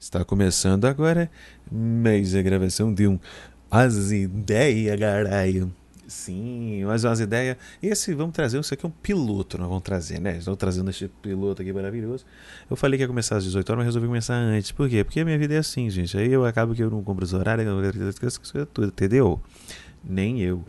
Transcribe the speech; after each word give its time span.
Está 0.00 0.24
começando 0.24 0.84
agora 0.84 1.28
mais 1.70 2.34
a 2.34 2.40
gravação 2.40 2.94
de 2.94 3.08
um 3.08 3.18
As 3.68 4.12
Ideias, 4.12 4.98
caralho. 4.98 5.74
Sim, 6.06 6.84
mais 6.84 7.04
umas 7.04 7.20
ideias. 7.20 7.58
Esse, 7.82 8.14
vamos 8.14 8.32
trazer, 8.32 8.58
isso 8.58 8.72
aqui 8.72 8.86
é 8.86 8.88
um 8.88 8.92
piloto, 8.92 9.58
nós 9.58 9.68
vamos 9.68 9.82
trazer, 9.82 10.18
né? 10.18 10.38
Estou 10.38 10.56
trazendo 10.56 10.88
este 10.88 11.06
piloto 11.20 11.60
aqui 11.60 11.70
maravilhoso. 11.70 12.24
Eu 12.70 12.76
falei 12.76 12.96
que 12.96 13.04
ia 13.04 13.08
começar 13.08 13.36
às 13.36 13.44
18 13.44 13.68
horas, 13.68 13.78
mas 13.80 13.86
resolvi 13.86 14.06
começar 14.06 14.34
antes. 14.34 14.72
Por 14.72 14.88
quê? 14.88 15.04
Porque 15.04 15.20
a 15.20 15.24
minha 15.24 15.36
vida 15.36 15.54
é 15.54 15.58
assim, 15.58 15.90
gente. 15.90 16.16
Aí 16.16 16.32
eu 16.32 16.46
acabo 16.46 16.74
que 16.74 16.82
eu 16.82 16.90
não 16.90 17.02
compro 17.02 17.24
os 17.24 17.34
horários, 17.34 17.68
tudo, 18.72 18.86
entendeu? 18.86 19.38
Nem 20.02 20.40
eu. 20.40 20.64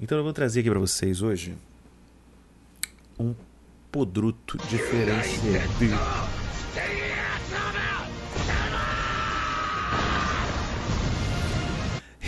Então 0.00 0.16
eu 0.16 0.24
vou 0.24 0.32
trazer 0.32 0.60
aqui 0.60 0.70
para 0.70 0.78
vocês 0.78 1.20
hoje 1.20 1.54
um 3.18 3.34
podruto 3.90 4.56
diferenciado. 4.68 6.37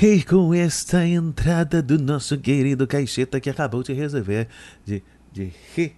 E 0.03 0.23
com 0.23 0.55
esta 0.55 1.07
entrada 1.07 1.83
do 1.83 1.99
nosso 1.99 2.39
querido 2.39 2.87
Caixeta 2.87 3.39
que 3.39 3.51
acabou 3.51 3.83
de 3.83 3.93
resolver 3.93 4.49
de, 4.83 5.03
de 5.31 5.53
re, 5.75 5.93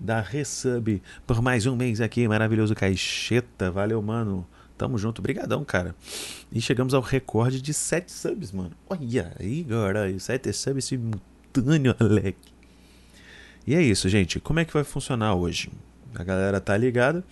dar 0.00 0.22
resub 0.22 1.02
por 1.26 1.42
mais 1.42 1.66
um 1.66 1.76
mês 1.76 2.00
aqui, 2.00 2.26
maravilhoso 2.26 2.74
Caixeta. 2.74 3.70
Valeu, 3.70 4.00
mano. 4.00 4.46
Tamo 4.78 4.96
junto, 4.96 5.20
brigadão, 5.20 5.62
cara. 5.66 5.94
E 6.50 6.62
chegamos 6.62 6.94
ao 6.94 7.02
recorde 7.02 7.60
de 7.60 7.74
7 7.74 8.10
subs, 8.10 8.52
mano. 8.52 8.72
Olha 8.88 9.30
aí, 9.38 9.62
caralho, 9.64 10.18
7 10.18 10.50
subs 10.54 10.86
simultâneo, 10.86 11.94
Alec. 12.00 12.38
E 13.66 13.74
é 13.74 13.82
isso, 13.82 14.08
gente. 14.08 14.40
Como 14.40 14.60
é 14.60 14.64
que 14.64 14.72
vai 14.72 14.82
funcionar 14.82 15.34
hoje? 15.34 15.70
A 16.14 16.24
galera 16.24 16.58
tá 16.58 16.74
ligada. 16.74 17.22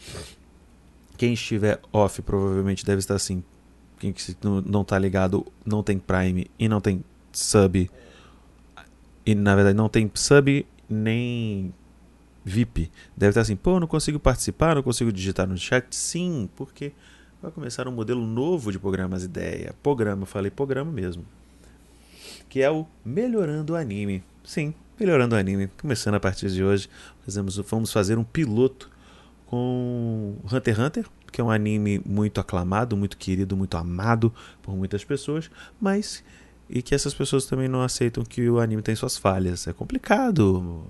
Quem 1.16 1.32
estiver 1.32 1.80
off 1.90 2.20
provavelmente 2.20 2.84
deve 2.84 2.98
estar 2.98 3.14
assim, 3.14 3.42
quem 4.12 4.36
não 4.66 4.84
tá 4.84 4.98
ligado 4.98 5.46
não 5.64 5.82
tem 5.82 5.98
Prime 5.98 6.50
e 6.58 6.68
não 6.68 6.80
tem 6.80 7.02
sub. 7.32 7.90
E 9.24 9.34
na 9.34 9.54
verdade 9.54 9.76
não 9.76 9.88
tem 9.88 10.10
sub 10.14 10.66
nem 10.88 11.72
VIP. 12.44 12.90
Deve 13.16 13.30
estar 13.30 13.40
assim, 13.40 13.56
pô, 13.56 13.80
não 13.80 13.86
consigo 13.86 14.18
participar, 14.18 14.74
não 14.74 14.82
consigo 14.82 15.12
digitar 15.12 15.46
no 15.46 15.56
chat. 15.56 15.94
Sim, 15.94 16.48
porque 16.54 16.92
vai 17.40 17.50
começar 17.50 17.88
um 17.88 17.92
modelo 17.92 18.26
novo 18.26 18.70
de 18.70 18.78
programas 18.78 19.24
ideia. 19.24 19.74
Programa, 19.82 20.26
falei 20.26 20.50
programa 20.50 20.92
mesmo. 20.92 21.24
Que 22.48 22.60
é 22.60 22.70
o 22.70 22.86
Melhorando 23.04 23.72
o 23.72 23.76
Anime. 23.76 24.22
Sim, 24.44 24.74
Melhorando 25.00 25.34
o 25.34 25.38
Anime. 25.38 25.68
Começando 25.80 26.14
a 26.14 26.20
partir 26.20 26.50
de 26.50 26.62
hoje, 26.62 26.88
fazemos, 27.24 27.56
vamos 27.56 27.92
fazer 27.92 28.18
um 28.18 28.24
piloto 28.24 28.90
com 29.46 30.36
Hunter 30.44 30.74
x 30.74 30.78
Hunter, 30.78 31.06
que 31.34 31.40
é 31.40 31.44
um 31.44 31.50
anime 31.50 32.00
muito 32.06 32.40
aclamado, 32.40 32.96
muito 32.96 33.16
querido, 33.16 33.56
muito 33.56 33.76
amado 33.76 34.32
por 34.62 34.76
muitas 34.76 35.02
pessoas, 35.02 35.50
mas 35.80 36.22
e 36.70 36.80
que 36.80 36.94
essas 36.94 37.12
pessoas 37.12 37.44
também 37.44 37.66
não 37.66 37.82
aceitam 37.82 38.24
que 38.24 38.48
o 38.48 38.60
anime 38.60 38.82
tem 38.82 38.94
suas 38.94 39.18
falhas. 39.18 39.66
É 39.66 39.72
complicado. 39.72 40.84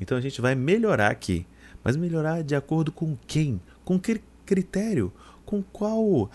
Então 0.00 0.16
a 0.16 0.20
gente 0.22 0.40
vai 0.40 0.54
melhorar 0.54 1.10
aqui, 1.10 1.46
mas 1.84 1.94
melhorar 1.94 2.42
de 2.42 2.56
acordo 2.56 2.90
com 2.90 3.18
quem? 3.26 3.60
Com 3.84 4.00
que 4.00 4.22
critério? 4.46 5.12
Com 5.44 5.62
qual? 5.62 6.30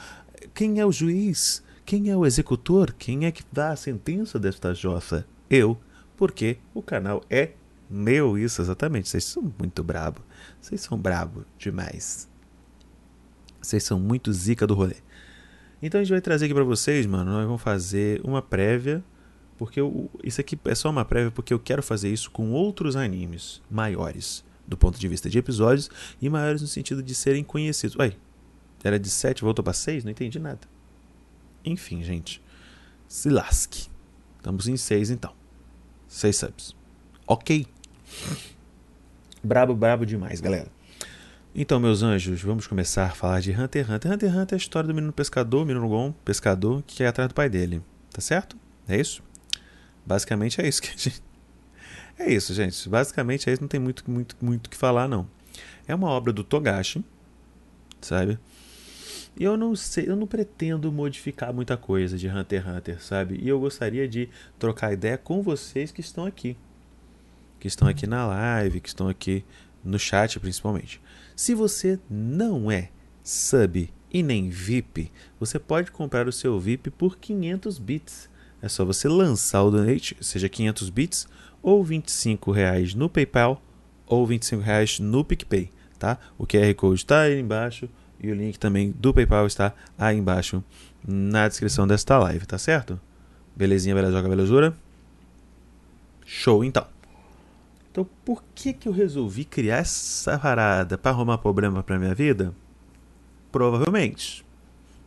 Quem 0.53 0.79
é 0.79 0.85
o 0.85 0.91
juiz? 0.91 1.63
Quem 1.83 2.11
é 2.11 2.15
o 2.15 2.27
executor? 2.27 2.93
Quem 2.93 3.25
é 3.25 3.31
que 3.31 3.41
dá 3.51 3.71
a 3.71 3.75
sentença 3.75 4.37
desta 4.37 4.71
jossa? 4.71 5.25
Eu, 5.49 5.75
porque 6.15 6.59
o 6.75 6.83
canal 6.83 7.23
é 7.27 7.53
meu, 7.89 8.37
isso 8.37 8.61
exatamente. 8.61 9.09
Vocês 9.09 9.23
são 9.23 9.51
muito 9.57 9.83
brabo. 9.83 10.21
Vocês 10.61 10.79
são 10.81 10.95
brabo 10.95 11.43
demais. 11.57 12.29
Vocês 13.61 13.83
são 13.83 13.99
muito 13.99 14.31
zica 14.33 14.65
do 14.65 14.73
rolê. 14.73 14.95
Então 15.81 15.99
a 15.99 16.03
gente 16.03 16.11
vai 16.11 16.21
trazer 16.21 16.45
aqui 16.45 16.53
para 16.53 16.63
vocês, 16.63 17.05
mano. 17.05 17.31
Nós 17.31 17.45
vamos 17.45 17.61
fazer 17.61 18.21
uma 18.23 18.41
prévia. 18.41 19.03
Porque 19.57 19.79
eu, 19.79 20.09
isso 20.23 20.41
aqui 20.41 20.59
é 20.65 20.73
só 20.73 20.89
uma 20.89 21.05
prévia 21.05 21.29
porque 21.29 21.53
eu 21.53 21.59
quero 21.59 21.83
fazer 21.83 22.11
isso 22.11 22.31
com 22.31 22.51
outros 22.51 22.95
animes 22.95 23.61
maiores. 23.69 24.43
Do 24.67 24.77
ponto 24.77 24.99
de 24.99 25.07
vista 25.07 25.29
de 25.29 25.37
episódios. 25.37 25.89
E 26.21 26.29
maiores 26.29 26.61
no 26.61 26.67
sentido 26.67 27.03
de 27.03 27.13
serem 27.13 27.43
conhecidos. 27.43 27.95
Ué, 27.97 28.13
era 28.83 28.99
de 28.99 29.09
7, 29.09 29.41
voltou 29.41 29.63
para 29.63 29.73
6? 29.73 30.03
Não 30.03 30.11
entendi 30.11 30.39
nada. 30.39 30.61
Enfim, 31.63 32.03
gente. 32.03 32.41
Se 33.07 33.29
lasque. 33.29 33.89
Estamos 34.37 34.67
em 34.67 34.77
6 34.77 35.11
então. 35.11 35.33
6 36.07 36.35
subs. 36.35 36.75
Ok. 37.27 37.67
Brabo, 39.43 39.75
brabo 39.75 40.05
demais, 40.05 40.41
galera. 40.41 40.69
Então, 41.53 41.81
meus 41.81 42.01
anjos, 42.01 42.41
vamos 42.41 42.65
começar 42.65 43.07
a 43.07 43.09
falar 43.09 43.41
de 43.41 43.51
Hunter 43.51 43.83
x 43.83 43.89
Hunter. 43.93 44.11
Hunter 44.13 44.29
x 44.29 44.37
Hunter 44.39 44.53
é 44.53 44.55
a 44.55 44.57
história 44.57 44.87
do 44.87 44.95
menino 44.95 45.11
pescador, 45.11 45.65
menino 45.65 45.85
Gon, 45.89 46.13
pescador, 46.23 46.81
que 46.87 47.03
ir 47.03 47.05
atrás 47.05 47.27
do 47.27 47.35
pai 47.35 47.49
dele. 47.49 47.81
Tá 48.09 48.21
certo? 48.21 48.55
É 48.87 48.97
isso? 48.97 49.21
Basicamente 50.05 50.61
é 50.61 50.67
isso 50.67 50.81
que 50.81 50.89
a 50.89 50.91
gente. 50.91 51.21
É 52.19 52.31
isso, 52.31 52.53
gente. 52.53 52.87
Basicamente 52.87 53.49
é 53.49 53.53
isso. 53.53 53.61
Não 53.61 53.67
tem 53.67 53.79
muito, 53.79 54.09
muito, 54.09 54.37
muito 54.39 54.69
que 54.69 54.77
falar, 54.77 55.07
não. 55.07 55.27
É 55.87 55.95
uma 55.95 56.07
obra 56.07 56.31
do 56.31 56.43
Togashi, 56.43 57.03
sabe? 57.99 58.37
E 59.35 59.43
eu 59.43 59.57
não 59.57 59.75
sei, 59.75 60.07
eu 60.07 60.15
não 60.15 60.27
pretendo 60.27 60.91
modificar 60.91 61.51
muita 61.51 61.75
coisa 61.75 62.17
de 62.17 62.27
Hunter 62.27 62.61
x 62.61 62.77
Hunter, 62.77 63.03
sabe? 63.03 63.39
E 63.41 63.49
eu 63.49 63.59
gostaria 63.59 64.07
de 64.07 64.29
trocar 64.59 64.93
ideia 64.93 65.17
com 65.17 65.41
vocês 65.41 65.91
que 65.91 65.99
estão 65.99 66.25
aqui. 66.25 66.55
Que 67.59 67.67
estão 67.67 67.87
aqui 67.87 68.05
na 68.05 68.27
live, 68.27 68.79
que 68.79 68.89
estão 68.89 69.09
aqui 69.09 69.43
no 69.83 69.97
chat 69.97 70.39
principalmente. 70.39 71.01
Se 71.41 71.55
você 71.55 71.97
não 72.07 72.69
é 72.69 72.89
sub 73.23 73.89
e 74.13 74.21
nem 74.21 74.47
VIP, 74.47 75.11
você 75.39 75.57
pode 75.57 75.89
comprar 75.89 76.27
o 76.27 76.31
seu 76.31 76.59
VIP 76.59 76.91
por 76.91 77.17
500 77.17 77.79
bits. 77.79 78.29
É 78.61 78.69
só 78.69 78.85
você 78.85 79.09
lançar 79.09 79.63
o 79.63 79.71
donate, 79.71 80.15
seja 80.21 80.47
500 80.47 80.91
bits 80.91 81.27
ou 81.59 81.83
25 81.83 82.51
reais 82.51 82.93
no 82.93 83.09
PayPal 83.09 83.59
ou 84.05 84.27
25 84.27 84.61
reais 84.61 84.99
no 84.99 85.25
PicPay, 85.25 85.71
tá? 85.97 86.19
O 86.37 86.45
QR 86.45 86.75
Code 86.75 87.01
está 87.01 87.21
aí 87.21 87.39
embaixo 87.39 87.89
e 88.19 88.31
o 88.31 88.35
link 88.35 88.59
também 88.59 88.91
do 88.91 89.11
PayPal 89.11 89.47
está 89.47 89.73
aí 89.97 90.17
embaixo 90.17 90.63
na 91.07 91.47
descrição 91.47 91.87
desta 91.87 92.19
live, 92.19 92.45
tá 92.45 92.59
certo? 92.59 93.01
Belezinha, 93.55 93.95
bela 93.95 94.11
joga, 94.11 94.29
belezura? 94.29 94.77
Show 96.23 96.63
então. 96.63 96.85
Então, 97.91 98.07
por 98.23 98.41
que, 98.55 98.71
que 98.71 98.87
eu 98.87 98.93
resolvi 98.93 99.43
criar 99.43 99.77
essa 99.77 100.39
parada 100.39 100.97
para 100.97 101.11
arrumar 101.11 101.37
problema 101.37 101.83
para 101.83 101.99
minha 101.99 102.15
vida? 102.15 102.55
Provavelmente. 103.51 104.45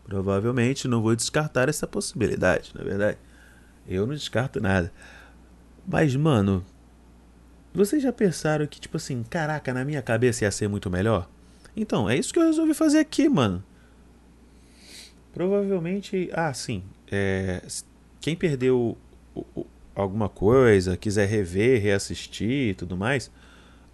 Provavelmente 0.04 0.86
não 0.86 1.00
vou 1.00 1.16
descartar 1.16 1.70
essa 1.70 1.86
possibilidade, 1.86 2.72
na 2.74 2.82
é 2.82 2.84
verdade. 2.84 3.18
Eu 3.88 4.06
não 4.06 4.14
descarto 4.14 4.60
nada. 4.60 4.92
Mas, 5.86 6.14
mano, 6.14 6.64
vocês 7.72 8.02
já 8.02 8.12
pensaram 8.12 8.66
que, 8.66 8.78
tipo 8.78 8.98
assim, 8.98 9.22
caraca, 9.22 9.72
na 9.72 9.82
minha 9.82 10.02
cabeça 10.02 10.44
ia 10.44 10.50
ser 10.50 10.68
muito 10.68 10.90
melhor? 10.90 11.28
Então, 11.74 12.08
é 12.08 12.16
isso 12.16 12.34
que 12.34 12.38
eu 12.38 12.44
resolvi 12.44 12.74
fazer 12.74 12.98
aqui, 12.98 13.30
mano. 13.30 13.64
Provavelmente. 15.32 16.30
Ah, 16.34 16.52
sim. 16.52 16.84
É, 17.10 17.62
quem 18.20 18.36
perdeu 18.36 18.96
o, 19.34 19.66
alguma 19.94 20.28
coisa, 20.28 20.96
quiser 20.96 21.28
rever, 21.28 21.80
reassistir 21.80 22.70
e 22.70 22.74
tudo 22.74 22.96
mais, 22.96 23.30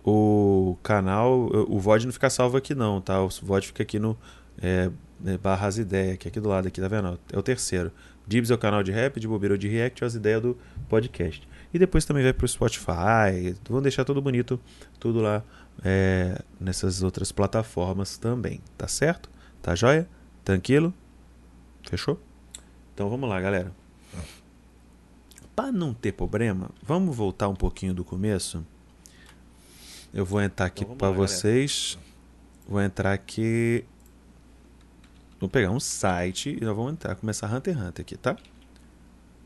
o 0.04 0.76
canal, 0.82 1.50
o 1.68 1.78
VOD 1.78 2.06
não 2.06 2.12
fica 2.12 2.30
salvo 2.30 2.56
aqui 2.56 2.74
não, 2.74 3.00
tá? 3.00 3.22
O 3.22 3.28
VOD 3.28 3.66
fica 3.66 3.82
aqui 3.82 3.98
no 3.98 4.16
é, 4.60 4.90
é, 5.26 5.36
barras 5.36 5.78
ideia, 5.78 6.16
que 6.16 6.26
é 6.26 6.30
aqui 6.30 6.40
do 6.40 6.48
lado, 6.48 6.68
aqui, 6.68 6.80
tá 6.80 6.88
vendo? 6.88 7.18
É 7.32 7.38
o 7.38 7.42
terceiro. 7.42 7.92
Dibs 8.26 8.50
é 8.50 8.54
o 8.54 8.58
canal 8.58 8.82
de 8.82 8.92
rap, 8.92 9.18
de 9.18 9.26
bobeira 9.26 9.58
de 9.58 9.68
react, 9.68 10.04
as 10.04 10.14
ideias 10.14 10.40
do 10.40 10.56
podcast. 10.88 11.46
E 11.72 11.78
depois 11.78 12.04
também 12.04 12.22
vai 12.22 12.32
pro 12.32 12.46
Spotify, 12.46 13.54
vamos 13.68 13.82
deixar 13.82 14.04
tudo 14.04 14.22
bonito, 14.22 14.60
tudo 14.98 15.20
lá 15.20 15.42
é, 15.84 16.40
nessas 16.58 17.02
outras 17.02 17.32
plataformas 17.32 18.16
também, 18.16 18.60
tá 18.76 18.88
certo? 18.88 19.30
Tá 19.60 19.74
joia? 19.74 20.08
Tranquilo? 20.44 20.94
Fechou? 21.88 22.20
Então 22.94 23.08
vamos 23.08 23.28
lá, 23.28 23.40
galera 23.40 23.79
para 25.60 25.70
não 25.70 25.92
ter 25.92 26.12
problema, 26.12 26.70
vamos 26.82 27.14
voltar 27.14 27.46
um 27.46 27.54
pouquinho 27.54 27.92
do 27.92 28.02
começo. 28.02 28.64
Eu 30.10 30.24
vou 30.24 30.40
entrar 30.40 30.64
aqui 30.64 30.84
então, 30.84 30.96
para 30.96 31.10
vocês. 31.10 31.98
Galera. 31.98 32.14
Vou 32.66 32.80
entrar 32.80 33.12
aqui. 33.12 33.84
Vou 35.38 35.50
pegar 35.50 35.70
um 35.70 35.78
site 35.78 36.56
e 36.58 36.64
nós 36.64 36.74
vamos 36.74 36.92
entrar, 36.92 37.14
começar 37.14 37.54
Hunter 37.54 37.74
x 37.74 37.82
Hunter 37.82 38.02
aqui, 38.02 38.16
tá? 38.16 38.38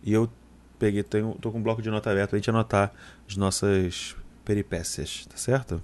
E 0.04 0.12
eu 0.12 0.30
peguei, 0.78 1.02
tenho, 1.02 1.36
tô 1.40 1.50
com 1.50 1.58
um 1.58 1.62
bloco 1.62 1.82
de 1.82 1.90
nota 1.90 2.12
aberto 2.12 2.30
pra 2.30 2.38
gente 2.38 2.48
anotar 2.48 2.92
as 3.28 3.36
nossas 3.36 4.14
peripécias, 4.44 5.26
tá 5.26 5.36
certo? 5.36 5.82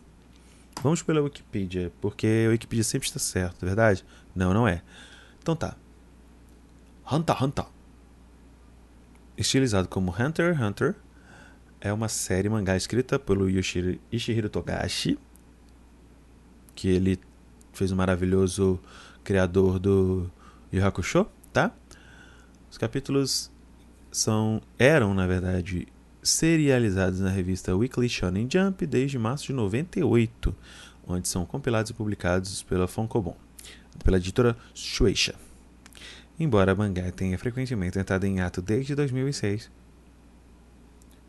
Vamos 0.80 1.02
pela 1.02 1.20
Wikipedia, 1.20 1.92
porque 2.00 2.44
a 2.46 2.50
Wikipedia 2.50 2.84
sempre 2.84 3.08
está 3.08 3.18
certo, 3.18 3.64
é 3.64 3.66
verdade? 3.66 4.04
Não, 4.32 4.54
não 4.54 4.68
é. 4.68 4.80
Então 5.42 5.56
tá. 5.56 5.74
Hunter 7.10 7.34
x 7.34 7.42
Hunter 7.42 7.79
estilizado 9.40 9.88
como 9.88 10.10
Hunter 10.10 10.54
x 10.54 10.60
Hunter, 10.60 10.94
é 11.80 11.92
uma 11.92 12.08
série 12.08 12.48
mangá 12.48 12.76
escrita 12.76 13.18
pelo 13.18 13.48
Ishihiro 13.48 14.50
Togashi, 14.50 15.18
que 16.74 16.88
ele 16.88 17.18
fez 17.72 17.90
um 17.90 17.96
maravilhoso 17.96 18.78
criador 19.24 19.78
do 19.78 20.30
Yu 20.72 20.84
Hakusho, 20.84 21.26
tá? 21.52 21.72
Os 22.70 22.76
capítulos 22.76 23.50
são 24.12 24.60
eram, 24.78 25.14
na 25.14 25.26
verdade, 25.26 25.88
serializados 26.22 27.20
na 27.20 27.30
revista 27.30 27.74
Weekly 27.74 28.08
Shonen 28.08 28.48
Jump 28.50 28.86
desde 28.86 29.18
março 29.18 29.46
de 29.46 29.52
98, 29.54 30.54
onde 31.06 31.26
são 31.28 31.46
compilados 31.46 31.90
e 31.90 31.94
publicados 31.94 32.62
pela 32.62 32.86
Fonkobon, 32.86 33.36
pela 34.04 34.18
editora 34.18 34.56
Shueisha. 34.74 35.34
Embora 36.40 36.72
a 36.72 36.74
mangá 36.74 37.12
tenha 37.12 37.38
frequentemente 37.38 37.98
entrado 37.98 38.24
em 38.24 38.40
ato 38.40 38.62
desde 38.62 38.94
2006. 38.94 39.70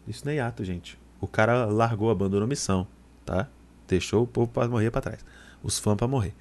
Isso 0.08 0.26
não 0.26 0.32
é 0.32 0.40
ato, 0.40 0.64
gente. 0.64 0.98
O 1.20 1.28
cara 1.28 1.66
largou, 1.66 2.10
abandonou 2.10 2.46
a 2.46 2.50
missão, 2.50 2.88
tá? 3.26 3.50
Deixou 3.90 4.24
o 4.24 4.28
povo 4.28 4.50
para 4.50 4.70
morrer 4.70 4.90
para 4.90 5.02
trás. 5.02 5.26
Os 5.62 5.78
fãs 5.78 5.98
para 5.98 6.08
morrer. 6.08 6.34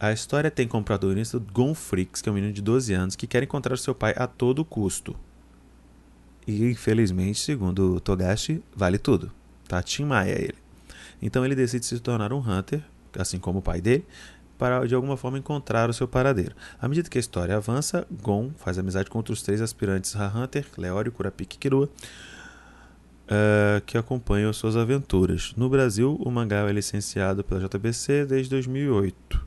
A 0.00 0.12
história 0.12 0.50
tem 0.50 0.66
como 0.66 0.82
protagonista 0.82 1.38
Gon 1.38 1.74
Freaks, 1.74 2.22
que 2.22 2.28
é 2.28 2.32
um 2.32 2.34
menino 2.34 2.54
de 2.54 2.62
12 2.62 2.94
anos 2.94 3.16
que 3.16 3.26
quer 3.26 3.42
encontrar 3.42 3.76
seu 3.76 3.94
pai 3.94 4.14
a 4.16 4.26
todo 4.26 4.64
custo. 4.64 5.14
E 6.46 6.70
infelizmente, 6.70 7.38
segundo 7.38 8.00
Togashi, 8.00 8.62
vale 8.74 8.96
tudo. 8.96 9.30
Tá? 9.68 9.82
Tim 9.82 10.04
Maia 10.04 10.32
é 10.32 10.42
ele. 10.42 10.58
Então 11.20 11.44
ele 11.44 11.54
decide 11.54 11.84
se 11.84 12.00
tornar 12.00 12.32
um 12.32 12.38
Hunter, 12.38 12.82
assim 13.18 13.38
como 13.38 13.58
o 13.58 13.62
pai 13.62 13.80
dele, 13.80 14.06
para 14.58 14.86
de 14.86 14.94
alguma 14.94 15.16
forma 15.16 15.38
encontrar 15.38 15.90
o 15.90 15.92
seu 15.92 16.06
paradeiro. 16.06 16.54
À 16.80 16.88
medida 16.88 17.08
que 17.08 17.18
a 17.18 17.20
história 17.20 17.56
avança, 17.56 18.06
Gon 18.10 18.50
faz 18.56 18.78
amizade 18.78 19.10
com 19.10 19.18
outros 19.18 19.42
três 19.42 19.60
aspirantes 19.60 20.14
a 20.16 20.28
Hunter, 20.28 20.66
Leório, 20.76 21.12
Kurapika 21.12 21.56
e 21.56 21.58
Kirua, 21.58 21.88
uh, 23.24 23.80
que 23.84 23.98
acompanham 23.98 24.52
suas 24.52 24.76
aventuras. 24.76 25.52
No 25.56 25.68
Brasil, 25.68 26.16
o 26.20 26.30
mangá 26.30 26.68
é 26.68 26.72
licenciado 26.72 27.42
pela 27.42 27.60
JBC 27.60 28.26
desde 28.26 28.50
2008. 28.50 29.46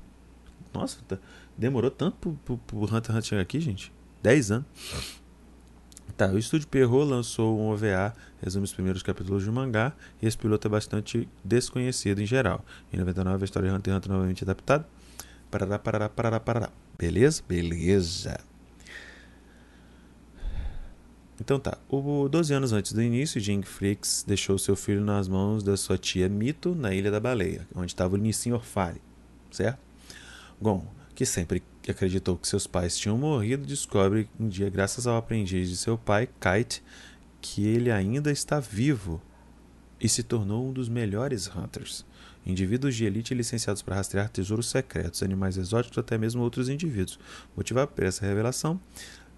Nossa, 0.74 1.00
tá, 1.08 1.18
demorou 1.58 1.90
tanto 1.90 2.38
pro, 2.46 2.58
pro 2.58 2.78
Hunter 2.78 2.98
x 2.98 3.10
Hunter 3.10 3.24
chegar 3.24 3.42
aqui, 3.42 3.60
gente? 3.60 3.92
10 4.22 4.52
anos. 4.52 4.68
Tá, 6.16 6.28
o 6.30 6.38
estúdio 6.38 6.68
Perro 6.68 7.04
lançou 7.04 7.60
um 7.60 7.70
OVA, 7.70 8.12
resume 8.42 8.64
os 8.64 8.74
primeiros 8.74 9.04
capítulos 9.04 9.46
do 9.46 9.54
mangá, 9.54 9.94
e 10.20 10.26
esse 10.26 10.36
piloto 10.36 10.68
é 10.68 10.72
bastante 10.72 11.30
desconhecido 11.44 12.20
em 12.20 12.26
geral. 12.26 12.66
Em 12.92 12.98
99, 12.98 13.44
a 13.44 13.46
história 13.46 13.70
de 13.70 13.76
Hunter 13.76 13.94
x 13.94 13.98
Hunter 13.98 14.12
novamente 14.12 14.44
adaptada. 14.44 14.88
Parará, 15.50 15.80
parará, 15.80 16.10
parará, 16.10 16.40
parará. 16.40 16.70
Beleza? 16.98 17.42
Beleza. 17.48 18.40
Então 21.40 21.60
tá, 21.60 21.78
o 21.88 22.28
12 22.28 22.52
anos 22.54 22.74
antes 22.74 22.94
do 22.94 23.02
início, 23.02 23.40
Jing 23.40 23.62
Fricks 23.62 24.24
deixou 24.28 24.58
seu 24.58 24.76
filho 24.76 25.02
nas 25.02 25.28
mãos 25.28 25.62
da 25.62 25.78
sua 25.78 25.98
tia 25.98 26.28
Mito 26.28 26.74
na 26.74 26.94
Ilha 26.94 27.12
da 27.12 27.20
Baleia, 27.20 27.68
onde 27.76 27.92
estava 27.92 28.16
o 28.16 28.18
Nissin 28.18 28.52
Orfale, 28.54 29.00
certo? 29.52 29.80
Gon, 30.60 30.84
que 31.14 31.28
sempre 31.28 31.62
acreditou 31.88 32.38
que 32.38 32.48
seus 32.48 32.66
pais 32.66 32.98
tinham 32.98 33.18
morrido, 33.18 33.68
descobre 33.68 34.28
um 34.40 34.48
dia, 34.48 34.68
graças 34.70 35.06
ao 35.06 35.16
aprendiz 35.16 35.70
de 35.70 35.78
seu 35.78 35.96
pai, 35.96 36.28
Kite, 36.28 36.84
que 37.40 37.66
ele 37.68 37.92
ainda 37.92 38.32
está 38.32 38.60
vivo 38.60 39.22
e 40.00 40.08
se 40.08 40.24
tornou 40.24 40.68
um 40.70 40.74
dos 40.74 40.90
melhores 40.90 41.48
hunters. 41.48 42.06
Indivíduos 42.46 42.96
de 42.96 43.06
elite 43.06 43.34
licenciados 43.34 43.82
para 43.82 43.96
rastrear 43.96 44.30
tesouros 44.30 44.70
secretos, 44.70 45.22
animais 45.22 45.58
exóticos, 45.58 45.98
até 45.98 46.18
mesmo 46.18 46.42
outros 46.42 46.70
indivíduos. 46.70 47.20
Motivado 47.56 47.92
por 47.92 48.06
essa 48.06 48.26
revelação, 48.26 48.80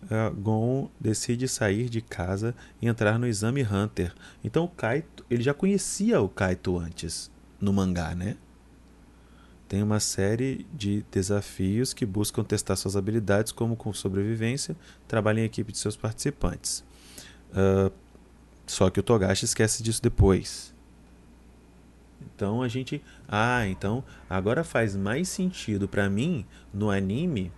uh, 0.04 0.34
Gon 0.36 0.90
decide 1.00 1.48
sair 1.48 1.90
de 1.90 2.02
casa 2.02 2.54
e 2.82 2.88
entrar 2.88 3.18
no 3.18 3.26
exame 3.26 3.64
Hunter. 3.64 4.14
Então 4.44 4.66
o 4.66 4.70
Kaito, 4.70 5.26
ele 5.30 5.42
já 5.42 5.54
conhecia 5.54 6.22
o 6.22 6.30
Kaito 6.30 6.78
antes 6.78 7.32
no 7.60 7.74
mangá, 7.74 8.14
né? 8.14 8.38
Tem 9.68 9.84
uma 9.84 10.00
série 10.00 10.66
de 10.74 11.06
desafios 11.12 11.94
que 11.94 12.04
buscam 12.04 12.44
testar 12.44 12.76
suas 12.76 12.96
habilidades, 12.96 13.52
como 13.52 13.76
com 13.76 13.94
sobrevivência, 13.94 14.76
trabalho 15.08 15.40
em 15.40 15.44
equipe 15.44 15.72
de 15.72 15.78
seus 15.78 15.96
participantes. 15.96 16.84
Uh, 17.52 17.92
só 18.70 18.88
que 18.92 19.00
o 19.00 19.04
Togashi 19.04 19.46
esquece 19.46 19.82
disso 19.82 20.00
depois. 20.00 20.76
Então 22.22 22.62
a 22.62 22.68
gente. 22.68 23.02
Ah, 23.28 23.66
então 23.68 24.04
agora 24.30 24.64
faz 24.64 24.96
mais 24.96 25.28
sentido 25.28 25.88
para 25.88 26.08
mim 26.08 26.46
no 26.72 26.92
anime. 26.92 27.52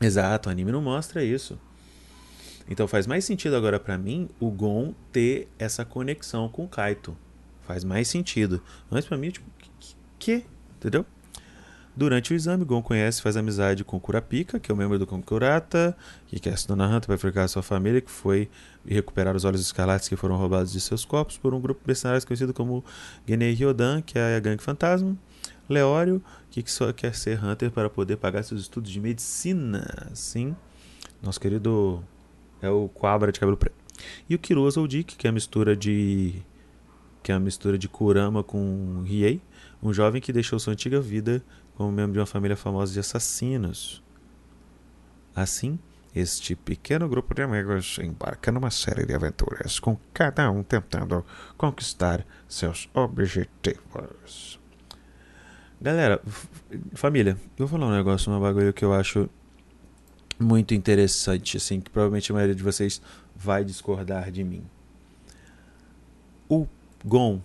Exato, 0.00 0.48
o 0.48 0.52
anime 0.52 0.72
não 0.72 0.82
mostra 0.82 1.22
isso. 1.22 1.56
Então 2.68 2.88
faz 2.88 3.06
mais 3.06 3.24
sentido 3.24 3.54
agora 3.54 3.78
para 3.78 3.96
mim 3.96 4.28
o 4.40 4.50
Gon 4.50 4.92
ter 5.12 5.48
essa 5.56 5.84
conexão 5.84 6.48
com 6.48 6.64
o 6.64 6.68
Kaito. 6.68 7.16
Faz 7.62 7.84
mais 7.84 8.08
sentido. 8.08 8.60
Antes 8.90 9.08
para 9.08 9.16
mim, 9.16 9.30
tipo, 9.30 9.48
que? 10.18 10.44
Entendeu? 10.76 11.06
Durante 11.96 12.34
o 12.34 12.36
exame, 12.36 12.62
Gon 12.62 12.82
conhece 12.82 13.20
e 13.20 13.22
faz 13.22 13.38
amizade 13.38 13.82
com 13.82 13.98
Kurapika, 13.98 14.60
que 14.60 14.70
é 14.70 14.74
o 14.74 14.76
membro 14.76 14.98
do 14.98 15.06
Konkurata, 15.06 15.96
que 16.26 16.38
quer 16.38 16.58
se 16.58 16.66
tornar 16.66 16.88
Hunter 16.88 17.06
para 17.06 17.16
ficar 17.16 17.48
sua 17.48 17.62
família, 17.62 18.02
que 18.02 18.10
foi 18.10 18.50
recuperar 18.86 19.34
os 19.34 19.46
olhos 19.46 19.62
escarlates 19.62 20.06
que 20.06 20.14
foram 20.14 20.36
roubados 20.36 20.70
de 20.70 20.78
seus 20.78 21.06
corpos 21.06 21.38
por 21.38 21.54
um 21.54 21.60
grupo 21.60 21.80
de 21.80 21.86
mercenários 21.86 22.26
conhecido 22.26 22.52
como 22.52 22.84
Genei 23.26 23.54
Ryodan, 23.54 24.02
que 24.02 24.18
é 24.18 24.36
a 24.36 24.40
gangue 24.40 24.62
fantasma. 24.62 25.16
Leório, 25.66 26.22
que 26.50 26.70
só 26.70 26.92
quer 26.92 27.14
ser 27.14 27.42
Hunter 27.42 27.70
para 27.70 27.88
poder 27.88 28.18
pagar 28.18 28.42
seus 28.42 28.60
estudos 28.60 28.90
de 28.90 29.00
medicina. 29.00 30.10
Sim, 30.12 30.54
nosso 31.22 31.40
querido 31.40 32.04
é 32.60 32.68
o 32.68 32.90
Quabra 32.90 33.32
de 33.32 33.40
cabelo 33.40 33.56
preto. 33.56 33.74
E 34.28 34.34
o 34.34 34.38
Kiroso 34.38 34.86
Dick, 34.86 35.16
que 35.16 35.26
é 35.26 35.30
a 35.30 35.32
mistura 35.32 35.74
de 35.74 36.42
que 37.22 37.32
é 37.32 37.34
a 37.34 37.40
mistura 37.40 37.76
de 37.76 37.88
Kurama 37.88 38.44
com 38.44 39.02
Riei, 39.04 39.40
um 39.82 39.92
jovem 39.92 40.20
que 40.20 40.32
deixou 40.32 40.60
sua 40.60 40.74
antiga 40.74 41.00
vida 41.00 41.42
como 41.76 41.92
membro 41.92 42.14
de 42.14 42.18
uma 42.18 42.26
família 42.26 42.56
famosa 42.56 42.92
de 42.92 43.00
assassinos. 43.00 44.02
Assim, 45.34 45.78
este 46.14 46.56
pequeno 46.56 47.06
grupo 47.08 47.34
de 47.34 47.42
amigos 47.42 47.98
embarca 47.98 48.50
numa 48.50 48.70
série 48.70 49.04
de 49.04 49.14
aventuras, 49.14 49.78
com 49.78 49.98
cada 50.14 50.50
um 50.50 50.62
tentando 50.62 51.24
conquistar 51.58 52.26
seus 52.48 52.88
objetivos. 52.94 54.58
Galera, 55.78 56.22
família, 56.94 57.36
eu 57.58 57.66
vou 57.66 57.78
falar 57.78 57.92
um 57.92 57.96
negócio, 57.96 58.32
um 58.32 58.40
bagulho 58.40 58.72
que 58.72 58.84
eu 58.84 58.94
acho 58.94 59.28
muito 60.40 60.72
interessante, 60.72 61.58
assim, 61.58 61.82
que 61.82 61.90
provavelmente 61.90 62.32
a 62.32 62.34
maioria 62.34 62.54
de 62.54 62.62
vocês 62.62 63.02
vai 63.34 63.62
discordar 63.62 64.30
de 64.30 64.42
mim. 64.42 64.64
O 66.48 66.66
Gon, 67.04 67.42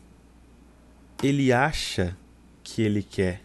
ele 1.22 1.52
acha 1.52 2.16
que 2.64 2.82
ele 2.82 3.04
quer 3.04 3.44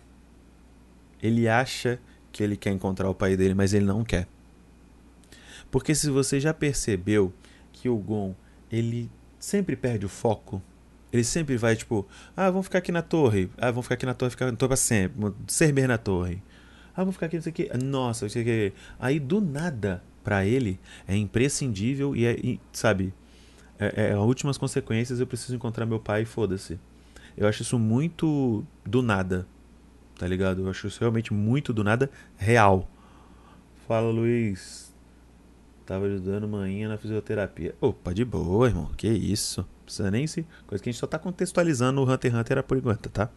ele 1.23 1.49
acha 1.49 1.99
que 2.33 2.43
ele 2.43 2.57
quer 2.57 2.71
encontrar 2.71 3.09
o 3.09 3.15
pai 3.15 3.37
dele, 3.37 3.55
mas 3.55 3.73
ele 3.73 3.85
não 3.85 4.05
quer. 4.05 4.29
Porque 5.71 5.95
se 5.95 6.11
você 6.11 6.39
já 6.39 6.53
percebeu 6.53 7.33
que 7.73 7.89
o 7.89 7.97
Gon, 7.97 8.35
ele 8.71 9.11
sempre 9.39 9.77
perde 9.77 10.07
o 10.07 10.09
foco, 10.09 10.63
ele 11.13 11.25
sempre 11.25 11.57
vai 11.57 11.77
tipo, 11.77 12.07
ah, 12.37 12.51
vamos 12.51 12.67
ficar 12.67 12.79
aqui 12.79 12.93
na 12.93 13.03
torre, 13.03 13.51
ah, 13.57 13.71
vamos 13.71 13.87
ficar 13.87 13.95
aqui 13.95 14.07
na 14.07 14.15
torre, 14.15 14.31
ficar 14.31 14.51
na 14.51 14.57
torre 14.57 14.69
pra 14.69 14.77
sempre, 14.77 15.33
ser 15.47 15.73
bem 15.73 15.87
na 15.87 15.99
torre. 15.99 16.43
Ah, 16.93 17.03
vamos 17.03 17.15
ficar 17.15 17.27
aqui, 17.27 17.37
não 17.37 17.43
sei 17.43 17.51
o 17.51 17.55
que. 17.55 17.79
Nossa, 17.79 18.25
não 18.25 18.31
sei 18.31 18.43
o 18.43 18.45
que. 18.45 18.73
Aí 18.99 19.21
do 19.21 19.41
nada, 19.41 20.03
para 20.25 20.45
ele, 20.45 20.81
é 21.07 21.17
imprescindível 21.17 22.17
e 22.17 22.27
é, 22.27 22.33
e, 22.33 22.61
sabe, 22.73 23.15
é, 23.79 24.09
é, 24.09 24.13
as 24.13 24.19
últimas 24.19 24.59
consequências, 24.59 25.21
eu 25.21 25.27
preciso 25.27 25.55
encontrar 25.55 25.87
meu 25.87 26.01
pai 26.01 26.23
e 26.23 26.25
foda-se. 26.25 26.79
Eu 27.37 27.47
acho 27.47 27.63
isso 27.63 27.79
muito 27.79 28.65
do 28.85 29.03
nada 29.03 29.47
tá 30.19 30.27
ligado? 30.27 30.63
Eu 30.63 30.71
acho 30.71 30.87
isso 30.87 31.01
realmente 31.01 31.33
muito 31.33 31.73
do 31.73 31.85
nada 31.85 32.11
real. 32.37 32.89
Fala, 33.87 34.11
Luiz. 34.11 34.95
Tava 35.85 36.07
ajudando 36.07 36.49
manhã 36.49 36.89
na 36.89 36.99
fisioterapia. 36.99 37.75
Opa, 37.81 38.13
de 38.13 38.25
boa, 38.25 38.67
irmão. 38.67 38.91
Que 38.97 39.09
isso. 39.09 39.67
Precisa 39.85 40.11
nem 40.11 40.27
se. 40.27 40.45
Coisa 40.67 40.83
que 40.83 40.91
a 40.91 40.93
gente 40.93 40.99
só 40.99 41.07
tá 41.07 41.19
contextualizando 41.19 42.01
o 42.01 42.11
Hunter 42.11 42.33
x 42.33 42.41
Hunter 42.41 42.63
por 42.65 42.77
enquanto, 42.77 43.09
tá? 43.09 43.31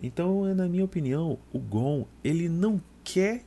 Então, 0.00 0.54
na 0.54 0.68
minha 0.68 0.84
opinião, 0.84 1.38
o 1.52 1.58
Gon, 1.58 2.06
ele 2.22 2.48
não 2.48 2.80
quer 3.02 3.44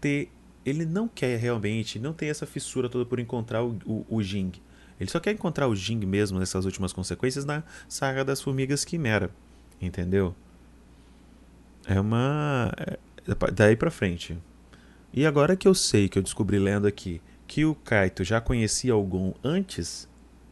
ter. 0.00 0.30
Ele 0.64 0.84
não 0.84 1.06
quer 1.06 1.38
realmente, 1.38 1.98
não 1.98 2.12
tem 2.12 2.28
essa 2.28 2.44
fissura 2.44 2.88
toda 2.88 3.06
por 3.06 3.20
encontrar 3.20 3.62
o, 3.62 3.78
o, 3.86 4.04
o 4.08 4.22
Jing. 4.22 4.52
Ele 4.98 5.08
só 5.08 5.20
quer 5.20 5.32
encontrar 5.32 5.68
o 5.68 5.76
Jing 5.76 6.04
mesmo 6.04 6.38
nessas 6.38 6.64
últimas 6.64 6.92
consequências 6.92 7.44
na 7.44 7.62
saga 7.88 8.24
das 8.24 8.42
formigas 8.42 8.84
Quimera. 8.84 9.30
Entendeu? 9.80 10.34
É 11.86 12.00
uma. 12.00 12.72
É, 12.78 12.98
daí 13.52 13.76
pra 13.76 13.90
frente. 13.90 14.36
E 15.12 15.24
agora 15.24 15.56
que 15.56 15.66
eu 15.66 15.74
sei, 15.74 16.08
que 16.08 16.18
eu 16.18 16.22
descobri 16.22 16.58
lendo 16.58 16.86
aqui, 16.86 17.22
que 17.46 17.64
o 17.64 17.74
Kaito 17.74 18.24
já 18.24 18.40
conhecia 18.40 18.94
Gon 18.94 19.34
antes, 19.42 20.08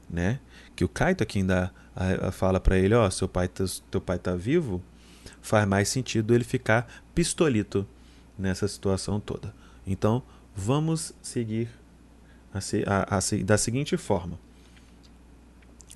né? 0.08 0.40
Que 0.74 0.84
o 0.84 0.88
Kaito 0.88 1.22
é 1.22 1.26
quem 1.26 1.44
dá 1.44 1.70
a, 1.94 2.28
a 2.28 2.32
fala 2.32 2.60
para 2.60 2.78
ele, 2.78 2.94
ó, 2.94 3.06
oh, 3.06 3.10
seu 3.10 3.28
pai 3.28 3.48
tá, 3.48 3.64
teu 3.90 4.00
pai 4.00 4.18
tá 4.18 4.34
vivo, 4.34 4.82
faz 5.42 5.66
mais 5.66 5.88
sentido 5.88 6.34
ele 6.34 6.44
ficar 6.44 7.02
pistolito 7.14 7.86
nessa 8.38 8.66
situação 8.66 9.20
toda. 9.20 9.54
Então, 9.86 10.22
vamos 10.54 11.12
seguir 11.20 11.68
a, 12.52 12.58
a, 12.58 13.18
a, 13.18 13.20
da 13.44 13.58
seguinte 13.58 13.96
forma. 13.96 14.38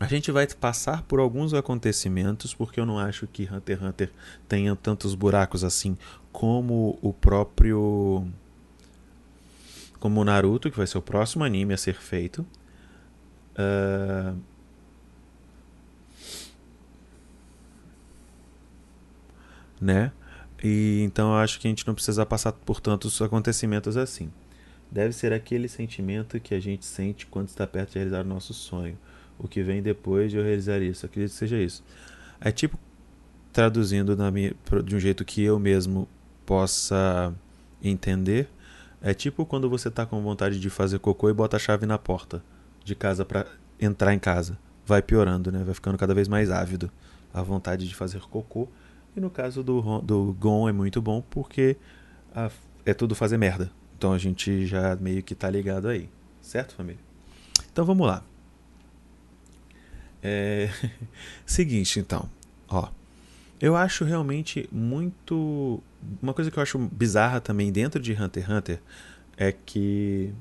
A 0.00 0.06
gente 0.06 0.30
vai 0.30 0.46
passar 0.46 1.02
por 1.02 1.18
alguns 1.18 1.52
acontecimentos, 1.52 2.54
porque 2.54 2.78
eu 2.78 2.86
não 2.86 2.98
acho 2.98 3.26
que 3.26 3.48
Hunter 3.52 3.78
x 3.78 3.84
Hunter 3.84 4.12
tenha 4.48 4.76
tantos 4.76 5.14
buracos 5.14 5.64
assim 5.64 5.98
como 6.30 6.96
o 7.02 7.12
próprio. 7.12 8.24
Como 9.98 10.20
o 10.20 10.24
Naruto, 10.24 10.70
que 10.70 10.76
vai 10.76 10.86
ser 10.86 10.98
o 10.98 11.02
próximo 11.02 11.42
anime 11.42 11.74
a 11.74 11.76
ser 11.76 11.94
feito. 11.96 12.46
Uh... 13.58 14.38
Né? 19.80 20.12
E 20.62 21.02
então 21.02 21.32
eu 21.32 21.38
acho 21.38 21.58
que 21.58 21.66
a 21.66 21.70
gente 21.70 21.86
não 21.86 21.94
precisa 21.94 22.24
passar 22.24 22.52
por 22.52 22.80
tantos 22.80 23.20
acontecimentos 23.20 23.96
assim. 23.96 24.30
Deve 24.90 25.12
ser 25.12 25.32
aquele 25.32 25.68
sentimento 25.68 26.38
que 26.38 26.54
a 26.54 26.60
gente 26.60 26.84
sente 26.86 27.26
quando 27.26 27.48
está 27.48 27.66
perto 27.66 27.90
de 27.90 27.98
realizar 27.98 28.24
o 28.24 28.28
nosso 28.28 28.54
sonho 28.54 28.96
o 29.38 29.46
que 29.46 29.62
vem 29.62 29.82
depois 29.82 30.30
de 30.30 30.36
eu 30.36 30.44
realizar 30.44 30.80
isso. 30.80 31.06
Acredito 31.06 31.32
que 31.32 31.38
seja 31.38 31.58
isso. 31.58 31.82
É 32.40 32.50
tipo 32.50 32.78
traduzindo 33.52 34.16
minha, 34.32 34.54
de 34.84 34.94
um 34.94 35.00
jeito 35.00 35.24
que 35.24 35.42
eu 35.42 35.58
mesmo 35.58 36.08
possa 36.44 37.34
entender. 37.82 38.48
É 39.00 39.14
tipo 39.14 39.46
quando 39.46 39.68
você 39.68 39.88
está 39.88 40.04
com 40.04 40.20
vontade 40.22 40.58
de 40.58 40.70
fazer 40.70 40.98
cocô 40.98 41.28
e 41.30 41.32
bota 41.32 41.56
a 41.56 41.60
chave 41.60 41.86
na 41.86 41.98
porta 41.98 42.42
de 42.84 42.94
casa 42.94 43.24
para 43.24 43.46
entrar 43.80 44.14
em 44.14 44.18
casa. 44.18 44.58
Vai 44.84 45.02
piorando, 45.02 45.52
né? 45.52 45.62
Vai 45.64 45.74
ficando 45.74 45.98
cada 45.98 46.14
vez 46.14 46.28
mais 46.28 46.50
ávido 46.50 46.90
a 47.32 47.42
vontade 47.42 47.86
de 47.86 47.94
fazer 47.94 48.20
cocô. 48.20 48.68
E 49.16 49.20
no 49.20 49.30
caso 49.30 49.62
do, 49.62 50.00
do 50.00 50.36
Gon 50.38 50.68
é 50.68 50.72
muito 50.72 51.00
bom 51.02 51.22
porque 51.28 51.76
a, 52.34 52.50
é 52.84 52.94
tudo 52.94 53.14
fazer 53.14 53.36
merda. 53.36 53.70
Então 53.96 54.12
a 54.12 54.18
gente 54.18 54.66
já 54.66 54.96
meio 54.96 55.22
que 55.22 55.34
tá 55.34 55.50
ligado 55.50 55.88
aí. 55.88 56.08
Certo, 56.40 56.74
família? 56.74 57.00
Então 57.72 57.84
vamos 57.84 58.06
lá. 58.06 58.24
É... 60.22 60.68
Seguinte, 61.46 62.00
então, 62.00 62.28
ó. 62.68 62.88
Eu 63.60 63.74
acho 63.74 64.04
realmente 64.04 64.68
muito. 64.70 65.82
Uma 66.22 66.32
coisa 66.32 66.50
que 66.50 66.56
eu 66.58 66.62
acho 66.62 66.78
bizarra 66.78 67.40
também 67.40 67.72
dentro 67.72 68.00
de 68.00 68.12
Hunter 68.12 68.44
x 68.44 68.52
Hunter 68.52 68.80
é 69.36 69.52
que. 69.52 70.32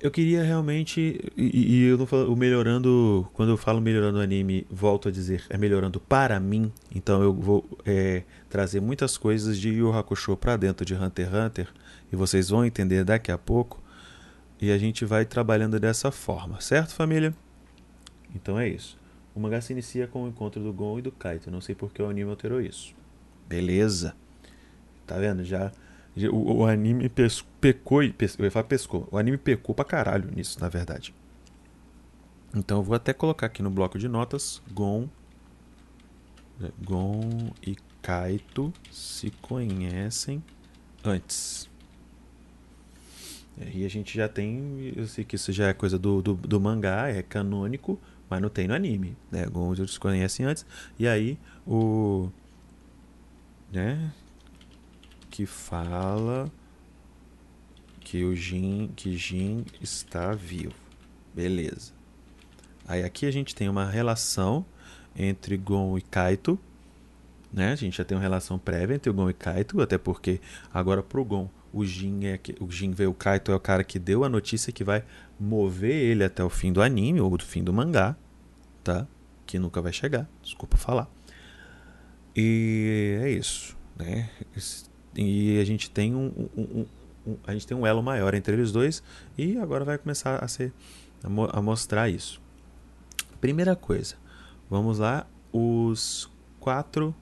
Eu 0.00 0.10
queria 0.10 0.42
realmente. 0.42 1.18
E, 1.36 1.76
e 1.76 1.84
eu 1.84 1.96
não 1.96 2.06
falo. 2.06 2.36
Melhorando. 2.36 3.26
Quando 3.32 3.50
eu 3.50 3.56
falo 3.56 3.80
melhorando 3.80 4.18
o 4.18 4.20
anime, 4.20 4.66
volto 4.70 5.08
a 5.08 5.10
dizer, 5.10 5.44
é 5.48 5.56
melhorando 5.56 5.98
para 5.98 6.38
mim. 6.38 6.70
Então 6.94 7.22
eu 7.22 7.32
vou 7.32 7.64
é, 7.86 8.22
trazer 8.50 8.80
muitas 8.80 9.16
coisas 9.16 9.58
de 9.58 9.70
Yu 9.70 9.92
Hakusho 9.92 10.36
para 10.36 10.56
dentro 10.58 10.84
de 10.84 10.94
Hunter 10.94 11.26
x 11.26 11.34
Hunter. 11.34 11.68
E 12.12 12.16
vocês 12.16 12.50
vão 12.50 12.66
entender 12.66 13.02
daqui 13.02 13.32
a 13.32 13.38
pouco. 13.38 13.82
E 14.60 14.70
a 14.70 14.76
gente 14.76 15.06
vai 15.06 15.24
trabalhando 15.24 15.80
dessa 15.80 16.10
forma, 16.10 16.60
certo, 16.60 16.92
família? 16.92 17.34
Então 18.34 18.58
é 18.58 18.68
isso. 18.68 18.98
O 19.34 19.40
mangá 19.40 19.60
se 19.60 19.72
inicia 19.72 20.06
com 20.06 20.24
o 20.24 20.28
encontro 20.28 20.62
do 20.62 20.72
Gon 20.72 20.98
e 20.98 21.02
do 21.02 21.12
Kaito. 21.12 21.50
Não 21.50 21.60
sei 21.60 21.74
porque 21.74 22.02
o 22.02 22.08
anime 22.08 22.30
alterou 22.30 22.60
isso. 22.60 22.94
Beleza. 23.48 24.14
Tá 25.06 25.18
vendo? 25.18 25.44
Já. 25.44 25.72
o, 26.30 26.58
o, 26.58 26.66
anime 26.66 27.08
pes, 27.08 27.44
pecou 27.60 28.02
e. 28.02 28.12
Pes, 28.12 28.36
eu 28.38 28.44
ia 28.44 28.50
falar 28.50 28.64
pescou. 28.64 29.08
O 29.10 29.18
anime 29.18 29.36
pecou 29.36 29.74
pra 29.74 29.84
caralho 29.84 30.30
nisso, 30.34 30.60
na 30.60 30.68
verdade. 30.68 31.14
Então 32.54 32.78
eu 32.78 32.82
vou 32.82 32.96
até 32.96 33.12
colocar 33.12 33.46
aqui 33.46 33.62
no 33.62 33.70
bloco 33.70 33.98
de 33.98 34.08
notas. 34.08 34.60
Gon. 34.72 35.08
Né, 36.58 36.70
Gon 36.84 37.52
e 37.64 37.76
Kaito 38.02 38.72
se 38.90 39.30
conhecem 39.42 40.42
antes. 41.04 41.70
E 43.72 43.84
a 43.84 43.88
gente 43.88 44.16
já 44.16 44.28
tem. 44.28 44.92
Eu 44.96 45.06
sei 45.06 45.24
que 45.24 45.36
isso 45.36 45.52
já 45.52 45.68
é 45.68 45.72
coisa 45.72 45.98
do, 45.98 46.22
do, 46.22 46.34
do 46.34 46.60
mangá, 46.60 47.08
é 47.08 47.22
canônico 47.22 48.00
mas 48.30 48.40
não 48.40 48.48
tem 48.48 48.68
no 48.68 48.74
anime, 48.74 49.16
né? 49.30 49.44
Alguns 49.44 49.80
outros 49.80 49.98
conhecem 49.98 50.46
antes. 50.46 50.64
E 50.98 51.08
aí 51.08 51.36
o 51.66 52.30
né, 53.72 54.12
que 55.28 55.46
fala 55.46 56.50
que 58.00 58.24
o 58.24 58.34
Jin, 58.34 58.90
que 58.96 59.16
Jin 59.16 59.64
está 59.80 60.32
vivo. 60.32 60.74
Beleza. 61.34 61.92
Aí 62.86 63.04
aqui 63.04 63.26
a 63.26 63.30
gente 63.30 63.54
tem 63.54 63.68
uma 63.68 63.88
relação 63.88 64.64
entre 65.14 65.56
Gon 65.56 65.96
e 65.96 66.00
Kaito, 66.00 66.58
né? 67.52 67.72
A 67.72 67.76
gente 67.76 67.98
já 67.98 68.04
tem 68.04 68.16
uma 68.16 68.22
relação 68.22 68.58
prévia 68.58 68.94
entre 68.94 69.10
o 69.10 69.14
Gon 69.14 69.30
e 69.30 69.34
Kaito, 69.34 69.80
até 69.80 69.96
porque 69.96 70.40
agora 70.72 71.02
pro 71.02 71.24
Gon 71.24 71.48
o 71.72 71.84
Jin 71.84 72.24
é 72.24 72.40
o 72.60 72.68
Jin 72.70 72.90
veio 72.90 73.10
o 73.10 73.14
Kaito 73.14 73.52
é 73.52 73.54
o 73.54 73.60
cara 73.60 73.84
que 73.84 73.98
deu 73.98 74.24
a 74.24 74.28
notícia 74.28 74.72
que 74.72 74.82
vai 74.82 75.04
mover 75.40 75.94
ele 75.94 76.22
até 76.22 76.44
o 76.44 76.50
fim 76.50 76.70
do 76.70 76.82
anime 76.82 77.20
ou 77.20 77.34
do 77.36 77.44
fim 77.44 77.64
do 77.64 77.72
mangá, 77.72 78.14
tá? 78.84 79.06
Que 79.46 79.58
nunca 79.58 79.80
vai 79.80 79.92
chegar, 79.92 80.28
desculpa 80.42 80.76
falar. 80.76 81.10
E 82.36 83.18
é 83.22 83.30
isso, 83.30 83.76
né? 83.96 84.28
E 85.16 85.58
a 85.58 85.64
gente 85.64 85.90
tem 85.90 86.14
um, 86.14 86.48
um, 86.56 86.86
um, 87.26 87.36
a 87.46 87.52
gente 87.52 87.66
tem 87.66 87.76
um 87.76 87.86
elo 87.86 88.02
maior 88.02 88.34
entre 88.34 88.52
eles 88.54 88.70
dois 88.70 89.02
e 89.36 89.56
agora 89.56 89.84
vai 89.84 89.96
começar 89.96 90.44
a 90.44 90.46
ser 90.46 90.72
a, 91.24 91.58
a 91.58 91.62
mostrar 91.62 92.08
isso. 92.08 92.40
Primeira 93.40 93.74
coisa, 93.74 94.16
vamos 94.68 94.98
lá, 94.98 95.26
os 95.52 96.30
quatro 96.60 97.14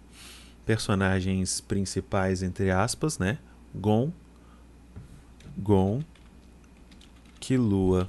personagens 0.67 1.61
principais 1.61 2.43
entre 2.43 2.71
aspas, 2.71 3.19
né? 3.19 3.39
Gon, 3.75 4.13
Gon, 5.57 6.03
Kilua. 7.41 8.09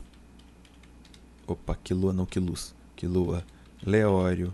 Opa, 1.47 1.75
Kilua 1.75 2.13
não 2.13 2.25
Kiluz. 2.25 2.75
Kilua, 2.95 3.45
Leório 3.85 4.53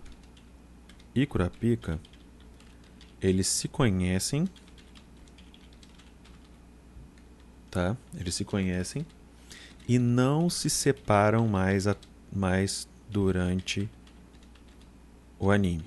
e 1.14 1.26
Curapica, 1.26 1.98
eles 3.20 3.46
se 3.46 3.68
conhecem. 3.68 4.48
Tá? 7.70 7.96
Eles 8.14 8.34
se 8.34 8.44
conhecem 8.44 9.04
e 9.88 9.98
não 9.98 10.48
se 10.48 10.70
separam 10.70 11.46
mais, 11.46 11.86
a, 11.86 11.96
mais 12.32 12.88
durante 13.10 13.88
o 15.38 15.50
anime. 15.50 15.84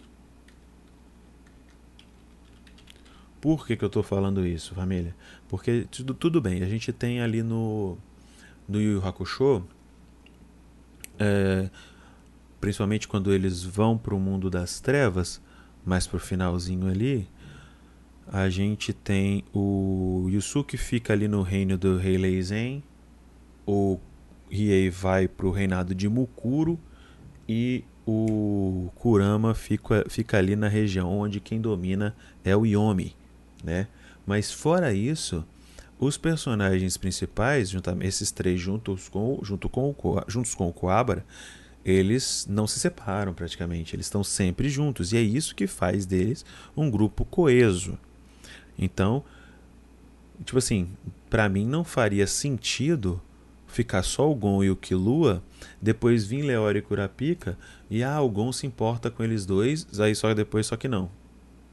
Por 3.41 3.65
que, 3.65 3.77
que 3.77 3.84
eu 3.84 3.88
estou 3.88 4.03
falando 4.03 4.46
isso, 4.46 4.75
família? 4.75 5.15
Porque 5.48 5.88
tudo, 5.89 6.13
tudo 6.13 6.41
bem, 6.41 6.62
a 6.62 6.67
gente 6.67 6.91
tem 6.91 7.22
ali 7.22 7.41
no, 7.41 7.98
no 8.69 8.79
Yu 8.79 8.93
Yu 8.93 9.05
Hakusho, 9.05 9.63
é, 11.17 11.69
principalmente 12.61 13.07
quando 13.07 13.33
eles 13.33 13.63
vão 13.63 13.97
para 13.97 14.15
o 14.15 14.19
mundo 14.19 14.49
das 14.49 14.79
trevas, 14.79 15.41
mais 15.85 16.05
pro 16.07 16.19
finalzinho 16.19 16.88
ali, 16.88 17.27
a 18.31 18.47
gente 18.49 18.93
tem 18.93 19.43
o 19.53 20.27
Yusuke 20.29 20.77
fica 20.77 21.13
ali 21.13 21.27
no 21.27 21.41
reino 21.41 21.77
do 21.77 21.97
rei 21.97 22.17
Leizen, 22.17 22.83
o 23.65 23.99
Riei 24.49 24.89
vai 24.89 25.27
para 25.27 25.47
o 25.47 25.51
reinado 25.51 25.95
de 25.95 26.07
Mukuro 26.07 26.79
e 27.47 27.83
o 28.05 28.89
Kurama 28.95 29.53
fica, 29.55 30.05
fica 30.07 30.38
ali 30.38 30.55
na 30.55 30.67
região 30.67 31.11
onde 31.11 31.39
quem 31.39 31.59
domina 31.59 32.15
é 32.43 32.55
o 32.55 32.65
Yomi 32.65 33.15
né? 33.63 33.88
Mas 34.25 34.51
fora 34.51 34.93
isso, 34.93 35.45
os 36.00 36.18
personagens 36.18 36.96
principais, 36.96 37.72
esses 38.01 38.32
três 38.32 38.60
juntos 38.60 39.10
com, 39.10 39.39
junto 39.44 39.68
com 39.68 39.89
o, 39.89 40.24
juntos 40.27 40.56
com 40.56 40.68
o 40.68 40.74
Coabra, 40.74 41.25
eles 41.84 42.48
não 42.50 42.65
se 42.65 42.79
separam 42.79 43.34
praticamente, 43.34 43.96
eles 43.96 44.06
estão 44.06 44.24
sempre 44.24 44.70
juntos 44.70 45.12
e 45.12 45.18
é 45.18 45.22
isso 45.22 45.56
que 45.56 45.68
faz 45.68 46.06
deles 46.06 46.46
um 46.75 46.89
grupo 46.89 47.25
coeso. 47.25 47.98
Então, 48.77 49.24
tipo 50.46 50.58
assim, 50.58 50.89
para 51.29 51.50
mim 51.50 51.65
não 51.65 51.84
faria 51.84 52.27
sentido 52.27 53.22
ficar 53.68 54.03
só 54.03 54.29
o 54.29 54.36
Gon 54.36 54.63
e 54.63 54.72
o 54.72 54.75
Killua, 54.75 55.44
depois 55.82 56.25
vir 56.25 56.41
Leori 56.44 56.79
e 56.79 56.82
Kurapika 56.82 57.58
e 57.89 58.03
ah, 58.03 58.22
o 58.22 58.29
Gon 58.29 58.51
se 58.51 58.65
importa 58.65 59.12
com 59.12 59.24
eles 59.24 59.46
dois, 59.46 60.00
aí 60.00 60.15
só 60.15 60.34
depois 60.34 60.65
só 60.65 60.77
que 60.77 60.88
não. 60.88 61.10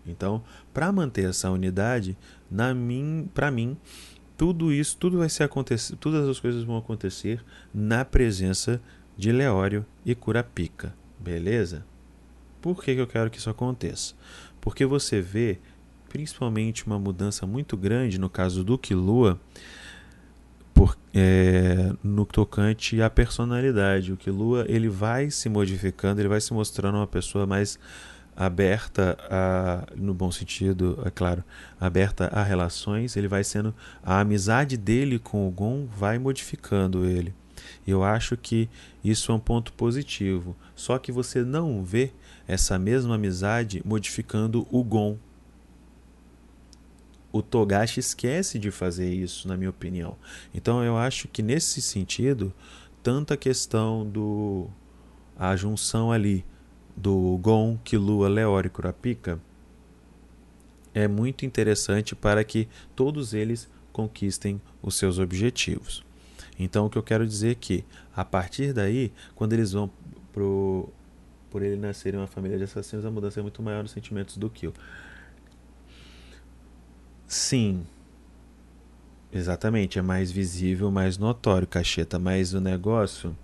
Então, 0.07 0.43
para 0.73 0.93
manter 0.93 1.29
essa 1.29 1.51
unidade, 1.51 2.17
na 2.51 2.73
mim, 2.73 3.29
para 3.35 3.51
mim, 3.51 3.77
tudo 4.37 4.73
isso, 4.73 4.97
tudo 4.99 5.19
vai 5.19 5.29
ser 5.29 5.45
acontecer, 5.45 5.97
todas 5.97 6.29
as 6.29 6.39
coisas 6.39 6.63
vão 6.63 6.77
acontecer 6.77 7.43
na 7.73 8.05
presença 8.05 8.81
de 9.17 9.33
Leório 9.33 9.85
e 10.05 10.15
Curapica, 10.15 10.95
beleza? 11.19 11.85
Por 12.61 12.83
que, 12.83 12.95
que 12.95 13.01
eu 13.01 13.07
quero 13.07 13.31
que 13.31 13.39
isso 13.39 13.49
aconteça? 13.49 14.15
Porque 14.61 14.85
você 14.85 15.21
vê, 15.21 15.59
principalmente, 16.09 16.87
uma 16.87 16.99
mudança 16.99 17.47
muito 17.47 17.77
grande 17.77 18.19
no 18.19 18.29
caso 18.29 18.63
do 18.63 18.77
Kilua, 18.77 19.41
por, 20.75 20.99
é, 21.15 21.95
no 22.03 22.27
tocante 22.27 23.01
à 23.01 23.09
personalidade. 23.09 24.13
O 24.13 24.17
Kilua 24.17 24.67
ele 24.69 24.89
vai 24.89 25.31
se 25.31 25.49
modificando, 25.49 26.21
ele 26.21 26.29
vai 26.29 26.41
se 26.41 26.53
mostrando 26.53 26.97
uma 26.97 27.07
pessoa 27.07 27.47
mais 27.47 27.79
aberta 28.37 29.17
a, 29.31 29.87
no 29.97 30.13
bom 30.13 30.31
sentido, 30.31 31.03
é 31.05 31.11
claro, 31.11 31.43
aberta 31.81 32.27
a 32.27 32.43
relações, 32.43 33.17
ele 33.17 33.29
vai 33.29 33.43
sendo 33.43 33.75
a 34.03 34.21
amizade 34.21 34.77
dele 34.77 35.19
com 35.19 35.49
o 35.49 35.51
Gon 35.51 35.87
vai 35.87 36.19
modificando 36.19 37.07
ele. 37.07 37.35
Eu 37.87 38.05
acho 38.05 38.37
que 38.37 38.69
isso 39.03 39.33
é 39.33 39.35
um 39.35 39.41
ponto 39.41 39.73
positivo. 39.73 40.55
Só 40.75 40.99
que 40.99 41.11
você 41.11 41.43
não 41.43 41.83
vê 41.83 42.13
essa 42.47 42.79
mesma 42.79 43.15
amizade 43.15 43.83
modificando 43.85 44.67
o 44.71 44.85
Gon. 44.85 45.17
O 47.33 47.43
Togashi 47.43 48.01
esquece 48.01 48.59
de 48.59 48.71
fazer 48.71 49.13
isso, 49.13 49.49
na 49.49 49.57
minha 49.57 49.71
opinião. 49.71 50.17
Então 50.55 50.85
eu 50.85 50.97
acho 50.97 51.29
que 51.29 51.43
nesse 51.43 51.81
sentido, 51.81 52.53
tanto 53.03 53.33
a 53.33 53.37
questão 53.37 54.07
do 54.07 54.69
a 55.39 55.55
junção 55.55 56.11
ali 56.11 56.45
do 56.97 57.39
Gon, 57.43 57.79
Killua, 57.85 58.29
Leori 58.29 58.71
Kurapika 58.71 59.39
é 60.95 61.07
muito 61.07 61.45
interessante 61.45 62.15
para 62.15 62.43
que 62.43 62.67
todos 62.95 63.35
eles 63.35 63.69
conquistem 63.93 64.61
os 64.83 64.95
seus 64.95 65.19
objetivos. 65.19 66.03
Então 66.59 66.87
o 66.87 66.91
que 66.91 66.97
eu 66.97 67.03
quero 67.03 67.27
dizer 67.27 67.51
é 67.51 67.55
que 67.55 67.85
a 68.15 68.25
partir 68.25 68.73
daí, 68.73 69.13
quando 69.35 69.53
eles 69.53 69.73
vão 69.73 69.91
pro 70.33 70.89
por 71.51 71.63
ele 71.63 71.77
nascer 71.77 72.13
em 72.13 72.17
uma 72.17 72.27
família 72.27 72.59
de 72.59 72.65
assassinos, 72.65 73.05
a 73.07 73.11
mudança 73.11 73.41
é 73.41 73.43
muito 73.43 73.63
maior 73.63 73.83
nos 73.83 73.93
sentimentos 73.93 74.37
do 74.37 74.51
Kill. 74.51 74.75
Sim. 77.27 77.87
Exatamente, 79.33 79.99
é 79.99 80.03
mais 80.03 80.31
visível, 80.31 80.91
mais 80.91 81.19
notório, 81.19 81.67
cacheta, 81.67 82.19
mas 82.19 82.53
o 82.53 82.61
negócio 82.61 83.37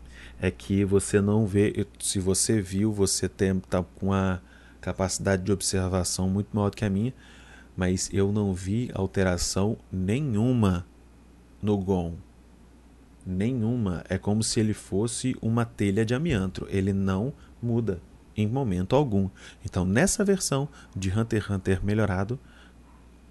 é 0.42 0.50
que 0.50 0.84
você 0.84 1.20
não 1.20 1.46
vê, 1.46 1.86
se 2.00 2.18
você 2.18 2.60
viu, 2.60 2.92
você 2.92 3.28
tem 3.28 3.60
tá 3.60 3.80
com 3.94 4.12
a 4.12 4.40
capacidade 4.80 5.44
de 5.44 5.52
observação 5.52 6.28
muito 6.28 6.48
maior 6.52 6.68
do 6.68 6.76
que 6.76 6.84
a 6.84 6.90
minha, 6.90 7.14
mas 7.76 8.10
eu 8.12 8.32
não 8.32 8.52
vi 8.52 8.90
alteração 8.92 9.78
nenhuma 9.90 10.84
no 11.62 11.78
Gon. 11.78 12.16
Nenhuma. 13.24 14.02
É 14.08 14.18
como 14.18 14.42
se 14.42 14.58
ele 14.58 14.74
fosse 14.74 15.36
uma 15.40 15.64
telha 15.64 16.04
de 16.04 16.12
amianto. 16.12 16.66
Ele 16.68 16.92
não 16.92 17.32
muda 17.62 18.02
em 18.36 18.48
momento 18.48 18.96
algum. 18.96 19.30
Então, 19.64 19.84
nessa 19.84 20.24
versão 20.24 20.68
de 20.96 21.08
Hunter 21.16 21.40
x 21.40 21.50
Hunter 21.50 21.84
melhorado, 21.84 22.36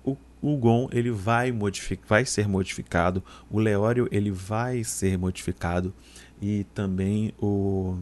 o, 0.02 0.16
o 0.42 0.56
Gon 0.56 0.88
ele 0.94 1.12
vai, 1.12 1.54
vai 2.08 2.24
ser 2.24 2.48
modificado, 2.48 3.22
o 3.50 3.60
Leório 3.60 4.08
ele 4.14 4.32
vai 4.32 4.82
ser 4.86 5.18
modificado 5.18 5.94
e 6.42 6.64
também 6.74 7.34
o 7.40 7.98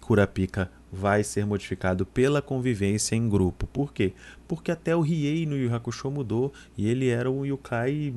Kurapika 0.00 0.70
vai 0.90 1.22
ser 1.22 1.46
modificado 1.46 2.04
pela 2.04 2.42
convivência 2.42 3.14
em 3.14 3.28
grupo. 3.28 3.66
Por 3.66 3.92
quê? 3.92 4.12
Porque 4.46 4.70
até 4.70 4.96
o 4.96 5.00
Riei 5.00 5.46
no 5.46 5.56
Yu 5.56 5.74
Hakusho 5.74 6.10
mudou 6.10 6.52
e 6.76 6.88
ele 6.88 7.08
era 7.08 7.30
um 7.30 7.44
Yukai 7.44 8.14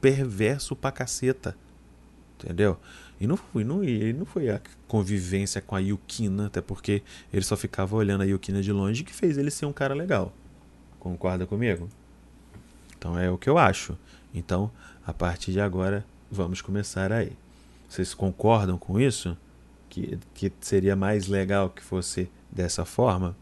perverso 0.00 0.74
pra 0.74 0.92
caceta. 0.92 1.56
Entendeu? 2.38 2.78
E 3.20 3.26
não, 3.26 3.36
foi, 3.36 3.64
não, 3.64 3.82
ele 3.82 4.12
não 4.12 4.24
foi 4.24 4.48
a 4.48 4.60
convivência 4.88 5.60
com 5.60 5.74
a 5.74 5.78
Yukina, 5.78 6.46
até 6.46 6.60
porque 6.60 7.02
ele 7.32 7.44
só 7.44 7.56
ficava 7.56 7.96
olhando 7.96 8.22
a 8.22 8.24
Yukina 8.24 8.62
de 8.62 8.72
longe 8.72 9.04
que 9.04 9.12
fez 9.12 9.38
ele 9.38 9.50
ser 9.50 9.66
um 9.66 9.72
cara 9.72 9.94
legal. 9.94 10.32
Concorda 10.98 11.46
comigo? 11.46 11.88
Então 12.96 13.18
é 13.18 13.30
o 13.30 13.38
que 13.38 13.48
eu 13.48 13.58
acho. 13.58 13.96
Então, 14.34 14.70
a 15.06 15.12
partir 15.12 15.52
de 15.52 15.60
agora, 15.60 16.04
vamos 16.30 16.60
começar 16.60 17.12
aí. 17.12 17.32
Vocês 17.94 18.14
concordam 18.14 18.76
com 18.76 18.98
isso? 18.98 19.36
que, 19.94 20.18
que 20.34 20.52
seria 20.60 20.96
mais 20.96 21.28
legal 21.28 21.70
que 21.70 21.80
fosse 21.80 22.28
dessa 22.50 22.84
forma. 22.84 23.36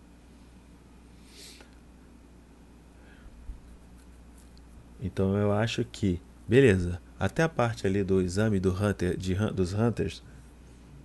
Então 5.00 5.34
eu 5.36 5.50
acho 5.50 5.82
que, 5.84 6.20
beleza, 6.46 7.00
até 7.18 7.42
a 7.42 7.48
parte 7.48 7.86
ali 7.86 8.04
do 8.04 8.20
exame 8.20 8.60
do 8.60 8.70
hunter, 8.70 9.16
de, 9.16 9.34
dos 9.52 9.72
hunters, 9.72 10.22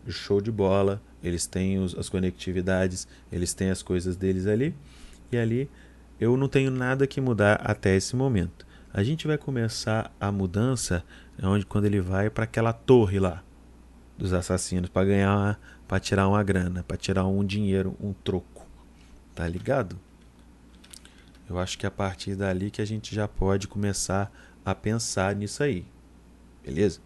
show 0.10 0.42
de 0.42 0.52
bola, 0.52 1.02
eles 1.24 1.48
têm 1.48 1.80
os, 1.80 1.98
as 1.98 2.10
conectividades, 2.10 3.08
eles 3.32 3.54
têm 3.54 3.70
as 3.70 3.82
coisas 3.82 4.18
deles 4.18 4.46
ali, 4.48 4.76
e 5.32 5.38
ali 5.38 5.70
eu 6.20 6.36
não 6.36 6.50
tenho 6.50 6.72
nada 6.72 7.08
que 7.08 7.22
mudar 7.22 7.56
até 7.64 7.96
esse 7.96 8.18
momento. 8.18 8.67
A 8.98 9.04
gente 9.04 9.28
vai 9.28 9.38
começar 9.38 10.12
a 10.20 10.32
mudança 10.32 11.06
onde 11.44 11.64
quando 11.68 11.86
ele 11.86 12.02
vai 12.02 12.32
para 12.32 12.46
aquela 12.46 12.74
torre 12.74 13.20
lá 13.20 13.44
dos 14.18 14.34
assassinos 14.34 14.90
para 14.90 15.06
ganhar, 15.06 15.60
para 15.88 16.00
tirar 16.00 16.28
uma 16.28 16.42
grana, 16.42 16.82
para 16.82 16.98
tirar 16.98 17.28
um 17.28 17.46
dinheiro, 17.46 17.96
um 18.02 18.12
troco. 18.12 18.66
Tá 19.36 19.48
ligado? 19.48 20.00
Eu 21.48 21.60
acho 21.60 21.78
que 21.78 21.86
é 21.86 21.90
a 21.90 21.92
partir 21.92 22.36
dali 22.36 22.72
que 22.72 22.82
a 22.82 22.86
gente 22.86 23.14
já 23.14 23.28
pode 23.28 23.68
começar 23.68 24.32
a 24.66 24.74
pensar 24.74 25.36
nisso 25.36 25.62
aí. 25.62 25.86
Beleza? 26.66 27.00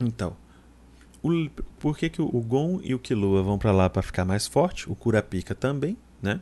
Então, 0.00 0.36
o, 1.22 1.30
por 1.78 1.96
que, 1.96 2.10
que 2.10 2.20
o, 2.20 2.40
Gon 2.40 2.80
e 2.82 2.92
o 2.92 2.98
Killua 2.98 3.40
vão 3.40 3.56
para 3.56 3.70
lá 3.70 3.88
para 3.88 4.02
ficar 4.02 4.24
mais 4.24 4.48
forte? 4.48 4.90
O 4.90 4.96
Kurapika 4.96 5.54
também, 5.54 5.96
né? 6.20 6.40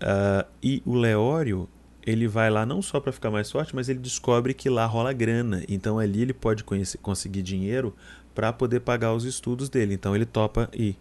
Uh, 0.00 0.48
e 0.62 0.82
o 0.86 0.94
Leório 0.94 1.68
ele 2.06 2.28
vai 2.28 2.48
lá 2.48 2.64
não 2.64 2.80
só 2.80 3.00
para 3.00 3.10
ficar 3.10 3.32
mais 3.32 3.50
forte, 3.50 3.74
mas 3.74 3.88
ele 3.88 3.98
descobre 3.98 4.54
que 4.54 4.70
lá 4.70 4.86
rola 4.86 5.12
grana. 5.12 5.64
Então 5.68 5.98
ali 5.98 6.22
ele 6.22 6.32
pode 6.32 6.62
conhecer, 6.62 6.98
conseguir 6.98 7.42
dinheiro 7.42 7.92
para 8.32 8.52
poder 8.52 8.80
pagar 8.80 9.12
os 9.12 9.24
estudos 9.24 9.68
dele. 9.68 9.94
Então 9.94 10.14
ele 10.14 10.24
topa 10.24 10.70
ir 10.72 10.96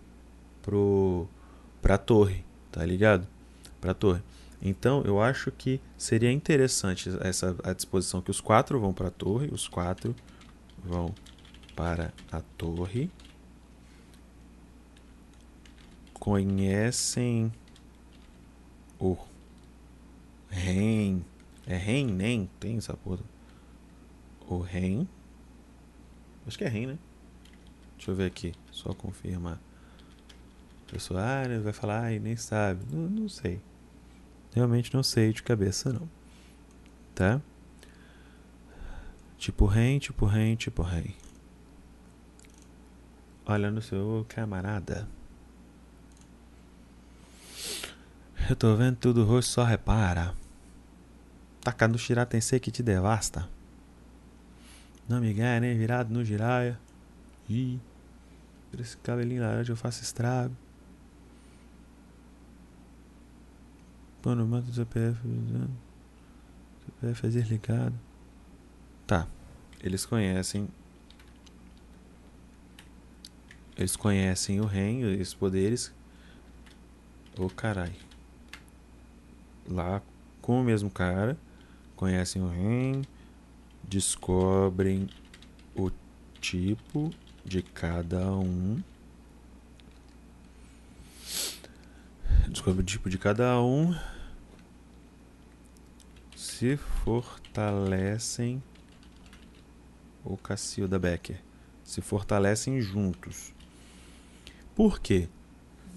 pro 0.63 1.27
pra 1.79 1.99
torre, 1.99 2.43
tá 2.71 2.83
ligado? 2.83 3.27
Pra 3.79 3.93
torre. 3.93 4.23
Então 4.59 5.03
eu 5.05 5.21
acho 5.21 5.51
que 5.51 5.79
seria 5.95 6.31
interessante 6.31 7.09
essa 7.21 7.55
a 7.63 7.71
disposição 7.71 8.19
que 8.19 8.31
os 8.31 8.41
quatro 8.41 8.79
vão 8.79 8.91
para 8.91 9.09
a 9.09 9.11
torre, 9.11 9.47
os 9.51 9.67
quatro 9.67 10.15
vão 10.83 11.13
para 11.75 12.11
a 12.31 12.41
torre. 12.57 13.11
Conhecem 16.15 17.51
o 18.99 19.15
Ren. 20.49 21.21
É 21.67 21.75
Ren, 21.75 22.05
nem? 22.05 22.49
Tem 22.59 22.77
essa 22.77 22.95
porra. 22.95 23.23
O 24.47 24.59
Ren. 24.59 25.07
Acho 26.45 26.57
que 26.57 26.63
é 26.63 26.67
Ren, 26.67 26.87
né? 26.87 26.99
Deixa 27.97 28.11
eu 28.11 28.15
ver 28.15 28.25
aqui. 28.25 28.53
Só 28.71 28.93
confirmar. 28.93 29.59
Pessoal 30.87 31.19
ah, 31.19 31.59
vai 31.61 31.73
falar, 31.73 32.03
ai, 32.03 32.19
nem 32.19 32.35
sabe. 32.35 32.85
Não, 32.91 33.09
não 33.09 33.29
sei. 33.29 33.59
Realmente 34.53 34.93
não 34.93 35.03
sei 35.03 35.33
de 35.33 35.41
cabeça, 35.41 35.91
não. 35.91 36.07
Tá? 37.13 37.41
Tipo 39.37 39.65
Ren, 39.65 39.99
tipo 39.99 40.25
Ren, 40.25 40.55
tipo 40.55 40.81
Ren. 40.81 41.13
Olha 43.45 43.69
no 43.69 43.81
seu 43.81 44.25
camarada. 44.29 45.07
Eu 48.47 48.55
tô 48.55 48.75
vendo 48.75 48.97
tudo 48.97 49.25
roxo, 49.25 49.49
só 49.49 49.63
repara. 49.63 50.35
Taca 51.61 51.87
no 51.87 51.97
Shiratensei 51.97 52.59
que 52.59 52.69
te 52.69 52.83
devasta. 52.83 53.49
Não 55.09 55.19
me 55.19 55.33
ganha 55.33 55.59
nem 55.59 55.75
virado 55.75 56.13
no 56.13 56.23
giraia. 56.23 56.79
Ih, 57.49 57.79
por 58.69 58.79
esse 58.79 58.95
cabelinho 58.97 59.41
laranja 59.41 59.71
eu 59.71 59.75
faço 59.75 60.03
estrago. 60.03 60.55
Pô, 64.21 64.35
no 64.35 64.45
manto 64.45 64.67
do 64.67 64.73
CPF. 64.73 65.19
CPF 66.85 67.25
é 67.25 67.29
desligado. 67.29 67.95
Tá. 69.07 69.27
Eles 69.81 70.05
conhecem. 70.05 70.67
Eles 73.75 73.95
conhecem 73.95 74.61
o 74.61 74.65
Ren, 74.65 75.03
os 75.19 75.33
poderes. 75.33 75.91
Ô 77.37 77.45
oh, 77.45 77.49
carai. 77.49 78.04
Lá 79.67 80.01
com 80.41 80.61
o 80.61 80.63
mesmo 80.63 80.89
cara 80.89 81.37
conhecem 81.95 82.41
o 82.41 82.47
REM, 82.47 83.03
descobrem 83.83 85.09
o 85.75 85.89
tipo 86.39 87.11
de 87.43 87.61
cada 87.61 88.31
um. 88.31 88.81
Descobre 92.47 92.81
o 92.81 92.85
tipo 92.85 93.09
de 93.09 93.17
cada 93.17 93.59
um. 93.61 93.95
Se 96.35 96.77
fortalecem. 96.77 98.61
O 100.23 100.37
Cacilda 100.37 100.97
Becker. 100.97 101.41
Se 101.83 102.01
fortalecem 102.01 102.81
juntos. 102.81 103.53
Por 104.75 104.99
quê 104.99 105.27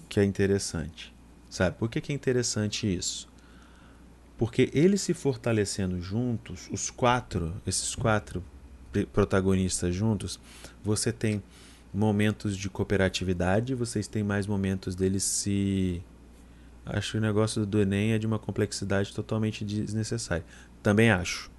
que 0.07 0.19
é 0.19 0.23
interessante? 0.23 1.13
Sabe? 1.49 1.77
Por 1.77 1.89
que, 1.89 2.01
que 2.01 2.11
é 2.11 2.15
interessante 2.15 2.91
isso? 2.91 3.28
Porque 4.39 4.71
eles 4.73 5.01
se 5.01 5.13
fortalecendo 5.13 6.01
juntos, 6.01 6.69
os 6.71 6.89
quatro, 6.89 7.53
esses 7.67 7.93
quatro 7.93 8.41
protagonistas 9.11 9.93
juntos, 9.93 10.39
você 10.81 11.11
tem 11.11 11.43
momentos 11.93 12.55
de 12.55 12.69
cooperatividade, 12.69 13.75
vocês 13.75 14.07
têm 14.07 14.23
mais 14.23 14.47
momentos 14.47 14.95
deles 14.95 15.23
se. 15.23 16.01
Acho 16.85 17.11
que 17.11 17.17
o 17.17 17.21
negócio 17.21 17.65
do 17.65 17.81
Enem 17.81 18.13
é 18.13 18.17
de 18.17 18.25
uma 18.25 18.39
complexidade 18.39 19.13
totalmente 19.13 19.65
desnecessária. 19.65 20.45
Também 20.81 21.11
acho. 21.11 21.51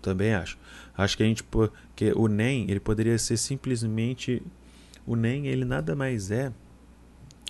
também 0.00 0.32
acho. 0.32 0.58
Acho 0.96 1.18
que 1.18 1.22
a 1.22 1.26
gente 1.26 1.44
que 1.94 2.10
o 2.16 2.26
NEM, 2.26 2.70
ele 2.70 2.80
poderia 2.80 3.18
ser 3.18 3.36
simplesmente 3.36 4.42
o 5.06 5.14
NEM, 5.14 5.46
ele 5.46 5.66
nada 5.66 5.94
mais 5.94 6.30
é 6.30 6.50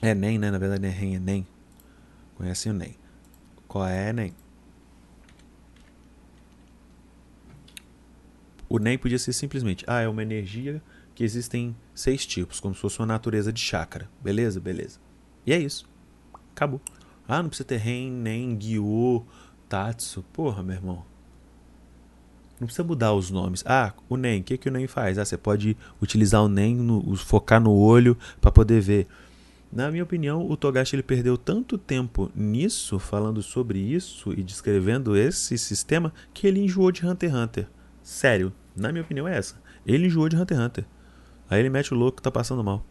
é 0.02 0.12
NEM, 0.14 0.36
né? 0.36 0.50
Na 0.50 0.58
verdade, 0.58 0.84
é 0.84 0.90
REM, 0.90 1.14
é 1.14 1.20
NEM. 1.20 1.46
Conhecem 2.34 2.72
o 2.72 2.74
NEM. 2.74 2.96
Qual 3.68 3.86
é 3.86 4.12
NEM? 4.12 4.34
O 8.74 8.78
NEM 8.80 8.98
podia 8.98 9.20
ser 9.20 9.32
simplesmente, 9.32 9.84
ah, 9.86 10.00
é 10.00 10.08
uma 10.08 10.20
energia 10.20 10.82
que 11.14 11.22
existem 11.22 11.76
seis 11.94 12.26
tipos, 12.26 12.58
como 12.58 12.74
se 12.74 12.80
fosse 12.80 12.98
uma 12.98 13.06
natureza 13.06 13.52
de 13.52 13.60
chakra. 13.60 14.10
Beleza? 14.20 14.58
Beleza. 14.58 14.98
E 15.46 15.52
é 15.52 15.58
isso. 15.60 15.88
Acabou. 16.50 16.80
Ah, 17.28 17.40
não 17.40 17.48
precisa 17.48 17.68
ter 17.68 17.76
REM, 17.76 18.10
NEM, 18.10 18.56
Gyo, 18.58 19.24
Tatsu. 19.68 20.24
Porra, 20.32 20.60
meu 20.64 20.74
irmão. 20.74 21.04
Não 22.58 22.66
precisa 22.66 22.82
mudar 22.82 23.14
os 23.14 23.30
nomes. 23.30 23.62
Ah, 23.64 23.94
o 24.08 24.16
NEM, 24.16 24.40
o 24.40 24.42
que, 24.42 24.58
que 24.58 24.68
o 24.68 24.72
NEM 24.72 24.88
faz? 24.88 25.18
Ah, 25.18 25.24
você 25.24 25.38
pode 25.38 25.76
utilizar 26.02 26.42
o 26.42 26.48
NEM, 26.48 26.74
no, 26.74 27.14
focar 27.14 27.60
no 27.60 27.70
olho 27.70 28.18
para 28.40 28.50
poder 28.50 28.80
ver. 28.80 29.06
Na 29.70 29.88
minha 29.88 30.02
opinião, 30.02 30.50
o 30.50 30.56
Togashi 30.56 30.96
ele 30.96 31.02
perdeu 31.04 31.38
tanto 31.38 31.78
tempo 31.78 32.28
nisso, 32.34 32.98
falando 32.98 33.40
sobre 33.40 33.78
isso 33.78 34.32
e 34.32 34.42
descrevendo 34.42 35.16
esse 35.16 35.56
sistema, 35.58 36.12
que 36.32 36.48
ele 36.48 36.58
enjoou 36.58 36.90
de 36.90 37.06
Hunter 37.06 37.30
x 37.30 37.38
Hunter. 37.38 37.68
Sério, 38.02 38.52
na 38.76 38.90
minha 38.90 39.02
opinião 39.02 39.28
é 39.28 39.36
essa. 39.36 39.60
Ele 39.86 40.06
enjoou 40.06 40.28
de 40.28 40.36
Hunter 40.36 40.56
x 40.56 40.66
Hunter. 40.66 40.84
Aí 41.48 41.60
ele 41.60 41.70
mete 41.70 41.92
o 41.92 41.96
louco 41.96 42.16
que 42.16 42.22
tá 42.22 42.30
passando 42.30 42.64
mal. 42.64 42.84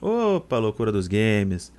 Opa, 0.00 0.58
loucura 0.58 0.90
dos 0.90 1.06
games. 1.06 1.72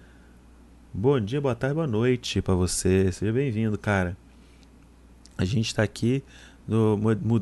Bom 0.94 1.20
dia, 1.20 1.40
boa 1.40 1.56
tarde, 1.56 1.76
boa 1.76 1.88
noite 1.88 2.42
para 2.42 2.54
você. 2.54 3.12
Seja 3.12 3.32
bem-vindo, 3.32 3.78
cara. 3.78 4.18
A 5.38 5.46
gente 5.46 5.74
tá 5.74 5.82
aqui 5.82 6.24
no, 6.68 7.00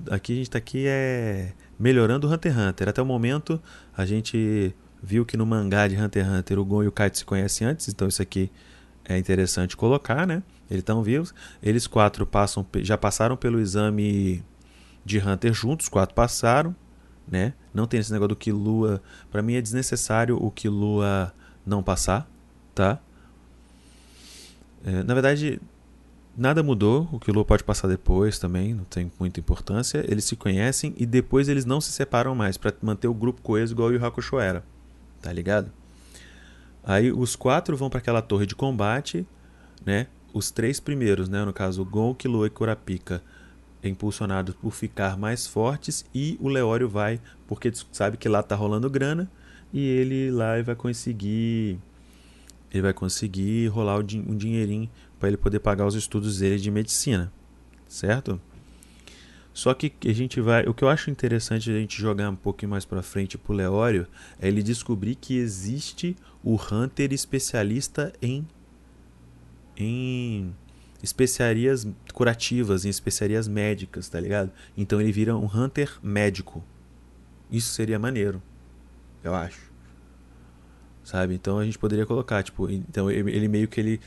aqui 0.09 0.33
a 0.33 0.35
gente 0.35 0.49
tá 0.49 0.57
aqui 0.57 0.85
é 0.87 1.53
melhorando 1.77 2.27
o 2.27 2.31
Hunter 2.31 2.51
x 2.51 2.61
Hunter. 2.61 2.89
Até 2.89 3.01
o 3.01 3.05
momento 3.05 3.61
a 3.95 4.05
gente 4.05 4.73
viu 5.01 5.25
que 5.25 5.35
no 5.35 5.45
mangá 5.45 5.87
de 5.87 5.95
Hunter 5.95 6.25
x 6.25 6.33
Hunter 6.33 6.59
o 6.59 6.65
Gon 6.65 6.83
e 6.83 6.87
o 6.87 6.91
Kaito 6.91 7.17
se 7.17 7.25
conhecem 7.25 7.67
antes, 7.67 7.87
então 7.87 8.07
isso 8.07 8.21
aqui 8.21 8.51
é 9.05 9.17
interessante 9.17 9.75
colocar, 9.75 10.25
né? 10.27 10.43
Eles 10.69 10.81
estão 10.81 11.01
vivos. 11.01 11.33
Eles 11.61 11.87
quatro 11.87 12.25
passam, 12.25 12.65
já 12.77 12.97
passaram 12.97 13.35
pelo 13.35 13.59
exame 13.59 14.43
de 15.03 15.19
Hunter 15.19 15.53
juntos, 15.53 15.85
os 15.85 15.89
quatro 15.89 16.13
passaram, 16.15 16.75
né? 17.27 17.53
Não 17.73 17.87
tem 17.87 17.99
esse 17.99 18.11
negócio 18.11 18.29
do 18.29 18.35
Killua. 18.35 19.01
Para 19.31 19.41
mim 19.41 19.53
é 19.53 19.61
desnecessário 19.61 20.37
o 20.37 20.49
Killua 20.51 21.33
não 21.65 21.83
passar, 21.83 22.29
tá? 22.73 22.99
É, 24.83 25.03
na 25.03 25.13
verdade, 25.13 25.61
nada 26.35 26.63
mudou. 26.63 27.07
O 27.11 27.19
Killua 27.19 27.45
pode 27.45 27.63
passar 27.63 27.87
depois 27.87 28.39
também, 28.39 28.73
não 28.73 28.85
tem 28.85 29.11
muita 29.19 29.39
importância. 29.39 30.03
Eles 30.07 30.25
se 30.25 30.35
conhecem 30.35 30.93
e 30.97 31.05
depois 31.05 31.49
eles 31.49 31.65
não 31.65 31.81
se 31.81 31.91
separam 31.91 32.33
mais 32.33 32.57
para 32.57 32.73
manter 32.81 33.07
o 33.07 33.13
grupo 33.13 33.41
coeso 33.41 33.73
igual 33.73 33.89
o 33.89 33.93
Yu 33.93 34.05
Hakusho 34.05 34.39
era. 34.39 34.63
Tá 35.21 35.31
ligado? 35.31 35.71
Aí 36.83 37.11
os 37.11 37.35
quatro 37.35 37.75
vão 37.75 37.89
para 37.89 37.99
aquela 37.99 38.21
torre 38.21 38.45
de 38.45 38.55
combate, 38.55 39.27
né? 39.85 40.07
Os 40.33 40.49
três 40.49 40.79
primeiros, 40.79 41.27
né? 41.27 41.43
No 41.43 41.53
caso, 41.53 41.83
Gon, 41.83 42.15
Killua 42.15 42.47
e 42.47 42.49
Kurapika, 42.49 43.21
impulsionados 43.83 44.55
por 44.55 44.71
ficar 44.71 45.17
mais 45.17 45.47
fortes 45.47 46.05
e 46.13 46.37
o 46.39 46.49
Leório 46.49 46.89
vai 46.89 47.19
porque 47.47 47.71
sabe 47.91 48.17
que 48.17 48.27
lá 48.27 48.43
tá 48.43 48.55
rolando 48.55 48.89
grana 48.89 49.29
e 49.71 49.79
ele 49.79 50.31
lá 50.31 50.61
vai 50.61 50.75
conseguir 50.75 51.79
ele 52.71 52.81
vai 52.81 52.93
conseguir 52.93 53.67
rolar 53.67 53.99
um 53.99 54.35
dinheirinho 54.35 54.89
para 55.19 55.29
ele 55.29 55.37
poder 55.37 55.59
pagar 55.59 55.85
os 55.85 55.95
estudos 55.95 56.39
dele 56.39 56.57
de 56.57 56.69
medicina, 56.69 57.31
certo? 57.87 58.39
Só 59.53 59.73
que 59.73 59.91
a 60.05 60.13
gente 60.13 60.39
vai. 60.39 60.63
O 60.67 60.73
que 60.73 60.83
eu 60.83 60.89
acho 60.89 61.09
interessante 61.09 61.69
a 61.69 61.73
gente 61.73 61.99
jogar 61.99 62.29
um 62.29 62.35
pouquinho 62.35 62.69
mais 62.69 62.85
para 62.85 63.01
frente 63.01 63.37
pro 63.37 63.53
Leório 63.53 64.07
é 64.39 64.47
ele 64.47 64.63
descobrir 64.63 65.15
que 65.15 65.35
existe 65.35 66.15
o 66.43 66.55
Hunter 66.55 67.11
especialista 67.11 68.13
em. 68.21 68.47
em 69.75 70.55
especiarias 71.01 71.87
curativas, 72.13 72.85
em 72.85 72.89
especiarias 72.89 73.47
médicas, 73.47 74.09
tá 74.09 74.19
ligado? 74.19 74.51
Então 74.77 74.99
ele 74.99 75.11
vira 75.11 75.35
um 75.35 75.45
Hunter 75.45 75.97
médico. 76.03 76.63
Isso 77.49 77.73
seria 77.73 77.97
maneiro, 77.97 78.41
eu 79.23 79.33
acho. 79.33 79.69
Sabe? 81.03 81.33
Então 81.33 81.57
a 81.57 81.65
gente 81.65 81.79
poderia 81.79 82.05
colocar, 82.05 82.43
tipo, 82.43 82.69
então 82.69 83.09
ele 83.09 83.47
meio 83.47 83.67
que 83.67 83.79
ele 83.79 83.99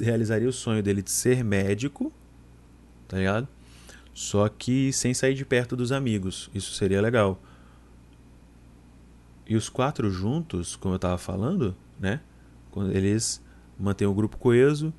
realizaria 0.00 0.48
o 0.48 0.52
sonho 0.52 0.82
dele 0.82 1.02
de 1.02 1.10
ser 1.10 1.44
médico, 1.44 2.12
tá 3.06 3.18
ligado? 3.18 3.46
Só 4.12 4.48
que 4.48 4.92
sem 4.92 5.12
sair 5.12 5.34
de 5.34 5.44
perto 5.44 5.76
dos 5.76 5.92
amigos. 5.92 6.50
Isso 6.54 6.72
seria 6.72 7.00
legal. 7.00 7.40
E 9.46 9.54
os 9.54 9.68
quatro 9.68 10.10
juntos, 10.10 10.74
como 10.74 10.94
eu 10.94 10.96
estava 10.96 11.18
falando, 11.18 11.76
né? 12.00 12.20
Quando 12.70 12.90
eles 12.92 13.40
mantêm 13.78 14.08
o 14.08 14.14
grupo 14.14 14.38
coeso, 14.38 14.92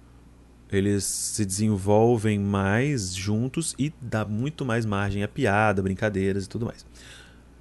eles 0.72 1.04
se 1.04 1.46
desenvolvem 1.46 2.40
mais 2.40 3.16
juntos 3.16 3.74
e 3.80 3.94
dá 4.02 4.26
muito 4.26 4.66
mais 4.66 4.86
margem 4.86 5.24
a 5.24 5.28
piada, 5.28 5.82
brincadeiras 5.82 6.46
e 6.46 6.50
tudo 6.50 6.66
mais. 6.66 6.86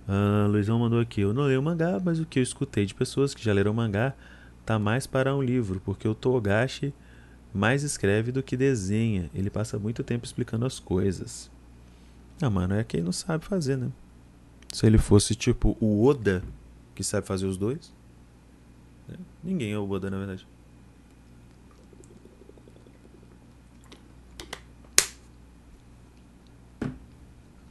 Ah, 0.09 0.47
Luizão 0.49 0.79
mandou 0.79 1.01
aqui. 1.01 1.21
Eu 1.21 1.33
não 1.33 1.45
leio 1.45 1.63
mangá, 1.63 2.01
mas 2.03 2.19
o 2.19 2.27
que 2.27 2.39
eu 2.39 2.43
escutei 2.43 2.87
de 2.87 2.95
pessoas 2.95 3.35
que 3.35 3.43
já 3.43 3.53
leram 3.53 3.73
mangá 3.73 4.15
tá 4.65 4.79
mais 4.79 5.07
para 5.07 5.35
um 5.35 5.43
livro, 5.43 5.81
porque 5.85 6.09
o 6.09 6.15
Togashi 6.15 6.93
mais 7.55 7.83
escreve 7.83 8.33
do 8.33 8.43
que 8.43 8.57
desenha. 8.57 9.31
Ele 9.35 9.51
passa 9.51 9.79
muito 9.79 10.03
tempo 10.03 10.25
explicando 10.25 10.67
as 10.67 10.79
coisas. 10.79 11.51
Ah, 12.41 12.51
mano, 12.51 12.75
é 12.75 12.85
quem 12.85 13.03
não 13.03 13.13
sabe 13.13 13.45
fazer, 13.45 13.77
né? 13.77 13.91
Se 14.73 14.85
ele 14.85 14.99
fosse 14.99 15.35
tipo 15.35 15.77
o 15.81 16.05
Oda, 16.05 16.43
que 16.95 17.03
sabe 17.03 17.27
fazer 17.27 17.47
os 17.47 17.57
dois. 17.57 17.93
Né? 19.09 19.17
Ninguém 19.43 19.73
é 19.73 19.79
o 19.79 19.89
Oda, 19.89 20.11
na 20.11 20.19
verdade. 20.19 20.47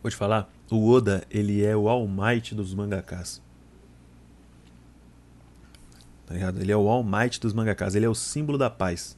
Vou 0.06 0.10
te 0.12 0.18
falar, 0.18 0.48
o 0.70 0.88
Oda, 0.88 1.26
ele 1.32 1.66
é 1.66 1.76
o 1.76 1.90
All 1.90 2.08
Might 2.08 2.54
dos 2.54 2.76
mangakas. 2.76 3.42
Tá 6.28 6.36
ligado? 6.36 6.62
Ele 6.62 6.72
é 6.72 6.78
o 6.78 6.88
All 6.88 7.04
Might 7.04 7.40
dos 7.40 7.54
mangakas, 7.54 7.96
ele 7.96 8.06
é 8.06 8.08
o 8.08 8.14
símbolo 8.14 8.56
da 8.56 8.70
paz. 8.70 9.18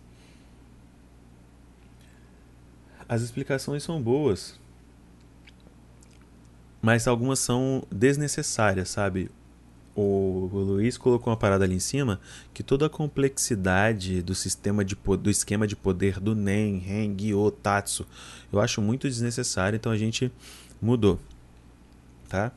As 3.06 3.22
explicações 3.22 3.84
são 3.84 4.02
boas, 4.02 4.58
mas 6.82 7.06
algumas 7.06 7.40
são 7.40 7.84
desnecessárias, 7.92 8.88
sabe? 8.88 9.30
O, 9.94 10.50
Luiz 10.54 10.98
colocou 10.98 11.32
uma 11.32 11.38
parada 11.38 11.66
ali 11.66 11.76
em 11.76 11.80
cima 11.80 12.22
que 12.54 12.64
toda 12.64 12.86
a 12.86 12.90
complexidade 12.90 14.22
do 14.22 14.34
sistema 14.34 14.86
de 14.86 14.96
do 14.96 15.30
esquema 15.30 15.68
de 15.68 15.76
poder 15.76 16.22
do 16.22 16.34
Nen, 16.34 16.78
Ren, 16.78 17.14
Gyo, 17.14 17.52
Tatsu, 17.52 18.08
eu 18.54 18.62
acho 18.62 18.82
muito 18.82 19.10
desnecessário, 19.10 19.76
então 19.76 19.92
a 19.92 19.98
gente 19.98 20.32
mudou, 20.82 21.20
tá? 22.28 22.52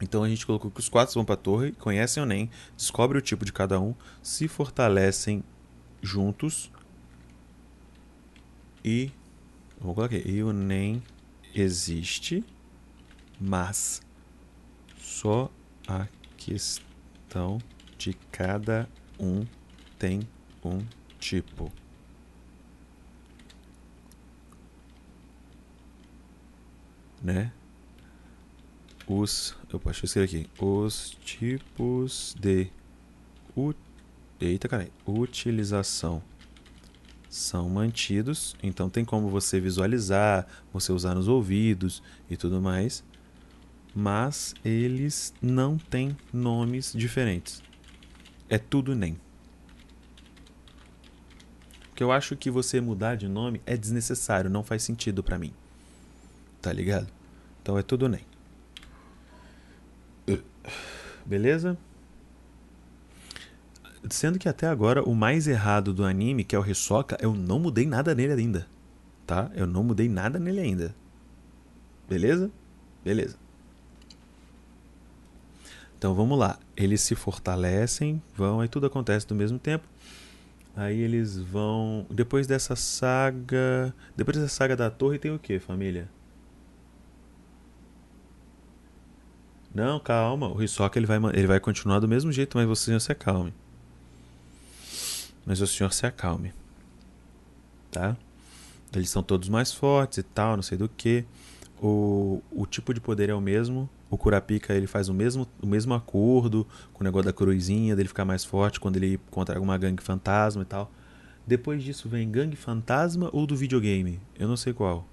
Então 0.00 0.22
a 0.22 0.28
gente 0.28 0.44
colocou 0.44 0.70
que 0.70 0.80
os 0.80 0.88
quatro 0.88 1.14
vão 1.14 1.24
para 1.24 1.34
a 1.34 1.38
torre, 1.38 1.72
conhecem 1.72 2.22
o 2.22 2.26
Nen, 2.26 2.50
descobrem 2.76 3.18
o 3.18 3.22
tipo 3.22 3.44
de 3.44 3.52
cada 3.52 3.80
um, 3.80 3.94
se 4.22 4.48
fortalecem 4.48 5.42
juntos 6.02 6.70
e 8.84 9.10
Vou 9.84 9.94
colocar 9.94 10.16
aqui. 10.16 10.26
E 10.26 10.42
o 10.42 10.50
NEM 10.50 11.02
existe, 11.54 12.42
mas 13.38 14.00
só 14.96 15.50
a 15.86 16.08
questão 16.38 17.58
de 17.98 18.14
cada 18.32 18.88
um 19.20 19.44
tem 19.98 20.26
um 20.64 20.82
tipo. 21.18 21.70
Né? 27.24 27.50
Os. 29.08 29.56
Eu 29.72 29.80
posso 29.80 30.04
escrever 30.04 30.26
aqui. 30.26 30.50
Os 30.62 31.16
tipos 31.24 32.36
de. 32.38 32.68
Eita, 34.40 34.68
cara. 34.68 34.88
Utilização 35.06 36.22
são 37.34 37.68
mantidos, 37.68 38.54
então 38.62 38.88
tem 38.88 39.04
como 39.04 39.28
você 39.28 39.58
visualizar, 39.58 40.46
você 40.72 40.92
usar 40.92 41.16
nos 41.16 41.26
ouvidos 41.26 42.00
e 42.30 42.36
tudo 42.36 42.62
mais, 42.62 43.02
mas 43.92 44.54
eles 44.64 45.34
não 45.42 45.76
têm 45.76 46.16
nomes 46.32 46.92
diferentes. 46.92 47.60
É 48.48 48.56
tudo 48.56 48.94
NEM. 48.94 49.18
Porque 51.88 52.04
eu 52.04 52.12
acho 52.12 52.36
que 52.36 52.52
você 52.52 52.80
mudar 52.80 53.16
de 53.16 53.26
nome 53.26 53.60
é 53.66 53.76
desnecessário, 53.76 54.48
não 54.48 54.62
faz 54.62 54.84
sentido 54.84 55.22
para 55.22 55.38
mim. 55.38 55.52
Tá 56.64 56.72
ligado? 56.72 57.06
Então 57.60 57.76
é 57.76 57.82
tudo 57.82 58.08
NEM. 58.08 58.24
Beleza? 61.26 61.76
Sendo 64.08 64.38
que 64.38 64.48
até 64.48 64.66
agora 64.66 65.02
o 65.02 65.14
mais 65.14 65.46
errado 65.46 65.92
do 65.92 66.06
anime, 66.06 66.42
que 66.42 66.56
é 66.56 66.58
o 66.58 66.66
Hisoka, 66.66 67.18
eu 67.20 67.34
não 67.34 67.58
mudei 67.58 67.84
nada 67.84 68.14
nele 68.14 68.32
ainda. 68.32 68.66
Tá? 69.26 69.50
Eu 69.54 69.66
não 69.66 69.84
mudei 69.84 70.08
nada 70.08 70.38
nele 70.38 70.58
ainda. 70.58 70.94
Beleza? 72.08 72.50
Beleza. 73.04 73.36
Então 75.98 76.14
vamos 76.14 76.38
lá. 76.38 76.58
Eles 76.74 77.02
se 77.02 77.14
fortalecem, 77.14 78.22
vão, 78.34 78.60
aí 78.60 78.68
tudo 78.68 78.86
acontece 78.86 79.26
do 79.26 79.34
mesmo 79.34 79.58
tempo. 79.58 79.86
Aí 80.74 80.98
eles 80.98 81.36
vão. 81.36 82.06
Depois 82.08 82.46
dessa 82.46 82.74
saga. 82.74 83.94
Depois 84.16 84.38
dessa 84.38 84.48
saga 84.48 84.74
da 84.74 84.90
torre 84.90 85.18
tem 85.18 85.30
o 85.30 85.38
que, 85.38 85.58
família? 85.58 86.08
Não, 89.74 89.98
calma. 89.98 90.48
O 90.48 90.62
Hisoka 90.62 90.98
ele 90.98 91.06
vai, 91.06 91.18
ele 91.32 91.48
vai 91.48 91.58
continuar 91.58 91.98
do 91.98 92.06
mesmo 92.06 92.30
jeito, 92.30 92.56
mas 92.56 92.66
você 92.66 92.98
se 93.00 93.10
acalme. 93.10 93.52
Mas 95.44 95.60
o 95.60 95.66
senhor 95.66 95.92
se 95.92 96.06
acalme. 96.06 96.52
Tá? 97.90 98.16
Eles 98.94 99.10
são 99.10 99.22
todos 99.22 99.48
mais 99.48 99.72
fortes 99.72 100.18
e 100.18 100.22
tal, 100.22 100.56
não 100.56 100.62
sei 100.62 100.78
do 100.78 100.88
que. 100.88 101.24
O, 101.82 102.40
o 102.52 102.66
tipo 102.66 102.94
de 102.94 103.00
poder 103.00 103.28
é 103.28 103.34
o 103.34 103.40
mesmo. 103.40 103.90
O 104.08 104.16
Kurapika 104.16 104.72
ele 104.72 104.86
faz 104.86 105.08
o 105.08 105.14
mesmo, 105.14 105.46
o 105.60 105.66
mesmo 105.66 105.92
acordo 105.92 106.64
com 106.92 107.02
o 107.02 107.04
negócio 107.04 107.26
da 107.26 107.32
cruzinha, 107.32 107.96
dele 107.96 108.08
ficar 108.08 108.24
mais 108.24 108.44
forte 108.44 108.78
quando 108.78 108.96
ele 108.96 109.14
encontra 109.14 109.56
alguma 109.56 109.76
gangue 109.76 110.02
fantasma 110.02 110.62
e 110.62 110.66
tal. 110.66 110.90
Depois 111.44 111.82
disso 111.82 112.08
vem 112.08 112.30
gangue 112.30 112.56
fantasma 112.56 113.28
ou 113.32 113.44
do 113.44 113.56
videogame? 113.56 114.20
Eu 114.38 114.46
não 114.46 114.56
sei 114.56 114.72
qual. 114.72 115.06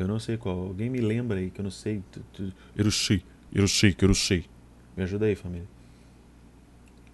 Eu 0.00 0.08
não 0.08 0.18
sei 0.18 0.38
qual. 0.38 0.58
Alguém 0.58 0.88
me 0.88 0.98
lembra 0.98 1.38
aí 1.38 1.50
que 1.50 1.60
eu 1.60 1.62
não 1.62 1.70
sei. 1.70 2.02
Eu 2.74 2.84
não 2.84 2.90
sei, 2.90 3.22
eu 3.52 3.60
não 3.60 3.68
sei, 3.68 3.94
eu 4.00 4.08
não 4.08 4.14
sei. 4.14 4.46
Me 4.96 5.02
ajuda 5.02 5.26
aí, 5.26 5.36
família. 5.36 5.68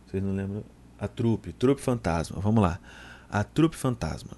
Vocês 0.06 0.22
não 0.22 0.32
lembram? 0.32 0.64
A 0.96 1.08
trupe, 1.08 1.52
trupe 1.52 1.82
fantasma. 1.82 2.40
Vamos 2.40 2.62
lá. 2.62 2.78
A 3.28 3.42
trupe 3.42 3.76
fantasma. 3.76 4.36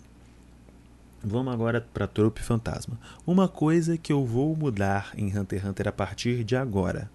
Vamos 1.23 1.53
agora 1.53 1.83
para 1.93 2.07
trupe 2.07 2.41
fantasma. 2.41 2.99
Uma 3.27 3.49
coisa 3.49 3.99
que 3.99 4.11
eu 4.11 4.25
vou 4.25 4.57
mudar 4.57 5.13
em 5.15 5.27
Hunter 5.37 5.61
x 5.61 5.69
Hunter 5.69 5.89
a 5.89 5.93
partir 5.93 6.43
de 6.43 6.57
agora. 6.57 7.11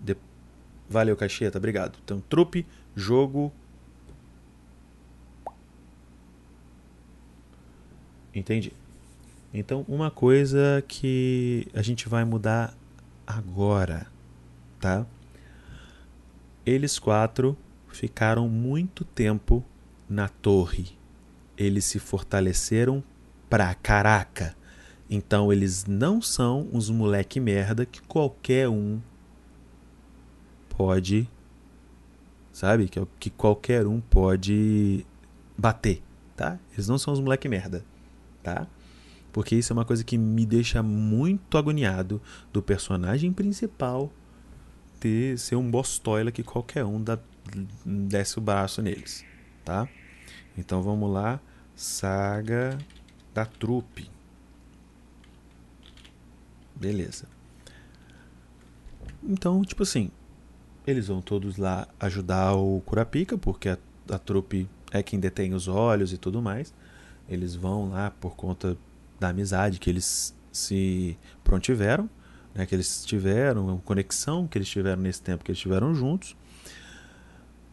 De... 0.00 0.16
Valeu, 0.88 1.14
Caixeta, 1.18 1.58
obrigado. 1.58 1.98
Então, 2.02 2.18
trupe, 2.30 2.66
jogo. 2.96 3.52
Entendi. 8.34 8.72
Então, 9.54 9.84
uma 9.86 10.10
coisa 10.10 10.82
que 10.88 11.68
a 11.74 11.82
gente 11.82 12.08
vai 12.08 12.24
mudar 12.24 12.74
agora, 13.26 14.06
tá? 14.80 15.06
Eles 16.64 16.98
quatro 16.98 17.56
ficaram 17.92 18.48
muito 18.48 19.04
tempo 19.04 19.64
na 20.08 20.28
torre. 20.28 20.96
Eles 21.56 21.84
se 21.84 21.98
fortaleceram 21.98 23.02
pra 23.50 23.74
caraca. 23.74 24.56
Então 25.10 25.52
eles 25.52 25.84
não 25.84 26.22
são 26.22 26.68
uns 26.72 26.88
moleque 26.88 27.38
merda 27.38 27.84
que 27.84 28.00
qualquer 28.00 28.68
um 28.68 28.98
pode, 30.70 31.28
sabe? 32.50 32.88
Que, 32.88 33.06
que 33.20 33.28
qualquer 33.28 33.86
um 33.86 34.00
pode 34.00 35.04
bater, 35.58 36.02
tá? 36.34 36.58
Eles 36.72 36.88
não 36.88 36.96
são 36.96 37.12
uns 37.12 37.20
moleque 37.20 37.46
merda, 37.46 37.84
tá? 38.42 38.66
Porque 39.32 39.56
isso 39.56 39.72
é 39.72 39.74
uma 39.74 39.84
coisa 39.84 40.04
que 40.04 40.18
me 40.18 40.44
deixa 40.44 40.82
muito 40.82 41.56
agoniado 41.56 42.20
do 42.52 42.62
personagem 42.62 43.32
principal 43.32 44.12
ter 45.00 45.38
ser 45.38 45.56
um 45.56 45.68
bostoila 45.68 46.30
que 46.30 46.42
qualquer 46.42 46.84
um 46.84 47.02
dá, 47.02 47.18
desce 47.84 48.38
o 48.38 48.40
braço 48.40 48.82
neles, 48.82 49.24
tá? 49.64 49.88
Então 50.56 50.82
vamos 50.82 51.10
lá, 51.10 51.40
saga 51.74 52.78
da 53.34 53.46
trupe. 53.46 54.10
Beleza. 56.74 57.26
Então, 59.22 59.62
tipo 59.62 59.82
assim, 59.82 60.10
eles 60.86 61.08
vão 61.08 61.20
todos 61.22 61.56
lá 61.56 61.88
ajudar 61.98 62.54
o 62.54 62.80
Kurapika, 62.82 63.38
porque 63.38 63.68
a, 63.68 63.78
a 64.10 64.18
trupe 64.18 64.68
é 64.90 65.02
quem 65.02 65.18
detém 65.18 65.54
os 65.54 65.68
olhos 65.68 66.12
e 66.12 66.18
tudo 66.18 66.42
mais. 66.42 66.74
Eles 67.28 67.54
vão 67.54 67.90
lá 67.90 68.10
por 68.10 68.34
conta 68.36 68.76
da 69.22 69.28
amizade 69.28 69.78
que 69.78 69.88
eles 69.88 70.36
se 70.50 71.16
prontiveram, 71.42 72.10
né, 72.54 72.66
que 72.66 72.74
eles 72.74 73.04
tiveram, 73.04 73.76
a 73.76 73.78
conexão 73.78 74.46
que 74.46 74.58
eles 74.58 74.68
tiveram 74.68 75.00
nesse 75.00 75.22
tempo 75.22 75.44
que 75.44 75.50
eles 75.50 75.58
estiveram 75.58 75.94
juntos. 75.94 76.36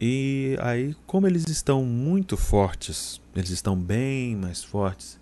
E 0.00 0.56
aí, 0.60 0.94
como 1.06 1.26
eles 1.26 1.46
estão 1.48 1.84
muito 1.84 2.36
fortes, 2.36 3.20
eles 3.34 3.50
estão 3.50 3.76
bem 3.76 4.34
mais 4.34 4.64
fortes, 4.64 5.20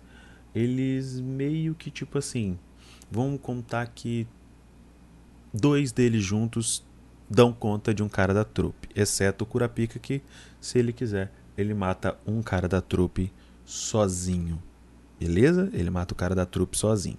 eles 0.55 1.19
meio 1.19 1.75
que 1.75 1.91
tipo 1.91 2.17
assim, 2.17 2.57
vamos 3.11 3.41
contar 3.41 3.87
que 3.87 4.25
dois 5.53 5.91
deles 5.91 6.23
juntos 6.23 6.85
dão 7.29 7.51
conta 7.51 7.93
de 7.93 8.01
um 8.01 8.07
cara 8.07 8.33
da 8.33 8.45
trupe, 8.45 8.87
exceto 8.95 9.43
o 9.43 9.47
Kurapika 9.47 9.99
que, 9.99 10.21
se 10.61 10.79
ele 10.79 10.93
quiser, 10.93 11.31
ele 11.57 11.73
mata 11.73 12.17
um 12.25 12.41
cara 12.41 12.67
da 12.67 12.79
trupe 12.79 13.33
sozinho. 13.65 14.61
Beleza? 15.19 15.69
Ele 15.73 15.89
mata 15.89 16.13
o 16.13 16.17
cara 16.17 16.33
da 16.33 16.45
trupe 16.45 16.77
sozinho. 16.77 17.17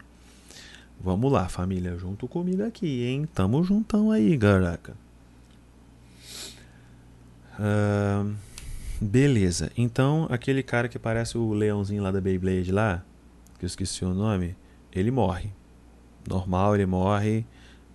Vamos 1.03 1.31
lá, 1.33 1.49
família, 1.49 1.97
junto 1.97 2.27
comigo 2.29 2.65
aqui, 2.65 3.05
hein? 3.05 3.29
Tamo 3.35 3.63
juntão 3.63 4.11
aí, 4.11 4.37
garaca. 4.37 4.95
Uh, 7.59 8.35
beleza. 9.01 9.71
Então, 9.77 10.27
aquele 10.31 10.63
cara 10.63 10.89
que 10.89 10.99
parece 10.99 11.37
o 11.37 11.53
leãozinho 11.53 12.03
lá 12.03 12.11
da 12.11 12.21
Beyblade 12.21 12.73
lá, 12.73 13.05
que 13.59 13.65
eu 13.65 13.67
esqueci 13.67 14.05
o 14.05 14.15
nome, 14.15 14.57
ele 14.93 15.11
morre. 15.11 15.53
Normal, 16.29 16.75
ele 16.75 16.87
morre. 16.87 17.47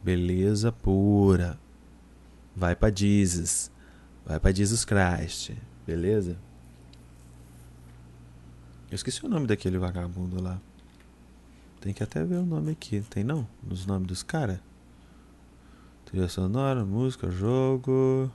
Beleza 0.04 0.72
pura. 0.72 1.60
Vai 2.56 2.76
para 2.76 2.96
Jesus. 2.96 3.72
Vai 4.26 4.40
para 4.40 4.52
Jesus 4.52 4.86
Christ. 4.86 5.52
Beleza? 5.86 6.38
Eu 8.96 8.98
esqueci 8.98 9.26
o 9.26 9.28
nome 9.28 9.46
daquele 9.46 9.78
vagabundo 9.78 10.42
lá. 10.42 10.58
Tem 11.82 11.94
que 11.94 12.02
até 12.02 12.24
ver 12.24 12.38
o 12.38 12.46
nome 12.46 12.72
aqui. 12.72 13.02
Tem 13.10 13.26
não? 13.26 13.46
Nos 13.62 13.86
nomes 13.86 14.08
dos 14.08 14.24
caras? 14.24 14.58
Trilha 16.06 16.30
sonora, 16.30 16.86
música, 16.86 17.30
jogo. 17.30 18.32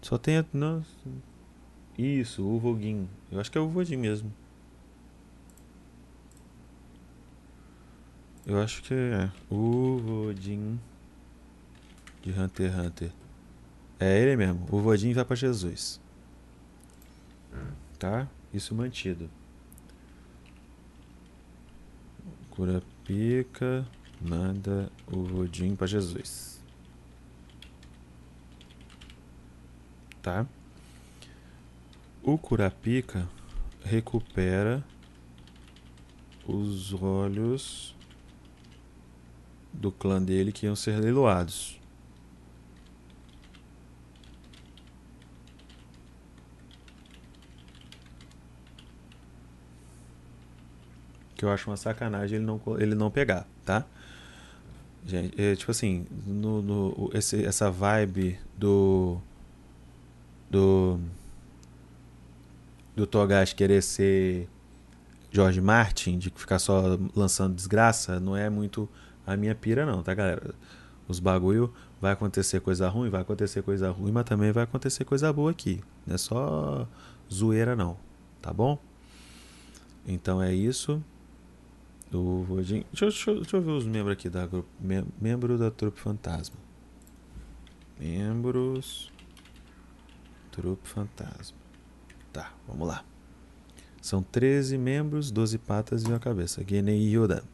Só 0.00 0.16
tem. 0.16 0.46
Não, 0.52 0.84
isso, 1.98 2.46
o 2.46 2.60
Voguin. 2.60 3.08
Eu 3.32 3.40
acho 3.40 3.50
que 3.50 3.58
é 3.58 3.60
o 3.60 3.68
Voguin 3.68 3.96
mesmo. 3.96 4.32
Eu 8.46 8.62
acho 8.62 8.80
que 8.80 8.94
é. 8.94 9.28
O 9.50 9.98
Vodin 9.98 10.78
de 12.22 12.30
Hunter 12.30 12.70
x 12.70 12.78
Hunter. 12.78 13.12
É 14.00 14.18
ele 14.18 14.34
mesmo. 14.34 14.66
O 14.70 14.80
Vodin 14.80 15.12
vai 15.12 15.24
para 15.24 15.36
Jesus. 15.36 16.00
Tá? 17.98 18.26
Isso 18.52 18.74
mantido. 18.74 19.30
Cura 22.50 22.82
pica. 23.04 23.86
Manda 24.20 24.90
o 25.06 25.22
Vodin 25.22 25.76
para 25.76 25.86
Jesus. 25.86 26.60
Tá? 30.22 30.46
O 32.22 32.36
Curapica 32.36 33.26
recupera 33.82 34.84
os 36.46 36.92
olhos 36.92 37.96
do 39.72 39.90
clã 39.90 40.22
dele 40.22 40.52
que 40.52 40.66
iam 40.66 40.76
ser 40.76 41.00
leiloados. 41.00 41.79
Que 51.40 51.44
eu 51.46 51.50
acho 51.50 51.70
uma 51.70 51.76
sacanagem 51.78 52.36
ele 52.36 52.44
não, 52.44 52.60
ele 52.78 52.94
não 52.94 53.10
pegar, 53.10 53.46
tá? 53.64 53.86
Gente, 55.06 55.40
é, 55.40 55.56
tipo 55.56 55.70
assim, 55.70 56.06
no, 56.26 56.60
no, 56.60 57.10
esse, 57.14 57.42
essa 57.46 57.70
vibe 57.70 58.38
do. 58.58 59.18
Do. 60.50 61.00
Do 62.94 63.06
Togashi 63.06 63.54
querer 63.54 63.82
ser 63.82 64.50
George 65.32 65.62
Martin, 65.62 66.18
de 66.18 66.28
ficar 66.28 66.58
só 66.58 66.98
lançando 67.16 67.54
desgraça, 67.54 68.20
não 68.20 68.36
é 68.36 68.50
muito 68.50 68.86
a 69.26 69.34
minha 69.34 69.54
pira, 69.54 69.86
não, 69.86 70.02
tá, 70.02 70.12
galera? 70.12 70.54
Os 71.08 71.18
bagulho 71.20 71.72
vai 71.98 72.12
acontecer 72.12 72.60
coisa 72.60 72.86
ruim, 72.90 73.08
vai 73.08 73.22
acontecer 73.22 73.62
coisa 73.62 73.90
ruim, 73.90 74.12
mas 74.12 74.24
também 74.24 74.52
vai 74.52 74.64
acontecer 74.64 75.06
coisa 75.06 75.32
boa 75.32 75.50
aqui. 75.50 75.82
Não 76.06 76.16
é 76.16 76.18
só 76.18 76.86
zoeira, 77.32 77.74
não, 77.74 77.96
tá 78.42 78.52
bom? 78.52 78.78
Então 80.06 80.42
é 80.42 80.52
isso 80.52 81.02
do 82.10 82.42
Vodin. 82.42 82.84
Deixa, 82.92 83.06
deixa, 83.06 83.34
deixa, 83.34 83.56
eu 83.56 83.62
ver 83.62 83.70
os 83.70 83.86
membros 83.86 84.12
aqui 84.12 84.28
da 84.28 84.46
grupo. 84.46 84.68
Mem 84.80 85.04
membro 85.20 85.56
da 85.56 85.70
Trupe 85.70 86.00
Fantasma. 86.00 86.56
Membros. 87.98 89.12
Trupe 90.50 90.88
Fantasma. 90.88 91.56
Tá, 92.32 92.52
vamos 92.66 92.88
lá. 92.88 93.04
São 94.02 94.22
13 94.22 94.78
membros, 94.78 95.30
12 95.30 95.58
patas 95.58 96.02
e 96.02 96.06
uma 96.06 96.18
cabeça. 96.18 96.64
Genei 96.66 97.14
Yoda. 97.14 97.44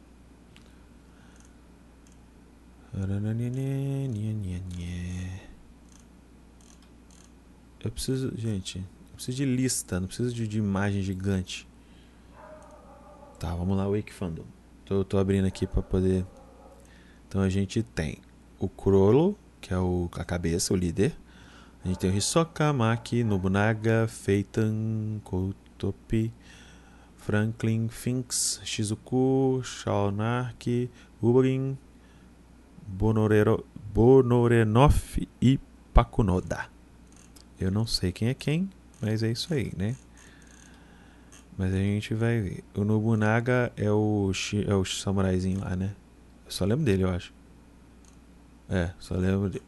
Eu 7.83 7.91
preciso, 7.91 8.33
gente, 8.35 8.79
eu 8.79 9.15
preciso 9.15 9.37
de 9.37 9.45
lista, 9.45 9.99
não 9.99 10.07
preciso 10.07 10.33
de, 10.33 10.47
de 10.47 10.57
imagem 10.57 11.03
gigante. 11.03 11.67
Tá, 13.39 13.53
vamos 13.53 13.77
lá, 13.77 13.87
Wake 13.87 14.11
Fandom. 14.11 14.45
Tô, 14.83 15.03
tô 15.03 15.19
abrindo 15.19 15.45
aqui 15.45 15.67
para 15.67 15.83
poder. 15.83 16.25
Então 17.27 17.41
a 17.41 17.49
gente 17.49 17.83
tem 17.83 18.17
o 18.57 18.67
Crollo, 18.67 19.37
que 19.61 19.71
é 19.71 19.77
o, 19.77 20.09
a 20.13 20.23
cabeça, 20.23 20.73
o 20.73 20.77
líder. 20.77 21.15
A 21.85 21.87
gente 21.87 21.99
tem 21.99 22.09
o 22.09 22.15
Hisoka, 22.15 22.73
Maki, 22.73 23.23
Nobunaga, 23.23 24.07
Feitan, 24.07 25.19
Kotopi, 25.23 26.33
Franklin, 27.17 27.87
Finks, 27.89 28.59
Shizuku, 28.63 29.61
Shaonarki, 29.63 30.89
Uberin, 31.21 31.77
Bonorero, 32.87 33.63
Bonorenoff 33.93 35.27
e 35.39 35.59
Pakunoda. 35.93 36.69
Eu 37.59 37.69
não 37.69 37.85
sei 37.85 38.11
quem 38.11 38.29
é 38.29 38.33
quem, 38.33 38.67
mas 38.99 39.21
é 39.21 39.31
isso 39.31 39.53
aí, 39.53 39.71
né? 39.77 39.95
Mas 41.57 41.73
a 41.73 41.77
gente 41.77 42.13
vai 42.13 42.39
ver. 42.39 42.63
O 42.75 42.83
Nobunaga 42.83 43.71
é 43.75 43.91
o, 43.91 44.31
é 44.67 44.75
o 44.75 44.85
samuraizinho 44.85 45.59
lá, 45.59 45.75
né? 45.75 45.95
Eu 46.45 46.51
só 46.51 46.65
lembro 46.65 46.85
dele, 46.85 47.03
eu 47.03 47.09
acho. 47.09 47.33
É, 48.69 48.91
só 48.99 49.15
lembro 49.15 49.49
dele. 49.49 49.65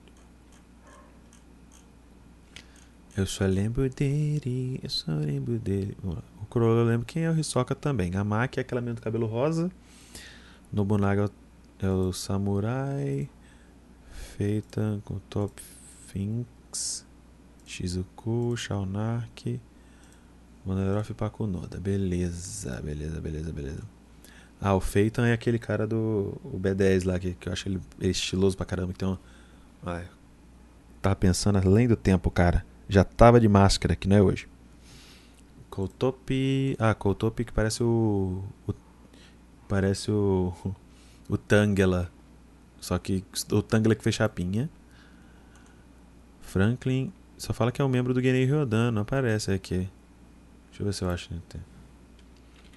Eu 3.17 3.25
só 3.25 3.45
lembro 3.45 3.89
dele, 3.89 4.80
eu 4.84 4.89
só 4.89 5.12
lembro 5.12 5.58
dele. 5.58 5.97
O 6.04 6.45
Corolla 6.45 6.82
eu 6.82 6.86
lembro 6.86 7.06
quem 7.06 7.23
é 7.23 7.32
o 7.32 7.38
Hisoka 7.38 7.73
também. 7.73 8.15
A 8.15 8.23
Maki 8.23 8.60
é 8.60 8.62
aquela 8.62 8.80
menina 8.82 8.95
do 8.95 9.02
cabelo 9.02 9.25
rosa. 9.25 9.71
Nobunaga 10.71 11.30
é 11.80 11.89
o 11.89 12.13
samurai. 12.13 13.30
Feita 14.38 15.02
com 15.04 15.19
Top 15.30 15.62
Finks. 16.08 17.06
Shizuku, 17.65 18.56
Shaunarki. 18.56 19.60
Moneroff 20.65 21.12
e 21.12 21.13
Pakunoda. 21.13 21.80
Beleza, 21.80 22.82
beleza, 22.82 23.19
beleza, 23.22 23.52
beleza. 23.52 23.84
Ah, 24.62 24.76
o 24.76 24.82
Feitan 24.82 25.28
é 25.28 25.34
aquele 25.34 25.58
cara 25.58 25.88
do 25.88 26.38
o 26.43 26.60
B10 26.60 27.06
lá, 27.06 27.17
que, 27.17 27.34
que 27.34 27.48
eu 27.48 27.54
acho 27.54 27.69
ele, 27.69 27.80
ele 28.00 28.12
estiloso 28.12 28.58
pra 28.58 28.65
caramba. 28.65 28.93
Uma. 29.02 29.19
Ai, 29.86 30.06
tava 31.02 31.15
pensando 31.15 31.58
além 31.58 31.88
do 31.88 31.95
tempo, 31.95 32.30
cara. 32.30 32.65
Já 32.88 33.04
tava 33.04 33.39
de 33.39 33.48
máscara, 33.48 33.95
que 33.95 34.08
não 34.08 34.17
é 34.17 34.22
hoje. 34.22 34.48
Koutopi. 35.69 36.76
Ah, 36.78 36.93
Koutopi 36.93 37.45
que 37.45 37.54
parece 37.54 37.84
o. 37.84 38.43
o 38.67 38.74
parece 39.67 40.12
o. 40.12 40.54
O 41.30 41.38
Tangela. 41.38 42.12
Só 42.82 42.98
que 42.98 43.24
o 43.52 43.62
Tangela 43.62 43.93
que 43.93 44.02
fez 44.02 44.15
chapinha. 44.15 44.67
Franklin. 46.41 47.13
Só 47.38 47.54
fala 47.54 47.72
que 47.72 47.80
é 47.80 47.86
um 47.86 47.88
membro 47.88 48.15
do 48.15 48.19
Guinei 48.19 48.45
Ryodan, 48.45 48.89
não 48.89 49.04
aparece 49.04 49.52
aqui. 49.52 49.88
Deixa 50.80 50.82
eu 50.82 50.86
ver 50.86 50.94
se 50.94 51.04
eu 51.04 51.10
acho. 51.10 51.42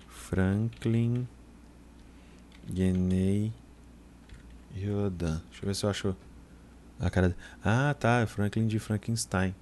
Franklin. 0.09 1.29
Guinei 2.69 3.53
Ryodan. 4.75 5.41
Deixa 5.51 5.63
eu 5.63 5.67
ver 5.69 5.75
se 5.75 5.87
eu 5.87 5.91
acho 5.91 6.17
a 6.99 7.09
cara. 7.09 7.37
Ah, 7.65 7.95
tá. 7.95 8.21
É 8.21 8.27
Franklin 8.27 8.67
de 8.67 8.81
Frankenstein. 8.81 9.55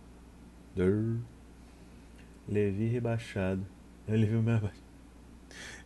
Levi 2.49 2.87
rebaixado. 2.87 3.67
Eu 4.09 4.17
Levi 4.17 4.37
o 4.37 4.43
mais 4.43 4.61
baixo. 4.61 4.83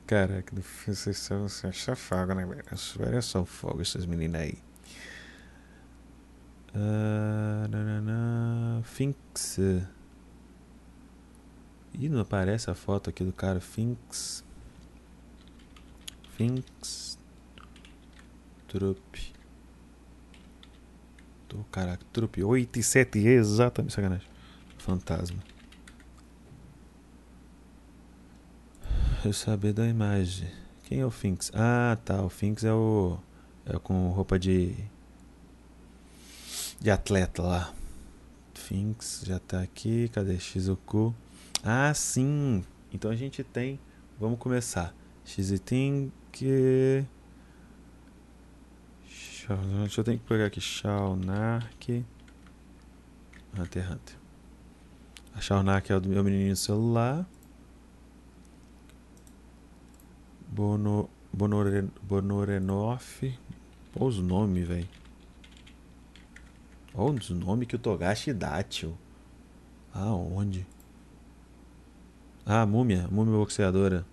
Caraca, 0.07 0.55
vocês 0.55 1.17
são, 1.17 1.49
são 1.49 1.73
fogo, 1.97 2.35
né, 2.35 2.47
velho? 2.47 2.63
Olha 3.01 3.23
só 3.23 3.45
fogo, 3.45 3.81
essas 3.83 4.07
meninas 4.07 4.43
aí. 4.43 4.59
Uh, 6.73 7.67
Finks. 8.85 9.59
Ih, 11.99 12.09
não 12.09 12.21
aparece 12.21 12.71
a 12.71 12.75
foto 12.75 13.09
aqui 13.09 13.25
do 13.25 13.33
cara. 13.33 13.61
Finks. 13.61 14.45
Finks. 16.37 17.19
Trupe. 18.67 19.33
Tô, 21.49 21.59
caraca, 21.71 22.05
trupe. 22.13 22.43
8 22.43 22.79
e 22.79 22.83
7, 22.83 23.19
exatamente. 23.19 23.95
Sacanagem. 23.95 24.29
Fantasma. 24.79 25.39
Eu 29.25 29.33
saber 29.33 29.73
da 29.73 29.87
imagem. 29.87 30.51
Quem 30.83 31.01
é 31.01 31.07
o 31.07 31.11
Finks? 31.11 31.51
Ah, 31.55 31.97
tá. 32.05 32.21
O 32.23 32.29
Finks 32.29 32.65
é 32.65 32.73
o. 32.73 33.19
É 33.65 33.79
com 33.79 34.11
roupa 34.11 34.39
de. 34.39 34.75
De 36.81 36.91
atleta 36.91 37.43
lá. 37.43 37.73
Finks 38.53 39.23
já 39.25 39.39
tá 39.39 39.63
aqui. 39.63 40.09
Cadê? 40.09 40.39
Shizuku. 40.39 41.15
Ah, 41.65 41.95
sim. 41.95 42.63
Então 42.93 43.11
a 43.11 43.17
gente 43.17 43.43
tem. 43.43 43.81
Vamos 44.21 44.39
começar. 44.39 44.95
Shiziting 45.25 46.13
que. 46.31 47.03
Deixa 49.81 50.01
eu 50.01 50.05
ter 50.05 50.19
que 50.19 50.25
pegar 50.25 50.45
aqui. 50.45 50.61
Shaunark. 50.61 52.05
Hunter 53.59 53.93
Hunter. 53.93 54.17
A 55.35 55.41
Shaunark 55.41 55.91
é 55.91 55.97
o 55.97 56.01
do 56.01 56.09
meu 56.11 56.23
menininho 56.23 56.55
celular. 56.55 57.27
Bono, 60.49 61.09
Bonore, 61.33 61.89
Bonorenoff. 62.03 63.39
Olha 63.97 64.07
os 64.07 64.19
nomes, 64.19 64.69
velho. 64.69 64.89
Olha 66.95 67.19
os 67.19 67.31
nomes 67.31 67.67
que 67.67 67.77
o 67.77 67.79
Togashi 67.79 68.35
dá, 68.35 68.63
tio. 68.63 68.97
Aonde? 69.93 70.67
Ah, 72.47 72.67
Múmia. 72.67 73.09
Múmia 73.11 73.37
boxeadora. 73.37 74.05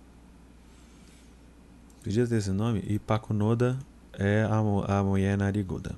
Podia 2.02 2.26
ter 2.26 2.36
esse 2.36 2.50
nome? 2.50 2.82
E 2.86 2.98
Pakunoda 2.98 3.78
é 4.14 4.42
a, 4.42 4.98
a 4.98 5.02
mulher 5.04 5.36
nariguda. 5.36 5.94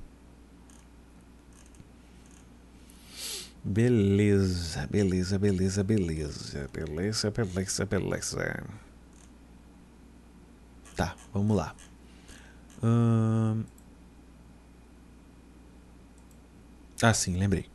Beleza, 3.63 4.85
beleza, 4.87 5.39
beleza, 5.39 5.83
beleza. 5.83 6.69
Beleza, 6.71 7.31
beleza, 7.31 7.85
beleza. 7.85 8.63
Tá, 10.95 11.15
vamos 11.33 11.57
lá. 11.57 11.75
Hum... 12.83 13.63
Ah, 17.01 17.13
sim, 17.13 17.37
lembrei. 17.37 17.65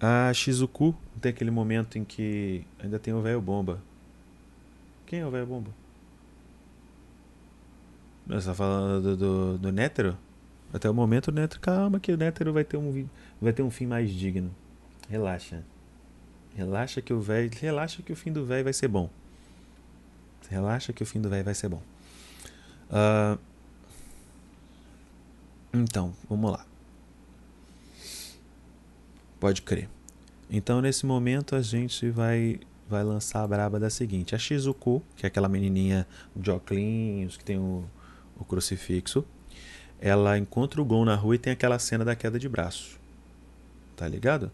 A 0.00 0.32
Shizuku 0.34 0.94
tem 1.20 1.30
aquele 1.30 1.50
momento 1.50 1.96
em 1.96 2.04
que 2.04 2.64
ainda 2.78 2.98
tem 2.98 3.14
o 3.14 3.22
velho 3.22 3.40
bomba. 3.40 3.82
Quem 5.12 5.20
é 5.20 5.26
o 5.26 5.30
velho 5.30 5.44
bomba? 5.44 5.70
Você 8.28 8.46
tá 8.46 8.54
falando 8.54 9.02
do, 9.02 9.16
do, 9.18 9.58
do 9.58 9.70
Nétero? 9.70 10.16
Até 10.72 10.88
o 10.88 10.94
momento 10.94 11.28
o 11.28 11.30
Nétero, 11.30 11.60
calma 11.60 12.00
que 12.00 12.10
o 12.10 12.16
Nétero 12.16 12.50
vai 12.50 12.64
ter 12.64 12.78
um, 12.78 13.06
vai 13.38 13.52
ter 13.52 13.62
um 13.62 13.70
fim 13.70 13.84
mais 13.84 14.10
digno. 14.10 14.50
Relaxa. 15.10 15.62
Relaxa 16.56 17.02
que 17.02 17.12
o 17.12 17.20
velho. 17.20 17.50
Relaxa 17.60 18.02
que 18.02 18.10
o 18.10 18.16
fim 18.16 18.32
do 18.32 18.46
velho 18.46 18.64
vai 18.64 18.72
ser 18.72 18.88
bom. 18.88 19.10
Relaxa 20.48 20.94
que 20.94 21.02
o 21.02 21.06
fim 21.06 21.20
do 21.20 21.28
velho 21.28 21.44
vai 21.44 21.54
ser 21.54 21.68
bom. 21.68 21.82
Uh, 22.88 23.38
então, 25.74 26.14
vamos 26.26 26.52
lá. 26.52 26.64
Pode 29.38 29.60
crer. 29.60 29.90
Então, 30.50 30.80
nesse 30.80 31.04
momento, 31.04 31.54
a 31.54 31.60
gente 31.60 32.08
vai 32.08 32.60
vai 32.92 33.02
lançar 33.02 33.42
a 33.42 33.48
braba 33.48 33.80
da 33.80 33.90
seguinte: 33.90 34.34
a 34.34 34.38
Shizuku, 34.38 35.02
que 35.16 35.26
é 35.26 35.28
aquela 35.28 35.48
menininha 35.48 36.06
de 36.36 36.50
óculos, 36.50 37.36
que 37.36 37.44
tem 37.44 37.58
o 37.58 37.84
o 38.42 38.44
crucifixo, 38.44 39.24
ela 40.00 40.36
encontra 40.36 40.82
o 40.82 40.84
Gon 40.84 41.04
na 41.04 41.14
rua 41.14 41.36
e 41.36 41.38
tem 41.38 41.52
aquela 41.52 41.78
cena 41.78 42.04
da 42.04 42.14
queda 42.14 42.38
de 42.38 42.48
braço. 42.48 42.98
Tá 43.96 44.06
ligado? 44.06 44.50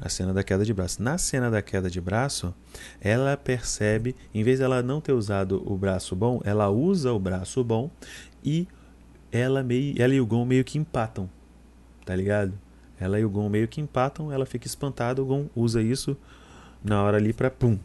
A 0.00 0.08
cena 0.08 0.32
da 0.32 0.42
queda 0.42 0.64
de 0.64 0.72
braço. 0.72 1.02
Na 1.02 1.18
cena 1.18 1.50
da 1.50 1.60
queda 1.60 1.90
de 1.90 2.00
braço, 2.00 2.54
ela 3.00 3.36
percebe, 3.36 4.14
em 4.32 4.42
vez 4.42 4.60
dela 4.60 4.82
não 4.82 5.00
ter 5.00 5.12
usado 5.12 5.62
o 5.66 5.76
braço 5.76 6.16
bom, 6.16 6.40
ela 6.44 6.70
usa 6.70 7.12
o 7.12 7.18
braço 7.18 7.62
bom 7.62 7.90
e 8.44 8.66
ela, 9.30 9.62
meio, 9.62 10.00
ela 10.00 10.14
e 10.14 10.20
o 10.20 10.26
Gon 10.26 10.44
meio 10.44 10.64
que 10.64 10.78
empatam. 10.78 11.28
Tá 12.04 12.14
ligado? 12.14 12.52
Ela 12.98 13.18
e 13.18 13.24
o 13.24 13.30
Gon 13.30 13.48
meio 13.48 13.66
que 13.66 13.80
empatam, 13.80 14.32
ela 14.32 14.46
fica 14.46 14.66
espantada, 14.66 15.20
o 15.20 15.26
Gon 15.26 15.46
usa 15.54 15.82
isso 15.82 16.16
na 16.84 17.02
hora 17.02 17.16
ali 17.16 17.32
pra 17.32 17.50
pum, 17.50 17.78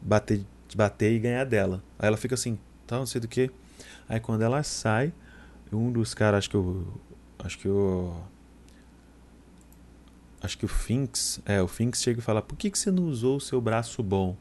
bater, 0.00 0.44
bater 0.74 1.12
e 1.12 1.18
ganhar 1.18 1.44
dela. 1.44 1.82
Aí 1.98 2.08
ela 2.08 2.16
fica 2.16 2.34
assim, 2.34 2.58
tá, 2.86 2.98
não 2.98 3.06
sei 3.06 3.20
do 3.20 3.28
que. 3.28 3.50
Aí 4.08 4.20
quando 4.20 4.42
ela 4.42 4.62
sai, 4.62 5.12
um 5.72 5.90
dos 5.92 6.14
caras, 6.14 6.38
acho 6.38 6.50
que 6.50 6.56
o. 6.56 6.86
Acho 7.38 7.58
que 7.58 7.68
o. 7.68 8.16
Acho 10.42 10.58
que 10.58 10.64
o 10.64 10.68
Finks. 10.68 11.40
É, 11.44 11.62
o 11.62 11.68
Finks 11.68 12.02
chega 12.02 12.18
e 12.18 12.22
fala: 12.22 12.42
Por 12.42 12.56
que, 12.56 12.70
que 12.70 12.78
você 12.78 12.90
não 12.90 13.04
usou 13.04 13.36
o 13.36 13.40
seu 13.40 13.60
braço 13.60 14.02
bom? 14.02 14.36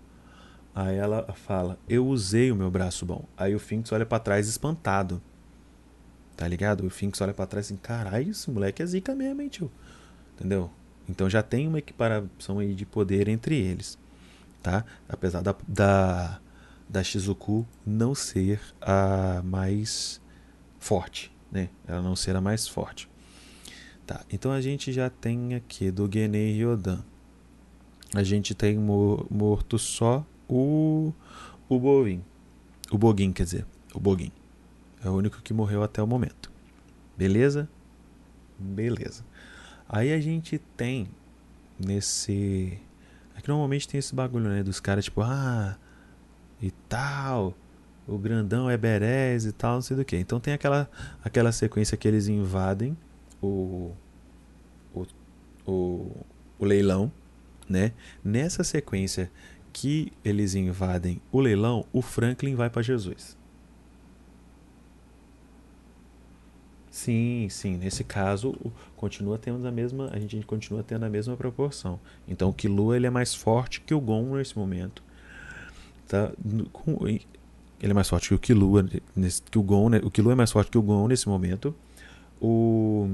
Aí 0.73 0.95
ela 0.97 1.31
fala: 1.33 1.77
Eu 1.87 2.07
usei 2.07 2.51
o 2.51 2.55
meu 2.55 2.71
braço 2.71 3.05
bom. 3.05 3.25
Aí 3.37 3.53
o 3.53 3.59
Finks 3.59 3.91
olha 3.91 4.05
para 4.05 4.19
trás 4.19 4.47
espantado. 4.47 5.21
Tá 6.35 6.47
ligado? 6.47 6.85
O 6.85 6.89
Finks 6.89 7.19
olha 7.21 7.33
para 7.33 7.45
trás 7.45 7.67
assim: 7.67 7.77
Caralho, 7.77 8.31
esse 8.31 8.49
moleque 8.49 8.81
é 8.81 8.85
zica 8.85 9.13
mesmo, 9.13 9.41
hein, 9.41 9.49
tio? 9.49 9.71
Entendeu? 10.35 10.71
Então 11.09 11.29
já 11.29 11.41
tem 11.41 11.67
uma 11.67 11.79
equiparação 11.79 12.59
aí 12.59 12.75
de 12.75 12.85
poder 12.85 13.27
entre 13.27 13.57
eles. 13.57 13.97
Tá? 14.61 14.85
Apesar 15.07 15.41
da, 15.41 15.55
da, 15.67 16.39
da 16.87 17.03
Shizuku 17.03 17.65
não 17.85 18.13
ser 18.13 18.61
a 18.79 19.41
mais 19.43 20.21
forte. 20.77 21.31
Né? 21.51 21.69
Ela 21.87 22.01
não 22.01 22.15
ser 22.15 22.35
a 22.35 22.41
mais 22.41 22.67
forte. 22.67 23.09
Tá, 24.05 24.25
então 24.31 24.51
a 24.51 24.59
gente 24.59 24.91
já 24.91 25.09
tem 25.09 25.53
aqui 25.53 25.91
do 25.91 26.09
Genei 26.11 26.53
Ryodan. 26.53 27.03
A 28.15 28.23
gente 28.23 28.55
tem 28.55 28.75
morto 28.77 29.77
só 29.77 30.25
o 30.47 31.13
o 31.69 31.79
Bovin. 31.79 32.23
O 32.91 32.97
Bogin, 32.97 33.31
quer 33.31 33.43
dizer, 33.43 33.65
o 33.93 33.99
Bogin. 33.99 34.31
É 35.05 35.09
o 35.09 35.13
único 35.13 35.41
que 35.43 35.53
morreu 35.53 35.83
até 35.83 36.01
o 36.01 36.07
momento. 36.07 36.51
Beleza? 37.15 37.69
Beleza. 38.57 39.23
Aí 39.89 40.13
a 40.13 40.19
gente 40.21 40.59
tem 40.77 41.09
nesse 41.79 42.79
é 43.35 43.41
que 43.41 43.47
normalmente 43.47 43.87
tem 43.87 43.97
esse 43.97 44.13
bagulho, 44.13 44.49
né, 44.49 44.61
dos 44.61 44.79
caras 44.79 45.05
tipo, 45.05 45.21
ah, 45.21 45.75
e 46.61 46.69
tal, 46.87 47.55
o 48.05 48.17
grandão 48.17 48.69
é 48.69 48.77
Berez 48.77 49.45
e 49.45 49.51
tal, 49.51 49.75
não 49.75 49.81
sei 49.81 49.97
do 49.97 50.05
que. 50.05 50.15
Então 50.17 50.39
tem 50.39 50.53
aquela 50.53 50.87
aquela 51.23 51.51
sequência 51.51 51.97
que 51.97 52.07
eles 52.07 52.27
invadem 52.27 52.95
o 53.41 53.91
o, 54.93 55.05
o, 55.65 56.25
o 56.59 56.65
leilão, 56.65 57.11
né? 57.67 57.93
Nessa 58.23 58.63
sequência 58.63 59.31
que 59.73 60.11
eles 60.23 60.53
invadem 60.53 61.21
o 61.31 61.39
leilão, 61.39 61.85
o 61.91 62.01
Franklin 62.01 62.55
vai 62.55 62.69
para 62.69 62.81
Jesus. 62.81 63.38
Sim, 66.91 67.47
sim. 67.49 67.77
Nesse 67.77 68.03
caso, 68.03 68.55
continua 68.97 69.37
tendo 69.37 69.67
a 69.67 69.71
mesma, 69.71 70.09
a 70.11 70.19
gente 70.19 70.45
continua 70.45 70.83
tendo 70.83 71.05
a 71.05 71.09
mesma 71.09 71.37
proporção. 71.37 71.99
Então, 72.27 72.49
o 72.49 72.53
Killua 72.53 72.95
ele 72.95 73.07
é 73.07 73.09
mais 73.09 73.35
forte 73.35 73.81
que 73.81 73.93
o 73.93 73.99
Gon 73.99 74.35
nesse 74.35 74.57
momento. 74.57 75.03
Tá? 76.07 76.31
Ele 77.81 77.91
é 77.91 77.93
mais 77.93 78.09
forte 78.09 78.29
que 78.29 78.35
o 78.35 78.39
Killua, 78.39 78.83
que 79.51 79.59
o 79.59 79.63
Gon, 79.63 79.89
né? 79.89 80.01
O 80.03 80.09
Killua 80.09 80.33
é 80.33 80.35
mais 80.35 80.51
forte 80.51 80.71
que 80.71 80.77
o 80.77 80.81
Gon 80.81 81.07
nesse 81.07 81.29
momento. 81.29 81.75
O 82.41 83.07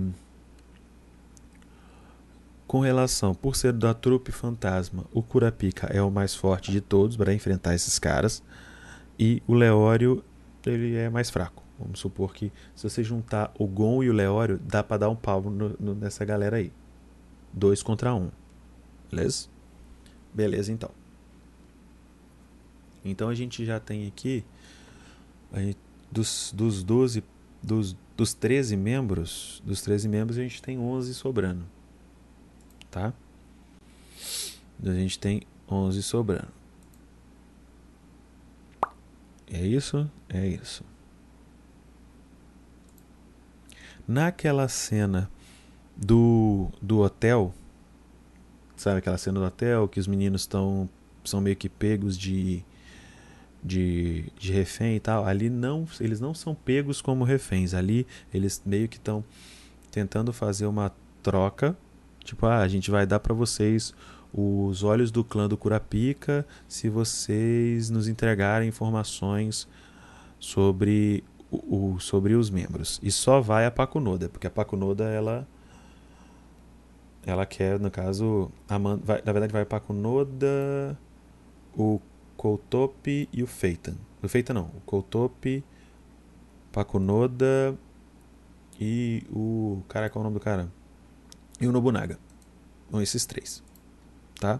com 2.67 2.79
relação, 2.79 3.33
por 3.35 3.55
ser 3.55 3.73
da 3.73 3.93
trupe 3.93 4.31
fantasma, 4.31 5.05
o 5.13 5.21
Kurapika 5.21 5.87
é 5.87 6.01
o 6.01 6.09
mais 6.09 6.33
forte 6.33 6.71
de 6.71 6.81
todos 6.81 7.15
para 7.15 7.33
enfrentar 7.33 7.75
esses 7.75 7.99
caras. 7.99 8.41
E 9.19 9.41
o 9.47 9.53
Leório, 9.53 10.23
ele 10.65 10.95
é 10.95 11.09
mais 11.09 11.29
fraco. 11.29 11.63
Vamos 11.79 11.99
supor 11.99 12.33
que 12.33 12.51
se 12.75 12.89
você 12.89 13.03
juntar 13.03 13.53
o 13.59 13.67
Gon 13.67 14.03
e 14.03 14.09
o 14.09 14.13
Leório, 14.13 14.59
dá 14.59 14.83
para 14.83 14.97
dar 14.97 15.09
um 15.09 15.15
pau 15.15 15.41
no, 15.41 15.75
no, 15.79 15.95
nessa 15.95 16.23
galera 16.23 16.57
aí. 16.57 16.71
Dois 17.51 17.83
contra 17.83 18.13
um. 18.13 18.29
Beleza? 19.09 19.47
Beleza, 20.33 20.71
então. 20.71 20.89
Então 23.03 23.29
a 23.29 23.35
gente 23.35 23.65
já 23.65 23.79
tem 23.79 24.07
aqui 24.07 24.43
gente, 25.53 25.77
dos, 26.11 26.51
dos 26.55 26.83
12 26.83 27.23
dos, 27.61 27.95
dos 28.15 28.33
13 28.33 28.77
membros, 28.77 29.61
dos 29.65 29.81
13 29.81 30.07
membros 30.07 30.37
a 30.37 30.41
gente 30.41 30.61
tem 30.61 30.77
11 30.77 31.13
sobrando 31.13 31.65
tá? 32.95 33.13
A 34.81 34.93
gente 34.93 35.19
tem 35.19 35.41
11 35.69 36.01
sobrando. 36.01 36.47
É 39.47 39.65
isso? 39.65 40.09
É 40.29 40.47
isso. 40.47 40.83
Naquela 44.07 44.67
cena 44.67 45.29
do, 45.95 46.69
do 46.81 46.99
hotel, 46.99 47.53
sabe 48.75 48.99
aquela 48.99 49.17
cena 49.17 49.39
do 49.39 49.45
hotel 49.45 49.87
que 49.87 49.99
os 49.99 50.07
meninos 50.07 50.41
estão 50.41 50.89
são 51.23 51.41
meio 51.41 51.55
que 51.55 51.67
pegos 51.67 52.15
de, 52.15 52.63
de, 53.63 54.25
de 54.37 54.51
refém 54.51 54.97
e 54.97 54.99
tal. 54.99 55.25
Ali 55.25 55.49
não, 55.49 55.87
eles 55.99 56.19
não 56.19 56.35
são 56.35 56.53
pegos 56.53 57.01
como 57.01 57.23
reféns. 57.23 57.73
Ali 57.73 58.05
eles 58.31 58.61
meio 58.63 58.87
que 58.87 58.97
estão 58.97 59.23
tentando 59.91 60.31
fazer 60.31 60.67
uma 60.67 60.91
troca 61.23 61.75
Tipo, 62.25 62.47
ah, 62.47 62.57
a 62.57 62.67
gente 62.67 62.89
vai 62.89 63.05
dar 63.05 63.19
para 63.19 63.35
vocês 63.35 63.93
os 64.33 64.81
olhos 64.81 65.11
do 65.11 65.23
clã 65.23 65.47
do 65.47 65.55
Curapica 65.55 66.45
se 66.67 66.89
vocês 66.89 67.91
nos 67.91 68.07
entregarem 68.07 68.67
informações 68.67 69.67
sobre 70.39 71.23
o, 71.51 71.99
sobre 71.99 72.33
os 72.33 72.49
membros. 72.49 72.99
E 73.03 73.11
só 73.11 73.41
vai 73.41 73.65
a 73.65 73.71
Pakunoda, 73.71 74.29
porque 74.29 74.47
a 74.47 74.51
Pakunoda 74.51 75.05
ela 75.05 75.47
ela 77.25 77.45
quer, 77.45 77.79
no 77.79 77.89
caso, 77.89 78.51
a 78.69 78.77
Man, 78.77 78.99
vai, 79.03 79.21
na 79.25 79.31
verdade 79.31 79.51
vai 79.51 79.63
a 79.63 79.65
Pakunoda, 79.65 80.97
o 81.75 81.99
Koutopi 82.37 83.27
e 83.33 83.41
o 83.41 83.47
Feitan. 83.47 83.95
O 84.21 84.27
Feitan 84.27 84.53
não, 84.53 84.65
o 84.75 84.81
Koutopi, 84.85 85.63
Pakunoda 86.71 87.75
e 88.79 89.23
o 89.31 89.81
cara 89.87 90.09
qual 90.09 90.21
é 90.21 90.21
o 90.21 90.29
nome 90.29 90.39
do 90.39 90.43
cara? 90.43 90.69
e 91.59 91.67
o 91.67 91.71
Nobunaga. 91.71 92.19
São 92.89 93.01
esses 93.01 93.25
três. 93.25 93.63
Tá? 94.39 94.59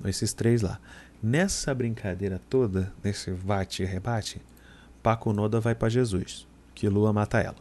São 0.00 0.08
esses 0.08 0.32
três 0.32 0.62
lá. 0.62 0.80
Nessa 1.22 1.74
brincadeira 1.74 2.40
toda, 2.48 2.92
nesse 3.02 3.30
bate 3.32 3.84
Paco 5.02 5.32
Noda 5.32 5.60
vai 5.60 5.74
para 5.74 5.88
Jesus. 5.88 6.46
Que 6.74 6.88
Lua 6.88 7.12
mata 7.12 7.40
ela. 7.40 7.56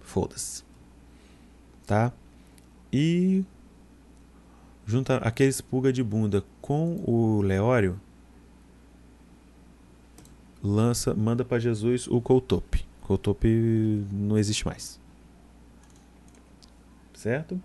Foda-se. 0.00 0.64
Tá? 1.86 2.12
E 2.92 3.44
junta 4.86 5.16
aqueles 5.18 5.60
pulga 5.60 5.92
de 5.92 6.02
bunda 6.02 6.44
com 6.60 7.02
o 7.06 7.40
Leório 7.42 8.00
lança, 10.62 11.14
manda 11.14 11.44
para 11.44 11.58
Jesus 11.58 12.06
o 12.06 12.20
Coutope. 12.20 12.84
Coutope 13.02 14.04
não 14.12 14.36
existe 14.36 14.66
mais 14.66 15.00
certo? 17.20 17.60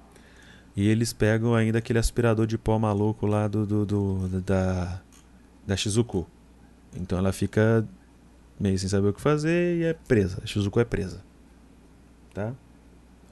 E 0.75 0.87
eles 0.87 1.13
pegam 1.13 1.55
ainda 1.55 1.79
aquele 1.79 1.97
aspirador 1.97 2.45
de 2.45 2.57
pó 2.57 2.77
maluco 2.77 3.25
lá 3.25 3.47
do, 3.47 3.65
do, 3.65 3.85
do 3.85 4.41
da, 4.41 5.01
da 5.65 5.77
Shizuku. 5.77 6.27
Então 6.93 7.17
ela 7.17 7.31
fica 7.31 7.87
meio 8.59 8.77
sem 8.77 8.89
saber 8.89 9.09
o 9.09 9.13
que 9.13 9.21
fazer 9.21 9.77
e 9.77 9.83
é 9.83 9.93
presa. 9.93 10.41
A 10.43 10.45
Shizuku 10.45 10.79
é 10.79 10.85
presa. 10.85 11.23
Tá? 12.33 12.53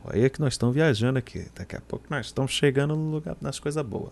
Olha 0.04 0.30
que 0.30 0.40
nós 0.40 0.54
estamos 0.54 0.76
viajando 0.76 1.20
aqui. 1.20 1.48
Daqui 1.56 1.76
a 1.76 1.82
pouco 1.82 2.06
nós 2.10 2.28
estamos 2.28 2.52
chegando 2.52 2.96
no 2.96 3.12
lugar 3.12 3.38
nas 3.42 3.60
coisas 3.60 3.84
boas. 3.86 4.12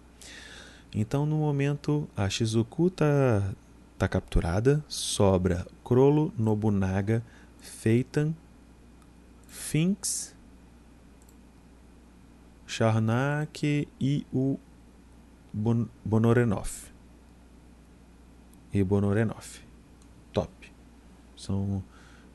Então, 0.94 1.26
no 1.26 1.38
momento, 1.38 2.08
a 2.16 2.30
Shizuku 2.30 2.90
tá, 2.90 3.54
tá 3.98 4.08
capturada. 4.08 4.84
Sobra 4.88 5.66
Crollo, 5.84 6.34
Nobunaga, 6.38 7.24
Feitan, 7.60 8.34
Finks 9.48 10.36
Charnak 12.72 13.86
e 14.00 14.26
o 14.32 14.58
bon 15.52 15.90
Bonorenov. 16.06 16.70
E 18.74 18.82
Bonorenov. 18.82 19.60
São, 21.42 21.84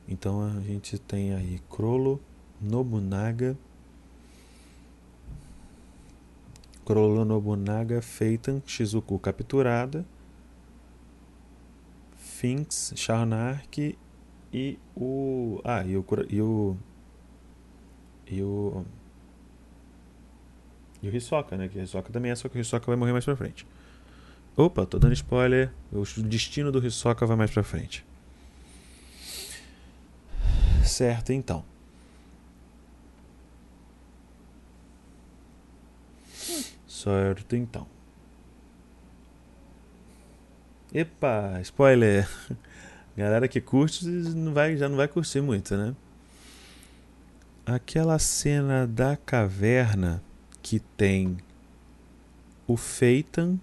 então 0.07 0.41
a 0.41 0.59
gente 0.61 0.97
tem 0.97 1.33
aí 1.33 1.59
Crollo, 1.69 2.19
Nobunaga, 2.61 3.57
Crollo, 6.85 7.25
Nobunaga, 7.25 8.01
Feitan, 8.01 8.61
Shizuku 8.65 9.19
capturada, 9.19 10.05
Finks, 12.15 12.93
Charnark 12.95 13.97
e 14.53 14.79
o. 14.95 15.59
Ah, 15.63 15.83
e 15.85 15.97
o. 15.97 16.05
E 16.29 16.41
o, 16.41 16.77
e 18.29 18.41
o 18.41 18.85
e 21.01 21.09
o 21.09 21.15
Hisoka, 21.15 21.55
né? 21.57 21.67
Que 21.67 21.77
o 21.77 21.81
Hisoka 21.81 22.11
também 22.11 22.31
é, 22.31 22.35
só 22.35 22.49
que 22.49 22.57
o 22.57 22.61
Hisoka 22.61 22.85
vai 22.87 22.95
morrer 22.95 23.11
mais 23.11 23.25
pra 23.25 23.35
frente. 23.35 23.67
Opa, 24.55 24.85
tô 24.85 24.97
dando 24.97 25.13
spoiler. 25.13 25.71
O 25.91 26.03
destino 26.23 26.71
do 26.71 26.85
Hisoka 26.85 27.25
vai 27.25 27.37
mais 27.37 27.51
pra 27.51 27.63
frente. 27.63 28.03
Certo, 30.87 31.31
então. 31.33 31.63
Certo, 36.87 37.55
então. 37.55 37.87
Epa, 40.93 41.59
spoiler. 41.61 42.27
Galera 43.15 43.47
que 43.47 43.59
curte 43.59 44.07
não 44.07 44.53
vai, 44.53 44.77
já 44.77 44.87
não 44.87 44.95
vai 44.95 45.07
curtir 45.07 45.41
muito, 45.41 45.75
né? 45.75 45.95
Aquela 47.65 48.17
cena 48.17 48.87
da 48.87 49.17
caverna 49.17 50.23
que 50.61 50.79
tem 50.79 51.37
o 52.65 52.77
Feitan, 52.77 53.59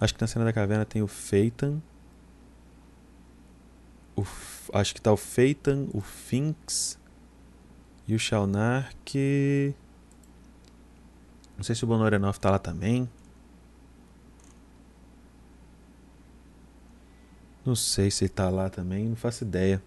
Acho 0.00 0.14
que 0.14 0.20
na 0.20 0.26
cena 0.26 0.44
da 0.44 0.52
caverna 0.52 0.84
tem 0.84 1.02
o 1.02 1.08
Feitan. 1.08 1.82
O, 4.14 4.24
acho 4.72 4.94
que 4.94 5.00
tá 5.00 5.12
o 5.12 5.16
Feitan, 5.16 5.86
o 5.92 6.00
Finks 6.00 6.98
e 8.06 8.14
o 8.14 8.18
Shalnark. 8.18 9.14
Não 11.56 11.64
sei 11.64 11.74
se 11.74 11.84
o 11.84 11.86
Bonorenov 11.86 12.38
tá 12.38 12.50
lá 12.50 12.58
também. 12.58 13.08
Não 17.64 17.74
sei 17.74 18.10
se 18.10 18.24
ele 18.24 18.30
tá 18.30 18.48
lá 18.48 18.70
também, 18.70 19.08
não 19.08 19.16
faço 19.16 19.44
ideia. 19.44 19.82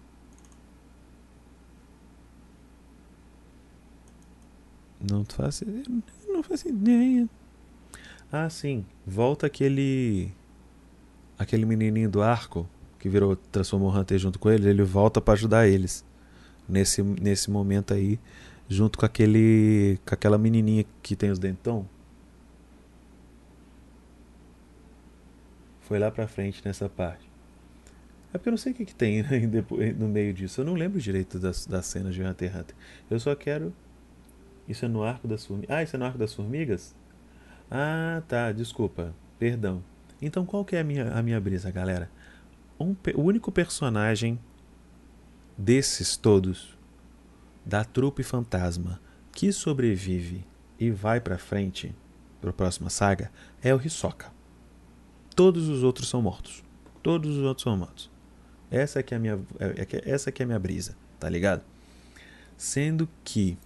Não 5.00 5.24
faço, 5.24 5.64
não 6.28 6.42
faço 6.44 6.68
ideia. 6.68 7.28
Ah, 8.30 8.48
sim. 8.48 8.86
Volta 9.04 9.46
aquele. 9.46 10.32
Aquele 11.36 11.66
menininho 11.66 12.08
do 12.08 12.22
arco 12.22 12.68
que 13.02 13.08
virou 13.08 13.34
transformou 13.34 13.90
o 13.90 13.98
Hunter 13.98 14.16
junto 14.16 14.38
com 14.38 14.48
ele. 14.48 14.68
Ele 14.68 14.84
volta 14.84 15.20
para 15.20 15.34
ajudar 15.34 15.66
eles 15.66 16.04
nesse, 16.68 17.02
nesse 17.02 17.50
momento 17.50 17.92
aí, 17.92 18.16
junto 18.68 18.96
com 18.96 19.04
aquele. 19.04 19.98
com 20.06 20.14
aquela 20.14 20.38
menininha 20.38 20.84
que 21.02 21.16
tem 21.16 21.28
os 21.28 21.38
dentão. 21.40 21.84
Foi 25.80 25.98
lá 25.98 26.12
pra 26.12 26.28
frente 26.28 26.62
nessa 26.64 26.88
parte. 26.88 27.28
É 28.32 28.38
porque 28.38 28.48
eu 28.48 28.52
não 28.52 28.56
sei 28.56 28.70
o 28.70 28.74
que, 28.76 28.84
que 28.84 28.94
tem 28.94 29.24
no 29.98 30.06
meio 30.06 30.32
disso. 30.32 30.60
Eu 30.60 30.64
não 30.64 30.74
lembro 30.74 31.00
direito 31.00 31.40
das, 31.40 31.66
das 31.66 31.86
cenas 31.86 32.14
de 32.14 32.22
Hunter 32.22 32.50
x 32.50 32.60
Hunter. 32.60 32.76
Eu 33.10 33.18
só 33.18 33.34
quero. 33.34 33.74
Isso 34.68 34.84
é 34.84 34.88
no 34.88 35.02
arco 35.02 35.26
das 35.26 35.44
formigas. 35.44 35.76
Ah, 35.76 35.82
isso 35.82 35.96
é 35.96 35.98
no 35.98 36.04
arco 36.04 36.18
das 36.18 36.32
formigas? 36.32 36.94
Ah, 37.68 38.22
tá. 38.28 38.52
Desculpa. 38.52 39.12
Perdão. 39.40 39.82
Então 40.22 40.46
qual 40.46 40.64
que 40.64 40.76
é 40.76 40.80
a 40.80 40.84
minha, 40.84 41.10
a 41.10 41.20
minha 41.20 41.40
brisa, 41.40 41.68
galera? 41.72 42.08
Um, 42.82 42.96
o 43.14 43.22
único 43.22 43.52
personagem 43.52 44.40
desses 45.56 46.16
todos 46.16 46.76
da 47.64 47.84
trupe 47.84 48.24
fantasma 48.24 49.00
que 49.30 49.52
sobrevive 49.52 50.44
e 50.80 50.90
vai 50.90 51.20
pra 51.20 51.38
frente 51.38 51.94
para 52.40 52.52
próxima 52.52 52.90
saga 52.90 53.30
é 53.62 53.72
o 53.72 53.80
Hisoka. 53.80 54.32
Todos 55.36 55.68
os 55.68 55.84
outros 55.84 56.08
são 56.08 56.20
mortos. 56.20 56.64
Todos 57.04 57.36
os 57.36 57.44
outros 57.44 57.62
são 57.62 57.76
mortos. 57.76 58.10
Essa 58.68 58.98
é 58.98 59.02
que 59.02 59.14
é 59.14 59.16
a 59.16 59.20
minha, 59.20 59.38
é, 59.60 59.82
é 59.82 60.10
essa 60.10 60.32
que 60.32 60.42
é 60.42 60.44
a 60.44 60.46
minha 60.46 60.58
brisa, 60.58 60.96
tá 61.20 61.28
ligado? 61.28 61.62
Sendo 62.56 63.08
que 63.22 63.56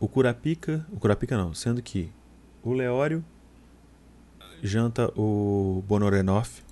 o 0.00 0.08
Curapica, 0.08 0.86
o 0.90 0.98
Curapica 0.98 1.36
não, 1.36 1.52
sendo 1.52 1.82
que 1.82 2.10
o 2.62 2.72
Leório 2.72 3.22
janta 4.62 5.12
o 5.18 5.82
Bonorenoff, 5.88 6.62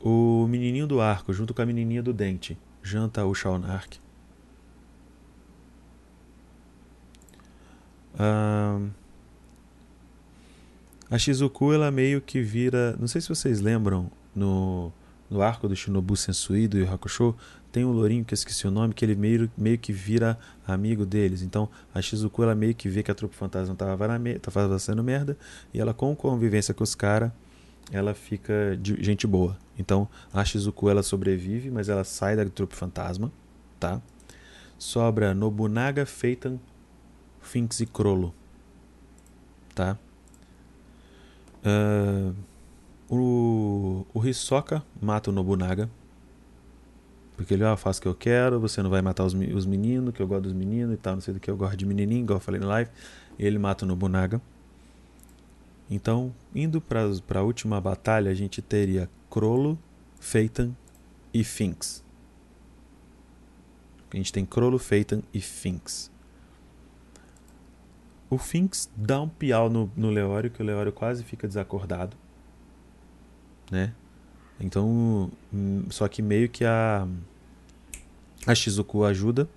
o 0.00 0.46
menininho 0.48 0.86
do 0.86 1.00
arco 1.00 1.32
junto 1.32 1.54
com 1.54 1.62
a 1.62 1.66
menininha 1.66 2.02
do 2.02 2.12
dente 2.12 2.58
janta 2.82 3.24
o 3.24 3.34
Shaunark. 3.34 3.98
Um, 8.18 8.90
a 11.10 11.18
Shizuku, 11.18 11.72
ela 11.72 11.90
meio 11.90 12.20
que 12.20 12.42
vira. 12.42 12.96
Não 12.98 13.06
sei 13.06 13.20
se 13.20 13.28
vocês 13.28 13.60
lembram, 13.60 14.10
no, 14.34 14.92
no 15.30 15.40
arco 15.42 15.68
do 15.68 15.76
Shinobu 15.76 16.16
Sensui 16.16 16.66
do 16.66 16.78
Yu 16.78 16.90
Hakusho, 16.92 17.34
tem 17.72 17.86
um 17.86 17.90
lourinho 17.90 18.22
que 18.22 18.34
eu 18.34 18.36
esqueci 18.36 18.68
o 18.68 18.70
nome, 18.70 18.92
que 18.92 19.02
ele 19.02 19.14
meio, 19.14 19.50
meio 19.56 19.78
que 19.78 19.92
vira 19.92 20.38
amigo 20.68 21.06
deles. 21.06 21.40
Então 21.40 21.68
a 21.94 22.02
Shizuku, 22.02 22.42
ela 22.42 22.54
meio 22.54 22.74
que 22.74 22.86
vê 22.86 23.02
que 23.02 23.10
a 23.10 23.14
trupe 23.14 23.34
fantasma 23.34 23.74
tava, 23.74 24.06
tava 24.40 24.68
fazendo 24.68 25.02
merda, 25.02 25.38
e 25.72 25.80
ela, 25.80 25.94
com 25.94 26.14
convivência 26.14 26.74
com 26.74 26.84
os 26.84 26.94
caras, 26.94 27.32
ela 27.90 28.12
fica 28.12 28.78
de 28.80 29.02
gente 29.02 29.26
boa. 29.26 29.56
Então 29.78 30.06
a 30.32 30.44
Shizuku, 30.44 30.90
ela 30.90 31.02
sobrevive, 31.02 31.70
mas 31.70 31.88
ela 31.88 32.04
sai 32.04 32.36
da 32.36 32.44
trupe 32.44 32.76
fantasma, 32.76 33.32
tá? 33.80 34.02
Sobra 34.78 35.32
Nobunaga, 35.32 36.04
Feitan, 36.04 36.58
Finks 37.40 37.80
e 37.80 37.86
Crollo, 37.86 38.34
tá? 39.74 39.96
Uh, 41.64 42.34
o, 43.08 44.06
o 44.12 44.26
Hisoka 44.26 44.82
mata 45.00 45.30
o 45.30 45.32
Nobunaga. 45.32 45.88
Porque 47.36 47.54
ele, 47.54 47.64
ah, 47.64 47.76
faz 47.76 47.98
o 47.98 48.02
que 48.02 48.08
eu 48.08 48.14
quero, 48.14 48.60
você 48.60 48.82
não 48.82 48.90
vai 48.90 49.02
matar 49.02 49.24
os, 49.24 49.34
os 49.34 49.66
meninos, 49.66 50.14
que 50.14 50.20
eu 50.22 50.26
gosto 50.26 50.42
dos 50.42 50.52
meninos 50.52 50.94
e 50.94 50.98
tal, 50.98 51.14
não 51.14 51.20
sei 51.20 51.34
do 51.34 51.40
que 51.40 51.50
eu 51.50 51.56
gosto 51.56 51.76
de 51.76 51.86
menininho, 51.86 52.22
igual 52.22 52.36
eu 52.36 52.40
falei 52.40 52.60
no 52.60 52.66
live. 52.66 52.90
Ele 53.38 53.58
mata 53.58 53.84
o 53.84 53.88
Nobunaga. 53.88 54.40
Então, 55.90 56.32
indo 56.54 56.80
para 56.80 57.00
a 57.40 57.42
última 57.42 57.80
batalha, 57.80 58.30
a 58.30 58.34
gente 58.34 58.62
teria 58.62 59.10
Crollo, 59.30 59.78
Feitan 60.20 60.72
e 61.34 61.42
Finks. 61.42 62.04
A 64.12 64.16
gente 64.16 64.32
tem 64.32 64.44
Crollo, 64.44 64.78
Feitan 64.78 65.22
e 65.32 65.40
Finks. 65.40 66.10
O 68.28 68.38
Finks 68.38 68.90
dá 68.96 69.20
um 69.20 69.28
piau 69.28 69.68
no, 69.68 69.90
no 69.94 70.08
Leório, 70.08 70.50
que 70.50 70.62
o 70.62 70.64
Leório 70.64 70.92
quase 70.92 71.24
fica 71.24 71.46
desacordado. 71.46 72.16
Né? 73.70 73.92
Então, 74.62 75.30
hum, 75.52 75.84
só 75.90 76.06
que 76.08 76.22
meio 76.22 76.48
que 76.48 76.64
a 76.64 77.06
a 78.46 78.54
Shizuku 78.54 79.04
ajuda. 79.04 79.48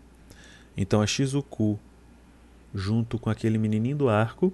Então 0.75 1.01
a 1.01 1.07
Shizuku 1.07 1.79
junto 2.73 3.17
com 3.17 3.29
aquele 3.29 3.57
menininho 3.57 3.95
do 3.95 4.09
arco, 4.09 4.53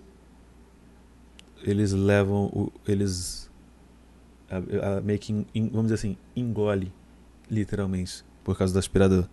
eles 1.63 1.91
levam 1.91 2.45
o, 2.53 2.71
eles 2.87 3.49
a, 4.49 4.97
a, 4.97 5.01
meio 5.01 5.17
que 5.17 5.33
vamos 5.55 5.83
dizer 5.83 5.95
assim, 5.95 6.17
engole 6.35 6.93
literalmente 7.49 8.23
por 8.43 8.57
causa 8.57 8.73
do 8.73 8.79
aspirador. 8.79 9.27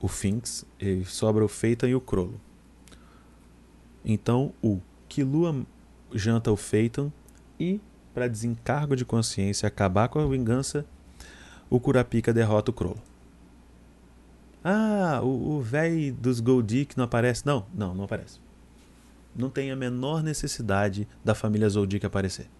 O 0.00 0.06
Finks, 0.06 0.64
sobra 1.06 1.44
o 1.44 1.48
Feita 1.48 1.88
e 1.88 1.94
o 1.94 2.00
Crollo. 2.00 2.40
Então 4.04 4.52
o 4.62 4.80
Kilua 5.08 5.66
janta 6.12 6.52
o 6.52 6.56
Phaeton 6.56 7.10
e, 7.58 7.80
para 8.18 8.26
desencargo 8.26 8.96
de 8.96 9.04
consciência 9.04 9.68
acabar 9.68 10.08
com 10.08 10.18
a 10.18 10.26
vingança, 10.26 10.84
o 11.70 11.78
Kurapika 11.78 12.34
derrota 12.34 12.72
o 12.72 12.74
Crollo. 12.74 13.00
Ah, 14.64 15.20
o 15.22 15.60
velho 15.60 16.12
dos 16.14 16.40
Goldik 16.40 16.98
não 16.98 17.04
aparece? 17.04 17.46
Não, 17.46 17.64
não, 17.72 17.94
não 17.94 18.04
aparece. 18.06 18.40
Não 19.36 19.48
tem 19.48 19.70
a 19.70 19.76
menor 19.76 20.20
necessidade 20.24 21.06
da 21.24 21.32
família 21.32 21.68
Zoldyck 21.68 22.04
aparecer. 22.04 22.50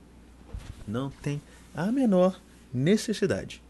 Não 0.86 1.10
tem 1.10 1.42
a 1.74 1.90
menor 1.90 2.40
necessidade. 2.72 3.60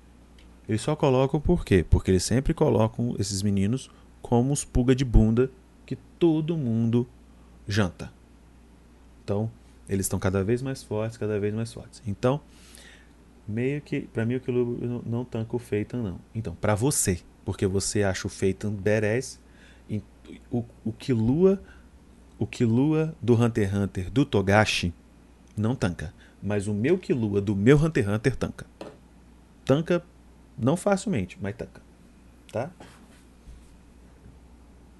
Eles 0.68 0.82
só 0.82 0.94
colocam 0.94 1.40
por 1.40 1.64
quê? 1.64 1.82
Porque 1.88 2.10
eles 2.10 2.22
sempre 2.22 2.52
colocam 2.52 3.16
esses 3.18 3.42
meninos 3.42 3.90
como 4.20 4.52
os 4.52 4.62
pulga 4.62 4.94
de 4.94 5.06
bunda 5.06 5.50
que 5.86 5.96
todo 6.18 6.54
mundo 6.54 7.08
janta. 7.66 8.12
Então, 9.24 9.50
eles 9.88 10.06
estão 10.06 10.18
cada 10.18 10.44
vez 10.44 10.62
mais 10.62 10.82
fortes, 10.82 11.16
cada 11.16 11.38
vez 11.38 11.54
mais 11.54 11.72
fortes. 11.72 12.02
Então, 12.06 12.40
meio 13.46 13.80
que, 13.80 14.02
para 14.02 14.24
mim, 14.26 14.36
o 14.36 14.40
Kilu 14.40 14.78
não, 14.80 15.02
não 15.04 15.24
tanca 15.24 15.56
o 15.56 15.58
Feitan, 15.58 16.02
não. 16.02 16.20
Então, 16.34 16.54
para 16.54 16.74
você, 16.74 17.20
porque 17.44 17.66
você 17.66 18.02
acha 18.02 18.26
o 18.26 18.30
Feitan 18.30 18.72
badass, 18.72 19.40
o, 20.50 20.64
o 20.84 20.92
Killua, 20.92 21.60
o 22.38 22.46
Killua 22.46 23.14
do 23.20 23.34
Hunter 23.34 23.68
x 23.68 23.78
Hunter 23.78 24.10
do 24.10 24.24
Togashi 24.24 24.92
não 25.56 25.74
tanca. 25.74 26.12
Mas 26.42 26.68
o 26.68 26.74
meu 26.74 26.98
Killua 26.98 27.40
do 27.40 27.56
meu 27.56 27.76
Hunter 27.76 28.04
x 28.04 28.12
Hunter 28.12 28.36
tanca. 28.36 28.66
Tanca 29.64 30.04
não 30.56 30.76
facilmente, 30.76 31.38
mas 31.40 31.56
tanca. 31.56 31.80
Tá? 32.52 32.70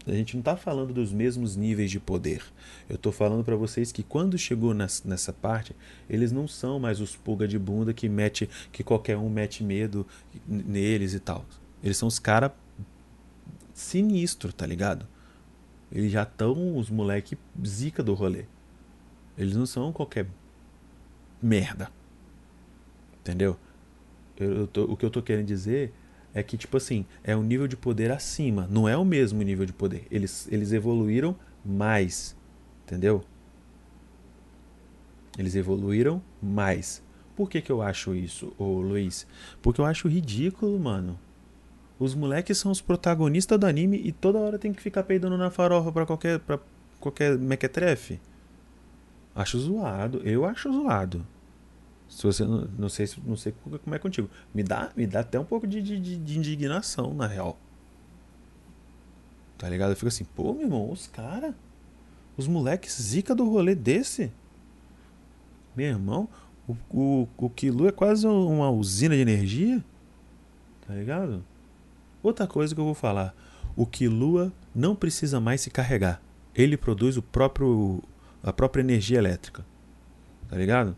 A 0.09 0.15
gente 0.15 0.35
não 0.35 0.41
está 0.41 0.57
falando 0.57 0.95
dos 0.95 1.13
mesmos 1.13 1.55
níveis 1.55 1.91
de 1.91 2.01
poder. 2.01 2.43
Eu 2.89 2.97
estou 2.97 3.13
falando 3.13 3.45
para 3.45 3.55
vocês 3.57 3.93
que 3.93 4.03
quando 4.03 4.39
chegou 4.39 4.73
nessa 4.73 5.33
parte, 5.33 5.77
eles 6.09 6.33
não 6.33 6.49
são 6.49 6.81
mais 6.81 6.99
os 6.99 7.15
pulga 7.15 7.47
de 7.47 7.59
bunda 7.59 7.93
que 7.93 8.09
mete, 8.09 8.49
que 8.73 8.83
qualquer 8.83 9.19
um 9.19 9.29
mete 9.29 9.63
medo 9.63 10.07
neles 10.47 11.13
e 11.13 11.21
tal. 11.21 11.45
Eles 11.83 11.99
são 11.99 12.09
os 12.09 12.19
cara 12.19 12.55
sinistro, 13.75 14.51
tá 14.51 14.67
ligado? 14.67 15.07
Eles 15.93 16.11
já 16.11 16.23
estão 16.23 16.77
os 16.77 16.89
moleque 16.89 17.37
zica 17.65 18.03
do 18.03 18.15
rolê. 18.15 18.45
Eles 19.37 19.57
não 19.57 19.67
são 19.67 19.93
qualquer 19.93 20.27
merda. 21.41 21.91
Entendeu? 23.21 23.59
Eu, 24.39 24.61
eu 24.61 24.67
tô, 24.67 24.85
o 24.85 24.97
que 24.97 25.05
eu 25.05 25.11
tô 25.11 25.23
querendo 25.23 25.47
dizer 25.47 25.93
é 26.39 26.43
que, 26.43 26.57
tipo 26.57 26.77
assim, 26.77 27.05
é 27.25 27.37
um 27.37 27.43
nível 27.43 27.67
de 27.67 27.77
poder 27.77 28.13
acima. 28.13 28.69
Não 28.71 28.89
é 28.89 28.97
o 28.97 29.05
mesmo 29.05 29.43
nível 29.43 29.67
de 29.67 29.73
poder. 29.73 30.07
Eles, 30.09 30.47
eles 30.51 30.73
evoluíram 30.73 31.35
mais. 31.65 32.37
Entendeu? 32.85 33.25
Eles 35.37 35.57
evoluíram 35.57 36.23
mais. 36.41 37.03
Por 37.35 37.51
que, 37.51 37.61
que 37.61 37.73
eu 37.73 37.83
acho 37.83 38.15
isso, 38.15 38.53
ô 38.57 38.81
Luiz? 38.81 39.27
Porque 39.61 39.81
eu 39.81 39.85
acho 39.85 40.09
ridículo, 40.09 40.79
mano. 40.79 41.19
Os 41.99 42.15
moleques 42.15 42.57
são 42.59 42.71
os 42.71 42.81
protagonistas 42.81 43.59
do 43.59 43.67
anime 43.67 44.01
e 44.05 44.13
toda 44.13 44.39
hora 44.39 44.59
tem 44.59 44.73
que 44.73 44.81
ficar 44.81 45.03
peidando 45.03 45.37
na 45.37 45.51
farofa 45.51 45.91
pra 45.91 46.07
qualquer, 46.07 46.39
pra 46.39 46.61
qualquer 47.01 47.37
mequetrefe. 47.37 48.21
Acho 49.35 49.59
zoado. 49.59 50.21
Eu 50.25 50.45
acho 50.45 50.73
zoado. 50.73 51.27
Se 52.09 52.23
você 52.23 52.45
não, 52.45 52.69
não 52.79 52.89
sei 52.89 53.09
não 53.25 53.37
sei 53.37 53.55
como 53.85 53.95
é 53.95 53.99
contigo. 53.99 54.31
Me 54.55 54.63
dá, 54.63 54.91
me 54.97 55.07
dá 55.07 55.21
até 55.21 55.39
um 55.39 55.45
pouco 55.45 55.67
de, 55.67 55.83
de, 55.83 55.99
de 55.99 56.39
indignação, 56.39 57.13
na 57.13 57.27
real. 57.27 57.59
Tá 59.59 59.69
ligado? 59.69 59.91
Eu 59.91 59.97
fico 59.97 60.09
assim, 60.09 60.25
pô, 60.25 60.55
meu 60.55 60.63
irmão, 60.63 60.91
os 60.91 61.07
caras. 61.07 61.55
Os 62.37 62.47
moleques 62.47 62.97
zica 63.01 63.35
do 63.35 63.49
rolê 63.49 63.75
desse. 63.75 64.33
Meu 65.77 65.89
irmão, 65.89 66.29
o, 66.67 66.77
o, 66.91 67.29
o 67.37 67.51
Kilo 67.51 67.89
é 67.89 67.93
quase 67.93 68.27
uma 68.27 68.71
usina 68.71 69.15
de 69.15 69.21
energia. 69.21 69.85
Tá 70.87 70.95
ligado? 70.95 71.45
Outra 72.23 72.47
coisa 72.47 72.75
que 72.75 72.81
eu 72.81 72.85
vou 72.85 72.95
falar. 72.95 73.35
O 73.77 73.87
Kilua 73.87 74.53
não 74.75 74.97
precisa 74.97 75.41
mais 75.41 75.61
se 75.61 75.71
carregar. 75.71 76.21
Ele 76.55 76.77
produz 76.77 77.17
o 77.17 77.23
próprio 77.23 78.03
a 78.43 78.53
própria 78.53 78.83
energia 78.83 79.19
elétrica. 79.19 79.65
Tá 80.49 80.57
ligado? 80.57 80.97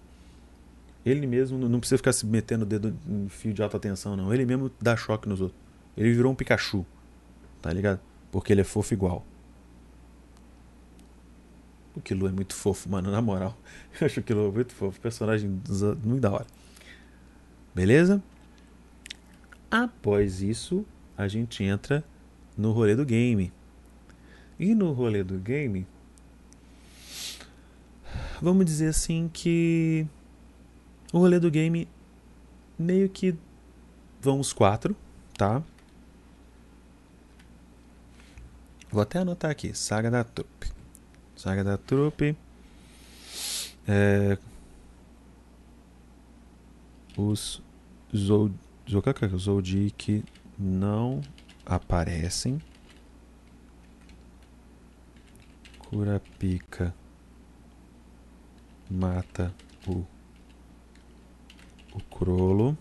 Ele 1.05 1.27
mesmo 1.27 1.59
não 1.69 1.81
precisa 1.81 1.97
ficar 1.97 2.13
se 2.13 2.27
metendo 2.27 2.65
o 2.65 2.67
dedo 2.67 2.97
em 3.09 3.29
fio 3.29 3.55
de 3.55 3.63
alta 3.63 3.79
tensão, 3.79 4.17
não. 4.17 4.33
Ele 4.33 4.45
mesmo 4.45 4.71
dá 4.81 4.97
choque 4.97 5.29
nos 5.29 5.41
outros. 5.41 5.59
Ele 5.97 6.13
virou 6.13 6.33
um 6.33 6.35
Pikachu. 6.35 6.85
Tá 7.63 7.73
ligado? 7.73 8.01
Porque 8.31 8.53
ele 8.53 8.61
é 8.61 8.65
fofo 8.65 8.93
igual. 8.93 9.25
O 11.95 12.01
Kilo 12.01 12.29
é 12.29 12.33
muito 12.33 12.55
fofo, 12.55 12.89
mano, 12.89 13.11
na 13.11 13.21
moral. 13.21 13.57
Eu 14.01 14.07
acho 14.07 14.21
o 14.21 14.23
Kilo 14.23 14.53
muito 14.53 14.73
fofo. 14.73 15.01
Personagem 15.01 15.49
muito 15.49 16.21
da 16.21 16.31
hora. 16.31 16.47
Beleza? 17.75 18.23
Após 19.71 20.43
isso, 20.43 20.85
a 21.17 21.29
gente 21.29 21.63
entra 21.63 22.05
no 22.57 22.73
rolê 22.73 22.95
do 22.95 23.05
game. 23.05 23.53
E 24.59 24.75
no 24.75 24.93
rolê 24.93 25.25
do 25.25 25.39
game, 25.39 25.87
vamos 28.43 28.67
dizer 28.67 28.89
assim 28.89 29.31
que 29.33 30.07
o 31.13 31.19
rolê 31.19 31.39
do 31.41 31.51
game 31.51 31.89
meio 32.79 33.09
que 33.09 33.37
vão 34.21 34.41
os 34.41 34.53
quatro, 34.53 34.97
tá? 35.37 35.63
Vou 38.91 39.03
até 39.03 39.21
anotar 39.21 39.51
aqui, 39.51 39.75
Saga 39.75 40.11
da 40.11 40.25
Trupe. 40.25 40.71
Saga 41.37 41.63
da 41.63 41.77
Trupe. 41.77 42.37
É, 43.87 44.37
os 47.17 47.63
Zod, 48.15 48.55
Zodiac 49.37 50.25
não 50.59 51.21
aparecem. 51.65 52.61
Kurapika 55.79 56.95
mata 58.91 59.55
o 59.87 60.05
o 62.21 62.25
Crolo. 62.25 62.77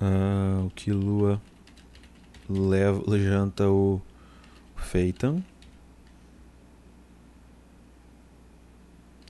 Ah, 0.00 0.62
o 0.64 0.70
Kilua 0.70 1.42
leva, 2.48 3.18
janta 3.18 3.68
o 3.68 4.00
Feitan. 4.76 5.42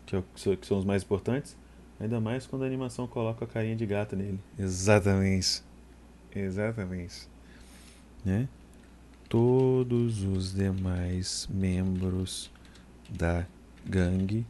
Que, 0.05 0.17
é, 0.17 0.23
que 0.57 0.67
são 0.67 0.79
os 0.79 0.85
mais 0.85 1.03
importantes. 1.03 1.57
Ainda 1.99 2.21
mais 2.21 2.47
quando 2.47 2.63
a 2.63 2.67
animação 2.67 3.07
coloca 3.09 3.45
a 3.45 3.49
carinha 3.49 3.75
de 3.75 3.85
gato 3.87 4.15
nele. 4.15 4.39
Exatamente. 4.59 5.63
Exatamente. 6.35 7.29
Né? 8.25 8.49
Todos 9.29 10.23
os 10.23 10.55
demais 10.55 11.49
membros 11.51 12.51
da 13.11 13.47
gangue, 13.85 14.47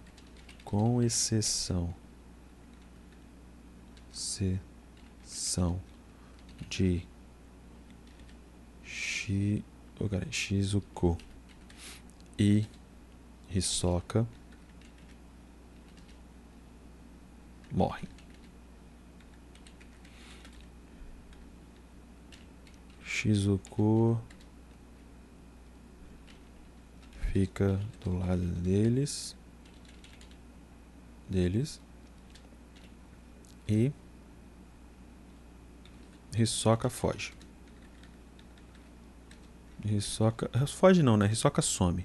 com 0.68 1.02
exceção, 1.02 1.94
exceção 4.12 5.80
de 6.68 7.08
Shi, 8.84 9.64
oh, 9.98 10.06
cara, 10.10 10.26
e 12.38 12.66
Hisoka 13.48 14.28
morrem. 17.72 18.04
Shizuko 23.02 24.20
fica 27.32 27.80
do 28.04 28.18
lado 28.18 28.44
deles, 28.60 29.34
deles 31.28 31.80
e 33.68 33.92
Hisoka 36.36 36.88
foge. 36.88 37.32
Hisoka 39.84 40.48
foge 40.66 41.02
não, 41.02 41.16
né? 41.16 41.30
Hisoka 41.30 41.62
some. 41.62 42.04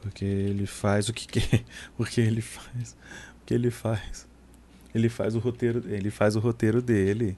Porque 0.00 0.24
ele 0.24 0.66
faz 0.66 1.08
o 1.08 1.12
que 1.12 1.26
quer, 1.26 1.64
porque 1.96 2.20
ele 2.20 2.40
faz, 2.40 2.96
o 3.40 3.44
que 3.44 3.54
ele 3.54 3.70
faz. 3.70 4.26
Ele 4.94 5.08
faz 5.08 5.34
o 5.34 5.38
roteiro, 5.38 5.82
ele 5.88 6.10
faz 6.10 6.36
o 6.36 6.40
roteiro 6.40 6.80
dele. 6.80 7.36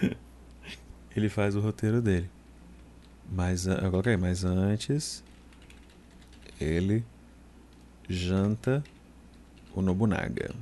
ele 1.14 1.28
faz 1.28 1.54
o 1.54 1.60
roteiro 1.60 2.00
dele. 2.02 2.30
Mas, 3.30 3.66
coloquei, 3.66 4.16
mas 4.16 4.44
antes 4.44 5.22
ele 6.60 7.04
janta 8.08 8.82
o 9.74 9.82
Nobunaga. 9.82 10.54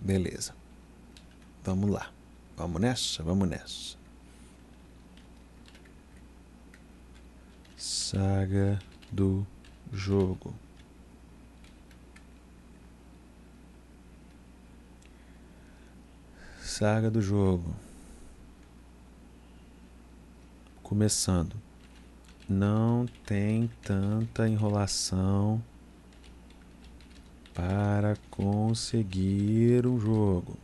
Beleza. 0.00 0.54
Vamos 1.64 1.90
lá. 1.90 2.10
Vamos 2.56 2.80
nessa? 2.80 3.22
Vamos 3.22 3.48
nessa. 3.48 3.96
Saga 7.76 8.78
do 9.10 9.46
jogo. 9.92 10.54
Saga 16.60 17.10
do 17.10 17.22
jogo. 17.22 17.74
Começando. 20.94 21.56
Não 22.48 23.04
tem 23.26 23.68
tanta 23.82 24.48
enrolação 24.48 25.60
para 27.52 28.16
conseguir 28.30 29.88
um 29.88 29.98
jogo. 29.98 30.56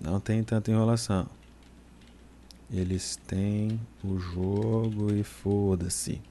Não 0.00 0.20
tem 0.20 0.44
tanta 0.44 0.70
enrolação. 0.70 1.26
Eles 2.70 3.16
têm 3.26 3.80
o 4.04 4.16
jogo 4.16 5.12
e 5.12 5.24
foda-se. 5.24 6.22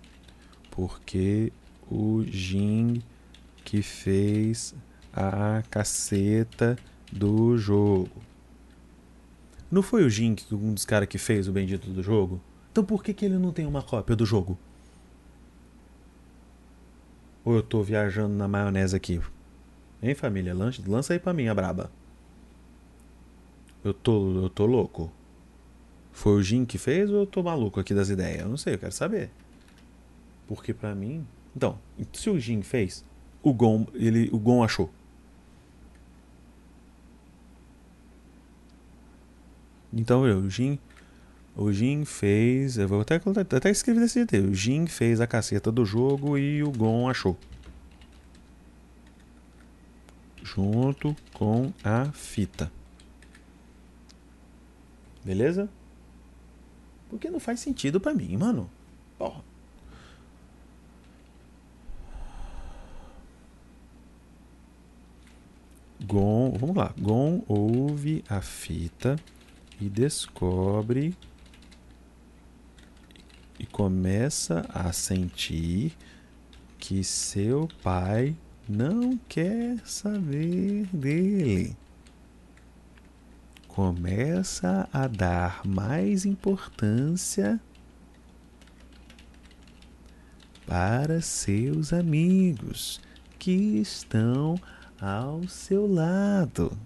Porque 0.71 1.51
o 1.91 2.23
Jin 2.23 3.03
que 3.65 3.81
fez 3.81 4.73
a 5.11 5.61
caceta 5.69 6.77
do 7.11 7.57
jogo. 7.57 8.28
Não 9.71 9.81
foi 9.81 10.03
o 10.03 10.09
Jin 10.09 10.35
que 10.35 10.53
um 10.53 10.73
dos 10.73 10.85
caras 10.85 11.07
que 11.07 11.17
fez 11.17 11.47
o 11.47 11.51
bendito 11.51 11.89
do 11.91 12.01
jogo? 12.01 12.41
Então 12.71 12.83
por 12.83 13.03
que, 13.03 13.13
que 13.13 13.25
ele 13.25 13.37
não 13.37 13.51
tem 13.51 13.65
uma 13.65 13.81
cópia 13.83 14.15
do 14.15 14.25
jogo? 14.25 14.57
Ou 17.45 17.55
eu 17.55 17.63
tô 17.63 17.81
viajando 17.81 18.33
na 18.35 18.47
maionese 18.47 18.95
aqui? 18.95 19.21
Hein, 20.01 20.15
família? 20.15 20.53
Lança, 20.53 20.81
lança 20.87 21.13
aí 21.13 21.19
pra 21.19 21.33
mim 21.33 21.47
a 21.47 21.53
braba. 21.53 21.91
Eu 23.83 23.93
tô, 23.93 24.43
eu 24.43 24.49
tô 24.49 24.65
louco. 24.65 25.11
Foi 26.11 26.33
o 26.33 26.43
Jin 26.43 26.65
que 26.65 26.77
fez 26.77 27.09
ou 27.09 27.17
eu 27.17 27.25
tô 27.25 27.41
maluco 27.43 27.79
aqui 27.79 27.93
das 27.93 28.09
ideias? 28.09 28.41
Eu 28.41 28.49
não 28.49 28.57
sei, 28.57 28.73
eu 28.73 28.79
quero 28.79 28.91
saber. 28.91 29.31
Porque 30.47 30.73
pra 30.73 30.95
mim. 30.95 31.25
Então, 31.55 31.79
se 32.13 32.29
o 32.29 32.39
Jin 32.39 32.61
fez, 32.61 33.05
o 33.41 33.53
Gon, 33.53 33.87
ele, 33.93 34.29
o 34.31 34.39
Gon 34.39 34.63
achou. 34.63 34.89
Então 39.91 40.21
o 40.21 40.49
Jin, 40.49 40.79
o 41.55 41.71
Jin 41.71 42.05
fez, 42.05 42.77
eu 42.77 42.87
vou 42.87 43.01
até, 43.01 43.15
até 43.15 43.69
escrever 43.69 44.01
desse 44.01 44.19
jeito, 44.19 44.35
o 44.37 44.53
Jin 44.53 44.87
fez 44.87 45.19
a 45.19 45.27
caceta 45.27 45.71
do 45.71 45.85
jogo 45.85 46.37
e 46.37 46.63
o 46.63 46.71
Gon 46.71 47.09
achou. 47.09 47.37
Junto 50.43 51.15
com 51.33 51.73
a 51.83 52.05
fita. 52.11 52.71
Beleza? 55.23 55.69
Porque 57.09 57.29
não 57.29 57.39
faz 57.39 57.59
sentido 57.59 57.99
para 57.99 58.13
mim, 58.13 58.37
mano. 58.37 58.69
Porra. 59.17 59.43
Gon, 66.05 66.51
vamos 66.57 66.75
lá. 66.75 66.93
Gon 66.97 67.43
ouve 67.47 68.23
a 68.29 68.41
fita 68.41 69.17
e 69.79 69.89
descobre 69.89 71.15
e 73.57 73.65
começa 73.65 74.65
a 74.73 74.91
sentir 74.93 75.95
que 76.77 77.03
seu 77.03 77.67
pai 77.83 78.35
não 78.67 79.17
quer 79.27 79.79
saber 79.85 80.87
dele. 80.93 81.75
Começa 83.67 84.87
a 84.91 85.07
dar 85.07 85.65
mais 85.65 86.25
importância 86.25 87.59
para 90.65 91.19
seus 91.21 91.91
amigos 91.91 93.01
que 93.39 93.79
estão 93.79 94.59
ao 95.01 95.47
seu 95.47 95.91
lado. 95.91 96.77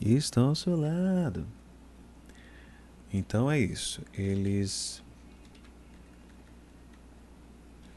Estão 0.00 0.48
ao 0.48 0.54
seu 0.54 0.76
lado. 0.76 1.46
Então 3.12 3.50
é 3.50 3.58
isso. 3.58 4.02
Eles 4.14 5.02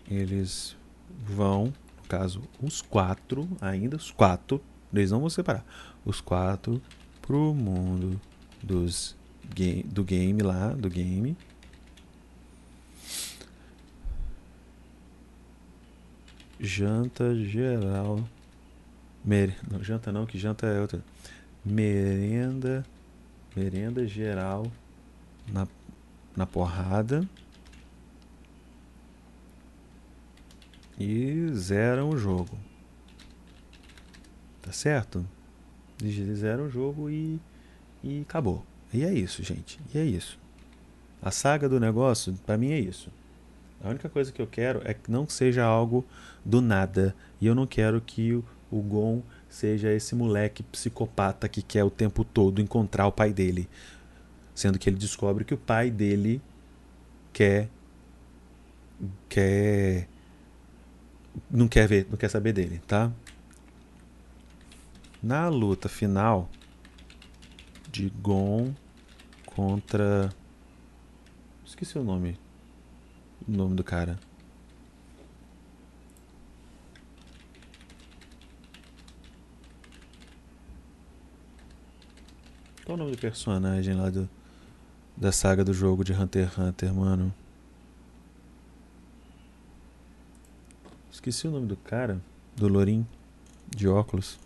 eles 0.10 0.76
vão, 1.26 1.66
no 1.66 2.08
caso, 2.10 2.42
os 2.62 2.82
quatro, 2.82 3.48
ainda 3.62 3.96
os 3.96 4.12
quatro, 4.12 4.62
eles 4.94 5.12
não 5.12 5.22
vão 5.22 5.30
separar, 5.30 5.66
os 6.04 6.20
quatro 6.20 6.82
pro 7.22 7.54
mundo 7.54 8.20
dos 8.62 9.16
do 9.86 10.04
game 10.04 10.42
lá, 10.42 10.70
do 10.70 10.90
game. 10.90 11.36
Janta 16.60 17.36
geral. 17.36 18.24
Mer... 19.24 19.58
Não, 19.70 19.84
janta 19.84 20.12
não, 20.12 20.26
que 20.26 20.38
janta 20.38 20.68
é 20.68 20.80
outra. 20.80 21.04
Merenda. 21.64 22.86
Merenda 23.56 24.06
geral 24.08 24.72
na, 25.48 25.68
na 26.36 26.46
porrada. 26.46 27.28
E 31.00 31.48
zeram 31.54 32.10
o 32.10 32.18
jogo. 32.18 32.58
Tá 34.62 34.72
certo? 34.72 35.26
Eles 36.02 36.40
zeram 36.40 36.66
o 36.66 36.70
jogo 36.70 37.10
e, 37.10 37.40
e 38.04 38.22
acabou. 38.22 38.66
E 38.94 39.04
é 39.04 39.14
isso, 39.14 39.44
gente. 39.44 39.80
E 39.94 39.98
é 39.98 40.04
isso. 40.04 40.40
A 41.22 41.32
saga 41.32 41.70
do 41.70 41.80
negócio, 41.80 42.34
para 42.46 42.58
mim, 42.58 42.72
é 42.72 42.80
isso. 42.80 43.10
A 43.84 43.90
única 43.90 44.10
coisa 44.10 44.32
que 44.32 44.42
eu 44.42 44.48
quero 44.48 44.82
é 44.84 44.94
que 44.94 45.12
não 45.12 45.28
seja 45.28 45.64
algo 45.64 46.06
do 46.44 46.62
nada. 46.62 47.16
E 47.40 47.48
eu 47.48 47.56
não 47.56 47.66
quero 47.66 48.02
que 48.02 48.34
o, 48.34 48.44
o 48.72 48.82
Gon 48.82 49.22
seja 49.52 49.92
esse 49.92 50.16
moleque 50.16 50.64
psicopata 50.64 51.50
que 51.50 51.62
quer 51.62 51.84
o 51.84 51.90
tempo 51.90 52.24
todo 52.24 52.62
encontrar 52.62 53.06
o 53.06 53.12
pai 53.12 53.34
dele. 53.34 53.70
Sendo 54.56 54.80
que 54.80 54.90
ele 54.90 54.98
descobre 54.98 55.44
que 55.44 55.54
o 55.54 55.58
pai 55.58 55.92
dele 55.92 56.42
quer. 57.34 57.70
quer. 59.28 60.08
não 61.50 61.68
quer 61.68 61.88
ver, 61.88 62.08
não 62.10 62.18
quer 62.18 62.30
saber 62.30 62.54
dele, 62.54 62.82
tá? 62.88 63.12
Na 65.22 65.50
luta 65.50 65.90
final 65.90 66.50
de 67.92 68.10
Gon 68.22 68.74
contra. 69.46 70.30
Esqueci 71.66 72.00
o 72.00 72.04
nome. 72.04 72.40
O 73.48 73.52
nome 73.52 73.76
do 73.76 73.84
cara. 73.84 74.18
Qual 82.92 83.00
o 83.00 83.04
nome 83.04 83.16
do 83.16 83.22
personagem 83.22 83.94
lá 83.94 84.10
do, 84.10 84.30
da 85.16 85.32
saga 85.32 85.64
do 85.64 85.74
jogo 85.74 86.04
de 86.04 86.12
Hunter 86.12 86.50
x 86.50 86.58
Hunter, 86.58 86.94
mano? 86.94 87.34
Esqueci 91.10 91.48
o 91.48 91.52
nome 91.52 91.68
do 91.68 91.78
cara, 91.78 92.20
do 92.54 92.68
Lorin, 92.68 93.08
de 93.70 93.88
óculos. 93.88 94.38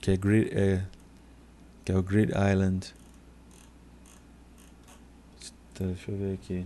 Que 0.00 0.12
é, 0.12 0.14
é 0.52 0.86
que 1.84 1.90
é 1.90 1.96
o 1.96 2.00
Grid 2.00 2.30
Island. 2.30 2.94
Tá, 5.74 5.86
deixa 5.86 6.12
eu 6.12 6.16
ver 6.16 6.34
aqui. 6.34 6.64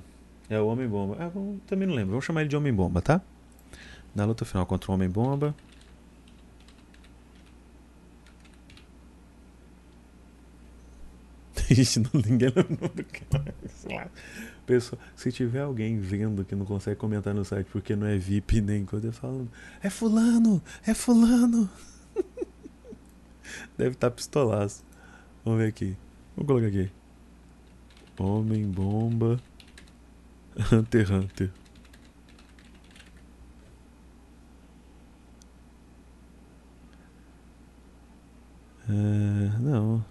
É 0.51 0.61
o 0.61 0.67
Homem-Bomba. 0.67 1.17
Ah, 1.19 1.31
também 1.67 1.89
não 1.89 1.95
lembro. 1.95 2.11
Vamos 2.11 2.27
chamar 2.27 2.43
ele 2.43 2.51
de 2.51 2.57
Homem-Bomba, 2.59 3.01
tá? 3.01 3.23
Na 4.15 4.27
luta 4.27 4.45
final 4.45 4.67
contra 4.67 4.91
o 4.91 4.95
Homem-Bomba. 4.95 5.55
Gente, 11.71 12.01
não, 12.13 12.21
ninguém 12.25 12.49
lembra. 12.55 14.11
Pessoal, 14.67 15.01
se 15.17 15.33
tiver 15.33 15.61
alguém 15.61 15.99
vendo 15.99 16.45
que 16.45 16.55
não 16.55 16.65
consegue 16.65 16.97
comentar 16.97 17.35
no 17.35 17.45
site 17.45 17.69
porque 17.71 17.97
não 17.97 18.07
é 18.07 18.17
VIP 18.17 18.61
nem 18.61 18.85
coisa, 18.85 19.13
falando, 19.13 19.51
é 19.83 19.91
fulano, 19.91 20.63
é 20.87 20.95
fulano. 20.95 21.69
Deve 23.77 23.95
estar 23.95 24.11
tá 24.11 24.17
pistolaço. 24.17 24.85
Vamos 25.45 25.61
ver 25.61 25.69
aqui. 25.69 25.97
Vou 26.37 26.45
colocar 26.47 26.67
aqui. 26.67 26.91
Homem 28.19 28.67
bomba. 28.67 29.41
Hunter 30.73 31.13
Hunter. 31.13 31.51
É, 38.89 39.59
não. 39.61 40.05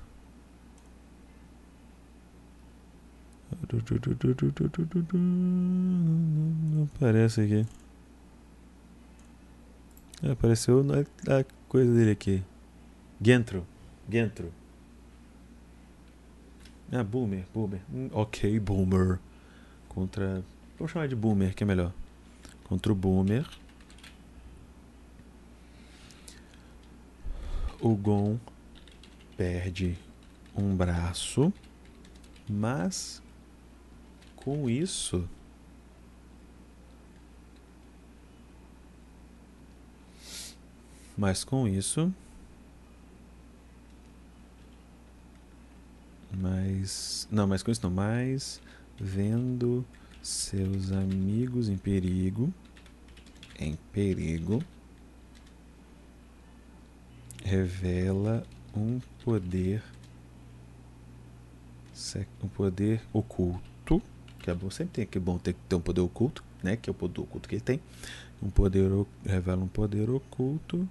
Aparece 6.96 7.42
aqui. 7.42 7.66
Apareceu 10.32 10.86
a 11.28 11.46
coisa 11.68 11.94
dele 11.94 12.12
aqui. 12.12 12.44
Gentro. 13.22 13.66
Gentro. 14.10 14.52
Ah, 16.92 17.04
Boomer, 17.04 17.46
Boomer. 17.54 17.82
Hum, 17.94 18.10
ok, 18.14 18.60
Boomer. 18.60 19.20
Contra. 19.90 20.44
Vamos 20.78 20.92
chamar 20.92 21.08
de 21.08 21.16
Boomer, 21.16 21.54
que 21.54 21.64
é 21.64 21.68
melhor. 21.68 21.92
Contra 22.64 22.92
o 22.92 22.96
Boomer. 22.96 23.46
O 27.82 27.96
Gon 27.96 28.40
perde 29.36 29.98
um 30.56 30.76
braço, 30.76 31.54
mas 32.50 33.22
com 34.48 34.70
isso 34.70 35.28
mas 41.18 41.44
com 41.44 41.68
isso 41.68 42.14
Mas. 46.40 47.28
Não, 47.32 47.48
mas 47.48 47.64
com 47.64 47.72
isso 47.72 47.82
não. 47.84 47.92
Mas 47.92 48.62
vendo 49.00 49.86
seus 50.22 50.92
amigos 50.92 51.68
em 51.68 51.78
perigo. 51.78 52.54
Em 53.60 53.76
perigo. 53.92 54.64
Revela 57.44 58.46
um 58.76 59.00
poder. 59.24 59.84
Um 62.44 62.48
poder 62.48 63.02
oculto. 63.12 64.02
Que 64.48 64.52
é 64.52 64.54
bom, 64.54 64.70
sempre 64.70 64.94
tem 64.94 65.06
que 65.06 65.20
bom 65.20 65.38
ter, 65.38 65.58
ter 65.68 65.76
um 65.76 65.82
poder 65.82 66.00
oculto, 66.00 66.42
né? 66.64 66.78
Que 66.78 66.90
é 66.90 66.92
o 66.92 66.94
poder 66.94 67.20
oculto 67.20 67.50
que 67.50 67.56
ele 67.56 67.62
tem. 67.62 67.82
Um 68.42 68.50
poder 68.50 68.90
revela 69.26 69.62
um 69.62 69.68
poder 69.68 70.10
oculto 70.10 70.88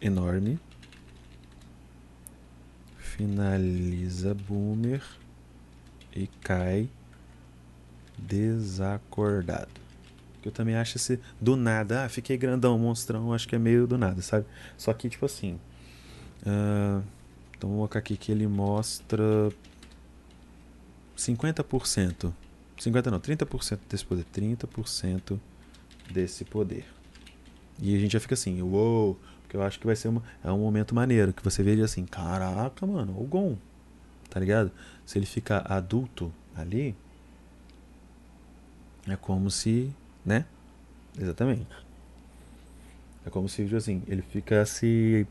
enorme 0.00 0.58
finaliza 2.96 4.34
Boomer 4.34 5.04
e 6.16 6.26
cai 6.26 6.88
desacordado. 8.18 9.70
Que 10.42 10.48
eu 10.48 10.52
também 10.52 10.74
acho 10.74 10.96
esse 10.96 11.20
do 11.40 11.54
nada, 11.54 12.04
ah, 12.04 12.08
fiquei 12.08 12.36
grandão, 12.36 12.76
monstrão, 12.76 13.32
acho 13.32 13.46
que 13.46 13.54
é 13.54 13.58
meio 13.60 13.86
do 13.86 13.96
nada, 13.96 14.20
sabe? 14.20 14.46
Só 14.76 14.92
que, 14.92 15.08
tipo 15.08 15.26
assim. 15.26 15.60
Uh, 16.44 17.04
então 17.62 17.70
vou 17.70 17.78
colocar 17.78 18.00
aqui 18.00 18.16
que 18.16 18.32
ele 18.32 18.48
mostra 18.48 19.24
50%. 21.16 22.32
50 22.76 23.08
não, 23.08 23.20
30% 23.20 23.78
desse 23.88 24.04
poder. 24.04 24.26
30% 24.34 25.38
desse 26.10 26.44
poder. 26.44 26.84
E 27.80 27.94
a 27.94 28.00
gente 28.00 28.14
já 28.14 28.18
fica 28.18 28.34
assim, 28.34 28.60
uou, 28.60 29.06
wow, 29.06 29.20
que 29.48 29.56
eu 29.56 29.62
acho 29.62 29.78
que 29.78 29.86
vai 29.86 29.94
ser 29.94 30.08
uma, 30.08 30.24
é 30.42 30.50
um 30.50 30.58
momento 30.58 30.92
maneiro, 30.92 31.32
que 31.32 31.44
você 31.44 31.62
veja 31.62 31.84
assim, 31.84 32.04
caraca, 32.04 32.84
mano, 32.84 33.12
o 33.16 33.24
Gon. 33.24 33.56
tá 34.28 34.40
ligado? 34.40 34.72
Se 35.06 35.16
ele 35.16 35.26
fica 35.26 35.58
adulto 35.58 36.32
ali, 36.56 36.96
é 39.06 39.14
como 39.14 39.52
se, 39.52 39.94
né? 40.26 40.46
Exatamente. 41.16 41.68
É 43.24 43.30
como 43.30 43.48
se, 43.48 43.62
tipo 43.62 43.76
assim, 43.76 44.02
ele 44.08 44.22
ficasse 44.22 45.28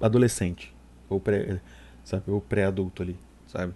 adolescente. 0.00 0.73
Ou 1.14 1.20
pré, 1.20 1.60
sabe? 2.04 2.24
Ou 2.26 2.40
pré-adulto 2.40 3.02
ali, 3.02 3.16
sabe? 3.48 3.72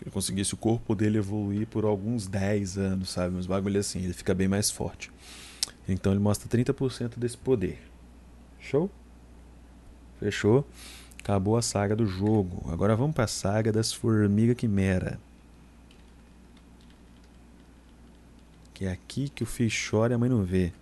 Ele 0.00 0.10
conseguisse 0.10 0.54
o 0.54 0.56
corpo 0.56 0.94
dele 0.94 1.18
evoluir 1.18 1.66
por 1.66 1.84
alguns 1.84 2.26
10 2.26 2.76
anos, 2.76 3.10
sabe? 3.10 3.36
Uns 3.36 3.46
bagulho 3.46 3.78
assim, 3.78 4.02
ele 4.02 4.12
fica 4.12 4.34
bem 4.34 4.48
mais 4.48 4.70
forte. 4.70 5.12
Então 5.88 6.12
ele 6.12 6.20
mostra 6.20 6.48
30% 6.48 7.18
desse 7.18 7.36
poder. 7.36 7.80
Show? 8.58 8.90
Fechou? 10.18 10.66
Acabou 11.18 11.56
a 11.56 11.62
saga 11.62 11.94
do 11.94 12.04
jogo. 12.04 12.68
Agora 12.72 12.96
vamos 12.96 13.14
para 13.14 13.24
a 13.24 13.28
saga 13.28 13.70
das 13.70 13.92
Formiga 13.92 14.56
Quimera. 14.56 15.20
Que 18.74 18.86
é 18.86 18.90
aqui 18.90 19.28
que 19.28 19.44
o 19.44 19.46
filho 19.46 19.70
chora 19.70 20.12
e 20.12 20.16
a 20.16 20.18
mãe 20.18 20.28
não 20.28 20.42
vê. 20.42 20.72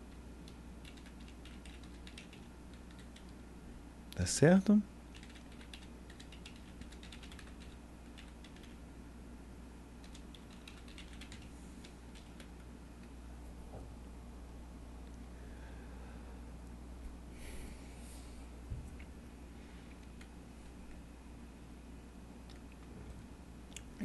Tá 4.14 4.24
certo? 4.24 4.82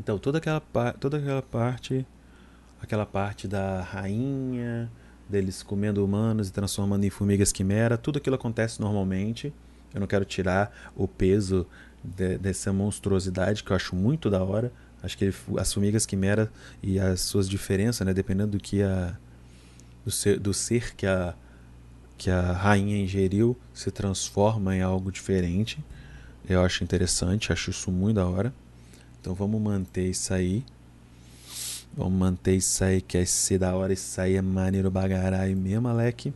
Então, 0.06 0.20
toda 0.20 0.38
aquela, 0.38 0.62
toda 1.00 1.18
aquela 1.18 1.42
parte, 1.42 2.06
aquela 2.80 3.08
parte 3.08 3.48
da 3.48 3.82
rainha, 3.82 4.88
deles 5.28 5.64
comendo 5.64 6.06
humanos 6.06 6.48
e 6.48 6.54
transformando 6.54 7.04
em 7.06 7.10
formigas 7.10 7.52
quimera, 7.52 7.98
tudo 7.98 8.18
aquilo 8.18 8.36
acontece 8.36 8.80
normalmente. 8.80 9.52
Eu 9.92 10.00
não 10.00 10.06
quero 10.06 10.24
tirar 10.24 10.92
o 10.96 11.08
peso 11.08 11.66
de, 12.04 12.38
dessa 12.38 12.72
monstruosidade 12.72 13.64
que 13.64 13.72
eu 13.72 13.76
acho 13.76 13.96
muito 13.96 14.30
da 14.30 14.44
hora. 14.44 14.72
Acho 15.02 15.18
que 15.18 15.34
as 15.58 15.74
formigas 15.74 16.06
quimera 16.06 16.52
e 16.84 17.00
as 17.00 17.22
suas 17.22 17.50
diferenças, 17.50 18.06
né, 18.06 18.14
dependendo 18.14 18.52
do 18.52 18.60
que 18.60 18.84
a 18.84 19.18
do 20.06 20.12
ser, 20.12 20.40
do 20.40 20.54
ser 20.54 20.96
que 20.96 21.08
a 21.08 21.34
que 22.16 22.30
a 22.30 22.52
rainha 22.52 22.96
ingeriu, 22.96 23.58
se 23.74 23.90
transforma 23.90 24.76
em 24.76 24.84
algo 24.84 25.12
diferente. 25.12 25.84
Eu 26.48 26.62
acho 26.62 26.84
interessante, 26.84 27.52
acho 27.52 27.72
isso 27.72 27.92
muito 27.92 28.18
da 28.18 28.28
hora. 28.28 28.54
Então 29.26 29.34
vamos 29.34 29.60
manter 29.60 30.08
isso 30.08 30.32
aí. 30.32 30.64
Vamos 31.98 32.14
manter 32.14 32.58
isso 32.58 32.84
aí, 32.84 33.02
que 33.02 33.18
é 33.18 33.26
ser 33.26 33.58
da 33.58 33.76
hora. 33.76 33.92
Isso 33.92 34.22
aí 34.22 34.36
é 34.36 34.42
maneiro 34.42 34.92
bagarai 34.92 35.56
mesmo, 35.56 35.88
Alec. 35.88 36.32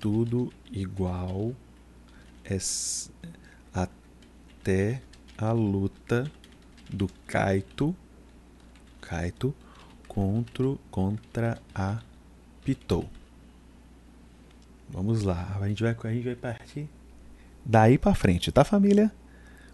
Tudo 0.00 0.50
igual. 0.72 1.54
É 2.42 2.56
até 3.74 5.02
a 5.36 5.52
luta 5.52 6.32
do 6.88 7.06
Kaito. 7.26 7.94
Kaito 9.02 9.54
contra, 10.08 10.74
contra 10.90 11.62
a 11.74 12.00
Pitou. 12.64 13.06
Vamos 14.88 15.22
lá, 15.22 15.58
a 15.60 15.68
gente 15.68 15.82
vai, 15.82 15.94
a 16.02 16.14
gente 16.14 16.24
vai 16.24 16.34
partir 16.34 16.88
daí 17.64 17.98
para 17.98 18.14
frente, 18.14 18.50
tá 18.50 18.64
família? 18.64 19.12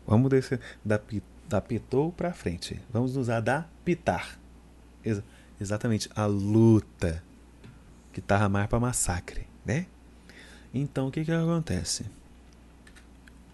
Vamos 0.06 0.30
descer 0.30 0.60
da, 0.84 1.00
da 1.48 1.60
pitou 1.60 2.12
para 2.12 2.32
frente. 2.32 2.80
Vamos 2.92 3.16
nos 3.16 3.28
adaptar. 3.28 4.38
Ex 5.04 5.22
exatamente 5.60 6.10
a 6.14 6.26
luta 6.26 7.22
que 8.12 8.20
tava 8.20 8.48
mais 8.48 8.68
para 8.68 8.78
massacre, 8.78 9.46
né? 9.64 9.86
Então 10.72 11.08
o 11.08 11.10
que 11.10 11.24
que 11.24 11.32
acontece? 11.32 12.04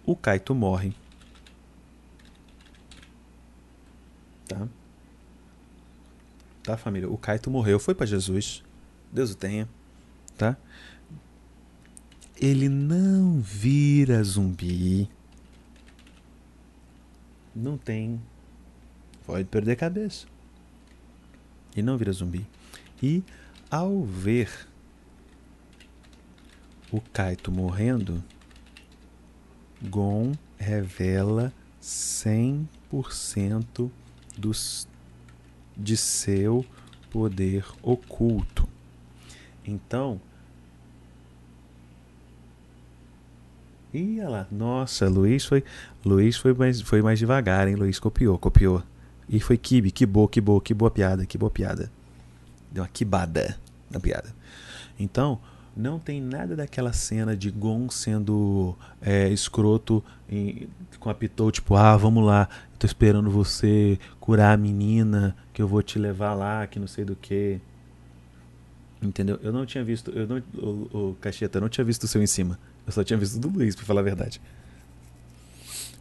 O 0.05 0.16
Kaito 0.16 0.55
morre. 0.55 0.93
Tá? 4.49 4.68
Tá, 6.62 6.76
família? 6.76 7.09
O 7.09 7.16
Kaito 7.16 7.51
morreu, 7.51 7.78
foi 7.78 7.95
para 7.95 8.07
Jesus. 8.07 8.62
Deus 9.12 9.33
o 9.33 9.37
tenha, 9.37 9.68
tá? 10.37 10.57
Ele 12.43 12.68
não 12.68 13.40
vira 13.40 14.22
zumbi. 14.24 15.09
Não 17.55 17.78
tem. 17.78 18.20
Pode 19.24 19.45
perder 19.45 19.70
a 19.72 19.76
cabeça. 19.76 20.26
E 21.76 21.82
não 21.82 21.97
vira 21.97 22.11
zumbi. 22.11 22.45
E 23.01 23.22
ao 23.70 24.03
ver 24.03 24.66
o 26.90 27.01
Kaito 27.01 27.53
morrendo, 27.53 28.24
Gon 29.80 30.32
revela 30.59 31.53
100% 31.80 33.88
dos, 34.36 34.88
de 35.76 35.97
seu 35.97 36.66
poder 37.09 37.64
oculto. 37.82 38.68
Então, 39.64 40.20
Ih, 43.93 44.20
lá. 44.22 44.47
Nossa, 44.51 45.09
Luiz 45.09 45.45
foi. 45.45 45.62
Luiz 46.05 46.36
foi 46.36 46.55
mais, 46.55 46.80
foi 46.80 47.03
mais 47.03 47.18
devagar, 47.18 47.68
hein? 47.68 47.74
Luiz 47.74 47.99
copiou, 47.99 48.38
copiou. 48.38 48.82
E 49.28 49.38
foi 49.40 49.57
Kibe, 49.57 49.90
que 49.90 50.07
boa, 50.07 50.28
que 50.28 50.40
boa, 50.40 50.61
que 50.61 50.74
boa 50.74 50.90
piada, 50.90 51.26
que 51.26 51.36
boa 51.36 51.51
piada. 51.51 51.90
Deu 52.70 52.82
uma 52.82 52.88
quibada 52.88 53.59
na 53.90 54.01
piada. 54.01 54.34
Então, 54.99 55.38
não 55.76 55.99
tem 55.99 56.20
nada 56.20 56.55
daquela 56.55 56.93
cena 56.93 57.36
de 57.36 57.51
Gon 57.51 57.88
sendo 57.88 58.76
é, 59.01 59.28
escroto 59.28 60.03
em, 60.28 60.68
com 60.99 61.09
a 61.09 61.14
Pitou, 61.14 61.51
tipo, 61.51 61.74
ah, 61.76 61.97
vamos 61.97 62.24
lá, 62.24 62.49
tô 62.78 62.86
esperando 62.86 63.30
você 63.30 63.99
curar 64.20 64.53
a 64.53 64.57
menina, 64.57 65.36
que 65.53 65.62
eu 65.62 65.68
vou 65.68 65.82
te 65.82 65.99
levar 65.99 66.34
lá, 66.34 66.66
que 66.66 66.78
não 66.78 66.86
sei 66.86 67.05
do 67.05 67.16
que. 67.16 67.59
Entendeu? 69.01 69.38
Eu 69.43 69.53
não 69.53 69.66
tinha 69.66 69.82
visto, 69.82 70.11
eu 70.11 70.26
não, 70.26 70.43
o, 70.55 71.11
o 71.11 71.16
Cacheta, 71.20 71.59
eu 71.59 71.62
não 71.62 71.68
tinha 71.68 71.84
visto 71.84 72.05
o 72.05 72.09
seu 72.09 72.22
em 72.22 72.26
cima. 72.26 72.59
Eu 72.87 72.93
só 72.93 73.05
tinha 73.05 73.18
visto 73.18 73.39
do 73.39 73.49
Luiz, 73.49 73.74
pra 73.74 73.85
falar 73.85 74.01
a 74.01 74.05
verdade. 74.05 74.41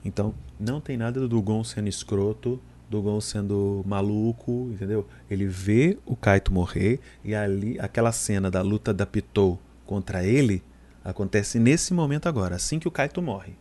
Então, 0.04 0.34
não 0.60 0.82
tem 0.82 0.98
nada 0.98 1.28
do 1.28 1.42
Gon 1.42 1.64
sendo 1.64 1.88
escroto, 1.88 2.60
do 2.90 3.02
Gon 3.02 3.22
sendo 3.22 3.84
maluco, 3.86 4.70
entendeu? 4.74 5.08
Ele 5.30 5.46
vê 5.46 5.98
o 6.06 6.16
Kaito 6.16 6.52
morrer 6.52 7.00
e 7.24 7.34
ali 7.34 7.80
aquela 7.80 8.12
cena 8.12 8.50
da 8.50 8.62
luta 8.62 8.94
da 8.94 9.06
Pitou 9.06 9.60
contra 9.86 10.26
ele 10.26 10.64
acontece 11.04 11.60
nesse 11.60 11.94
momento 11.94 12.28
agora, 12.28 12.56
assim 12.56 12.80
que 12.80 12.88
o 12.88 12.92
Kaito 12.92 13.22
morre. 13.22 13.54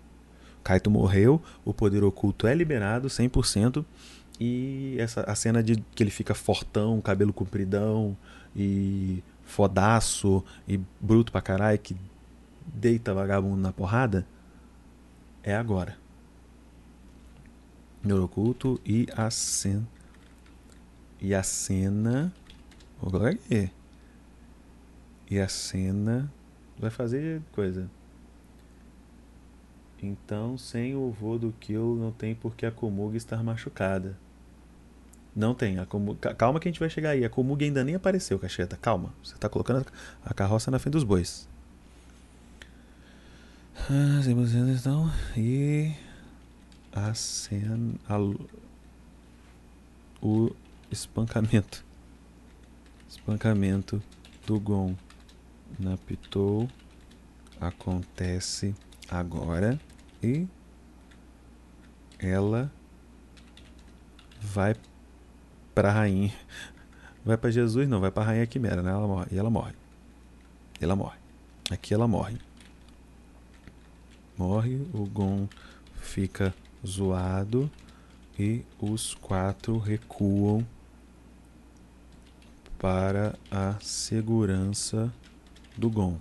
O 0.61 0.63
Kaito 0.63 0.91
morreu, 0.91 1.41
o 1.65 1.73
poder 1.73 2.05
oculto 2.05 2.47
é 2.47 2.55
liberado 2.55 3.09
100% 3.09 3.85
e 4.39 4.97
essa 4.99 5.23
a 5.23 5.35
cena 5.35 5.63
de 5.63 5.77
que 5.95 6.03
ele 6.03 6.11
fica 6.11 6.35
fortão, 6.35 7.01
cabelo 7.01 7.33
compridão 7.33 8.17
e 8.55 9.23
fodaço 9.45 10.45
e 10.69 10.81
bruto 11.01 11.33
pra 11.33 11.41
caralho 11.41 11.79
que 11.79 11.97
deita 12.75 13.15
vagabundo 13.15 13.61
na 13.61 13.73
porrada 13.73 14.27
é 15.43 15.55
agora. 15.55 15.97
Neuroculto 18.03 18.81
e 18.85 19.07
a 19.15 19.31
cena. 19.31 19.87
E 21.21 21.35
a 21.35 21.43
cena. 21.43 22.33
Colocar 22.99 23.29
aqui. 23.29 23.71
E 25.31 25.39
a 25.39 25.49
cena 25.49 26.33
vai 26.79 26.91
fazer 26.91 27.43
coisa. 27.53 27.91
Então, 30.03 30.57
sem 30.57 30.97
o 30.97 31.11
vô 31.11 31.37
do 31.37 31.53
Kill, 31.61 31.97
não 31.97 32.11
tem 32.11 32.35
por 32.35 32.57
que 32.57 32.65
a 32.65 32.71
Komugi 32.71 33.19
estar 33.19 33.43
machucada. 33.43 34.17
Não 35.37 35.55
tem. 35.55 35.79
A 35.79 35.85
Komugi... 35.85 36.19
Calma 36.39 36.59
que 36.59 36.69
a 36.69 36.71
gente 36.73 36.81
vai 36.81 36.89
chegar 36.89 37.11
aí. 37.11 37.25
A 37.25 37.29
Komugi 37.29 37.67
ainda 37.67 37.85
nem 37.85 37.95
apareceu, 37.95 38.39
cacheta. 38.39 38.79
Calma. 38.79 39.13
Você 39.23 39.35
está 39.35 39.49
colocando 39.49 39.87
a 40.25 40.33
carroça 40.33 40.71
na 40.71 40.79
frente 40.79 40.95
dos 40.95 41.05
bois. 41.05 41.50
As 43.89 44.27
imagens 44.27 44.77
estão. 44.77 45.11
E. 45.37 45.93
A 46.93 47.15
cena. 47.15 47.95
O 50.21 50.51
espancamento. 50.91 51.85
Espancamento 53.09 54.03
do 54.47 54.61
Gon 54.61 54.95
na 55.79 55.97
Pitou 55.97 56.69
acontece 57.61 58.75
agora 59.11 59.81
e 60.23 60.47
ela 62.19 62.71
vai 64.41 64.77
para 65.75 65.91
rainha. 65.91 66.33
Vai 67.25 67.37
para 67.37 67.51
Jesus, 67.51 67.89
não, 67.89 68.01
vai 68.01 68.11
para 68.11 68.25
rainha 68.25 68.47
Quimera, 68.47 68.83
né? 68.83 68.91
Ela 68.91 69.07
morre, 69.07 69.27
e 69.31 69.39
ela 69.39 69.51
morre. 69.51 69.75
Ela 70.81 70.97
morre. 70.97 71.19
Aqui 71.71 71.93
ela 71.93 72.09
morre 72.09 72.50
morre, 74.41 74.81
o 74.95 75.05
Gon 75.05 75.47
fica 75.97 76.55
zoado 76.87 77.71
e 78.39 78.63
os 78.81 79.15
quatro 79.15 79.77
recuam 79.77 80.67
para 82.79 83.39
a 83.51 83.79
segurança 83.83 85.13
do 85.77 85.91
Gon. 85.91 86.19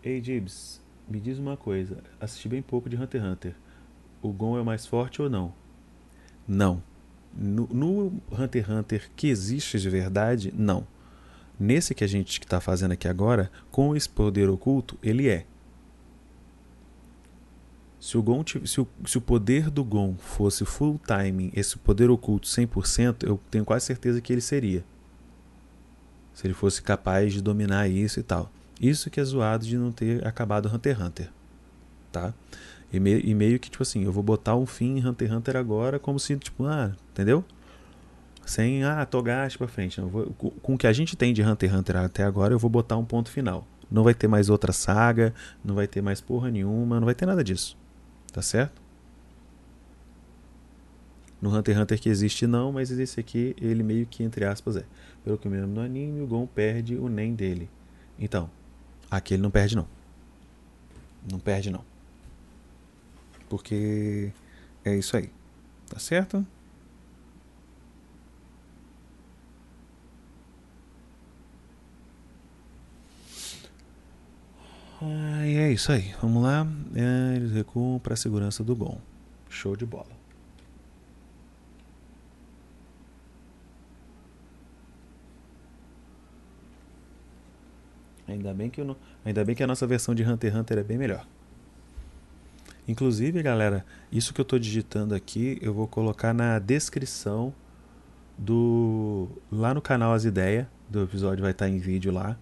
Ei, 0.00 0.22
Gibbs, 0.22 0.80
me 1.08 1.18
diz 1.18 1.40
uma 1.40 1.56
coisa. 1.56 1.98
Assisti 2.20 2.48
bem 2.48 2.62
pouco 2.62 2.88
de 2.88 2.94
Hunter 2.94 3.20
x 3.20 3.32
Hunter. 3.32 3.54
O 4.22 4.32
Gon 4.32 4.60
é 4.60 4.62
mais 4.62 4.86
forte 4.86 5.20
ou 5.20 5.28
não? 5.28 5.52
Não. 6.46 6.80
No, 7.36 7.66
no 7.66 8.22
Hunter 8.30 8.62
x 8.62 8.70
Hunter 8.70 9.10
que 9.16 9.26
existe 9.26 9.80
de 9.80 9.90
verdade, 9.90 10.54
não. 10.56 10.86
Nesse 11.58 11.96
que 11.96 12.04
a 12.04 12.06
gente 12.06 12.38
está 12.38 12.60
fazendo 12.60 12.92
aqui 12.92 13.08
agora, 13.08 13.50
com 13.72 13.96
esse 13.96 14.08
poder 14.08 14.48
oculto, 14.48 14.96
ele 15.02 15.28
é. 15.28 15.44
Se 18.06 18.16
o, 18.16 18.22
Gon, 18.22 18.44
se, 18.46 18.80
o, 18.80 18.86
se 19.04 19.18
o 19.18 19.20
poder 19.20 19.68
do 19.68 19.82
Gon 19.82 20.14
fosse 20.16 20.64
full 20.64 20.96
timing, 21.04 21.50
esse 21.52 21.76
poder 21.76 22.08
oculto 22.08 22.46
100%, 22.46 23.24
eu 23.24 23.40
tenho 23.50 23.64
quase 23.64 23.84
certeza 23.84 24.20
que 24.20 24.32
ele 24.32 24.40
seria. 24.40 24.84
Se 26.32 26.46
ele 26.46 26.54
fosse 26.54 26.80
capaz 26.80 27.32
de 27.32 27.42
dominar 27.42 27.88
isso 27.88 28.20
e 28.20 28.22
tal. 28.22 28.48
Isso 28.80 29.10
que 29.10 29.18
é 29.18 29.24
zoado 29.24 29.66
de 29.66 29.76
não 29.76 29.90
ter 29.90 30.24
acabado 30.24 30.72
Hunter 30.72 30.94
x 30.94 31.04
Hunter. 31.04 31.30
Tá? 32.12 32.32
E, 32.92 33.00
me, 33.00 33.18
e 33.18 33.34
meio 33.34 33.58
que, 33.58 33.68
tipo 33.68 33.82
assim, 33.82 34.04
eu 34.04 34.12
vou 34.12 34.22
botar 34.22 34.54
um 34.54 34.66
fim 34.66 34.98
em 34.98 35.04
Hunter 35.04 35.26
x 35.26 35.36
Hunter 35.36 35.56
agora, 35.56 35.98
como 35.98 36.20
se, 36.20 36.36
tipo, 36.36 36.64
ah, 36.64 36.92
entendeu? 37.10 37.44
Sem, 38.44 38.84
ah, 38.84 39.04
Togashi 39.04 39.58
pra 39.58 39.66
frente. 39.66 40.00
Não, 40.00 40.06
vou, 40.06 40.26
com 40.62 40.74
o 40.74 40.78
que 40.78 40.86
a 40.86 40.92
gente 40.92 41.16
tem 41.16 41.34
de 41.34 41.42
Hunter 41.42 41.70
x 41.70 41.76
Hunter 41.80 41.96
até 41.96 42.22
agora, 42.22 42.54
eu 42.54 42.58
vou 42.60 42.70
botar 42.70 42.96
um 42.96 43.04
ponto 43.04 43.32
final. 43.32 43.66
Não 43.90 44.04
vai 44.04 44.14
ter 44.14 44.28
mais 44.28 44.48
outra 44.48 44.72
saga, 44.72 45.34
não 45.64 45.74
vai 45.74 45.88
ter 45.88 46.00
mais 46.00 46.20
porra 46.20 46.52
nenhuma, 46.52 47.00
não 47.00 47.04
vai 47.04 47.14
ter 47.16 47.26
nada 47.26 47.42
disso. 47.42 47.76
Tá 48.36 48.42
certo? 48.42 48.82
No 51.40 51.48
Hunter 51.56 51.74
x 51.74 51.82
Hunter 51.82 51.98
que 51.98 52.10
existe 52.10 52.46
não, 52.46 52.70
mas 52.70 52.90
esse 52.90 53.18
aqui, 53.18 53.56
ele 53.58 53.82
meio 53.82 54.04
que, 54.04 54.22
entre 54.22 54.44
aspas, 54.44 54.76
é. 54.76 54.84
Pelo 55.24 55.38
que 55.38 55.46
eu 55.46 55.50
me 55.50 55.56
lembro 55.56 55.76
no 55.76 55.80
anime, 55.80 56.20
o 56.20 56.26
Gon 56.26 56.46
perde 56.46 56.96
o 56.96 57.08
Nen 57.08 57.34
dele. 57.34 57.66
Então, 58.18 58.50
aqui 59.10 59.32
ele 59.32 59.42
não 59.42 59.50
perde 59.50 59.74
não. 59.74 59.88
Não 61.32 61.38
perde 61.38 61.70
não. 61.70 61.82
Porque 63.48 64.30
é 64.84 64.94
isso 64.94 65.16
aí. 65.16 65.30
Tá 65.88 65.98
certo? 65.98 66.46
Ah, 75.00 75.46
e 75.46 75.56
é 75.56 75.72
isso 75.72 75.92
aí. 75.92 76.14
Vamos 76.20 76.42
lá. 76.42 76.66
Eles 77.34 77.52
recuam 77.52 77.98
para 77.98 78.14
a 78.14 78.16
segurança 78.16 78.64
do 78.64 78.74
Gon. 78.74 78.98
Show 79.48 79.76
de 79.76 79.84
bola. 79.84 80.16
Ainda 88.28 88.52
bem 88.52 88.68
que 88.68 88.82
não, 88.82 88.96
ainda 89.24 89.44
bem 89.44 89.54
que 89.54 89.62
a 89.62 89.66
nossa 89.66 89.86
versão 89.86 90.14
de 90.14 90.24
Hunter 90.24 90.50
x 90.50 90.60
Hunter 90.60 90.78
é 90.78 90.82
bem 90.82 90.98
melhor. 90.98 91.26
Inclusive, 92.88 93.42
galera, 93.42 93.84
isso 94.10 94.32
que 94.34 94.40
eu 94.40 94.44
estou 94.44 94.58
digitando 94.58 95.14
aqui, 95.14 95.58
eu 95.60 95.72
vou 95.72 95.86
colocar 95.86 96.32
na 96.32 96.58
descrição 96.58 97.52
do 98.38 99.28
lá 99.50 99.72
no 99.72 99.80
canal 99.80 100.12
As 100.12 100.24
Ideias 100.24 100.66
do 100.88 101.02
episódio 101.02 101.42
vai 101.42 101.52
estar 101.52 101.68
em 101.68 101.78
vídeo 101.78 102.12
lá. 102.12 102.36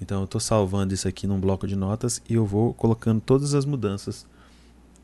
Então 0.00 0.20
eu 0.20 0.24
estou 0.24 0.40
salvando 0.40 0.94
isso 0.94 1.06
aqui 1.06 1.26
num 1.26 1.38
bloco 1.38 1.66
de 1.66 1.76
notas 1.76 2.22
e 2.28 2.34
eu 2.34 2.46
vou 2.46 2.72
colocando 2.74 3.20
todas 3.20 3.54
as 3.54 3.64
mudanças. 3.64 4.26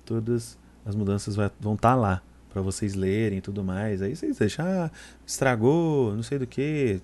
Todas 0.04 0.58
as 0.84 0.94
mudanças 0.94 1.36
vai, 1.36 1.50
vão 1.60 1.74
estar 1.74 1.90
tá 1.90 1.94
lá 1.94 2.22
para 2.50 2.62
vocês 2.62 2.94
lerem 2.94 3.38
e 3.38 3.40
tudo 3.42 3.62
mais. 3.62 4.00
Aí 4.00 4.16
vocês 4.16 4.38
deixam, 4.38 4.64
ah, 4.64 4.90
estragou, 5.26 6.14
não 6.14 6.22
sei 6.22 6.38
do 6.38 6.46
que. 6.46 7.00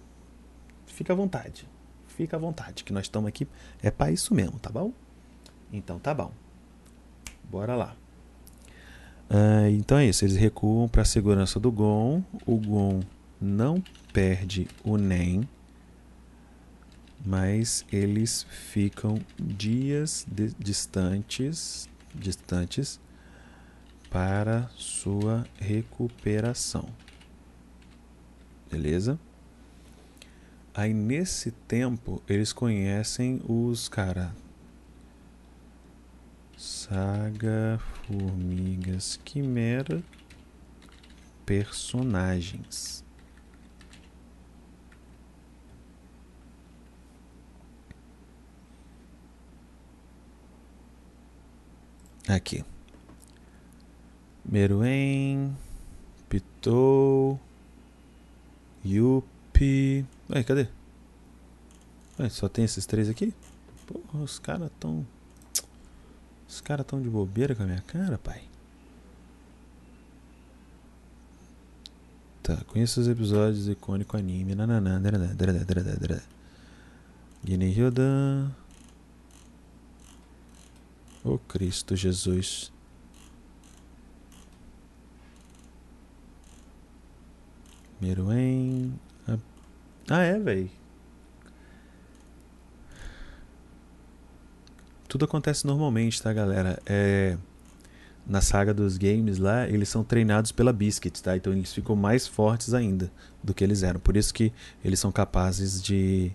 Fica 0.86 1.12
à 1.12 1.16
vontade. 1.16 1.68
Fica 2.06 2.36
à 2.36 2.40
vontade, 2.40 2.84
que 2.84 2.92
nós 2.92 3.04
estamos 3.04 3.28
aqui 3.28 3.48
é 3.82 3.90
para 3.90 4.12
isso 4.12 4.34
mesmo, 4.34 4.58
tá 4.58 4.70
bom? 4.70 4.92
Então 5.72 5.98
tá 5.98 6.14
bom. 6.14 6.30
Bora 7.50 7.74
lá. 7.74 7.96
Uh, 9.30 9.68
então 9.70 9.96
é 9.96 10.06
isso, 10.06 10.24
eles 10.24 10.36
recuam 10.36 10.88
para 10.88 11.02
a 11.02 11.04
segurança 11.06 11.58
do 11.58 11.72
Gon. 11.72 12.22
O 12.46 12.56
Gon 12.56 13.00
não 13.40 13.82
perde 14.12 14.68
o 14.84 14.98
Nen 14.98 15.48
mas 17.24 17.84
eles 17.92 18.44
ficam 18.50 19.20
dias 19.38 20.26
distantes, 20.58 21.88
distantes 22.14 23.00
para 24.10 24.68
sua 24.76 25.46
recuperação. 25.58 26.88
Beleza? 28.70 29.18
Aí 30.74 30.92
nesse 30.92 31.50
tempo 31.50 32.22
eles 32.28 32.52
conhecem 32.52 33.40
os 33.46 33.88
cara 33.88 34.34
Saga 36.56 37.80
Formigas 38.06 39.18
Quimera 39.24 40.02
personagens. 41.44 43.01
Aqui. 52.28 52.64
Meruem, 54.44 55.56
Pitou, 56.28 57.40
Yupi. 58.84 60.04
Ué, 60.30 60.42
cadê? 60.42 60.68
Ué, 62.18 62.28
só 62.28 62.48
tem 62.48 62.64
esses 62.64 62.86
três 62.86 63.08
aqui? 63.08 63.32
Porra, 63.86 64.24
os 64.24 64.38
caras 64.38 64.70
tão. 64.78 65.06
Os 66.48 66.60
caras 66.60 66.86
tão 66.86 67.00
de 67.00 67.08
bobeira 67.08 67.54
com 67.54 67.62
a 67.62 67.66
minha 67.66 67.80
cara, 67.82 68.18
pai. 68.18 68.42
Tá, 72.42 72.56
conheço 72.66 73.00
os 73.00 73.08
episódios 73.08 73.68
icônico 73.68 74.16
anime. 74.16 74.54
Nananã, 74.54 75.00
Guinea 77.44 77.68
Hyodan. 77.68 78.50
Oh, 81.24 81.38
Cristo 81.38 81.94
Jesus. 81.94 82.72
Meruem. 88.00 88.92
Ah, 90.10 90.22
é, 90.22 90.38
velho. 90.38 90.68
Tudo 95.08 95.24
acontece 95.24 95.66
normalmente, 95.66 96.20
tá, 96.20 96.32
galera? 96.32 96.82
É 96.86 97.36
na 98.26 98.40
saga 98.40 98.72
dos 98.72 98.96
games 98.96 99.38
lá, 99.38 99.68
eles 99.68 99.88
são 99.88 100.04
treinados 100.04 100.52
pela 100.52 100.72
Biscuit, 100.72 101.22
tá? 101.22 101.36
Então 101.36 101.52
eles 101.52 101.72
ficam 101.72 101.96
mais 101.96 102.26
fortes 102.26 102.72
ainda 102.72 103.10
do 103.42 103.52
que 103.52 103.64
eles 103.64 103.82
eram. 103.82 103.98
Por 103.98 104.16
isso 104.16 104.32
que 104.32 104.52
eles 104.84 104.98
são 105.00 105.10
capazes 105.10 105.82
de 105.82 106.32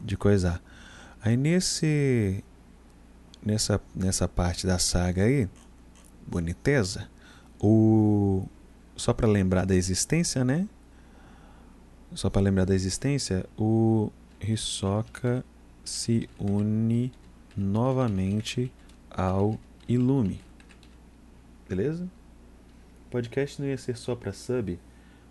de 0.00 0.16
coisar. 0.16 0.60
Aí 1.22 1.36
nesse 1.36 2.42
nessa, 3.44 3.80
nessa 3.94 4.26
parte 4.26 4.66
da 4.66 4.78
saga 4.78 5.24
aí, 5.24 5.48
boniteza, 6.26 7.08
o 7.60 8.46
só 8.96 9.12
para 9.12 9.26
lembrar 9.26 9.66
da 9.66 9.74
existência, 9.74 10.44
né? 10.44 10.68
Só 12.14 12.30
para 12.30 12.42
lembrar 12.42 12.64
da 12.64 12.74
existência, 12.74 13.44
o 13.58 14.10
Hisoka 14.40 15.44
se 15.84 16.28
une 16.38 17.12
novamente 17.56 18.72
ao 19.10 19.58
Ilume. 19.88 20.40
Beleza? 21.68 22.08
O 23.06 23.10
podcast 23.10 23.60
não 23.60 23.68
ia 23.68 23.76
ser 23.76 23.96
só 23.96 24.14
para 24.14 24.32
sub, 24.32 24.78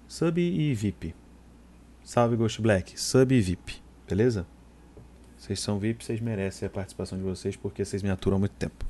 sub 0.08 0.42
e 0.42 0.74
VIP. 0.74 1.16
Salve 2.04 2.36
Ghost 2.36 2.62
Black, 2.62 3.00
sub 3.00 3.34
e 3.34 3.42
VIP, 3.42 3.82
beleza? 4.08 4.46
Vocês 5.44 5.60
são 5.60 5.78
VIP, 5.78 6.06
vocês 6.06 6.22
merecem 6.22 6.66
a 6.66 6.70
participação 6.70 7.18
de 7.18 7.24
vocês 7.26 7.58
porque 7.58 7.84
vocês 7.84 8.02
me 8.02 8.10
aturam 8.10 8.38
há 8.38 8.40
muito 8.40 8.54
tempo. 8.54 8.86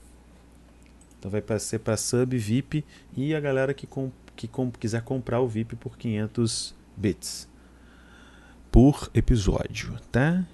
Então 1.17 1.31
vai 1.31 1.41
ser 1.57 1.79
para 1.79 1.97
sub, 1.97 2.37
VIP 2.37 2.85
e 3.17 3.33
a 3.33 3.39
galera 3.39 3.73
que, 3.73 3.87
com, 3.87 4.11
que 4.35 4.47
com, 4.47 4.69
quiser 4.69 5.01
comprar 5.01 5.39
o 5.39 5.47
VIP 5.47 5.75
por 5.75 5.97
500 5.97 6.75
bits 6.95 7.49
por 8.71 9.09
episódio, 9.15 9.97
tá? 10.11 10.45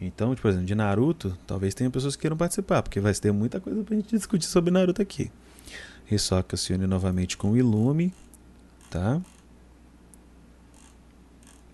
Então, 0.00 0.32
por 0.36 0.48
exemplo, 0.48 0.66
de 0.66 0.76
Naruto, 0.76 1.36
talvez 1.44 1.74
tenha 1.74 1.90
pessoas 1.90 2.14
que 2.14 2.22
queiram 2.22 2.36
participar, 2.36 2.84
porque 2.84 3.00
vai 3.00 3.12
ter 3.14 3.32
muita 3.32 3.58
coisa 3.58 3.82
pra 3.82 3.96
gente 3.96 4.14
discutir 4.14 4.46
sobre 4.46 4.70
Naruto 4.70 5.02
aqui. 5.02 5.28
Hisoka 6.08 6.56
se 6.56 6.72
une 6.72 6.86
novamente 6.86 7.36
com 7.36 7.50
o 7.50 7.56
Ilume, 7.56 8.14
tá? 8.90 9.20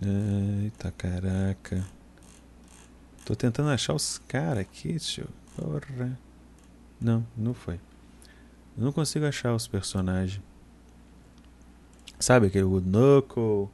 Eita 0.01 0.91
caraca. 0.93 2.02
Tô 3.25 3.37
tentando 3.37 3.71
achar 3.71 3.95
os 3.95 4.19
caras 4.27 4.59
aqui, 4.59 4.99
tio. 4.99 5.29
Porra. 5.57 6.19
Não, 7.01 7.27
não 7.37 7.55
foi. 7.55 7.81
Eu 8.77 8.85
não 8.85 8.93
consigo 8.93 9.27
achar 9.27 9.55
os 9.55 9.67
personagens. 9.67 10.43
Sabe 12.19 12.47
aquele 12.47 12.65
Knuckle? 12.65 13.69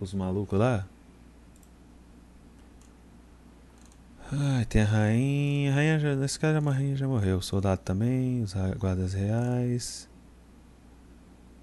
Os 0.00 0.14
malucos 0.14 0.58
lá? 0.58 0.86
Ai, 4.30 4.64
tem 4.66 4.82
a 4.82 4.84
rainha. 4.84 5.72
A 5.72 5.74
rainha 5.74 5.98
já, 5.98 6.14
nesse 6.14 6.38
caso, 6.38 6.56
a 6.56 6.72
rainha 6.72 6.96
já 6.96 7.08
morreu. 7.08 7.38
O 7.38 7.42
soldado 7.42 7.80
também, 7.82 8.42
os 8.42 8.54
guardas 8.78 9.12
reais. 9.14 10.08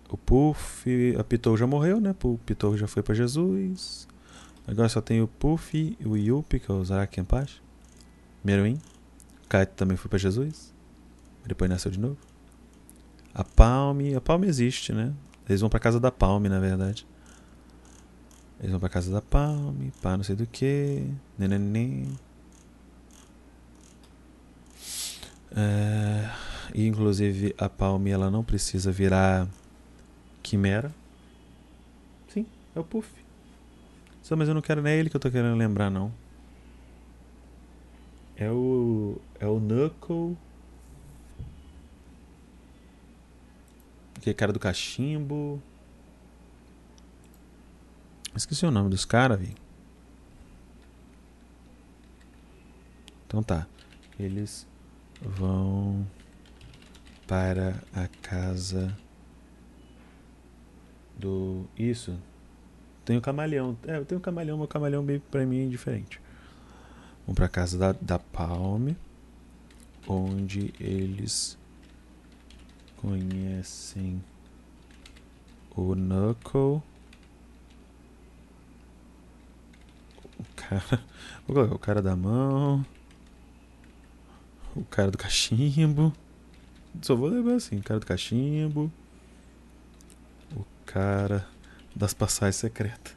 O 0.10 0.18
Puff, 0.18 1.16
a 1.18 1.24
Pitou 1.24 1.58
já 1.58 1.66
morreu, 1.66 2.00
né? 2.00 2.16
O 2.24 2.38
Pitou 2.38 2.78
já 2.78 2.88
foi 2.88 3.02
para 3.02 3.16
Jesus. 3.16 4.08
Agora 4.68 4.90
só 4.90 5.00
tem 5.02 5.22
o 5.22 5.28
Puff 5.28 5.78
e 5.78 6.08
o 6.08 6.18
Yuppie, 6.18 6.60
que 6.60 6.72
é 6.72 6.74
o 6.74 6.84
Zaraki 6.84 7.16
Kenpachi. 7.16 7.62
Meruim. 8.44 8.80
Kaito 9.48 9.74
também 9.76 9.96
foi 9.96 10.10
para 10.10 10.18
Jesus. 10.18 10.74
Depois 11.46 11.70
nasceu 11.70 11.92
de 11.92 12.00
novo. 12.00 12.18
A 13.34 13.44
Palme. 13.44 14.16
A 14.16 14.22
Palme 14.22 14.48
existe, 14.48 14.92
né? 14.92 15.14
Eles 15.48 15.62
vão 15.62 15.70
pra 15.70 15.80
casa 15.80 16.00
da 16.00 16.12
Palme, 16.12 16.50
na 16.50 16.60
verdade. 16.60 17.06
Eles 18.60 18.72
vão 18.72 18.80
pra 18.80 18.90
casa 18.90 19.12
da 19.12 19.22
Palme, 19.22 19.92
pá, 20.02 20.16
não 20.16 20.24
sei 20.24 20.36
do 20.36 20.48
que. 20.48 21.06
Neném. 21.38 22.18
É, 25.56 26.30
inclusive 26.74 27.54
a 27.58 27.70
Palme 27.70 28.10
ela 28.10 28.32
não 28.32 28.44
precisa 28.44 28.92
virar 28.92 29.48
quimera. 30.42 30.92
Sim, 32.28 32.46
é 32.76 32.80
o 32.80 32.84
Puff. 32.84 33.25
Só, 34.26 34.36
mas 34.36 34.48
eu 34.48 34.56
não 34.56 34.62
quero 34.62 34.82
nem 34.82 34.98
ele 34.98 35.08
que 35.08 35.16
eu 35.16 35.20
tô 35.20 35.30
querendo 35.30 35.56
lembrar 35.56 35.92
não. 35.92 36.12
É 38.36 38.50
o 38.50 39.22
é 39.40 39.46
o 39.46 39.60
Knuckle. 39.60 40.36
Aquele 44.18 44.34
cara 44.34 44.52
do 44.52 44.60
cachimbo. 44.60 45.62
Esqueci 48.36 48.66
o 48.66 48.72
nome 48.72 48.90
dos 48.90 49.06
caras, 49.06 49.40
vi. 49.40 49.54
Então 53.28 53.44
tá. 53.44 53.68
Eles 54.18 54.68
vão 55.22 56.04
para 57.28 57.80
a 57.94 58.08
casa 58.24 58.98
do. 61.16 61.68
Isso. 61.78 62.20
Tem 63.06 63.16
o 63.16 63.22
camaleão. 63.22 63.78
É, 63.86 63.98
eu 63.98 64.06
tenho 64.06 64.20
o 64.20 64.22
camaleão, 64.22 64.58
mas 64.58 64.66
o 64.66 64.68
camaleão 64.68 65.04
meio 65.04 65.22
pra 65.22 65.46
mim 65.46 65.68
é 65.68 65.70
diferente. 65.70 66.20
Vão 67.26 67.36
pra 67.36 67.48
casa 67.48 67.78
da, 67.78 67.92
da 67.94 68.18
Palme, 68.18 68.98
onde 70.08 70.74
eles 70.80 71.56
conhecem 72.98 74.22
o 75.76 75.94
Knuckle. 75.94 76.82
O 80.40 80.46
cara. 80.56 81.04
Vou 81.48 81.56
colocar 81.56 81.76
o 81.76 81.80
cara 81.80 82.02
da 82.02 82.16
mão. 82.16 82.84
O 84.76 84.84
cara 84.84 85.12
do 85.12 85.18
cachimbo. 85.18 86.12
Só 87.02 87.16
vou 87.16 87.30
lembrar 87.30 87.56
assim, 87.56 87.78
o 87.78 87.84
cara 87.84 88.00
do 88.00 88.06
cachimbo. 88.06 88.92
O 90.56 90.66
cara 90.86 91.48
das 91.96 92.14
passagens 92.14 92.58
secretas. 92.58 93.16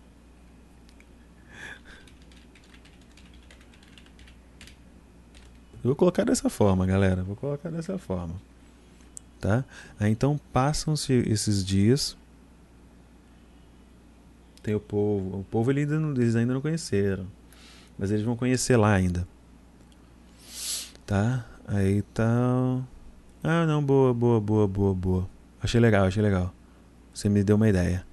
vou 5.83 5.97
colocar 5.97 6.25
dessa 6.25 6.51
forma, 6.51 6.85
galera. 6.87 7.23
Vou 7.23 7.35
colocar 7.35 7.71
dessa 7.71 7.99
forma. 7.99 8.35
Tá? 9.41 9.65
Aí, 9.99 10.11
então 10.11 10.39
passam-se 10.53 11.13
esses 11.13 11.65
dias. 11.65 12.17
Tem 14.63 14.75
o 14.75 14.81
povo. 14.81 15.41
O 15.41 15.45
povo 15.45 15.71
eles 15.71 15.85
ainda, 15.85 15.99
não, 15.99 16.11
eles 16.13 16.37
ainda 16.37 16.53
não 16.53 16.61
conheceram. 16.61 17.27
Mas 17.99 18.11
eles 18.11 18.25
vão 18.25 18.37
conhecer 18.37 18.77
lá 18.77 18.93
ainda. 18.93 19.27
Tá? 21.07 21.47
Aí 21.67 22.03
tá. 22.03 22.83
Ah, 23.43 23.65
não, 23.67 23.83
boa, 23.83 24.13
boa, 24.13 24.41
boa, 24.41 24.69
boa, 24.69 24.95
boa. 24.95 25.31
Achei 25.63 25.81
legal, 25.81 26.07
achei 26.07 26.23
legal. 26.23 26.53
Você 27.15 27.29
me 27.29 27.43
deu 27.43 27.57
uma 27.57 27.69
ideia. 27.69 28.08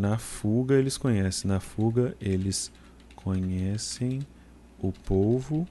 Na 0.00 0.16
fuga 0.16 0.76
eles 0.76 0.96
conhecem. 0.96 1.46
Na 1.46 1.60
fuga 1.60 2.16
eles 2.18 2.72
conhecem 3.14 4.26
o 4.78 4.90
polvo 4.90 5.68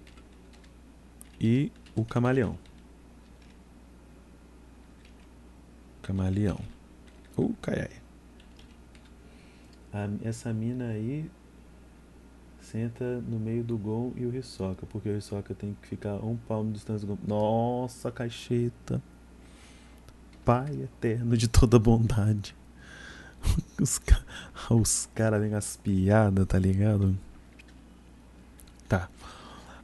e 1.41 1.71
o 1.95 2.05
camaleão. 2.05 2.55
Camaleão. 6.03 6.59
Uh, 7.35 7.55
caiai. 7.59 7.89
essa 10.23 10.53
mina 10.53 10.89
aí 10.89 11.27
senta 12.61 13.19
no 13.21 13.39
meio 13.39 13.63
do 13.63 13.79
Gon 13.79 14.13
e 14.15 14.27
o 14.27 14.35
Hisoka, 14.35 14.85
porque 14.85 15.09
o 15.09 15.17
Hisoka 15.17 15.55
tem 15.55 15.75
que 15.81 15.87
ficar 15.87 16.23
um 16.23 16.37
palmo 16.37 16.67
de 16.69 16.75
distância 16.75 17.07
do 17.07 17.15
Gon. 17.15 17.27
Nossa, 17.27 18.11
caixeta. 18.11 19.01
Pai 20.45 20.83
eterno 20.83 21.35
de 21.35 21.47
toda 21.47 21.79
bondade. 21.79 22.58
Os, 23.79 24.01
os 24.69 25.09
caras 25.15 25.41
vêm 25.41 25.53
as 25.53 25.77
piadas, 25.77 26.45
tá 26.45 26.59
ligado? 26.59 27.17
Tá. 28.87 29.09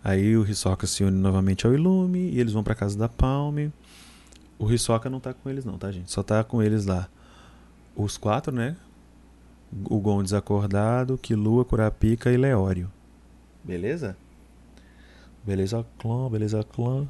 Aí 0.04 0.36
o 0.38 0.46
Hisoka 0.48 0.86
se 0.86 1.04
une 1.04 1.18
novamente 1.18 1.66
ao 1.66 1.74
Ilume 1.74 2.30
e 2.30 2.40
eles 2.40 2.54
vão 2.54 2.64
pra 2.64 2.76
casa 2.76 2.98
da 2.98 3.10
Palme. 3.10 3.72
O 4.60 4.72
Hisoka 4.72 5.10
não 5.10 5.20
tá 5.20 5.34
com 5.34 5.50
eles 5.50 5.66
não, 5.66 5.78
tá, 5.78 5.92
gente? 5.92 6.12
Só 6.12 6.22
tá 6.22 6.44
com 6.44 6.62
eles 6.62 6.86
lá. 6.86 7.08
Os 7.96 8.18
quatro, 8.18 8.54
né? 8.54 8.76
O 9.90 10.00
Gon 10.00 10.22
desacordado, 10.24 11.18
Kilua, 11.18 11.66
Kurapika 11.66 12.32
e 12.32 12.38
Leório. 12.38 12.92
Beleza? 13.64 14.16
Beleza, 15.44 15.86
clã, 15.98 16.30
beleza, 16.30 16.64
clã. 16.64 17.08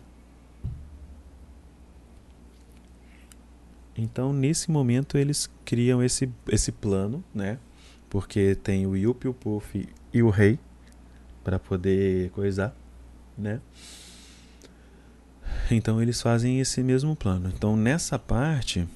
Então, 3.97 4.33
nesse 4.33 4.69
momento, 4.69 5.17
eles 5.17 5.49
criam 5.63 6.03
esse, 6.03 6.29
esse 6.49 6.71
plano, 6.71 7.23
né? 7.33 7.57
Porque 8.09 8.55
tem 8.55 8.85
o 8.85 8.95
Yuppie, 8.95 9.29
o 9.29 9.33
Puff 9.33 9.87
e 10.13 10.21
o 10.21 10.29
Rei 10.29 10.59
para 11.43 11.57
poder 11.57 12.29
coisar, 12.31 12.75
né? 13.37 13.61
Então, 15.71 16.01
eles 16.01 16.21
fazem 16.21 16.59
esse 16.59 16.83
mesmo 16.83 17.15
plano. 17.15 17.51
Então, 17.55 17.75
nessa 17.75 18.19
parte 18.19 18.87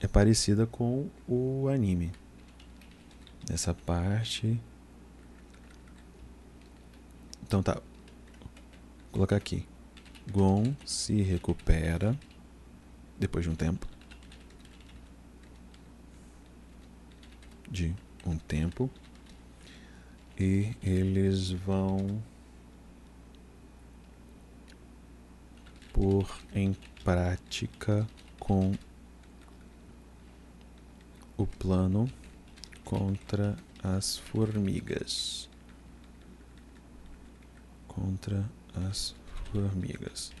é 0.00 0.08
parecida 0.08 0.66
com 0.66 1.08
o 1.28 1.68
anime. 1.68 2.10
Nessa 3.48 3.72
parte. 3.72 4.60
Então, 7.46 7.62
tá. 7.62 7.74
Vou 7.74 7.82
colocar 9.12 9.36
aqui. 9.36 9.64
Gon 10.30 10.74
se 10.84 11.22
recupera 11.22 12.18
depois 13.18 13.44
de 13.44 13.50
um 13.50 13.54
tempo. 13.54 13.91
De 17.72 17.94
um 18.26 18.36
tempo 18.36 18.90
e 20.38 20.76
eles 20.82 21.50
vão 21.50 22.22
pôr 25.92 26.28
em 26.54 26.74
prática 27.02 28.06
com 28.38 28.72
o 31.36 31.46
plano 31.46 32.10
contra 32.84 33.56
as 33.82 34.18
formigas. 34.18 35.48
Contra 37.88 38.44
as 38.74 39.14
formigas. 39.50 40.32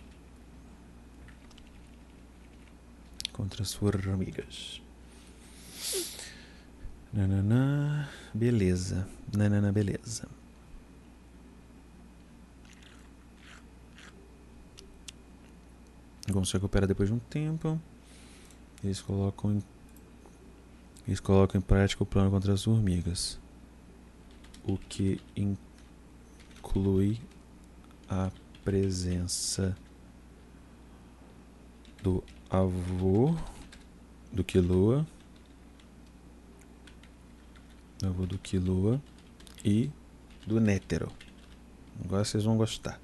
Contra 3.32 3.62
as 3.62 3.72
formigas. 3.72 4.82
Nananã, 7.12 8.08
beleza. 8.32 9.06
Nananã, 9.36 9.70
beleza. 9.70 10.26
Vamos 16.28 16.48
se 16.48 16.54
recuperar 16.54 16.88
depois 16.88 17.10
de 17.10 17.14
um 17.14 17.18
tempo. 17.18 17.78
Eles 18.82 19.00
colocam 19.02 19.52
em, 19.52 19.62
eles 21.06 21.20
colocam 21.20 21.58
em 21.58 21.62
prática 21.62 22.02
o 22.02 22.06
plano 22.06 22.30
contra 22.30 22.54
as 22.54 22.64
formigas. 22.64 23.38
O 24.64 24.78
que 24.78 25.20
inclui 25.36 27.20
a 28.08 28.30
presença 28.64 29.76
do 32.02 32.24
avô 32.48 33.36
do 34.32 34.42
Killua 38.02 38.08
avô 38.10 38.26
do 38.26 38.38
Killua 38.38 39.02
e 39.64 39.88
do 40.44 40.60
Nétero. 40.60 41.08
Agora 42.04 42.24
vocês 42.24 42.42
vão 42.42 42.56
gostar. 42.56 43.00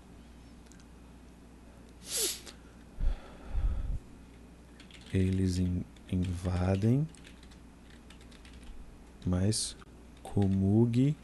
Eles 5.14 5.58
in, 5.58 5.84
invadem, 6.10 7.06
mas 9.24 9.76
Komugi 10.20 11.16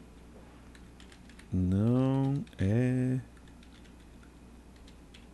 não 1.51 2.45
é 2.57 3.19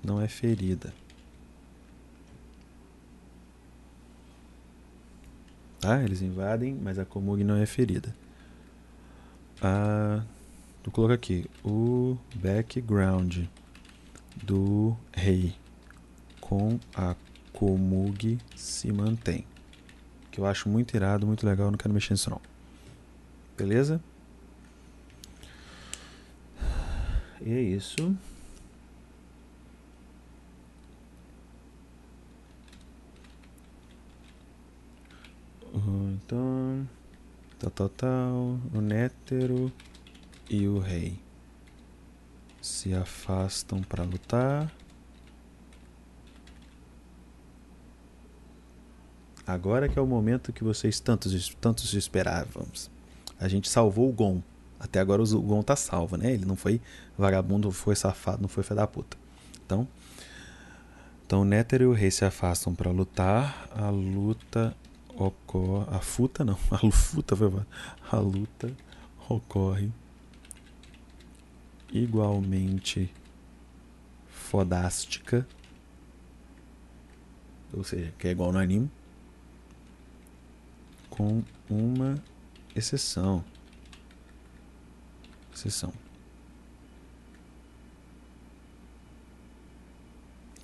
não 0.03 0.19
é 0.19 0.27
ferida. 0.27 0.91
Tá? 5.79 6.01
Eles 6.03 6.23
invadem, 6.23 6.73
mas 6.73 6.97
a 6.97 7.05
Komugi 7.05 7.43
não 7.43 7.55
é 7.55 7.67
ferida. 7.67 8.20
Ah, 9.61 10.23
tu 10.83 10.89
coloca 10.89 11.13
aqui 11.13 11.49
o 11.63 12.17
background 12.35 13.45
do 14.43 14.97
rei 15.13 15.55
com 16.39 16.79
a 16.95 17.15
Komugi 17.53 18.39
se 18.55 18.91
mantém. 18.91 19.45
Que 20.31 20.39
eu 20.39 20.45
acho 20.45 20.67
muito 20.67 20.95
irado, 20.95 21.27
muito 21.27 21.45
legal, 21.45 21.69
não 21.69 21.77
quero 21.77 21.93
mexer 21.93 22.13
nisso 22.13 22.29
não. 22.29 22.41
Beleza? 23.57 24.01
E 27.41 27.51
é 27.51 27.61
isso. 27.61 28.15
Então, 36.31 36.87
tal, 37.61 37.69
tal, 37.69 37.89
tal, 37.89 38.59
o 38.73 38.81
Nétero 38.81 39.71
e 40.49 40.67
o 40.67 40.79
rei 40.79 41.19
se 42.59 42.93
afastam 42.93 43.81
para 43.81 44.03
lutar. 44.03 44.71
Agora 49.45 49.87
que 49.87 49.99
é 49.99 50.01
o 50.01 50.07
momento 50.07 50.53
que 50.53 50.63
vocês 50.63 50.99
tantos, 50.99 51.49
tantos 51.55 51.93
esperavam. 51.93 52.65
A 53.39 53.47
gente 53.47 53.69
salvou 53.69 54.09
o 54.09 54.13
Gon. 54.13 54.41
Até 54.79 54.99
agora 54.99 55.21
o 55.21 55.41
Gon 55.41 55.61
tá 55.61 55.75
salvo, 55.75 56.17
né? 56.17 56.31
Ele 56.31 56.45
não 56.45 56.55
foi 56.55 56.81
vagabundo, 57.17 57.71
foi 57.71 57.95
safado, 57.95 58.41
não 58.41 58.47
foi 58.47 58.63
filho 58.63 58.77
da 58.77 58.87
puta. 58.87 59.17
Então, 59.65 59.87
então 61.25 61.41
o 61.41 61.45
Néter 61.45 61.81
e 61.81 61.85
o 61.85 61.93
rei 61.93 62.09
se 62.09 62.25
afastam 62.25 62.73
para 62.73 62.89
lutar. 62.91 63.69
A 63.75 63.89
luta 63.89 64.75
ocorre. 65.15 65.95
A 65.95 65.99
futa 65.99 66.43
não. 66.43 66.57
A 66.71 66.79
lufuta 66.85 67.35
foi 67.35 67.51
A 68.11 68.17
luta 68.17 68.75
ocorre 69.29 69.91
igualmente 71.91 73.13
fodástica. 74.27 75.47
Ou 77.73 77.83
seja, 77.83 78.13
que 78.17 78.27
é 78.27 78.31
igual 78.31 78.51
no 78.51 78.59
anime. 78.59 78.91
Com 81.09 81.43
uma 81.69 82.21
exceção. 82.75 83.43
Exceção. 85.53 85.93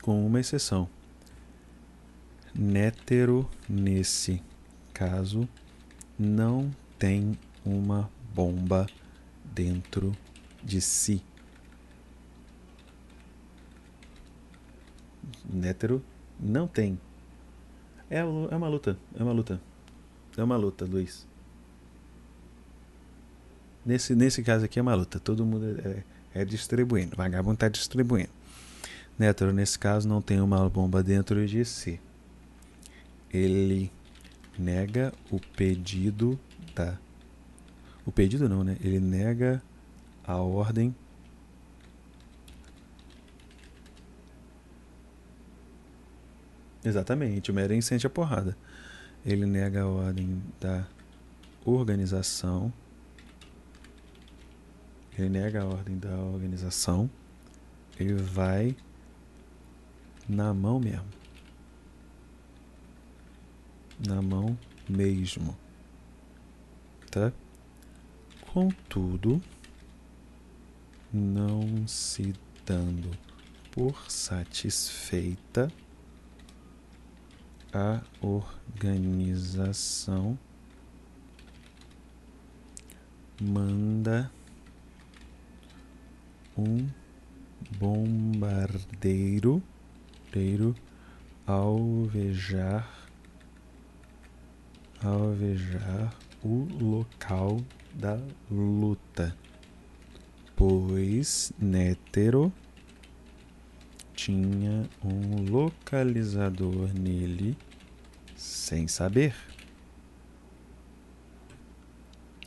Com 0.01 0.25
uma 0.25 0.39
exceção. 0.39 0.89
Nétero, 2.57 3.47
nesse 3.69 4.41
caso, 4.91 5.47
não 6.17 6.71
tem 6.97 7.37
uma 7.63 8.09
bomba 8.33 8.87
dentro 9.45 10.17
de 10.63 10.81
si. 10.81 11.21
Nétero 15.47 16.03
não 16.39 16.67
tem. 16.67 16.99
É, 18.09 18.21
é 18.21 18.23
uma 18.23 18.67
luta, 18.67 18.97
é 19.15 19.21
uma 19.21 19.33
luta. 19.33 19.61
É 20.35 20.43
uma 20.43 20.57
luta, 20.57 20.83
Luiz. 20.85 21.27
Nesse, 23.85 24.15
nesse 24.15 24.41
caso 24.41 24.65
aqui 24.65 24.79
é 24.79 24.81
uma 24.81 24.95
luta. 24.95 25.19
Todo 25.19 25.45
mundo 25.45 25.79
é, 26.33 26.41
é 26.41 26.43
distribuindo. 26.43 27.13
O 27.13 27.17
vagabundo 27.17 27.53
está 27.53 27.69
distribuindo. 27.69 28.31
Nétero, 29.17 29.53
nesse 29.53 29.77
caso, 29.77 30.07
não 30.09 30.23
tem 30.23 30.41
uma 30.41 30.67
bomba 30.67 31.03
dentro 31.03 31.45
de 31.45 31.63
si. 31.63 31.99
Ele 33.33 33.91
nega 34.57 35.13
o 35.31 35.39
pedido 35.39 36.39
da. 36.75 36.97
O 38.05 38.11
pedido 38.11 38.47
não, 38.47 38.63
né? 38.63 38.77
Ele 38.81 38.99
nega 38.99 39.61
a 40.23 40.37
ordem. 40.37 40.95
Exatamente, 46.83 47.51
o 47.51 47.53
Meren 47.53 47.81
sente 47.81 48.07
a 48.07 48.09
porrada. 48.09 48.57
Ele 49.25 49.45
nega 49.45 49.81
a 49.81 49.87
ordem 49.87 50.41
da 50.59 50.87
organização 51.65 52.71
ele 55.17 55.29
nega 55.29 55.63
a 55.63 55.65
ordem 55.65 55.97
da 55.97 56.15
organização, 56.15 57.09
ele 57.99 58.13
vai 58.13 58.75
na 60.29 60.53
mão 60.53 60.79
mesmo. 60.79 61.16
Na 64.05 64.21
mão 64.21 64.57
mesmo. 64.87 65.57
Tá? 67.09 67.33
Contudo, 68.53 69.41
não 71.11 71.87
se 71.87 72.35
dando 72.65 73.09
por 73.71 74.09
satisfeita 74.09 75.71
a 77.73 78.01
organização 78.21 80.37
manda 83.39 84.31
um 86.57 86.89
bombardeiro 87.77 89.61
alvejar 91.45 92.96
alvejar 95.07 96.13
o 96.43 96.67
local 96.79 97.61
da 97.93 98.19
luta, 98.49 99.35
pois 100.55 101.51
Nétero 101.57 102.51
tinha 104.13 104.87
um 105.03 105.49
localizador 105.49 106.93
nele 106.93 107.57
sem 108.35 108.87
saber. 108.87 109.35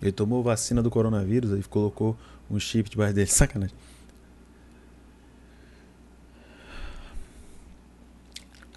Ele 0.00 0.12
tomou 0.12 0.42
vacina 0.42 0.82
do 0.82 0.90
coronavírus 0.90 1.58
e 1.58 1.68
colocou 1.68 2.16
um 2.50 2.58
chip 2.58 2.88
debaixo 2.88 3.14
dele. 3.14 3.26
Sacanagem. 3.30 3.76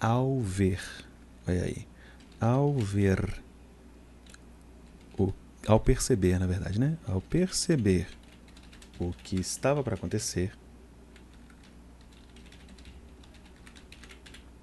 ao 0.04 0.38
ver, 0.38 0.80
olha 1.48 1.64
aí, 1.64 1.88
ao 2.38 2.74
ver, 2.74 3.42
ao 5.66 5.80
perceber, 5.80 6.38
na 6.38 6.46
verdade, 6.46 6.78
né? 6.78 6.96
Ao 7.06 7.20
perceber 7.20 8.06
o 8.98 9.12
que 9.12 9.36
estava 9.36 9.82
para 9.82 9.94
acontecer. 9.94 10.52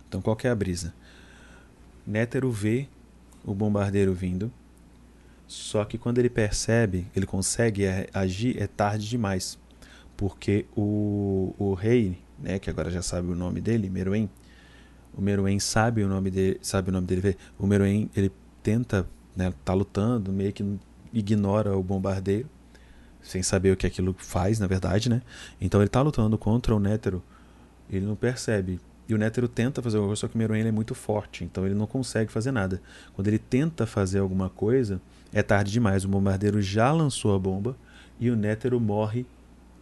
Então, 0.08 0.22
qual 0.22 0.38
é 0.44 0.50
a 0.50 0.56
brisa? 0.56 0.94
Nétero 2.06 2.52
vê 2.52 2.88
o 3.46 3.54
bombardeiro 3.54 4.14
vindo, 4.14 4.52
só 5.48 5.84
que 5.86 5.98
quando 5.98 6.18
ele 6.18 6.30
percebe, 6.30 7.08
ele 7.16 7.26
consegue 7.26 7.84
agir, 8.14 8.62
é 8.62 8.68
tarde 8.68 9.08
demais. 9.08 9.58
Porque 10.16 10.66
o, 10.76 11.54
o 11.58 11.74
rei, 11.74 12.18
né, 12.40 12.60
que 12.60 12.70
agora 12.70 12.92
já 12.92 13.02
sabe 13.02 13.30
o 13.30 13.36
nome 13.36 13.60
dele, 13.62 13.90
Meruem, 13.90 14.30
o 15.14 15.22
Meruem 15.22 15.60
sabe 15.60 16.04
o 16.04 16.08
nome 16.08 16.30
dele, 16.32 16.60
sabe 16.62 16.90
o 16.90 16.94
nome 16.94 17.08
dele. 17.08 17.38
O 17.58 17.66
Meruem 17.66 18.10
ele 18.16 18.32
tenta, 18.64 19.08
né, 19.36 19.54
tá 19.66 19.74
lutando, 19.74 20.32
meio 20.32 20.54
que 20.54 20.64
ignora 21.14 21.78
o 21.78 21.84
bombardeio, 21.84 22.48
sem 23.22 23.44
saber 23.44 23.72
o 23.72 23.78
que 23.78 23.86
aquilo 23.86 24.16
faz, 24.18 24.60
na 24.60 24.68
verdade, 24.68 25.10
né? 25.10 25.22
Então 25.60 25.82
ele 25.82 25.90
tá 25.90 26.02
lutando 26.02 26.38
contra 26.38 26.76
o 26.76 26.80
Nétero, 26.80 27.22
ele 27.90 28.06
não 28.06 28.16
percebe. 28.16 28.80
E 29.08 29.14
o 29.14 29.18
Nétero 29.18 29.48
tenta 29.48 29.82
fazer 29.82 29.98
alguma 29.98 30.10
coisa, 30.10 30.22
só 30.22 30.28
que 30.28 30.36
o 30.36 30.38
Meruem 30.38 30.66
é 30.66 30.72
muito 30.72 30.96
forte, 30.96 31.44
então 31.44 31.66
ele 31.66 31.76
não 31.76 31.86
consegue 31.86 32.32
fazer 32.32 32.52
nada. 32.52 32.82
Quando 33.14 33.28
ele 33.28 33.40
tenta 33.40 33.86
fazer 33.86 34.20
alguma 34.20 34.50
coisa, 34.50 35.02
é 35.34 35.44
tarde 35.44 35.72
demais. 35.72 36.06
O 36.06 36.08
bombardeiro 36.08 36.62
já 36.62 36.92
lançou 36.92 37.36
a 37.36 37.40
bomba 37.40 37.76
e 38.20 38.30
o 38.30 38.36
Nétero 38.36 38.80
morre 38.80 39.26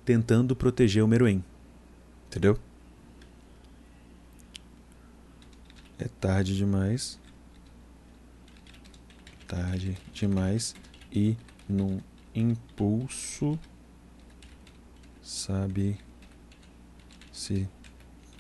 tentando 0.04 0.56
proteger 0.56 1.04
o 1.04 1.08
Meruem. 1.08 1.44
Entendeu? 2.28 2.58
É 6.00 6.08
tarde 6.20 6.56
demais. 6.56 7.20
Tarde 9.48 9.98
demais. 10.14 10.74
E 11.12 11.36
num 11.68 12.00
impulso 12.34 13.60
sabe-se 15.22 16.00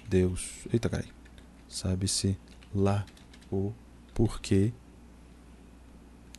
Deus. 0.08 0.68
Eita, 0.72 0.90
carai. 0.90 1.10
Sabe-se 1.68 2.38
lá 2.74 3.06
o 3.52 3.74
porquê 4.14 4.74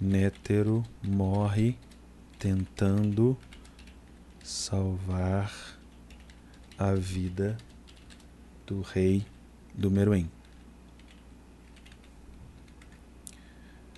Nétero 0.01 0.83
morre 1.03 1.77
tentando 2.39 3.37
salvar 4.43 5.53
a 6.79 6.95
vida 6.95 7.59
do 8.67 8.81
rei 8.81 9.27
do 9.75 9.91
Meruem. 9.91 10.31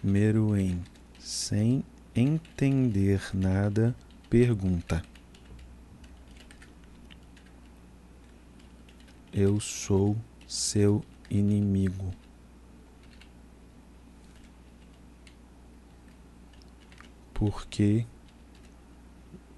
Meruem, 0.02 0.82
sem 1.20 1.84
entender 2.14 3.30
nada, 3.34 3.94
pergunta: 4.28 5.02
Eu 9.32 9.58
sou 9.60 10.16
seu 10.46 11.02
inimigo. 11.30 12.12
Porque 17.32 18.06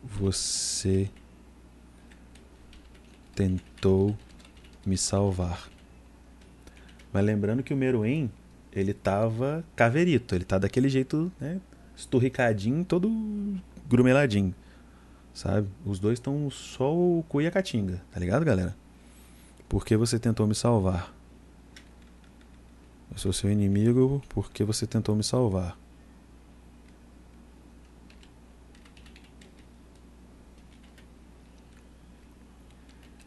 você 0.03 1.11
tentou 3.35 4.17
me 4.87 4.97
salvar. 4.97 5.69
Mas 7.13 7.25
lembrando 7.25 7.63
que 7.63 7.75
o 7.75 7.77
Meruem, 7.77 8.31
ele 8.73 8.95
tava 8.95 9.65
caverito, 9.77 10.35
ele 10.35 10.45
tá 10.45 10.59
daquele 10.59 10.89
jeito, 10.89 11.31
né? 11.41 11.61
Esturricadinho, 11.97 12.85
todo 12.85 13.11
grumeladinho. 13.89 14.55
Sabe? 15.33 15.69
Os 15.85 15.99
dois 15.99 16.19
estão 16.19 16.49
só 16.51 16.95
o 16.95 17.25
cu 17.29 17.41
e 17.41 17.47
a 17.47 17.51
catinga, 17.51 18.03
tá 18.13 18.21
ligado, 18.21 18.45
galera? 18.45 18.77
Porque 19.69 19.97
você 19.97 20.19
tentou 20.19 20.47
me 20.47 20.55
salvar. 20.55 21.13
Eu 23.11 23.19
sou 23.19 23.33
seu 23.33 23.51
inimigo 23.51 24.23
porque 24.29 24.65
você 24.65 24.87
tentou 24.87 25.15
me 25.15 25.23
salvar. 25.23 25.79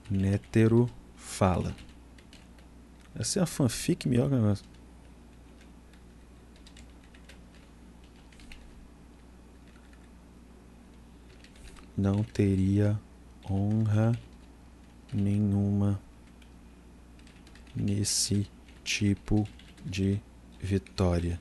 Nétero 0.10 0.90
fala. 1.16 1.76
Essa 3.16 3.40
é 3.40 3.44
a 3.44 3.46
fanfic 3.46 4.08
melhor 4.08 4.30
negócio. 4.30 4.66
Não 11.98 12.24
teria 12.24 13.00
honra 13.50 14.12
nenhuma 15.12 16.00
nesse 17.76 18.48
tipo 18.84 19.48
de 19.84 20.22
vitória. 20.62 21.40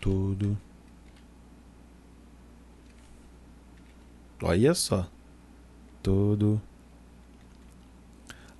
Tudo. 0.00 0.56
Olha 4.42 4.74
só. 4.74 5.10
Todo. 6.02 6.60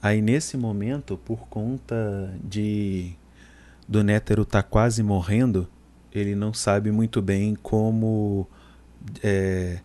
Aí 0.03 0.20
nesse 0.20 0.57
momento, 0.57 1.16
por 1.16 1.49
conta 1.49 2.37
de 2.43 3.15
do 3.89 4.03
Nétero 4.03 4.45
tá 4.45 4.62
quase 4.62 5.03
morrendo, 5.03 5.69
ele 6.18 6.34
não 6.34 6.52
sabe 6.52 6.90
muito 6.90 7.20
bem 7.22 7.55
como 7.55 8.47
é, 9.22 9.80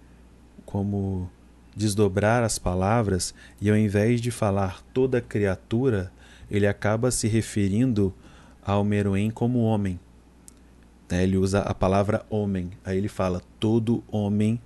como 0.65 1.29
desdobrar 1.75 2.43
as 2.43 2.59
palavras 2.59 3.33
e 3.59 3.69
ao 3.69 3.77
invés 3.77 4.19
de 4.19 4.31
falar 4.31 4.81
toda 4.93 5.21
criatura, 5.21 6.11
ele 6.49 6.67
acaba 6.67 7.11
se 7.11 7.27
referindo 7.27 8.13
ao 8.61 8.83
Meruem 8.83 9.31
como 9.31 9.59
homem. 9.59 9.99
Né? 11.09 11.23
Ele 11.23 11.37
usa 11.37 11.59
a 11.59 11.73
palavra 11.73 12.25
homem. 12.29 12.71
Aí 12.83 12.97
ele 12.97 13.07
fala: 13.09 13.41
todo 13.59 14.03
homem 14.11 14.59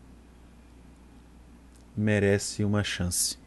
merece 1.95 2.63
uma 2.63 2.83
chance. 2.83 3.37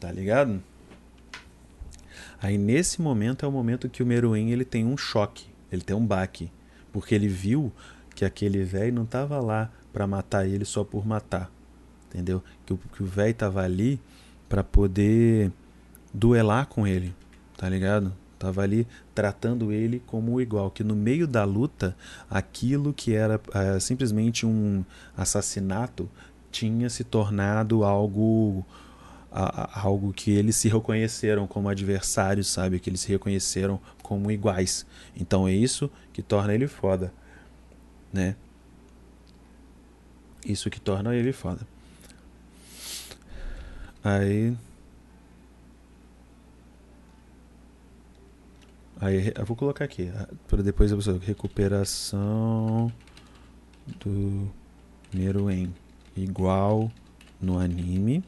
Tá 0.00 0.10
ligado? 0.10 0.62
Aí 2.42 2.56
nesse 2.56 3.02
momento 3.02 3.44
é 3.44 3.48
o 3.48 3.52
momento 3.52 3.88
que 3.88 4.02
o 4.02 4.06
Meruem 4.06 4.50
ele 4.50 4.64
tem 4.64 4.84
um 4.84 4.96
choque, 4.96 5.44
ele 5.70 5.82
tem 5.82 5.94
um 5.94 6.04
baque, 6.04 6.50
porque 6.90 7.14
ele 7.14 7.28
viu 7.28 7.70
que 8.14 8.24
aquele 8.24 8.64
velho 8.64 8.94
não 8.94 9.04
tava 9.04 9.38
lá 9.40 9.70
para 9.92 10.06
matar 10.06 10.46
ele 10.46 10.64
só 10.64 10.82
por 10.82 11.06
matar, 11.06 11.50
entendeu? 12.08 12.42
Que 12.64 12.72
o 12.72 13.06
velho 13.06 13.34
tava 13.34 13.62
ali 13.62 14.00
para 14.48 14.64
poder 14.64 15.52
duelar 16.14 16.66
com 16.66 16.86
ele, 16.86 17.14
tá 17.56 17.68
ligado? 17.68 18.12
Tava 18.38 18.62
ali 18.62 18.86
tratando 19.14 19.70
ele 19.70 20.02
como 20.06 20.40
igual, 20.40 20.70
que 20.70 20.82
no 20.82 20.96
meio 20.96 21.28
da 21.28 21.44
luta, 21.44 21.94
aquilo 22.28 22.94
que 22.94 23.14
era 23.14 23.38
é, 23.52 23.78
simplesmente 23.78 24.46
um 24.46 24.82
assassinato 25.14 26.08
tinha 26.50 26.88
se 26.88 27.04
tornado 27.04 27.84
algo 27.84 28.64
a, 29.30 29.80
algo 29.80 30.12
que 30.12 30.32
eles 30.32 30.56
se 30.56 30.68
reconheceram 30.68 31.46
como 31.46 31.68
adversários, 31.68 32.48
sabe? 32.48 32.80
Que 32.80 32.90
eles 32.90 33.00
se 33.00 33.08
reconheceram 33.08 33.80
como 34.02 34.30
iguais. 34.30 34.84
Então 35.16 35.46
é 35.46 35.52
isso 35.52 35.90
que 36.12 36.22
torna 36.22 36.52
ele 36.52 36.66
foda, 36.66 37.12
né? 38.12 38.34
Isso 40.44 40.70
que 40.70 40.80
torna 40.80 41.14
ele 41.14 41.32
foda. 41.32 41.66
Aí. 44.02 44.56
Aí 49.00 49.32
eu 49.34 49.46
vou 49.46 49.56
colocar 49.56 49.84
aqui, 49.84 50.12
para 50.46 50.62
depois 50.62 50.90
eu 50.90 51.00
vou 51.00 51.18
recuperação 51.18 52.92
do 53.98 54.50
Meruem 55.14 55.74
igual 56.14 56.92
no 57.40 57.58
anime 57.58 58.22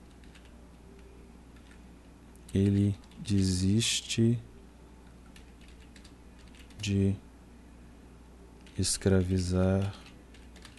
ele 2.53 2.95
desiste 3.19 4.39
de 6.81 7.15
escravizar 8.79 9.95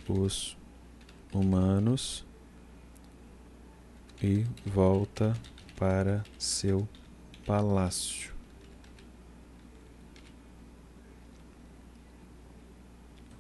os 0.08 0.58
humanos 1.34 2.26
e 4.22 4.46
volta 4.66 5.34
para 5.78 6.24
seu 6.38 6.88
palácio. 7.46 8.34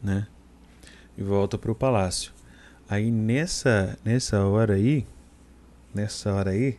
Né? 0.01 0.27
E 1.17 1.23
volta 1.23 1.57
para 1.57 1.71
o 1.71 1.75
palácio. 1.75 2.33
Aí 2.89 3.09
nessa 3.09 3.97
nessa 4.03 4.45
hora 4.45 4.73
aí, 4.73 5.07
nessa 5.93 6.33
hora 6.33 6.51
aí, 6.51 6.77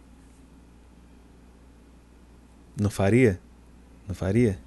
não 2.79 2.91
faria? 2.91 3.41
Não 4.07 4.15
faria? 4.15 4.59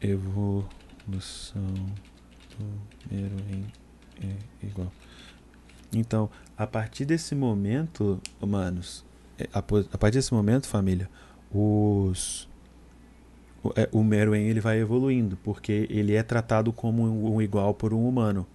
Evolução 0.00 0.66
do 2.56 3.10
Meruem 3.10 3.66
é 4.22 4.66
igual. 4.66 4.92
Então, 5.92 6.30
a 6.56 6.66
partir 6.66 7.04
desse 7.04 7.34
momento, 7.34 8.20
humanos, 8.40 9.04
é, 9.38 9.48
a, 9.52 9.62
partir 9.62 10.18
desse 10.18 10.34
momento, 10.34 10.66
família, 10.66 11.08
os 11.50 12.48
o, 13.62 13.72
é, 13.74 13.88
o 13.92 14.04
Meruem 14.04 14.48
ele 14.48 14.60
vai 14.60 14.78
evoluindo, 14.78 15.36
porque 15.42 15.86
ele 15.90 16.14
é 16.14 16.22
tratado 16.22 16.72
como 16.72 17.02
um 17.02 17.40
igual 17.40 17.74
por 17.74 17.92
um 17.92 18.06
humano 18.06 18.46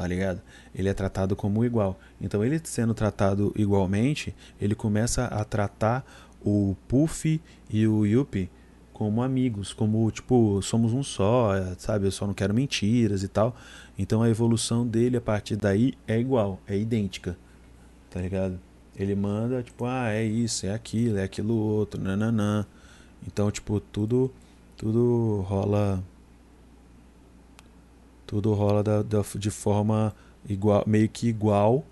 tá 0.00 0.06
ligado? 0.06 0.40
Ele 0.74 0.88
é 0.88 0.94
tratado 0.94 1.36
como 1.36 1.62
igual. 1.62 2.00
Então, 2.18 2.42
ele 2.42 2.58
sendo 2.64 2.94
tratado 2.94 3.52
igualmente, 3.54 4.34
ele 4.58 4.74
começa 4.74 5.26
a 5.26 5.44
tratar 5.44 6.02
o 6.42 6.74
Puff 6.88 7.38
e 7.68 7.86
o 7.86 8.06
Yuppie 8.06 8.48
como 8.94 9.22
amigos, 9.22 9.74
como 9.74 10.10
tipo, 10.10 10.62
somos 10.62 10.94
um 10.94 11.02
só, 11.02 11.50
sabe? 11.76 12.06
Eu 12.06 12.12
só 12.12 12.26
não 12.26 12.32
quero 12.32 12.54
mentiras 12.54 13.22
e 13.22 13.28
tal. 13.28 13.54
Então, 13.98 14.22
a 14.22 14.30
evolução 14.30 14.86
dele 14.86 15.18
a 15.18 15.20
partir 15.20 15.56
daí 15.56 15.92
é 16.08 16.18
igual, 16.18 16.58
é 16.66 16.78
idêntica, 16.78 17.36
tá 18.08 18.22
ligado? 18.22 18.58
Ele 18.96 19.14
manda, 19.14 19.62
tipo, 19.62 19.84
ah, 19.84 20.10
é 20.10 20.24
isso, 20.24 20.64
é 20.64 20.72
aquilo, 20.72 21.18
é 21.18 21.24
aquilo 21.24 21.54
outro, 21.54 22.00
nananã. 22.00 22.64
Então, 23.26 23.50
tipo, 23.50 23.78
tudo, 23.80 24.32
tudo 24.78 25.44
rola 25.46 26.02
tudo 28.30 28.54
rola 28.54 28.80
da, 28.80 29.02
da, 29.02 29.24
de 29.34 29.50
forma 29.50 30.14
igual, 30.48 30.84
meio 30.86 31.08
que 31.08 31.26
igual 31.26 31.84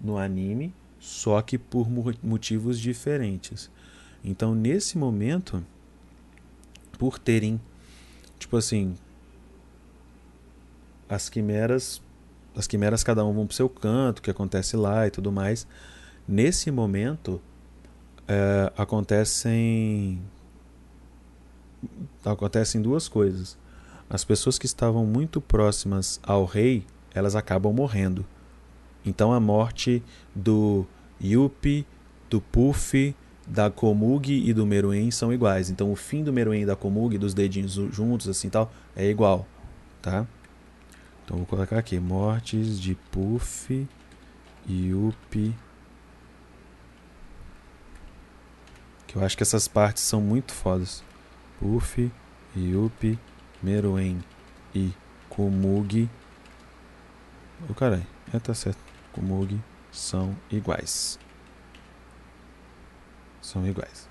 no 0.00 0.16
anime, 0.16 0.72
só 0.98 1.42
que 1.42 1.58
por 1.58 1.86
motivos 2.22 2.80
diferentes. 2.80 3.70
Então, 4.24 4.54
nesse 4.54 4.96
momento, 4.96 5.62
por 6.98 7.18
terem, 7.18 7.60
tipo 8.38 8.56
assim, 8.56 8.94
as 11.06 11.28
quimeras, 11.28 12.00
as 12.56 12.66
quimeras 12.66 13.04
cada 13.04 13.22
um 13.22 13.34
vão 13.34 13.46
pro 13.46 13.54
seu 13.54 13.68
canto, 13.68 14.20
o 14.20 14.22
que 14.22 14.30
acontece 14.30 14.74
lá 14.74 15.06
e 15.06 15.10
tudo 15.10 15.30
mais. 15.30 15.66
Nesse 16.26 16.70
momento, 16.70 17.42
é, 18.26 18.72
acontecem 18.74 20.18
acontecem 22.24 22.80
duas 22.80 23.06
coisas. 23.06 23.58
As 24.10 24.24
pessoas 24.24 24.58
que 24.58 24.66
estavam 24.66 25.04
muito 25.04 25.40
próximas 25.40 26.18
ao 26.22 26.44
rei, 26.44 26.86
elas 27.14 27.36
acabam 27.36 27.72
morrendo. 27.72 28.24
Então 29.04 29.32
a 29.32 29.40
morte 29.40 30.02
do 30.34 30.86
Yuppie, 31.22 31.86
do 32.30 32.40
Puff, 32.40 33.14
da 33.46 33.70
Komug 33.70 34.30
e 34.30 34.52
do 34.52 34.66
Meruem 34.66 35.10
são 35.10 35.32
iguais. 35.32 35.70
Então 35.70 35.90
o 35.90 35.96
fim 35.96 36.22
do 36.22 36.32
Meruem 36.32 36.62
e 36.62 36.66
da 36.66 36.76
Komug, 36.76 37.16
dos 37.18 37.34
dedinhos 37.34 37.74
juntos 37.74 38.28
assim 38.28 38.48
tal, 38.48 38.72
é 38.96 39.08
igual, 39.08 39.46
tá? 40.00 40.26
Então 41.24 41.36
vou 41.36 41.46
colocar 41.46 41.78
aqui 41.78 41.98
mortes 42.00 42.80
de 42.80 42.94
Puff, 43.10 43.86
Yuppie. 44.68 45.54
Que 49.06 49.16
eu 49.16 49.24
acho 49.24 49.36
que 49.36 49.42
essas 49.42 49.68
partes 49.68 50.02
são 50.02 50.20
muito 50.20 50.52
fodas. 50.52 51.02
Puff, 51.58 52.10
Yuppie, 52.56 53.18
Meruem 53.62 54.22
e 54.74 54.92
Komug. 55.28 56.08
O 57.62 57.66
oh, 57.70 57.74
caralho, 57.74 58.06
é 58.32 58.38
tá 58.38 58.54
certo. 58.54 58.78
Komug 59.12 59.58
são 59.90 60.36
iguais. 60.50 61.18
São 63.40 63.66
iguais. 63.66 64.08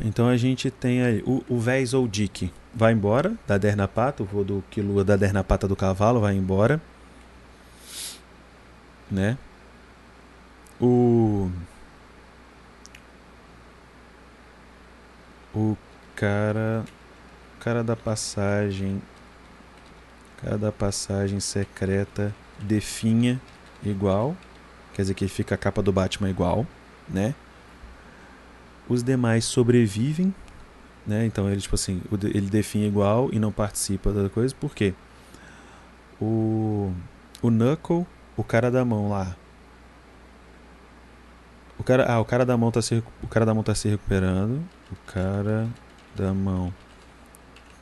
Então 0.00 0.28
a 0.28 0.36
gente 0.36 0.70
tem 0.70 1.02
aí 1.02 1.22
o, 1.26 1.42
o 1.48 1.58
Vez 1.58 1.94
ou 1.94 2.06
Dick 2.06 2.52
vai 2.74 2.92
embora 2.92 3.34
da 3.46 3.56
Dernapata, 3.56 4.22
o 4.22 4.26
voo 4.26 4.44
do 4.44 4.62
Kilua 4.70 5.02
da 5.02 5.16
Dernapata 5.16 5.66
do 5.66 5.74
cavalo 5.74 6.20
vai 6.20 6.34
embora. 6.34 6.80
Né? 9.10 9.38
O 10.80 11.50
o 15.56 15.76
cara 16.14 16.84
cara 17.58 17.82
da 17.82 17.96
passagem 17.96 19.00
cara 20.42 20.58
da 20.58 20.70
passagem 20.70 21.40
secreta 21.40 22.34
definha 22.60 23.40
igual 23.82 24.36
quer 24.92 25.02
dizer 25.02 25.14
que 25.14 25.26
fica 25.28 25.54
a 25.54 25.58
capa 25.58 25.82
do 25.82 25.92
Batman 25.92 26.28
igual 26.28 26.66
né? 27.08 27.34
Os 28.88 29.02
demais 29.02 29.46
sobrevivem 29.46 30.34
né? 31.06 31.24
Então 31.24 31.48
ele 31.48 31.60
tipo 31.60 31.74
assim 31.74 32.02
ele 32.22 32.50
define 32.50 32.86
igual 32.86 33.30
e 33.32 33.38
não 33.38 33.50
participa 33.50 34.12
da 34.12 34.28
coisa 34.28 34.54
por 34.54 34.74
quê? 34.74 34.92
O 36.20 36.92
o 37.42 37.50
Knuckle 37.50 38.06
o 38.36 38.44
cara 38.44 38.70
da 38.70 38.84
mão 38.84 39.08
lá. 39.08 39.34
O 41.78 41.82
cara, 41.84 42.10
ah, 42.10 42.20
o 42.20 42.24
cara 42.24 42.44
da 42.44 42.56
mão 42.56 42.70
tá 42.70 42.82
se 42.82 43.02
o 43.22 43.26
cara 43.26 43.46
da 43.46 43.54
mão 43.54 43.62
tá 43.62 43.74
se 43.74 43.88
recuperando. 43.88 44.62
O 44.90 44.96
cara 45.06 45.68
da 46.14 46.32
mão 46.32 46.72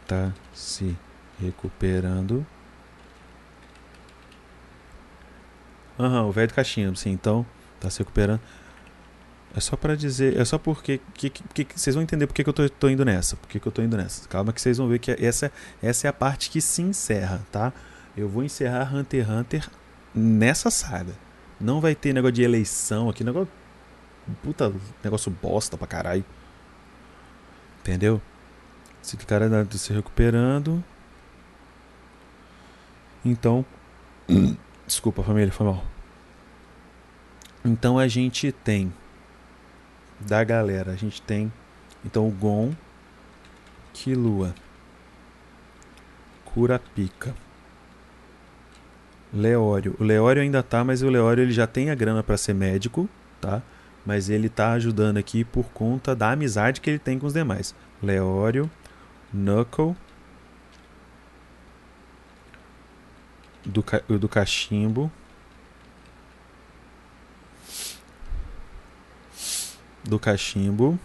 tá 0.07 0.33
se 0.53 0.97
recuperando. 1.41 2.47
Aham, 5.99 6.23
uhum, 6.23 6.29
o 6.29 6.33
velho 6.33 6.49
do 6.49 6.55
cachimbo, 6.55 6.97
sim, 6.97 7.11
então 7.11 7.47
tá 7.79 7.89
se 7.89 7.99
recuperando. 7.99 8.41
É 9.57 9.61
só 9.61 9.77
para 9.77 9.95
dizer, 9.95 10.37
é 10.37 10.45
só 10.45 10.59
porque 10.59 11.01
que, 11.15 11.31
que, 11.31 11.65
que, 11.65 11.79
vocês 11.79 11.95
vão 11.95 12.03
entender 12.03 12.27
porque 12.27 12.43
que 12.43 12.51
eu 12.51 12.55
tô, 12.55 12.69
tô 12.69 12.89
indo 12.89 13.05
nessa, 13.05 13.37
porque 13.37 13.61
que 13.61 13.67
eu 13.67 13.71
tô 13.71 13.83
indo 13.83 13.97
nessa. 13.97 14.29
Calma 14.29 14.53
que 14.53 14.61
vocês 14.61 14.79
vão 14.79 14.89
ver 14.89 14.99
que 14.99 15.13
essa, 15.13 15.53
essa 15.81 16.09
é 16.09 16.11
a 16.11 16.13
parte 16.13 16.51
que 16.51 16.61
se 16.61 16.83
encerra, 16.83 17.41
tá? 17.53 17.73
Eu 18.17 18.29
vou 18.29 18.43
encerrar 18.43 18.93
Hunter 18.93 19.25
x 19.25 19.31
Hunter 19.31 19.71
nessa 20.13 20.71
saga. 20.71 21.13
Não 21.61 21.81
vai 21.81 21.95
ter 21.95 22.13
negócio 22.13 22.33
de 22.33 22.43
eleição 22.43 23.09
aqui, 23.09 23.23
negócio 23.23 23.49
puta 24.43 24.73
negócio 25.05 25.31
bosta 25.31 25.77
pra 25.77 25.87
caralho. 25.87 26.25
Entendeu? 27.85 28.19
Esse 29.03 29.15
cara 29.19 29.67
tá 29.67 29.77
se 29.77 29.93
recuperando. 29.93 30.83
Então. 33.23 33.63
Desculpa, 34.87 35.23
família, 35.23 35.53
foi 35.53 35.67
mal. 35.67 35.85
Então 37.63 37.99
a 37.99 38.09
gente 38.09 38.51
tem. 38.51 38.91
Da 40.19 40.43
galera, 40.43 40.93
a 40.93 40.97
gente 40.97 41.21
tem. 41.21 41.53
Então 42.03 42.27
o 42.27 42.31
Gon. 42.31 42.73
Kilua. 43.93 44.55
Curapica. 46.47 47.35
Leório. 49.31 49.95
O 50.01 50.05
Leório 50.05 50.41
ainda 50.41 50.63
tá, 50.63 50.83
mas 50.83 51.03
o 51.03 51.11
Leório 51.11 51.43
ele 51.43 51.53
já 51.53 51.67
tem 51.67 51.91
a 51.91 51.95
grana 51.95 52.23
para 52.23 52.39
ser 52.39 52.55
médico, 52.55 53.11
tá? 53.43 53.63
Mas 54.05 54.29
ele 54.29 54.49
está 54.49 54.73
ajudando 54.73 55.17
aqui 55.17 55.45
por 55.45 55.65
conta 55.71 56.15
da 56.15 56.33
amizade 56.33 56.81
que 56.81 56.91
ele 56.91 56.99
tem 56.99 57.19
com 57.19 57.27
os 57.27 57.33
demais. 57.33 57.75
Leório, 58.03 58.71
Knuckle, 59.33 59.97
do, 63.65 63.85
do 64.19 64.29
cachimbo, 64.29 65.11
do 70.05 70.19
cachimbo, 70.19 70.99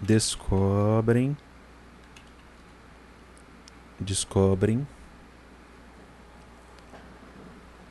descobrem, 0.00 1.36
descobrem 3.98 4.86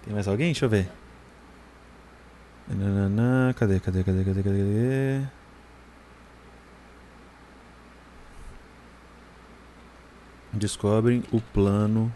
tem 0.08 0.14
mais 0.14 0.28
alguém? 0.28 0.48
Deixa 0.48 0.64
eu 0.64 0.70
ver. 0.70 0.90
Nananã, 2.66 3.54
cadê, 3.54 3.78
cadê, 3.78 4.06
cadê, 4.06 4.24
cadê, 4.24 4.42
cadê? 4.42 5.22
Descobrem 10.54 11.24
o 11.30 11.42
plano. 11.42 12.12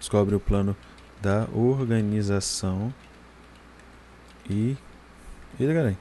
Descobre 0.00 0.34
o 0.34 0.40
plano 0.40 0.76
da 1.22 1.46
organização. 1.54 2.92
E. 4.50 4.76
E 5.60 5.66
galera. 5.66 5.96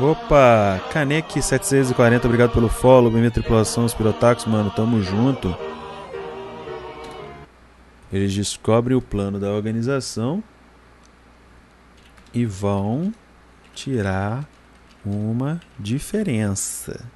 Opa! 0.00 0.80
Caneque 0.90 1.42
740, 1.42 2.26
obrigado 2.26 2.52
pelo 2.52 2.70
follow. 2.70 3.10
Bem-vindo 3.10 3.34
tripulação, 3.34 3.84
os 3.84 3.92
pirotax, 3.92 4.46
mano. 4.46 4.70
Tamo 4.70 5.02
junto. 5.02 5.54
Eles 8.12 8.34
descobrem 8.34 8.96
o 8.96 9.02
plano 9.02 9.38
da 9.38 9.50
organização 9.50 10.42
e 12.34 12.44
vão 12.44 13.14
tirar 13.74 14.48
uma 15.04 15.60
diferença. 15.78 17.08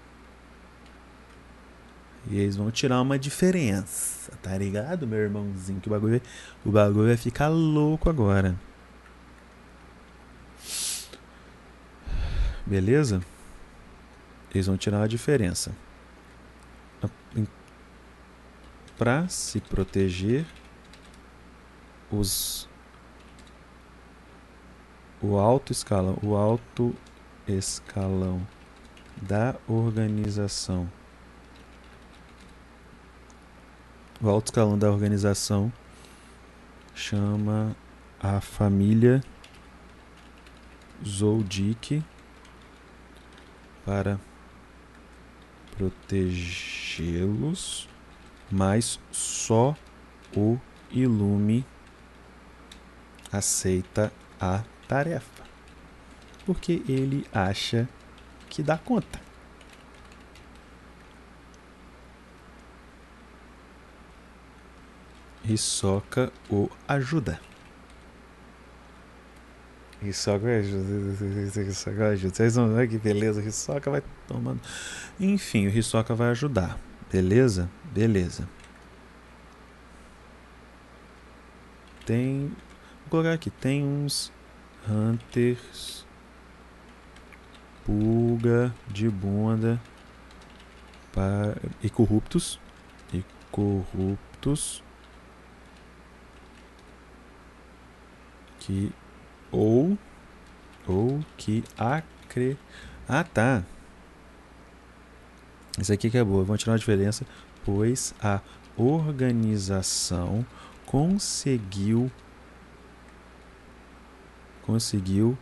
E 2.30 2.38
eles 2.38 2.56
vão 2.56 2.70
tirar 2.70 3.02
uma 3.02 3.18
diferença, 3.18 4.32
tá 4.42 4.56
ligado, 4.56 5.06
meu 5.06 5.18
irmãozinho? 5.18 5.80
Que 5.80 5.88
o 5.88 5.90
bagulho, 5.90 6.22
o 6.64 6.70
bagulho 6.70 7.08
vai 7.08 7.16
ficar 7.16 7.48
louco 7.48 8.08
agora. 8.08 8.58
Beleza? 12.64 13.20
Eles 14.54 14.66
vão 14.66 14.76
tirar 14.76 15.02
a 15.02 15.06
diferença. 15.06 15.72
Para 18.96 19.28
se 19.28 19.60
proteger 19.60 20.46
os 22.18 22.68
o 25.20 25.38
alto 25.38 25.72
escalão, 25.72 26.16
o 26.22 26.36
alto 26.36 26.94
escalão 27.48 28.46
da 29.22 29.56
organização. 29.66 30.88
O 34.20 34.28
alto 34.28 34.48
escalão 34.48 34.78
da 34.78 34.90
organização 34.90 35.72
chama 36.94 37.74
a 38.20 38.38
família 38.40 39.22
Zoldyck 41.06 42.02
para 43.84 44.18
protegê-los, 45.76 47.88
mas 48.50 48.98
só 49.10 49.76
o 50.36 50.58
Ilume 50.90 51.64
aceita 53.36 54.12
a 54.40 54.62
tarefa, 54.88 55.44
porque 56.46 56.82
ele 56.88 57.26
acha 57.32 57.88
que 58.48 58.62
dá 58.62 58.78
conta. 58.78 59.20
Hisoka 65.44 66.32
o 66.50 66.70
ajuda. 66.88 67.38
Hisoka 70.02 70.46
ajuda. 70.46 71.60
Hisoka 71.60 72.08
ajuda. 72.08 72.34
Vocês 72.34 72.54
vão 72.54 72.74
ver 72.74 72.88
que 72.88 72.98
beleza. 72.98 73.42
Hisoka 73.42 73.90
vai 73.90 74.02
tomando. 74.26 74.60
Enfim, 75.20 75.66
o 75.66 75.70
Hisoka 75.70 76.14
vai 76.14 76.30
ajudar. 76.30 76.78
Beleza? 77.12 77.70
Beleza. 77.92 78.48
Tem. 82.06 82.52
Colocar 83.14 83.34
aqui. 83.34 83.48
Tem 83.48 83.84
uns 83.84 84.32
Hunters. 84.88 86.04
Pulga 87.84 88.74
de 88.88 89.08
bunda. 89.08 89.80
Para, 91.12 91.56
e 91.80 91.88
corruptos. 91.88 92.58
E 93.12 93.24
corruptos. 93.52 94.82
Que. 98.58 98.92
Ou. 99.52 99.96
Ou 100.88 101.24
que 101.36 101.62
acre. 101.78 102.58
Ah, 103.08 103.22
tá. 103.22 103.62
Isso 105.78 105.92
aqui 105.92 106.10
que 106.10 106.18
é 106.18 106.24
boa. 106.24 106.42
Vamos 106.42 106.60
tirar 106.60 106.74
a 106.74 106.78
diferença. 106.78 107.24
Pois 107.64 108.12
a 108.20 108.40
organização 108.76 110.44
conseguiu 110.84 112.10
conseguiu 114.64 115.36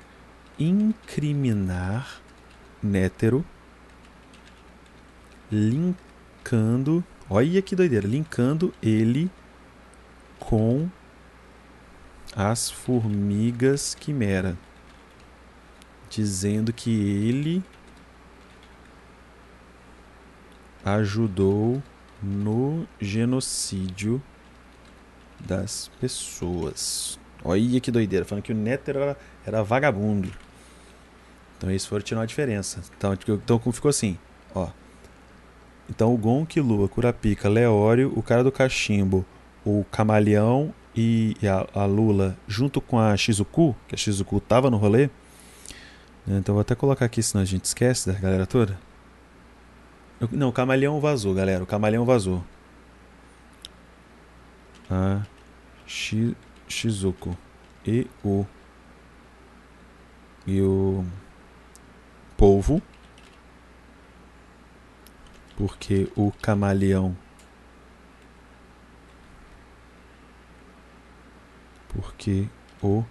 incriminar 0.59 2.21
Nétero 2.83 3.45
linkando, 5.51 7.05
olha 7.31 7.63
que 7.63 7.77
doideira, 7.77 8.09
linkando 8.09 8.75
ele 8.83 9.31
com 10.41 10.91
as 12.35 12.71
formigas 12.71 13.95
quimera, 13.95 14.57
dizendo 16.09 16.73
que 16.73 16.91
ele 16.91 17.63
ajudou 20.85 21.81
no 22.21 22.89
genocídio 22.99 24.21
das 25.39 25.89
pessoas. 26.01 27.21
Olha 27.45 27.81
que 27.81 27.91
doideira, 27.91 28.25
falando 28.25 28.45
que 28.45 28.53
o 28.53 28.57
Nétero 28.57 29.01
era, 29.01 29.17
era 29.45 29.63
vagabundo. 29.65 30.31
Então 31.59 31.71
eles 31.71 31.85
foram 31.85 32.03
tirar 32.03 32.21
uma 32.21 32.27
diferença. 32.27 32.81
Então, 32.97 33.13
então 33.29 33.73
ficou 33.73 33.89
assim, 33.89 34.19
ó. 34.55 34.69
Então 35.91 36.15
o 36.15 36.17
Gonk, 36.17 36.61
Lua, 36.61 36.89
Curapica, 36.89 37.49
Leório, 37.49 38.13
o 38.17 38.23
cara 38.23 38.45
do 38.45 38.53
cachimbo, 38.53 39.25
o 39.65 39.85
Camaleão 39.91 40.73
e 40.95 41.37
a, 41.43 41.81
a, 41.81 41.85
Lula 41.85 42.37
junto 42.47 42.81
com 42.81 42.99
a 42.99 43.17
Shizuku, 43.17 43.75
que 43.89 43.95
a 43.95 43.99
Shizuku 43.99 44.41
tava 44.41 44.71
no 44.71 44.77
rolê. 44.77 45.09
Né, 46.27 46.39
então 46.39 46.55
vou 46.55 46.63
até 46.63 46.75
colocar 46.75 47.05
aqui, 47.05 47.23
senão 47.23 47.43
a 47.43 47.47
gente 47.47 47.65
esquece 47.65 48.11
da 48.11 48.19
galera 48.19 48.47
toda. 48.47 48.79
Eu, 50.21 50.29
não, 50.31 50.49
o 50.51 50.53
Camaleão 50.53 51.01
vazou, 51.01 51.35
galera. 51.35 51.65
O 51.65 51.67
Camaleão 51.67 52.05
vazou. 52.05 52.43
A 54.89 55.23
Shizuku 55.87 56.52
e 57.87 58.07
o 58.25 58.47
e 60.47 60.61
o 60.61 61.05
polvo 62.37 62.83
porque 65.57 66.11
o 66.17 66.33
camaleão. 66.43 67.17
Porque 71.89 72.49
o 72.83 73.05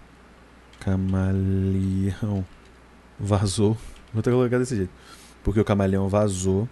camaleão 0.79 2.45
vazou. 3.19 3.77
Vou 4.13 4.21
ter 4.21 4.31
que 4.31 4.35
colocar 4.35 4.57
desse 4.57 4.75
jeito. 4.75 4.91
Porque 5.43 5.59
o 5.59 5.65
camaleão 5.65 6.09
vazou 6.09 6.67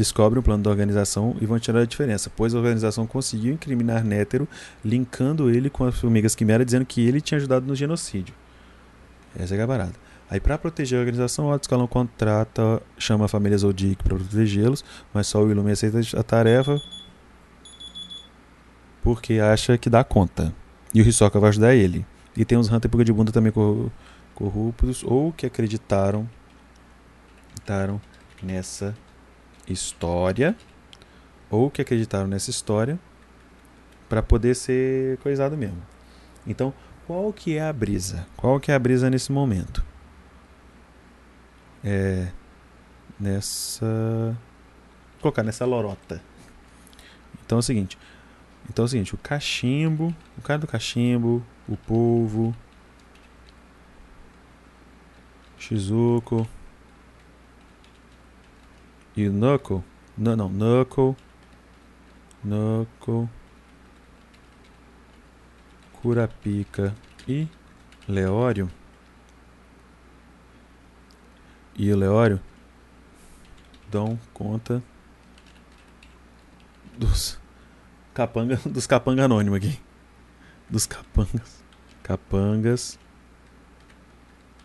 descobre 0.00 0.38
o 0.38 0.42
plano 0.42 0.62
da 0.62 0.70
organização 0.70 1.36
e 1.42 1.44
vão 1.44 1.58
tirar 1.58 1.80
a 1.80 1.84
diferença, 1.84 2.32
pois 2.34 2.54
a 2.54 2.58
organização 2.58 3.06
conseguiu 3.06 3.52
incriminar 3.52 4.02
Nétero, 4.02 4.48
linkando 4.82 5.50
ele 5.50 5.68
com 5.68 5.84
as 5.84 5.94
formigas 5.94 6.34
quimera, 6.34 6.64
dizendo 6.64 6.86
que 6.86 7.06
ele 7.06 7.20
tinha 7.20 7.36
ajudado 7.36 7.66
no 7.66 7.76
genocídio. 7.76 8.34
Essa 9.38 9.54
é 9.54 9.62
a 9.62 9.66
barata. 9.66 9.92
Aí, 10.30 10.40
para 10.40 10.56
proteger 10.56 10.96
a 10.96 11.00
organização, 11.00 11.48
o 11.48 11.52
alto 11.52 11.68
contrata, 11.88 12.82
chama 12.96 13.26
a 13.26 13.28
família 13.28 13.58
Zodiac 13.58 14.02
para 14.02 14.16
protegê-los, 14.16 14.82
mas 15.12 15.26
só 15.26 15.42
o 15.42 15.50
Illumi 15.50 15.72
aceita 15.72 16.00
a 16.18 16.22
tarefa 16.22 16.80
porque 19.02 19.34
acha 19.34 19.76
que 19.76 19.90
dá 19.90 20.02
conta. 20.02 20.54
E 20.94 21.02
o 21.02 21.06
Hisoka 21.06 21.38
vai 21.38 21.50
ajudar 21.50 21.74
ele. 21.74 22.06
E 22.34 22.44
tem 22.44 22.56
uns 22.56 22.70
Hunter 22.70 22.90
Puga 22.90 23.04
de 23.04 23.12
Bunda 23.12 23.32
também 23.32 23.52
corruptos, 24.34 25.04
ou 25.04 25.32
que 25.32 25.44
acreditaram 25.44 26.28
nessa 28.42 28.94
história, 29.72 30.56
ou 31.50 31.70
que 31.70 31.82
acreditaram 31.82 32.26
nessa 32.26 32.50
história, 32.50 32.98
para 34.08 34.22
poder 34.22 34.54
ser 34.54 35.18
coisado 35.18 35.56
mesmo. 35.56 35.82
Então, 36.46 36.72
qual 37.06 37.32
que 37.32 37.56
é 37.56 37.62
a 37.62 37.72
brisa? 37.72 38.26
Qual 38.36 38.58
que 38.58 38.72
é 38.72 38.74
a 38.74 38.78
brisa 38.78 39.08
nesse 39.08 39.30
momento? 39.30 39.84
é, 41.84 42.28
nessa. 43.18 43.86
Vou 45.12 45.22
colocar 45.22 45.42
nessa 45.42 45.64
lorota. 45.64 46.22
Então 47.44 47.58
é 47.58 47.60
o 47.60 47.62
seguinte. 47.62 47.98
Então 48.68 48.84
é 48.84 48.86
o 48.86 48.88
seguinte, 48.88 49.14
o 49.14 49.18
cachimbo, 49.18 50.14
o 50.38 50.42
cara 50.42 50.60
do 50.60 50.66
cachimbo, 50.66 51.44
o 51.68 51.76
polvo, 51.76 52.54
Shizuko 55.58 56.46
e 59.26 59.30
Knuckle. 59.30 59.82
Não, 60.16 60.36
não, 60.36 60.48
Knuckle. 60.48 61.16
Knuckle. 62.42 63.28
Curapica 66.00 66.94
e 67.28 67.46
Leório 68.08 68.70
e 71.80 71.90
o 71.90 71.96
Leório 71.96 72.38
dão 73.90 74.20
conta 74.34 74.82
dos 76.98 77.38
capanga 78.12 78.56
dos 78.68 78.86
capanga 78.86 79.24
anônimo 79.24 79.56
aqui. 79.56 79.80
Dos 80.68 80.86
capangas. 80.86 81.64
Capangas. 82.02 82.98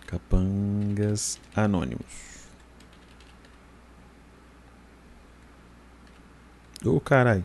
Capangas 0.05 1.39
anônimos. 1.55 2.34
Ô 6.85 6.97
oh. 6.97 7.41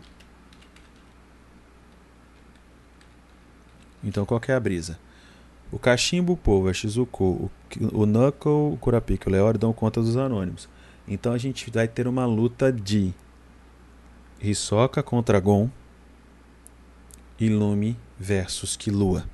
Então 4.03 4.25
qual 4.25 4.39
que 4.39 4.51
é 4.51 4.55
a 4.55 4.59
brisa? 4.59 4.99
O 5.71 5.79
Cachimbo, 5.79 6.33
o 6.33 6.37
Povo, 6.37 6.67
a 6.67 6.73
Shizuko, 6.73 7.23
o, 7.23 7.51
o 7.93 8.05
Knuckle, 8.05 8.73
o 8.73 8.77
Kurapika 8.77 9.29
o 9.29 9.31
Leori 9.31 9.57
dão 9.57 9.71
conta 9.71 10.01
dos 10.01 10.17
anônimos. 10.17 10.67
Então 11.07 11.33
a 11.33 11.37
gente 11.37 11.69
vai 11.71 11.87
ter 11.87 12.07
uma 12.07 12.25
luta 12.25 12.71
de 12.71 13.13
Hisoka 14.41 15.01
contra 15.01 15.39
Gon 15.39 15.69
e 17.39 17.47
Lume 17.49 17.97
versus 18.19 18.75
Killua. 18.75 19.25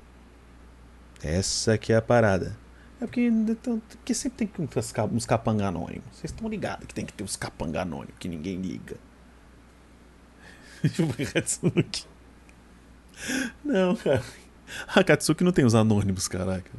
Essa 1.22 1.76
que 1.76 1.92
é 1.92 1.96
a 1.96 2.02
parada. 2.02 2.56
É 3.00 3.06
porque, 3.06 3.26
então, 3.26 3.80
porque 3.88 4.14
sempre 4.14 4.46
tem 4.46 4.68
uns 5.12 5.26
capanga 5.26 5.68
anônimos. 5.68 6.04
Vocês 6.12 6.32
estão 6.32 6.48
ligados 6.48 6.86
que 6.86 6.94
tem 6.94 7.04
que 7.04 7.12
ter 7.12 7.24
uns 7.24 7.36
capanga 7.36 7.82
anônimos 7.82 8.14
que 8.18 8.28
ninguém 8.28 8.60
liga. 8.60 8.96
Não, 13.64 13.96
cara. 13.96 14.22
A 14.94 15.02
Katsuki 15.02 15.42
não 15.42 15.52
tem 15.52 15.64
os 15.64 15.74
anônimos, 15.74 16.28
caraca. 16.28 16.70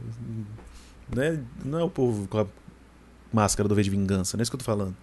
Não 1.13 1.23
é, 1.23 1.39
não 1.65 1.79
é 1.79 1.83
o 1.83 1.89
povo 1.89 2.27
com 2.27 2.39
a 2.39 2.47
máscara 3.33 3.67
do 3.67 3.75
V 3.75 3.83
de 3.83 3.89
vingança, 3.89 4.37
não 4.37 4.41
é 4.41 4.43
isso 4.43 4.51
que 4.51 4.55
eu 4.55 4.59
tô 4.59 4.65
falando. 4.65 4.95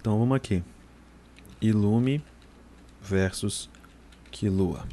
Então 0.00 0.18
vamos 0.18 0.36
aqui. 0.36 0.62
Ilume 1.60 2.22
versus 3.02 3.68
Kilua. 4.30 4.86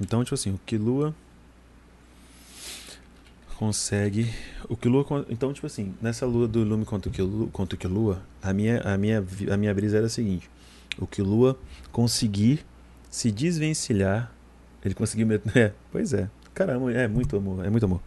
Então, 0.00 0.24
tipo 0.24 0.34
assim, 0.34 0.52
o 0.52 0.60
Killua 0.66 1.14
consegue 3.56 4.28
o 4.68 4.76
Kilua, 4.76 5.24
então, 5.30 5.52
tipo 5.52 5.66
assim, 5.66 5.94
nessa 6.02 6.26
lua 6.26 6.48
do 6.48 6.64
Lume 6.64 6.84
contra 6.84 7.08
o 7.08 7.12
Kilua, 7.12 7.48
contra 7.52 7.76
o 7.76 7.78
Kilua 7.78 8.20
a, 8.42 8.52
minha, 8.52 8.80
a, 8.80 8.98
minha, 8.98 9.24
a 9.50 9.56
minha 9.56 9.72
brisa 9.72 9.98
era 9.98 10.06
a 10.06 10.10
seguinte: 10.10 10.50
o 10.98 11.06
Kilua 11.06 11.58
conseguir 11.92 12.64
se 13.08 13.30
desvencilhar, 13.30 14.32
ele 14.84 14.94
conseguiu. 14.94 15.28
É, 15.54 15.72
pois 15.92 16.12
é, 16.12 16.28
caramba, 16.52 16.92
é 16.92 17.06
muito 17.06 17.36
amor, 17.36 17.64
é 17.64 17.70
muito 17.70 17.84
amor. 17.84 18.00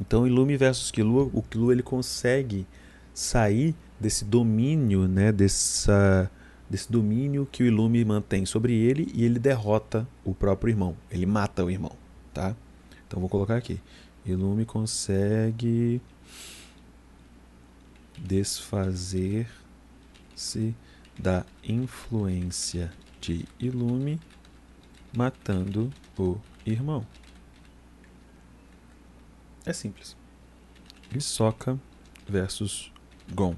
Então, 0.00 0.26
Ilume 0.26 0.56
versus 0.56 0.90
Kilua, 0.90 1.28
o 1.32 1.42
Kilua 1.42 1.72
ele 1.72 1.82
consegue 1.82 2.66
sair 3.12 3.74
desse 3.98 4.24
domínio, 4.24 5.08
né, 5.08 5.32
dessa, 5.32 6.30
desse 6.70 6.90
domínio 6.90 7.48
que 7.50 7.62
o 7.62 7.66
Ilume 7.66 8.04
mantém 8.04 8.46
sobre 8.46 8.74
ele 8.74 9.10
e 9.12 9.24
ele 9.24 9.38
derrota 9.38 10.06
o 10.24 10.34
próprio 10.34 10.70
irmão. 10.70 10.96
Ele 11.10 11.26
mata 11.26 11.64
o 11.64 11.70
irmão, 11.70 11.92
tá? 12.32 12.54
Então 13.06 13.18
vou 13.20 13.28
colocar 13.28 13.56
aqui. 13.56 13.80
Ilume 14.24 14.64
consegue 14.64 16.00
desfazer-se 18.16 19.46
da 21.18 21.44
influência 21.64 22.92
de 23.20 23.44
Ilume 23.58 24.20
matando 25.16 25.90
o 26.16 26.36
irmão. 26.64 27.04
É 29.68 29.72
simples. 29.74 30.16
Hisoka 31.14 31.78
versus 32.26 32.90
Gon. 33.34 33.54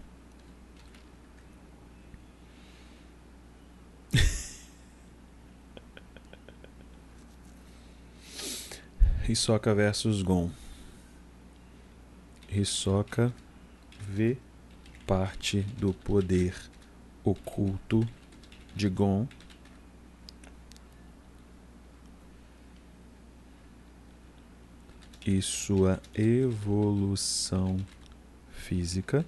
Hisoka 9.28 9.72
versus 9.72 10.24
Gon. 10.24 10.50
Hisoka 12.48 13.32
vê 14.00 14.36
parte 15.06 15.60
do 15.78 15.94
poder 15.94 16.56
oculto 17.22 18.04
de 18.74 18.90
Gon 18.90 19.28
e 25.30 25.40
sua 25.40 26.02
evolução 26.12 27.76
física, 28.50 29.24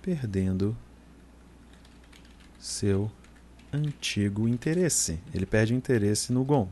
perdendo 0.00 0.76
seu 2.56 3.10
antigo 3.72 4.46
interesse. 4.46 5.18
Ele 5.34 5.44
perde 5.44 5.74
o 5.74 5.76
interesse 5.76 6.32
no 6.32 6.44
Gon. 6.44 6.68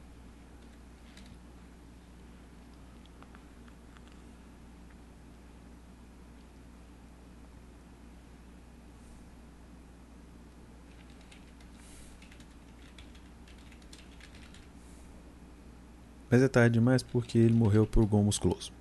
Mas 16.31 16.43
é 16.43 16.49
tarde 16.49 16.75
demais 16.75 17.03
porque 17.03 17.39
ele 17.39 17.55
morreu 17.55 17.87
por 17.87 18.05
gol 18.07 18.23
musculoso. 18.23 18.73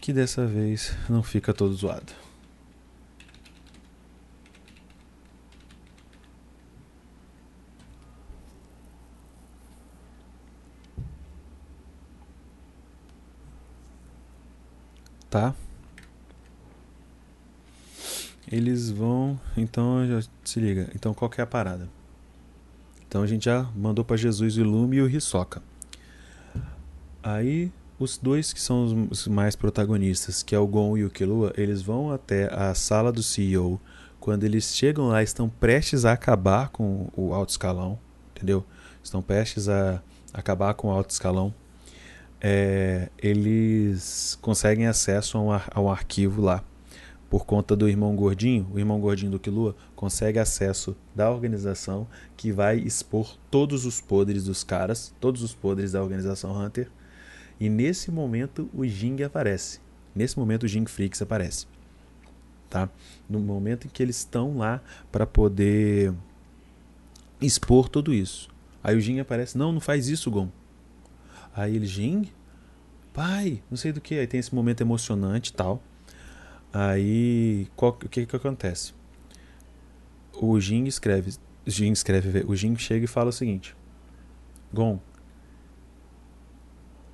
Que 0.00 0.12
dessa 0.12 0.46
vez 0.46 0.96
não 1.08 1.22
fica 1.22 1.52
todo 1.52 1.74
zoado. 1.74 2.12
Tá? 15.28 15.54
Eles 18.56 18.90
vão. 18.90 19.38
Então, 19.56 20.06
já 20.06 20.26
se 20.44 20.58
liga. 20.58 20.88
Então, 20.94 21.12
qual 21.12 21.30
que 21.30 21.40
é 21.40 21.44
a 21.44 21.46
parada? 21.46 21.88
Então, 23.06 23.22
a 23.22 23.26
gente 23.26 23.44
já 23.44 23.70
mandou 23.76 24.04
para 24.04 24.16
Jesus 24.16 24.56
o 24.56 24.64
Lume 24.64 24.96
e 24.96 25.02
o 25.02 25.08
Hisoka. 25.08 25.62
Aí, 27.22 27.70
os 27.98 28.16
dois 28.16 28.52
que 28.52 28.60
são 28.60 29.08
os 29.10 29.26
mais 29.28 29.54
protagonistas, 29.54 30.42
que 30.42 30.54
é 30.54 30.58
o 30.58 30.66
Gon 30.66 30.96
e 30.96 31.04
o 31.04 31.10
Killua, 31.10 31.52
eles 31.56 31.82
vão 31.82 32.10
até 32.10 32.52
a 32.52 32.74
sala 32.74 33.12
do 33.12 33.22
CEO. 33.22 33.80
Quando 34.18 34.44
eles 34.44 34.74
chegam 34.74 35.08
lá, 35.08 35.22
estão 35.22 35.48
prestes 35.48 36.04
a 36.04 36.12
acabar 36.12 36.70
com 36.70 37.08
o 37.16 37.32
alto 37.32 37.50
escalão, 37.50 37.98
entendeu? 38.34 38.64
Estão 39.02 39.22
prestes 39.22 39.68
a 39.68 40.02
acabar 40.32 40.74
com 40.74 40.88
o 40.88 40.90
alto 40.90 41.10
escalão. 41.10 41.54
É, 42.40 43.08
eles 43.18 44.36
conseguem 44.40 44.86
acesso 44.86 45.38
a 45.38 45.40
um, 45.40 45.52
a 45.52 45.80
um 45.80 45.90
arquivo 45.90 46.42
lá 46.42 46.62
por 47.28 47.44
conta 47.44 47.74
do 47.74 47.88
irmão 47.88 48.14
gordinho, 48.14 48.68
o 48.72 48.78
irmão 48.78 49.00
gordinho 49.00 49.32
do 49.32 49.38
Kilua 49.38 49.74
consegue 49.96 50.38
acesso 50.38 50.96
da 51.14 51.30
organização 51.30 52.06
que 52.36 52.52
vai 52.52 52.78
expor 52.78 53.36
todos 53.50 53.84
os 53.84 54.00
podres 54.00 54.44
dos 54.44 54.62
caras, 54.62 55.12
todos 55.20 55.42
os 55.42 55.54
podres 55.54 55.92
da 55.92 56.02
organização 56.02 56.56
Hunter. 56.56 56.88
E 57.58 57.68
nesse 57.68 58.10
momento 58.10 58.70
o 58.72 58.86
Jing 58.86 59.22
aparece. 59.22 59.80
Nesse 60.14 60.38
momento 60.38 60.64
o 60.64 60.68
Jing 60.68 60.86
Freaks 60.86 61.20
aparece. 61.20 61.66
Tá? 62.70 62.88
No 63.28 63.40
momento 63.40 63.86
em 63.86 63.90
que 63.90 64.02
eles 64.02 64.18
estão 64.18 64.58
lá 64.58 64.80
para 65.10 65.26
poder 65.26 66.14
expor 67.40 67.88
tudo 67.88 68.14
isso. 68.14 68.48
Aí 68.84 68.96
o 68.96 69.00
Jing 69.00 69.18
aparece, 69.18 69.58
não, 69.58 69.72
não 69.72 69.80
faz 69.80 70.08
isso, 70.08 70.30
Gon. 70.30 70.48
Aí 71.54 71.74
ele, 71.74 71.86
Jing? 71.86 72.30
Pai, 73.12 73.62
não 73.70 73.76
sei 73.76 73.92
do 73.92 74.00
que. 74.00 74.18
Aí 74.18 74.26
tem 74.26 74.38
esse 74.38 74.54
momento 74.54 74.80
emocionante 74.80 75.52
tal. 75.52 75.82
Aí, 76.78 77.68
qual, 77.74 77.92
o 77.92 78.06
que 78.06 78.26
que 78.26 78.36
acontece? 78.36 78.92
O 80.34 80.60
Jing 80.60 80.86
escreve, 80.86 81.34
Jing 81.66 81.92
escreve, 81.92 82.44
o 82.46 82.54
Jing 82.54 82.76
chega 82.76 83.06
e 83.06 83.08
fala 83.08 83.30
o 83.30 83.32
seguinte: 83.32 83.74
Gon, 84.70 85.00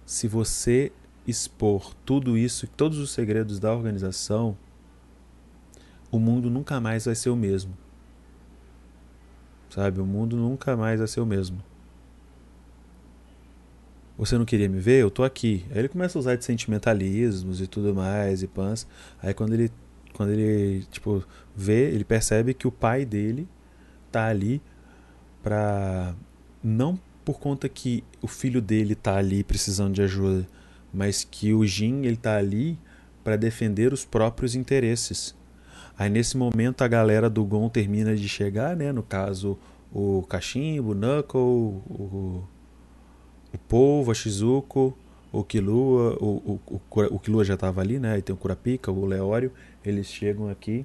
se 0.05 0.27
você 0.27 0.91
expor 1.25 1.95
tudo 2.05 2.37
isso, 2.37 2.67
todos 2.67 2.99
os 2.99 3.13
segredos 3.13 3.61
da 3.61 3.73
organização, 3.73 4.59
o 6.11 6.19
mundo 6.19 6.51
nunca 6.51 6.81
mais 6.81 7.05
vai 7.05 7.15
ser 7.15 7.31
o 7.31 7.37
mesmo. 7.37 7.79
Sabe? 9.71 10.01
O 10.01 10.07
mundo 10.07 10.37
nunca 10.37 10.77
mais 10.77 10.99
vai 10.99 11.07
ser 11.07 11.21
o 11.21 11.27
mesmo. 11.27 11.63
Você 14.17 14.37
não 14.39 14.45
queria 14.45 14.69
me 14.69 14.79
ver? 14.79 15.03
Eu 15.03 15.11
tô 15.11 15.25
aqui. 15.25 15.65
Aí 15.71 15.79
ele 15.79 15.89
começa 15.89 16.19
a 16.19 16.21
usar 16.21 16.37
de 16.37 16.45
sentimentalismos 16.45 17.61
e 17.61 17.67
tudo 17.67 17.95
mais, 17.95 18.43
e 18.43 18.47
pans. 18.47 18.87
Aí 19.23 19.33
quando 19.35 19.55
ele, 19.55 19.71
quando 20.13 20.31
ele, 20.31 20.85
tipo, 20.91 21.25
vê, 21.57 21.91
ele 21.91 22.05
percebe 22.05 22.55
que 22.55 22.67
o 22.67 22.73
pai 22.73 23.05
dele 23.05 23.49
tá 24.11 24.27
ali 24.27 24.61
pra. 25.43 26.15
Não 26.63 26.99
por 27.25 27.39
conta 27.39 27.69
que 27.69 28.05
o 28.21 28.27
filho 28.29 28.61
dele 28.61 28.95
tá 28.95 29.17
ali 29.17 29.45
precisando 29.45 29.95
de 29.95 30.03
ajuda, 30.03 30.47
mas 30.93 31.25
que 31.25 31.53
o 31.53 31.65
Jin, 31.65 32.05
ele 32.05 32.17
tá 32.17 32.37
ali 32.37 32.79
para 33.25 33.37
defender 33.37 33.93
os 33.93 34.05
próprios 34.05 34.55
interesses. 34.55 35.35
Aí 35.97 36.11
nesse 36.11 36.37
momento 36.37 36.83
a 36.83 36.89
galera 36.89 37.31
do 37.31 37.45
Gon 37.45 37.69
termina 37.69 38.17
de 38.17 38.29
chegar, 38.29 38.77
né? 38.77 38.93
No 38.93 39.03
caso, 39.03 39.59
o 39.93 40.23
Cachimbo, 40.29 40.93
o 40.93 40.95
Knuckle, 40.95 41.41
o 41.41 42.45
o 43.53 43.59
Povo, 43.59 44.11
a 44.11 44.15
Shizuko, 44.15 44.97
o 45.31 45.43
Kilua, 45.43 46.17
o, 46.21 46.61
o, 46.67 46.81
o, 46.91 47.01
o 47.15 47.19
Kilua 47.19 47.45
já 47.45 47.55
estava 47.55 47.81
ali, 47.81 47.99
né? 47.99 48.15
Aí 48.15 48.23
tem 48.23 48.35
o 48.35 48.37
Kurapika, 48.37 48.91
o 48.91 49.05
Leório, 49.05 49.53
eles 49.85 50.07
chegam 50.07 50.49
aqui. 50.49 50.85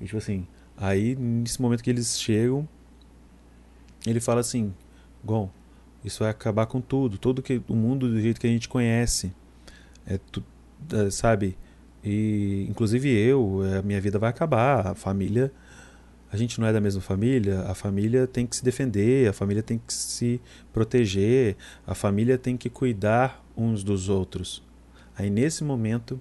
E 0.00 0.04
tipo 0.04 0.16
assim, 0.18 0.46
aí 0.76 1.14
nesse 1.16 1.60
momento 1.60 1.82
que 1.82 1.90
eles 1.90 2.18
chegam, 2.18 2.68
ele 4.06 4.20
fala 4.20 4.40
assim: 4.40 4.72
Gon, 5.24 5.50
isso 6.04 6.22
vai 6.22 6.30
acabar 6.30 6.66
com 6.66 6.80
tudo, 6.80 7.18
todo 7.18 7.42
que, 7.42 7.62
o 7.68 7.74
mundo 7.74 8.08
do 8.08 8.20
jeito 8.20 8.40
que 8.40 8.46
a 8.46 8.50
gente 8.50 8.68
conhece. 8.68 9.32
É, 10.06 10.18
tu, 10.18 10.42
é, 10.92 11.10
sabe? 11.10 11.56
E 12.02 12.66
inclusive 12.68 13.08
eu, 13.10 13.62
a 13.78 13.82
minha 13.82 14.00
vida 14.00 14.18
vai 14.18 14.28
acabar, 14.28 14.88
a 14.88 14.94
família 14.94 15.50
a 16.34 16.36
gente 16.36 16.60
não 16.60 16.66
é 16.66 16.72
da 16.72 16.80
mesma 16.80 17.00
família, 17.00 17.60
a 17.60 17.76
família 17.76 18.26
tem 18.26 18.44
que 18.44 18.56
se 18.56 18.64
defender, 18.64 19.28
a 19.28 19.32
família 19.32 19.62
tem 19.62 19.78
que 19.78 19.94
se 19.94 20.40
proteger, 20.72 21.56
a 21.86 21.94
família 21.94 22.36
tem 22.36 22.56
que 22.56 22.68
cuidar 22.68 23.46
uns 23.56 23.84
dos 23.84 24.08
outros. 24.08 24.60
Aí 25.16 25.30
nesse 25.30 25.62
momento, 25.62 26.20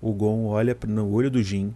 o 0.00 0.12
Gon 0.12 0.46
olha 0.46 0.76
no 0.88 1.08
olho 1.12 1.30
do 1.30 1.40
Jin, 1.40 1.72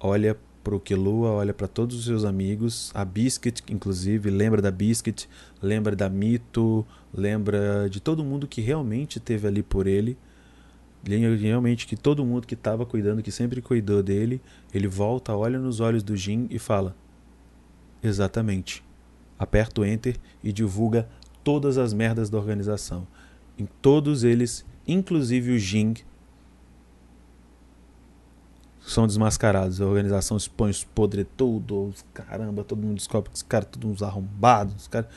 olha 0.00 0.38
para 0.62 0.74
o 0.74 0.80
Killua, 0.80 1.32
olha 1.32 1.52
para 1.52 1.68
todos 1.68 1.98
os 1.98 2.06
seus 2.06 2.24
amigos, 2.24 2.90
a 2.94 3.04
Biscuit, 3.04 3.62
inclusive, 3.68 4.30
lembra 4.30 4.62
da 4.62 4.70
Biscuit, 4.70 5.28
lembra 5.60 5.94
da 5.94 6.08
Mito, 6.08 6.86
lembra 7.12 7.90
de 7.90 8.00
todo 8.00 8.24
mundo 8.24 8.48
que 8.48 8.62
realmente 8.62 9.18
esteve 9.18 9.46
ali 9.46 9.62
por 9.62 9.86
ele, 9.86 10.16
realmente 11.06 11.86
que 11.86 11.96
todo 11.96 12.24
mundo 12.24 12.46
que 12.46 12.54
estava 12.54 12.86
cuidando, 12.86 13.22
que 13.22 13.30
sempre 13.30 13.60
cuidou 13.60 14.02
dele, 14.02 14.40
ele 14.72 14.88
volta, 14.88 15.34
olha 15.36 15.58
nos 15.58 15.80
olhos 15.80 16.02
do 16.02 16.16
Jin 16.16 16.46
e 16.50 16.58
fala: 16.58 16.96
Exatamente. 18.02 18.82
Aperta 19.38 19.80
o 19.80 19.84
Enter 19.84 20.16
e 20.42 20.52
divulga 20.52 21.08
todas 21.42 21.76
as 21.76 21.92
merdas 21.92 22.30
da 22.30 22.38
organização. 22.38 23.06
Em 23.58 23.66
todos 23.82 24.24
eles, 24.24 24.64
inclusive 24.86 25.52
o 25.52 25.58
Jing, 25.58 25.94
são 28.80 29.06
desmascarados. 29.06 29.80
A 29.80 29.86
organização 29.86 30.36
expõe 30.36 30.70
os 30.70 30.84
podres 30.84 31.26
tudo, 31.36 31.88
os 31.88 32.04
caramba, 32.14 32.64
todo 32.64 32.80
mundo 32.80 32.96
descobre 32.96 33.30
que 33.30 33.36
os 33.36 33.42
caras 33.42 33.68
todos 33.70 33.90
uns 33.90 34.02
arrombados, 34.02 34.74
os 34.74 34.88
caras, 34.88 35.08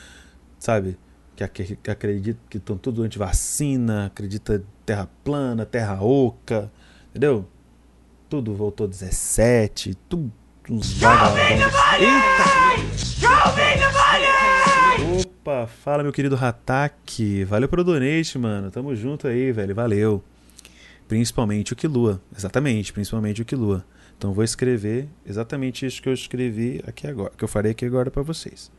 sabe, 0.57 0.97
que, 1.35 1.47
que, 1.47 1.91
acreditam 1.91 2.41
que 2.49 2.57
estão 2.57 2.77
tudo 2.77 3.03
anti-vacina, 3.03 4.07
acredita 4.07 4.63
terra 4.87 5.09
plana, 5.21 5.65
terra 5.65 6.01
oca, 6.01 6.71
entendeu? 7.09 7.45
Tudo 8.29 8.55
voltou 8.55 8.87
17, 8.87 9.95
tudo 10.07 10.31
uns 10.69 10.93
vagabundos. 10.93 11.73
Eita! 11.99 12.47
Opa, 15.21 15.67
fala 15.67 16.03
meu 16.03 16.13
querido 16.13 16.37
Hatak. 16.37 17.43
Valeu 17.43 17.67
pelo 17.67 17.83
donate, 17.83 18.37
mano. 18.37 18.71
Tamo 18.71 18.95
junto 18.95 19.27
aí, 19.27 19.51
velho. 19.51 19.75
Valeu. 19.75 20.23
Principalmente 21.05 21.73
o 21.73 21.75
Kilua. 21.75 22.21
Exatamente, 22.35 22.93
principalmente 22.93 23.41
o 23.41 23.45
Kilua. 23.45 23.85
Então 24.17 24.33
vou 24.33 24.43
escrever 24.43 25.09
exatamente 25.25 25.85
isso 25.85 26.01
que 26.01 26.07
eu 26.07 26.13
escrevi 26.13 26.81
aqui 26.87 27.07
agora, 27.07 27.33
que 27.37 27.43
eu 27.43 27.47
farei 27.47 27.71
aqui 27.73 27.85
agora 27.85 28.09
para 28.09 28.23
vocês. 28.23 28.71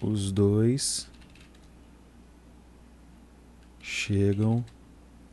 Os 0.00 0.30
dois 0.30 1.08
chegam 3.88 4.62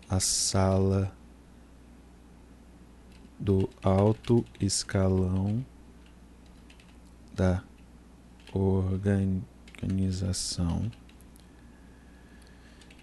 à 0.10 0.18
sala 0.22 1.14
do 3.38 3.70
alto 3.84 4.46
escalão 4.62 5.66
da 7.34 7.62
organização 8.54 9.30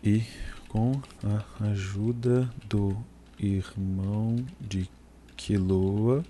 e 0.02 0.24
com 0.68 1.02
a 1.22 1.44
ajuda 1.66 2.50
do 2.66 2.96
irmão 3.38 4.36
de 4.58 4.88
Quiloa 5.36 6.24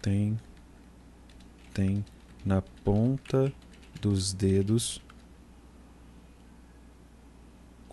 tem 0.00 0.38
tem 1.74 2.04
na 2.44 2.62
ponta 2.62 3.52
dos 4.00 4.32
dedos 4.32 5.02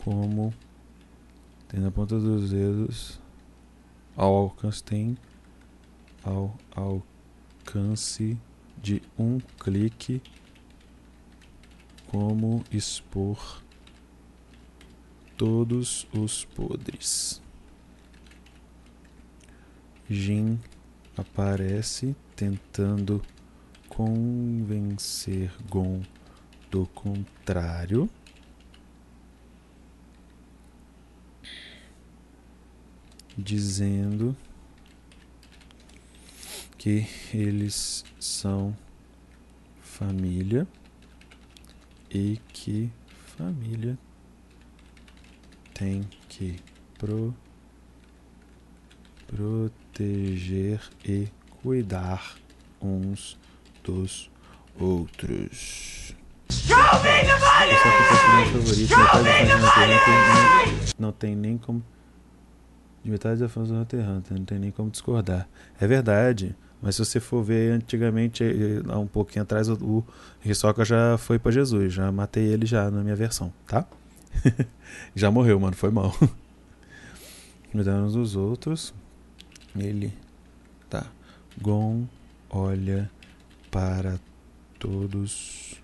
como 0.04 0.54
tem 1.68 1.80
na 1.80 1.92
ponta 1.92 2.20
dos 2.20 2.50
dedos 2.52 3.20
ao 4.16 4.36
alcance 4.36 4.84
tem 4.84 5.18
ao 6.24 6.56
alcance 6.76 8.38
de 8.82 9.02
um 9.18 9.40
clique 9.60 10.22
como 12.08 12.64
expor 12.72 13.62
todos 15.38 16.08
os 16.12 16.44
podres. 16.44 17.42
Jin 20.10 20.60
aparece 21.16 22.16
tentando 22.36 23.22
convencer 23.88 25.52
Gon 25.70 26.02
do 26.72 26.88
contrário. 26.88 28.10
Dizendo 33.42 34.36
que 36.78 37.08
eles 37.34 38.04
são 38.20 38.76
família 39.82 40.68
e 42.10 42.38
que 42.52 42.92
família 43.38 43.98
tem 45.74 46.04
que 46.28 46.60
pro, 46.98 47.34
proteger 49.28 50.82
e 51.06 51.30
cuidar 51.62 52.36
uns 52.82 53.38
dos 53.82 54.30
outros. 54.78 56.14
É 56.50 56.74
o 56.74 57.00
personagem 58.10 58.54
favorito, 58.54 58.98
metade 58.98 59.24
da 59.24 59.56
Hunter 59.56 60.10
não, 60.98 61.08
não 61.08 61.12
tem 61.14 61.36
nem 61.36 61.58
como. 61.58 61.82
De 63.10 63.14
metade 63.14 63.40
da 63.40 63.50
fãs 63.50 63.70
do 63.70 63.74
Hunter 63.74 64.02
x 64.02 64.08
Hunter, 64.08 64.38
não 64.38 64.46
tem 64.46 64.60
nem 64.60 64.70
como 64.70 64.92
discordar. 64.92 65.50
É 65.82 65.88
verdade. 65.88 66.56
Mas 66.80 66.96
se 66.96 67.04
você 67.04 67.20
for 67.20 67.42
ver 67.42 67.72
antigamente, 67.72 68.44
eh, 68.44 68.84
há 68.88 69.00
um 69.00 69.08
pouquinho 69.08 69.42
atrás, 69.42 69.68
o 69.68 70.04
Hisoka 70.46 70.86
já 70.86 71.18
foi 71.18 71.40
para 71.40 71.52
Jesus. 71.52 71.92
Já 71.92 72.12
matei 72.12 72.46
ele 72.46 72.68
já 72.68 72.92
na 72.92 73.02
minha 73.02 73.16
versão, 73.16 73.52
tá? 73.66 73.84
Já 75.16 75.32
morreu, 75.32 75.60
mano. 75.60 75.76
Foi 75.76 75.90
mal. 75.90 76.16
Cuidando 77.72 78.12
dos 78.12 78.36
outros. 78.36 78.94
Ele. 79.76 80.14
Tá. 80.88 81.08
Gon 81.60 82.06
olha 82.48 83.10
para 83.72 84.20
todos 84.78 85.82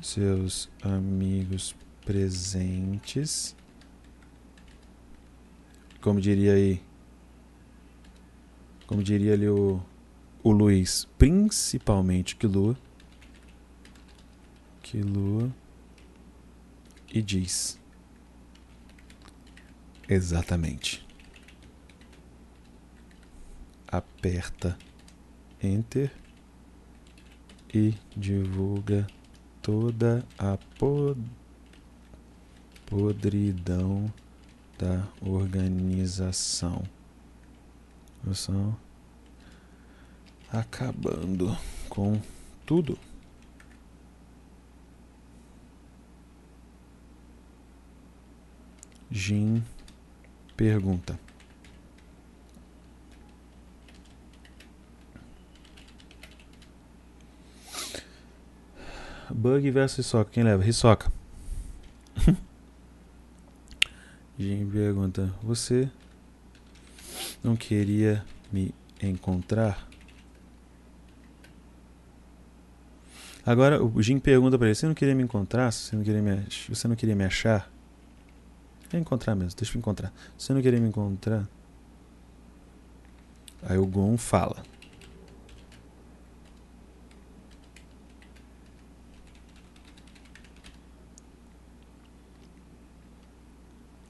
seus 0.00 0.70
amigos 0.82 1.76
presentes. 2.06 3.54
Como 6.06 6.20
diria 6.20 6.52
aí. 6.52 6.80
Como 8.86 9.02
diria 9.02 9.32
ali 9.32 9.48
o, 9.48 9.82
o 10.40 10.52
Luiz. 10.52 11.04
Principalmente 11.18 12.36
que 12.36 12.46
Lua. 12.46 12.78
Que 14.82 15.02
Lua 15.02 15.52
e 17.12 17.20
diz: 17.20 17.76
Exatamente. 20.08 21.04
Aperta 23.88 24.78
Enter 25.60 26.12
e 27.74 27.96
divulga 28.16 29.08
toda 29.60 30.24
a 30.38 30.56
podridão 32.86 34.08
da 34.78 35.06
organização. 35.20 36.82
Estão 38.30 38.76
acabando 40.52 41.56
com 41.88 42.20
tudo. 42.64 42.98
Jin 49.10 49.62
pergunta. 50.56 51.18
Bug 59.30 59.70
versus 59.70 60.06
Hisoka. 60.06 60.30
Quem 60.30 60.42
leva? 60.42 60.66
Hisoka. 60.66 61.12
Jin 64.38 64.68
pergunta: 64.70 65.32
Você 65.42 65.90
não 67.42 67.56
queria 67.56 68.24
me 68.52 68.74
encontrar? 69.02 69.88
Agora 73.44 73.82
o 73.82 74.02
Jin 74.02 74.18
pergunta 74.18 74.58
para 74.58 74.68
ele: 74.68 74.74
Você 74.74 74.86
não 74.86 74.94
queria 74.94 75.14
me 75.14 75.22
encontrar? 75.22 75.72
Você 75.72 75.96
não 75.96 76.02
queria 76.02 76.20
me, 76.20 76.46
você 76.68 76.86
não 76.86 76.96
queria 76.96 77.16
me 77.16 77.24
achar? 77.24 77.70
Quer 78.90 78.98
encontrar 78.98 79.34
mesmo, 79.34 79.58
deixa 79.58 79.76
eu 79.76 79.78
encontrar. 79.78 80.12
Você 80.36 80.52
não 80.52 80.62
querer 80.62 80.80
me 80.80 80.88
encontrar. 80.88 81.48
Aí 83.62 83.78
o 83.78 83.86
Gon 83.86 84.16
fala. 84.16 84.62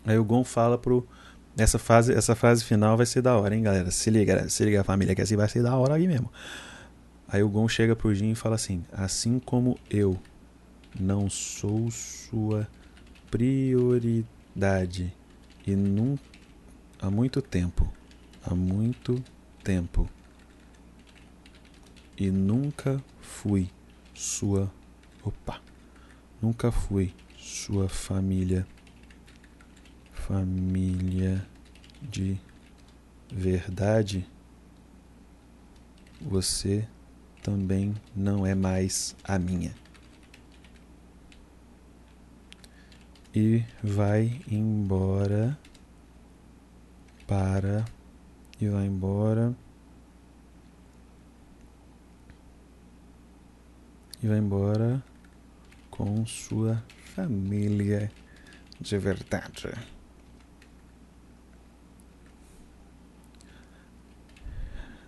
Aí 0.06 0.18
o 0.18 0.24
Gon 0.24 0.44
fala 0.44 0.78
pro. 0.78 1.06
Essa 1.58 1.78
fase, 1.78 2.12
essa 2.12 2.34
fase 2.34 2.64
final 2.64 2.96
vai 2.96 3.06
ser 3.06 3.22
da 3.22 3.36
hora, 3.36 3.54
hein, 3.54 3.62
galera? 3.62 3.90
Se 3.90 4.10
liga, 4.10 4.48
se 4.48 4.64
liga, 4.64 4.84
família, 4.84 5.14
que 5.14 5.22
assim 5.22 5.36
vai 5.36 5.48
ser 5.48 5.62
da 5.62 5.76
hora 5.76 5.94
aí 5.94 6.06
mesmo. 6.06 6.30
Aí 7.28 7.42
o 7.42 7.48
Gon 7.48 7.68
chega 7.68 7.96
pro 7.96 8.14
Jin 8.14 8.30
e 8.30 8.34
fala 8.34 8.54
assim: 8.54 8.84
Assim 8.92 9.38
como 9.38 9.78
eu 9.90 10.18
não 10.98 11.28
sou 11.28 11.90
sua 11.90 12.68
prioridade 13.30 14.36
idade 14.56 15.12
e 15.66 15.76
num, 15.76 16.16
há 16.98 17.10
muito 17.10 17.42
tempo, 17.42 17.92
há 18.42 18.54
muito 18.54 19.22
tempo, 19.62 20.08
e 22.16 22.30
nunca 22.30 23.02
fui 23.20 23.68
sua, 24.14 24.72
opa, 25.22 25.60
nunca 26.40 26.72
fui 26.72 27.14
sua 27.36 27.86
família, 27.86 28.66
família 30.26 31.46
de 32.02 32.36
verdade, 33.32 34.26
você 36.20 36.86
também 37.42 37.94
não 38.14 38.44
é 38.44 38.52
mais 38.52 39.14
a 39.22 39.38
minha. 39.38 39.72
E 43.32 43.62
vai 43.84 44.40
embora 44.50 45.56
para 47.24 47.84
e 48.60 48.66
vai 48.68 48.86
embora 48.86 49.54
e 54.20 54.26
vai 54.26 54.38
embora 54.38 55.04
com 55.88 56.26
sua 56.26 56.82
família 57.14 58.10
de 58.80 58.98
verdade. 58.98 59.95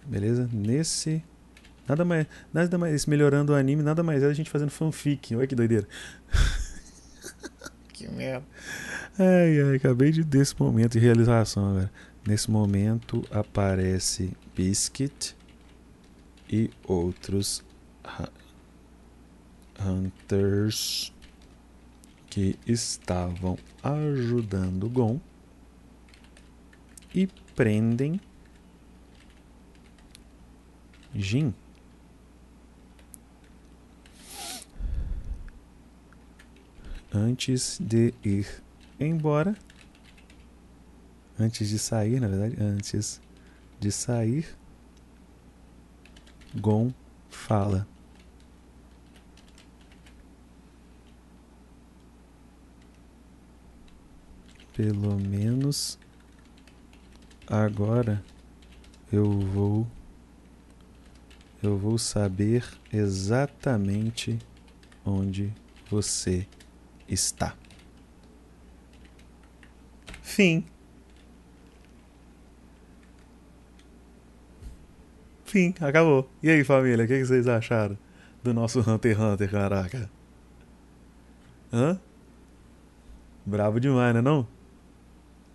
Beleza? 0.09 0.48
Nesse. 0.52 1.22
Nada 1.86 2.05
mais. 2.05 2.26
Nada 2.52 2.78
mais. 2.78 3.06
Melhorando 3.06 3.52
o 3.52 3.55
anime, 3.55 3.82
nada 3.82 4.02
mais 4.02 4.22
é 4.22 4.26
a 4.26 4.32
gente 4.32 4.51
fazendo 4.51 4.70
fanfic. 4.70 5.36
Olha 5.36 5.47
que 5.47 5.55
doideira. 5.55 5.86
que 7.93 8.09
merda. 8.09 8.44
Ai, 9.18 9.60
ai, 9.60 9.76
acabei 9.76 10.10
de 10.10 10.24
desse 10.24 10.55
momento 10.59 10.93
de 10.93 10.98
realização 10.98 11.70
agora. 11.70 11.90
Nesse 12.26 12.51
momento 12.51 13.24
aparece 13.30 14.32
Biscuit 14.55 15.36
e 16.51 16.70
outros 16.86 17.64
Hunters 19.80 21.12
que 22.28 22.59
estavam 22.66 23.59
ajudando 23.82 24.89
Gon 24.89 25.20
e 27.14 27.26
prendem 27.56 28.20
Jin. 31.14 31.55
Antes 37.12 37.78
de 37.80 38.12
ir 38.22 38.47
embora, 39.01 39.56
antes 41.39 41.70
de 41.70 41.78
sair, 41.78 42.20
na 42.20 42.28
verdade, 42.28 42.56
antes 42.62 43.20
de 43.80 43.90
sair, 43.90 44.47
Gon 46.55 46.93
fala. 47.30 47.86
Pelo 54.74 55.18
menos 55.18 55.98
agora 57.47 58.22
eu 59.12 59.40
vou 59.40 59.86
eu 61.62 61.76
vou 61.76 61.98
saber 61.98 62.64
exatamente 62.93 64.39
onde 65.05 65.52
você 65.90 66.47
está. 67.09 67.55
Fim. 70.22 70.64
Fim, 75.44 75.74
acabou. 75.80 76.30
E 76.43 76.51
aí, 76.51 76.62
família, 76.62 77.05
o 77.05 77.09
que, 77.09 77.24
vocês 77.24 77.48
acharam 77.48 77.98
do 78.43 78.52
nosso 78.52 78.80
Hunter 78.80 79.12
x 79.12 79.20
Hunter, 79.20 79.51
caraca? 79.51 80.10
Hã? 81.72 81.98
Bravo 83.44 83.80
demais, 83.80 84.14
né 84.14 84.20
não? 84.20 84.47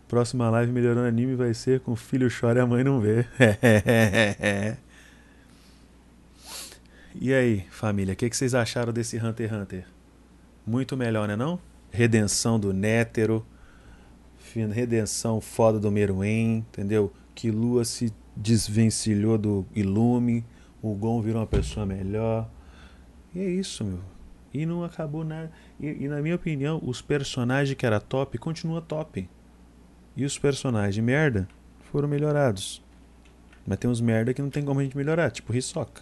Próxima 0.08 0.50
live 0.50 0.72
melhorando 0.72 1.08
anime 1.08 1.36
vai 1.36 1.54
ser 1.54 1.80
com 1.80 1.92
o 1.92 1.96
filho 1.96 2.28
chora 2.30 2.60
e 2.60 2.62
a 2.62 2.66
mãe 2.66 2.84
não 2.84 3.00
vê. 3.00 3.26
e 7.20 7.34
aí, 7.34 7.66
família, 7.70 8.14
o 8.14 8.18
que, 8.18 8.30
que 8.30 8.36
vocês 8.36 8.56
acharam 8.56 8.92
desse 8.92 9.18
Hunter 9.18 9.50
x 9.50 9.58
Hunter? 9.58 9.86
Muito 10.66 10.98
melhor, 10.98 11.28
né 11.28 11.36
não? 11.36 11.60
Redenção 11.92 12.60
do 12.60 12.74
Nétero, 12.74 13.46
redenção 14.72 15.40
foda 15.42 15.80
do 15.80 15.92
Meruem, 15.92 16.58
entendeu? 16.58 17.14
Que 17.36 17.52
Lua 17.52 17.86
se 17.86 18.14
desvencilhou 18.36 19.38
do 19.38 19.66
Ilume, 19.76 20.46
o 20.82 20.94
Gon 20.94 21.22
virou 21.22 21.42
uma 21.42 21.48
pessoa 21.48 21.86
melhor. 21.86 22.50
E 23.34 23.40
é 23.40 23.50
isso, 23.50 23.84
meu. 23.84 24.00
E 24.54 24.66
não 24.66 24.84
acabou 24.84 25.24
nada. 25.24 25.52
E, 25.80 25.88
e 25.88 26.08
na 26.08 26.22
minha 26.22 26.36
opinião, 26.36 26.80
os 26.84 27.02
personagens 27.02 27.76
que 27.76 27.86
era 27.86 28.00
top 28.00 28.38
continua 28.38 28.82
top. 28.82 29.28
E 30.16 30.26
os 30.26 30.38
personagens 30.38 31.04
merda 31.04 31.48
foram 31.92 32.08
melhorados. 32.08 32.84
Mas 33.66 33.80
tem 33.80 33.90
uns 33.90 34.02
merda 34.02 34.34
que 34.34 34.42
não 34.42 34.50
tem 34.50 34.64
como 34.64 34.80
a 34.80 34.84
gente 34.84 34.98
melhorar, 34.98 35.32
tipo 35.32 35.56
Hisoka. 35.56 36.02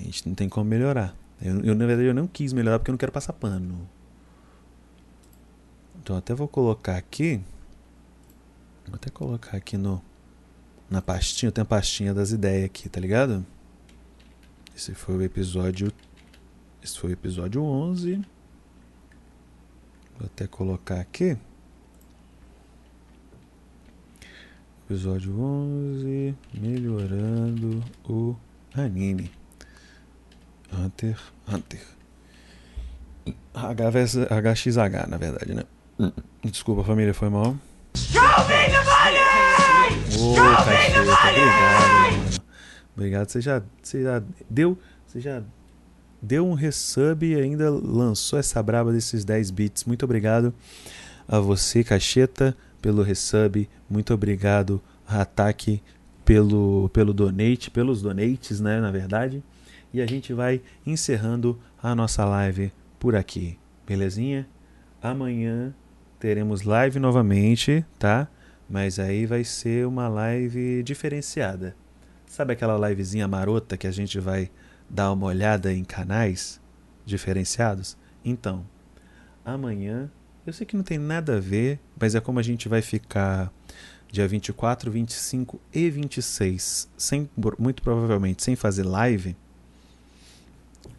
A 0.00 0.04
gente 0.04 0.28
não 0.28 0.34
tem 0.34 0.48
como 0.48 0.68
melhorar. 0.68 1.14
Eu, 1.40 1.60
eu, 1.60 1.74
na 1.74 1.86
verdade, 1.86 2.08
eu 2.08 2.14
não 2.14 2.26
quis 2.26 2.52
melhorar 2.52 2.78
porque 2.78 2.90
eu 2.90 2.92
não 2.92 2.98
quero 2.98 3.12
passar 3.12 3.32
pano. 3.32 3.88
Então 6.02 6.16
até 6.16 6.34
vou 6.34 6.48
colocar 6.48 6.96
aqui. 6.96 7.40
Vou 8.86 8.96
até 8.96 9.10
colocar 9.10 9.56
aqui 9.56 9.76
no 9.76 10.02
na 10.88 11.00
pastinha, 11.00 11.48
eu 11.48 11.52
tenho 11.52 11.62
a 11.62 11.68
pastinha 11.68 12.12
das 12.12 12.32
ideias 12.32 12.64
aqui, 12.64 12.88
tá 12.88 12.98
ligado? 12.98 13.46
Esse 14.74 14.92
foi 14.92 15.16
o 15.16 15.22
episódio 15.22 15.92
esse 16.82 16.98
foi 16.98 17.10
o 17.10 17.12
episódio 17.12 17.62
11. 17.62 18.22
Vou 20.18 20.26
até 20.26 20.46
colocar 20.46 20.98
aqui. 20.98 21.36
Episódio 24.86 25.38
11, 25.38 26.34
melhorando 26.54 27.84
o 28.08 28.34
anime. 28.74 29.30
Hunter, 30.72 31.16
Hunter. 31.48 31.80
HXH, 33.54 35.08
na 35.08 35.16
verdade, 35.16 35.54
né? 35.54 35.62
Hum. 35.98 36.12
Desculpa, 36.44 36.84
família, 36.84 37.12
foi 37.12 37.28
mal. 37.28 37.56
Show 37.94 38.22
me 38.22 38.70
the 38.70 38.84
money! 38.84 39.30
Ô, 40.18 40.32
oh, 40.32 40.34
cacheta, 40.36 41.00
obrigado, 41.00 41.92
mano. 42.12 42.40
Obrigado, 42.96 43.28
você 43.28 43.40
já, 43.40 43.62
você 43.82 44.02
já 44.02 44.22
deu, 44.48 44.78
você 45.06 45.20
já 45.20 45.42
deu 46.20 46.46
um 46.46 46.54
resub 46.54 47.26
e 47.26 47.34
ainda 47.34 47.70
lançou 47.70 48.38
essa 48.38 48.62
braba 48.62 48.92
desses 48.92 49.24
10 49.24 49.50
bits. 49.50 49.84
Muito 49.84 50.04
obrigado 50.04 50.52
a 51.26 51.40
você, 51.40 51.82
cacheta 51.82 52.56
pelo 52.80 53.02
resub, 53.02 53.68
muito 53.88 54.14
obrigado, 54.14 54.80
Ataque, 55.06 55.82
pelo, 56.24 56.88
pelo 56.92 57.12
donate, 57.12 57.70
pelos 57.70 58.00
donates, 58.00 58.60
né, 58.60 58.80
na 58.80 58.90
verdade. 58.90 59.42
E 59.92 60.00
a 60.00 60.06
gente 60.06 60.32
vai 60.32 60.62
encerrando 60.86 61.58
a 61.82 61.94
nossa 61.94 62.24
live 62.24 62.72
por 62.98 63.16
aqui, 63.16 63.58
belezinha? 63.86 64.48
Amanhã 65.02 65.74
teremos 66.18 66.62
live 66.62 66.98
novamente, 66.98 67.84
tá? 67.98 68.28
Mas 68.68 68.98
aí 68.98 69.26
vai 69.26 69.42
ser 69.42 69.86
uma 69.86 70.06
live 70.06 70.82
diferenciada. 70.82 71.74
Sabe 72.26 72.52
aquela 72.52 72.88
livezinha 72.88 73.26
marota 73.26 73.76
que 73.76 73.86
a 73.86 73.90
gente 73.90 74.20
vai 74.20 74.50
dar 74.88 75.10
uma 75.12 75.26
olhada 75.26 75.72
em 75.72 75.82
canais 75.82 76.60
diferenciados? 77.04 77.96
Então, 78.24 78.64
amanhã 79.44 80.10
eu 80.46 80.52
sei 80.52 80.66
que 80.66 80.76
não 80.76 80.84
tem 80.84 80.98
nada 80.98 81.36
a 81.36 81.40
ver, 81.40 81.80
mas 81.98 82.14
é 82.14 82.20
como 82.20 82.38
a 82.38 82.42
gente 82.42 82.68
vai 82.68 82.80
ficar 82.80 83.52
dia 84.10 84.26
24, 84.26 84.90
25 84.90 85.60
e 85.72 85.90
26, 85.90 86.88
sem, 86.96 87.28
muito 87.58 87.82
provavelmente 87.82 88.42
sem 88.42 88.54
fazer 88.54 88.84
live. 88.84 89.36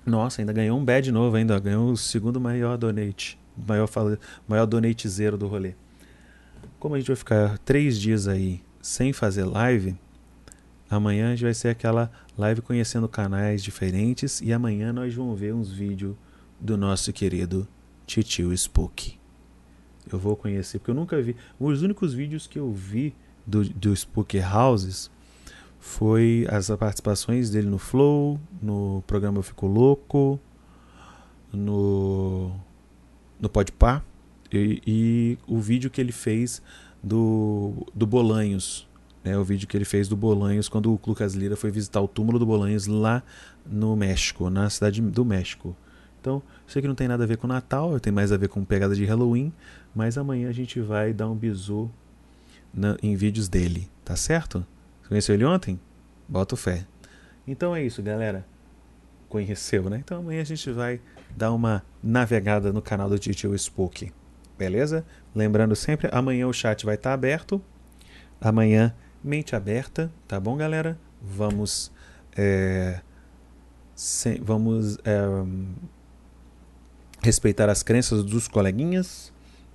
Nossa, 0.05 0.41
ainda 0.41 0.53
ganhou 0.53 0.79
um 0.79 0.83
bad 0.83 1.11
novo, 1.11 1.35
ainda 1.35 1.59
ganhou 1.59 1.91
o 1.91 1.97
segundo 1.97 2.39
maior 2.39 2.77
donate, 2.77 3.39
maior, 3.55 3.87
maior 4.47 4.65
donate 4.65 5.07
zero 5.07 5.37
do 5.37 5.47
rolê. 5.47 5.73
Como 6.79 6.95
a 6.95 6.99
gente 6.99 7.07
vai 7.07 7.15
ficar 7.15 7.57
três 7.59 7.99
dias 7.99 8.27
aí 8.27 8.61
sem 8.81 9.13
fazer 9.13 9.45
live, 9.45 9.95
amanhã 10.89 11.27
a 11.27 11.29
gente 11.31 11.43
vai 11.43 11.53
ser 11.53 11.69
aquela 11.69 12.11
live 12.37 12.61
conhecendo 12.61 13.07
canais 13.07 13.63
diferentes 13.63 14.41
e 14.41 14.51
amanhã 14.51 14.91
nós 14.91 15.13
vamos 15.13 15.39
ver 15.39 15.53
uns 15.53 15.71
vídeos 15.71 16.15
do 16.59 16.75
nosso 16.77 17.13
querido 17.13 17.67
Titio 18.07 18.51
Spook 18.53 19.21
eu 20.09 20.19
vou 20.19 20.35
conhecer, 20.35 20.79
porque 20.79 20.91
eu 20.91 20.95
nunca 20.95 21.21
vi. 21.21 21.35
Os 21.59 21.81
únicos 21.81 22.13
vídeos 22.13 22.47
que 22.47 22.59
eu 22.59 22.71
vi 22.71 23.13
do, 23.45 23.63
do 23.63 23.95
Spooky 23.95 24.39
Houses 24.39 25.11
foi 25.81 26.47
as 26.47 26.69
participações 26.69 27.49
dele 27.49 27.67
no 27.67 27.79
Flow, 27.79 28.39
no 28.61 29.03
programa 29.07 29.39
Eu 29.39 29.43
Fico 29.43 29.65
Louco, 29.65 30.39
no, 31.51 32.51
no 33.39 33.49
Podpah 33.49 34.03
e, 34.53 34.79
e 34.85 35.37
o 35.47 35.57
vídeo 35.57 35.89
que 35.89 35.99
ele 35.99 36.11
fez 36.11 36.61
do, 37.03 37.87
do 37.95 38.05
Bolanhos. 38.05 38.87
Né, 39.23 39.35
o 39.37 39.43
vídeo 39.43 39.67
que 39.67 39.75
ele 39.75 39.85
fez 39.85 40.07
do 40.07 40.15
Bolanhos 40.15 40.69
quando 40.69 40.91
o 40.91 40.99
Lucas 41.05 41.33
Lira 41.33 41.55
foi 41.55 41.71
visitar 41.71 41.99
o 41.99 42.07
túmulo 42.07 42.37
do 42.37 42.45
Bolanhos 42.45 42.85
lá 42.85 43.23
no 43.65 43.95
México, 43.95 44.51
na 44.51 44.69
cidade 44.69 45.01
do 45.01 45.25
México. 45.25 45.75
Então, 46.19 46.43
sei 46.67 46.83
que 46.83 46.87
não 46.87 46.95
tem 46.95 47.07
nada 47.07 47.23
a 47.23 47.27
ver 47.27 47.37
com 47.37 47.47
Natal, 47.47 47.99
tem 47.99 48.13
mais 48.13 48.31
a 48.31 48.37
ver 48.37 48.49
com 48.49 48.63
pegada 48.63 48.95
de 48.95 49.03
Halloween, 49.03 49.51
mas 49.95 50.15
amanhã 50.15 50.47
a 50.47 50.53
gente 50.53 50.79
vai 50.79 51.11
dar 51.11 51.27
um 51.27 51.35
bisu 51.35 51.89
na, 52.71 52.95
em 53.01 53.15
vídeos 53.15 53.47
dele, 53.47 53.89
tá 54.05 54.15
certo? 54.15 54.63
Conheceu 55.11 55.35
ele 55.35 55.43
ontem? 55.43 55.77
Bota 56.25 56.55
fé. 56.55 56.85
Então 57.45 57.75
é 57.75 57.83
isso, 57.83 58.01
galera. 58.01 58.45
Conheceu, 59.27 59.89
né? 59.89 59.97
Então 59.97 60.19
amanhã 60.19 60.39
a 60.39 60.45
gente 60.45 60.71
vai 60.71 61.01
dar 61.35 61.51
uma 61.51 61.83
navegada 62.01 62.71
no 62.71 62.81
canal 62.81 63.09
do 63.09 63.19
Titio 63.19 63.53
Spook. 63.53 64.09
Beleza? 64.57 65.05
Lembrando 65.35 65.75
sempre, 65.75 66.07
amanhã 66.13 66.47
o 66.47 66.53
chat 66.53 66.85
vai 66.85 66.95
estar 66.95 67.11
aberto. 67.11 67.61
Amanhã, 68.39 68.95
mente 69.21 69.53
aberta, 69.53 70.09
tá 70.29 70.39
bom, 70.39 70.55
galera? 70.55 70.97
Vamos. 71.21 71.91
É, 72.37 73.01
se, 73.93 74.39
vamos 74.41 74.97
é, 75.03 75.19
respeitar 77.21 77.69
as 77.69 77.83
crenças 77.83 78.23
dos 78.23 78.47
coleguinhas 78.47 79.33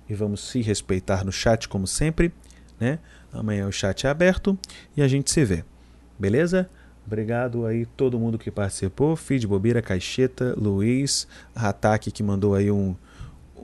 e 0.09 0.15
vamos 0.15 0.49
se 0.49 0.63
respeitar 0.63 1.23
no 1.23 1.31
chat, 1.31 1.69
como 1.69 1.85
sempre. 1.85 2.33
Né? 2.79 2.97
Amanhã 3.31 3.67
o 3.67 3.71
chat 3.71 4.05
é 4.05 4.09
aberto 4.09 4.57
e 4.95 5.01
a 5.01 5.07
gente 5.07 5.31
se 5.31 5.43
vê. 5.43 5.63
Beleza? 6.17 6.69
Obrigado 7.05 7.65
aí 7.65 7.85
todo 7.85 8.19
mundo 8.19 8.37
que 8.37 8.51
participou. 8.51 9.15
Feed 9.15 9.47
Bobeira, 9.47 9.81
Caixeta, 9.81 10.53
Luiz, 10.57 11.27
Ataque 11.55 12.11
que 12.11 12.21
mandou 12.21 12.53
aí 12.53 12.69
um. 12.69 12.95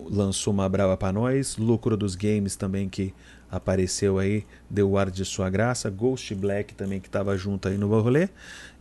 lançou 0.10 0.53
uma 0.53 0.69
brava 0.69 0.95
para 0.95 1.11
nós. 1.11 1.57
Lucro 1.57 1.98
dos 1.98 2.15
Games 2.15 2.56
também 2.56 2.88
que 2.88 3.14
apareceu 3.52 4.18
aí, 4.18 4.45
deu 4.69 4.90
o 4.90 4.98
ar 4.98 5.11
de 5.11 5.26
sua 5.26 5.49
graça. 5.49 5.90
Ghost 5.90 6.34
Black 6.35 6.73
também 6.73 6.99
que 6.99 7.07
estava 7.07 7.38
junto 7.38 7.68
aí 7.68 7.77
no 7.77 7.88
rolê. 8.02 8.30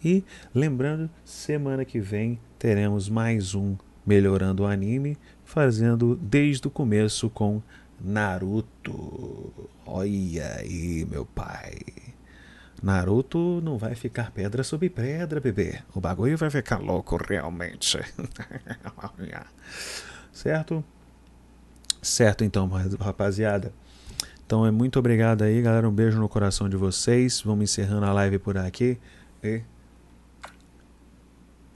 E 0.04 0.22
lembrando, 0.54 1.10
semana 1.24 1.84
que 1.84 1.98
vem 1.98 2.38
teremos 2.58 3.08
mais 3.08 3.54
um 3.54 3.76
Melhorando 4.04 4.64
o 4.64 4.66
Anime, 4.66 5.16
fazendo 5.44 6.16
desde 6.16 6.66
o 6.66 6.70
começo 6.70 7.30
com 7.30 7.62
Naruto. 8.02 9.52
Olha 9.86 10.56
aí, 10.56 11.06
meu 11.08 11.24
pai. 11.24 11.78
Naruto 12.82 13.60
não 13.62 13.78
vai 13.78 13.94
ficar 13.94 14.32
pedra 14.32 14.64
sobre 14.64 14.90
pedra, 14.90 15.40
bebê. 15.40 15.80
O 15.94 16.00
bagulho 16.00 16.36
vai 16.36 16.50
ficar 16.50 16.78
louco 16.78 17.16
realmente. 17.16 17.98
certo? 20.32 20.84
Certo, 22.02 22.42
então, 22.42 22.68
rapaziada. 22.98 23.72
Então 24.44 24.66
é 24.66 24.72
muito 24.72 24.98
obrigado 24.98 25.42
aí, 25.42 25.62
galera. 25.62 25.88
Um 25.88 25.92
beijo 25.92 26.18
no 26.18 26.28
coração 26.28 26.68
de 26.68 26.76
vocês. 26.76 27.40
Vamos 27.40 27.70
encerrando 27.70 28.04
a 28.04 28.12
live 28.12 28.40
por 28.40 28.58
aqui. 28.58 28.98
E. 29.44 29.62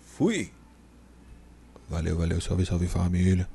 Fui! 0.03 0.51
Valeu, 1.89 2.19
valeu. 2.19 2.41
Salve, 2.41 2.67
salve 2.67 2.89
família. 2.89 3.49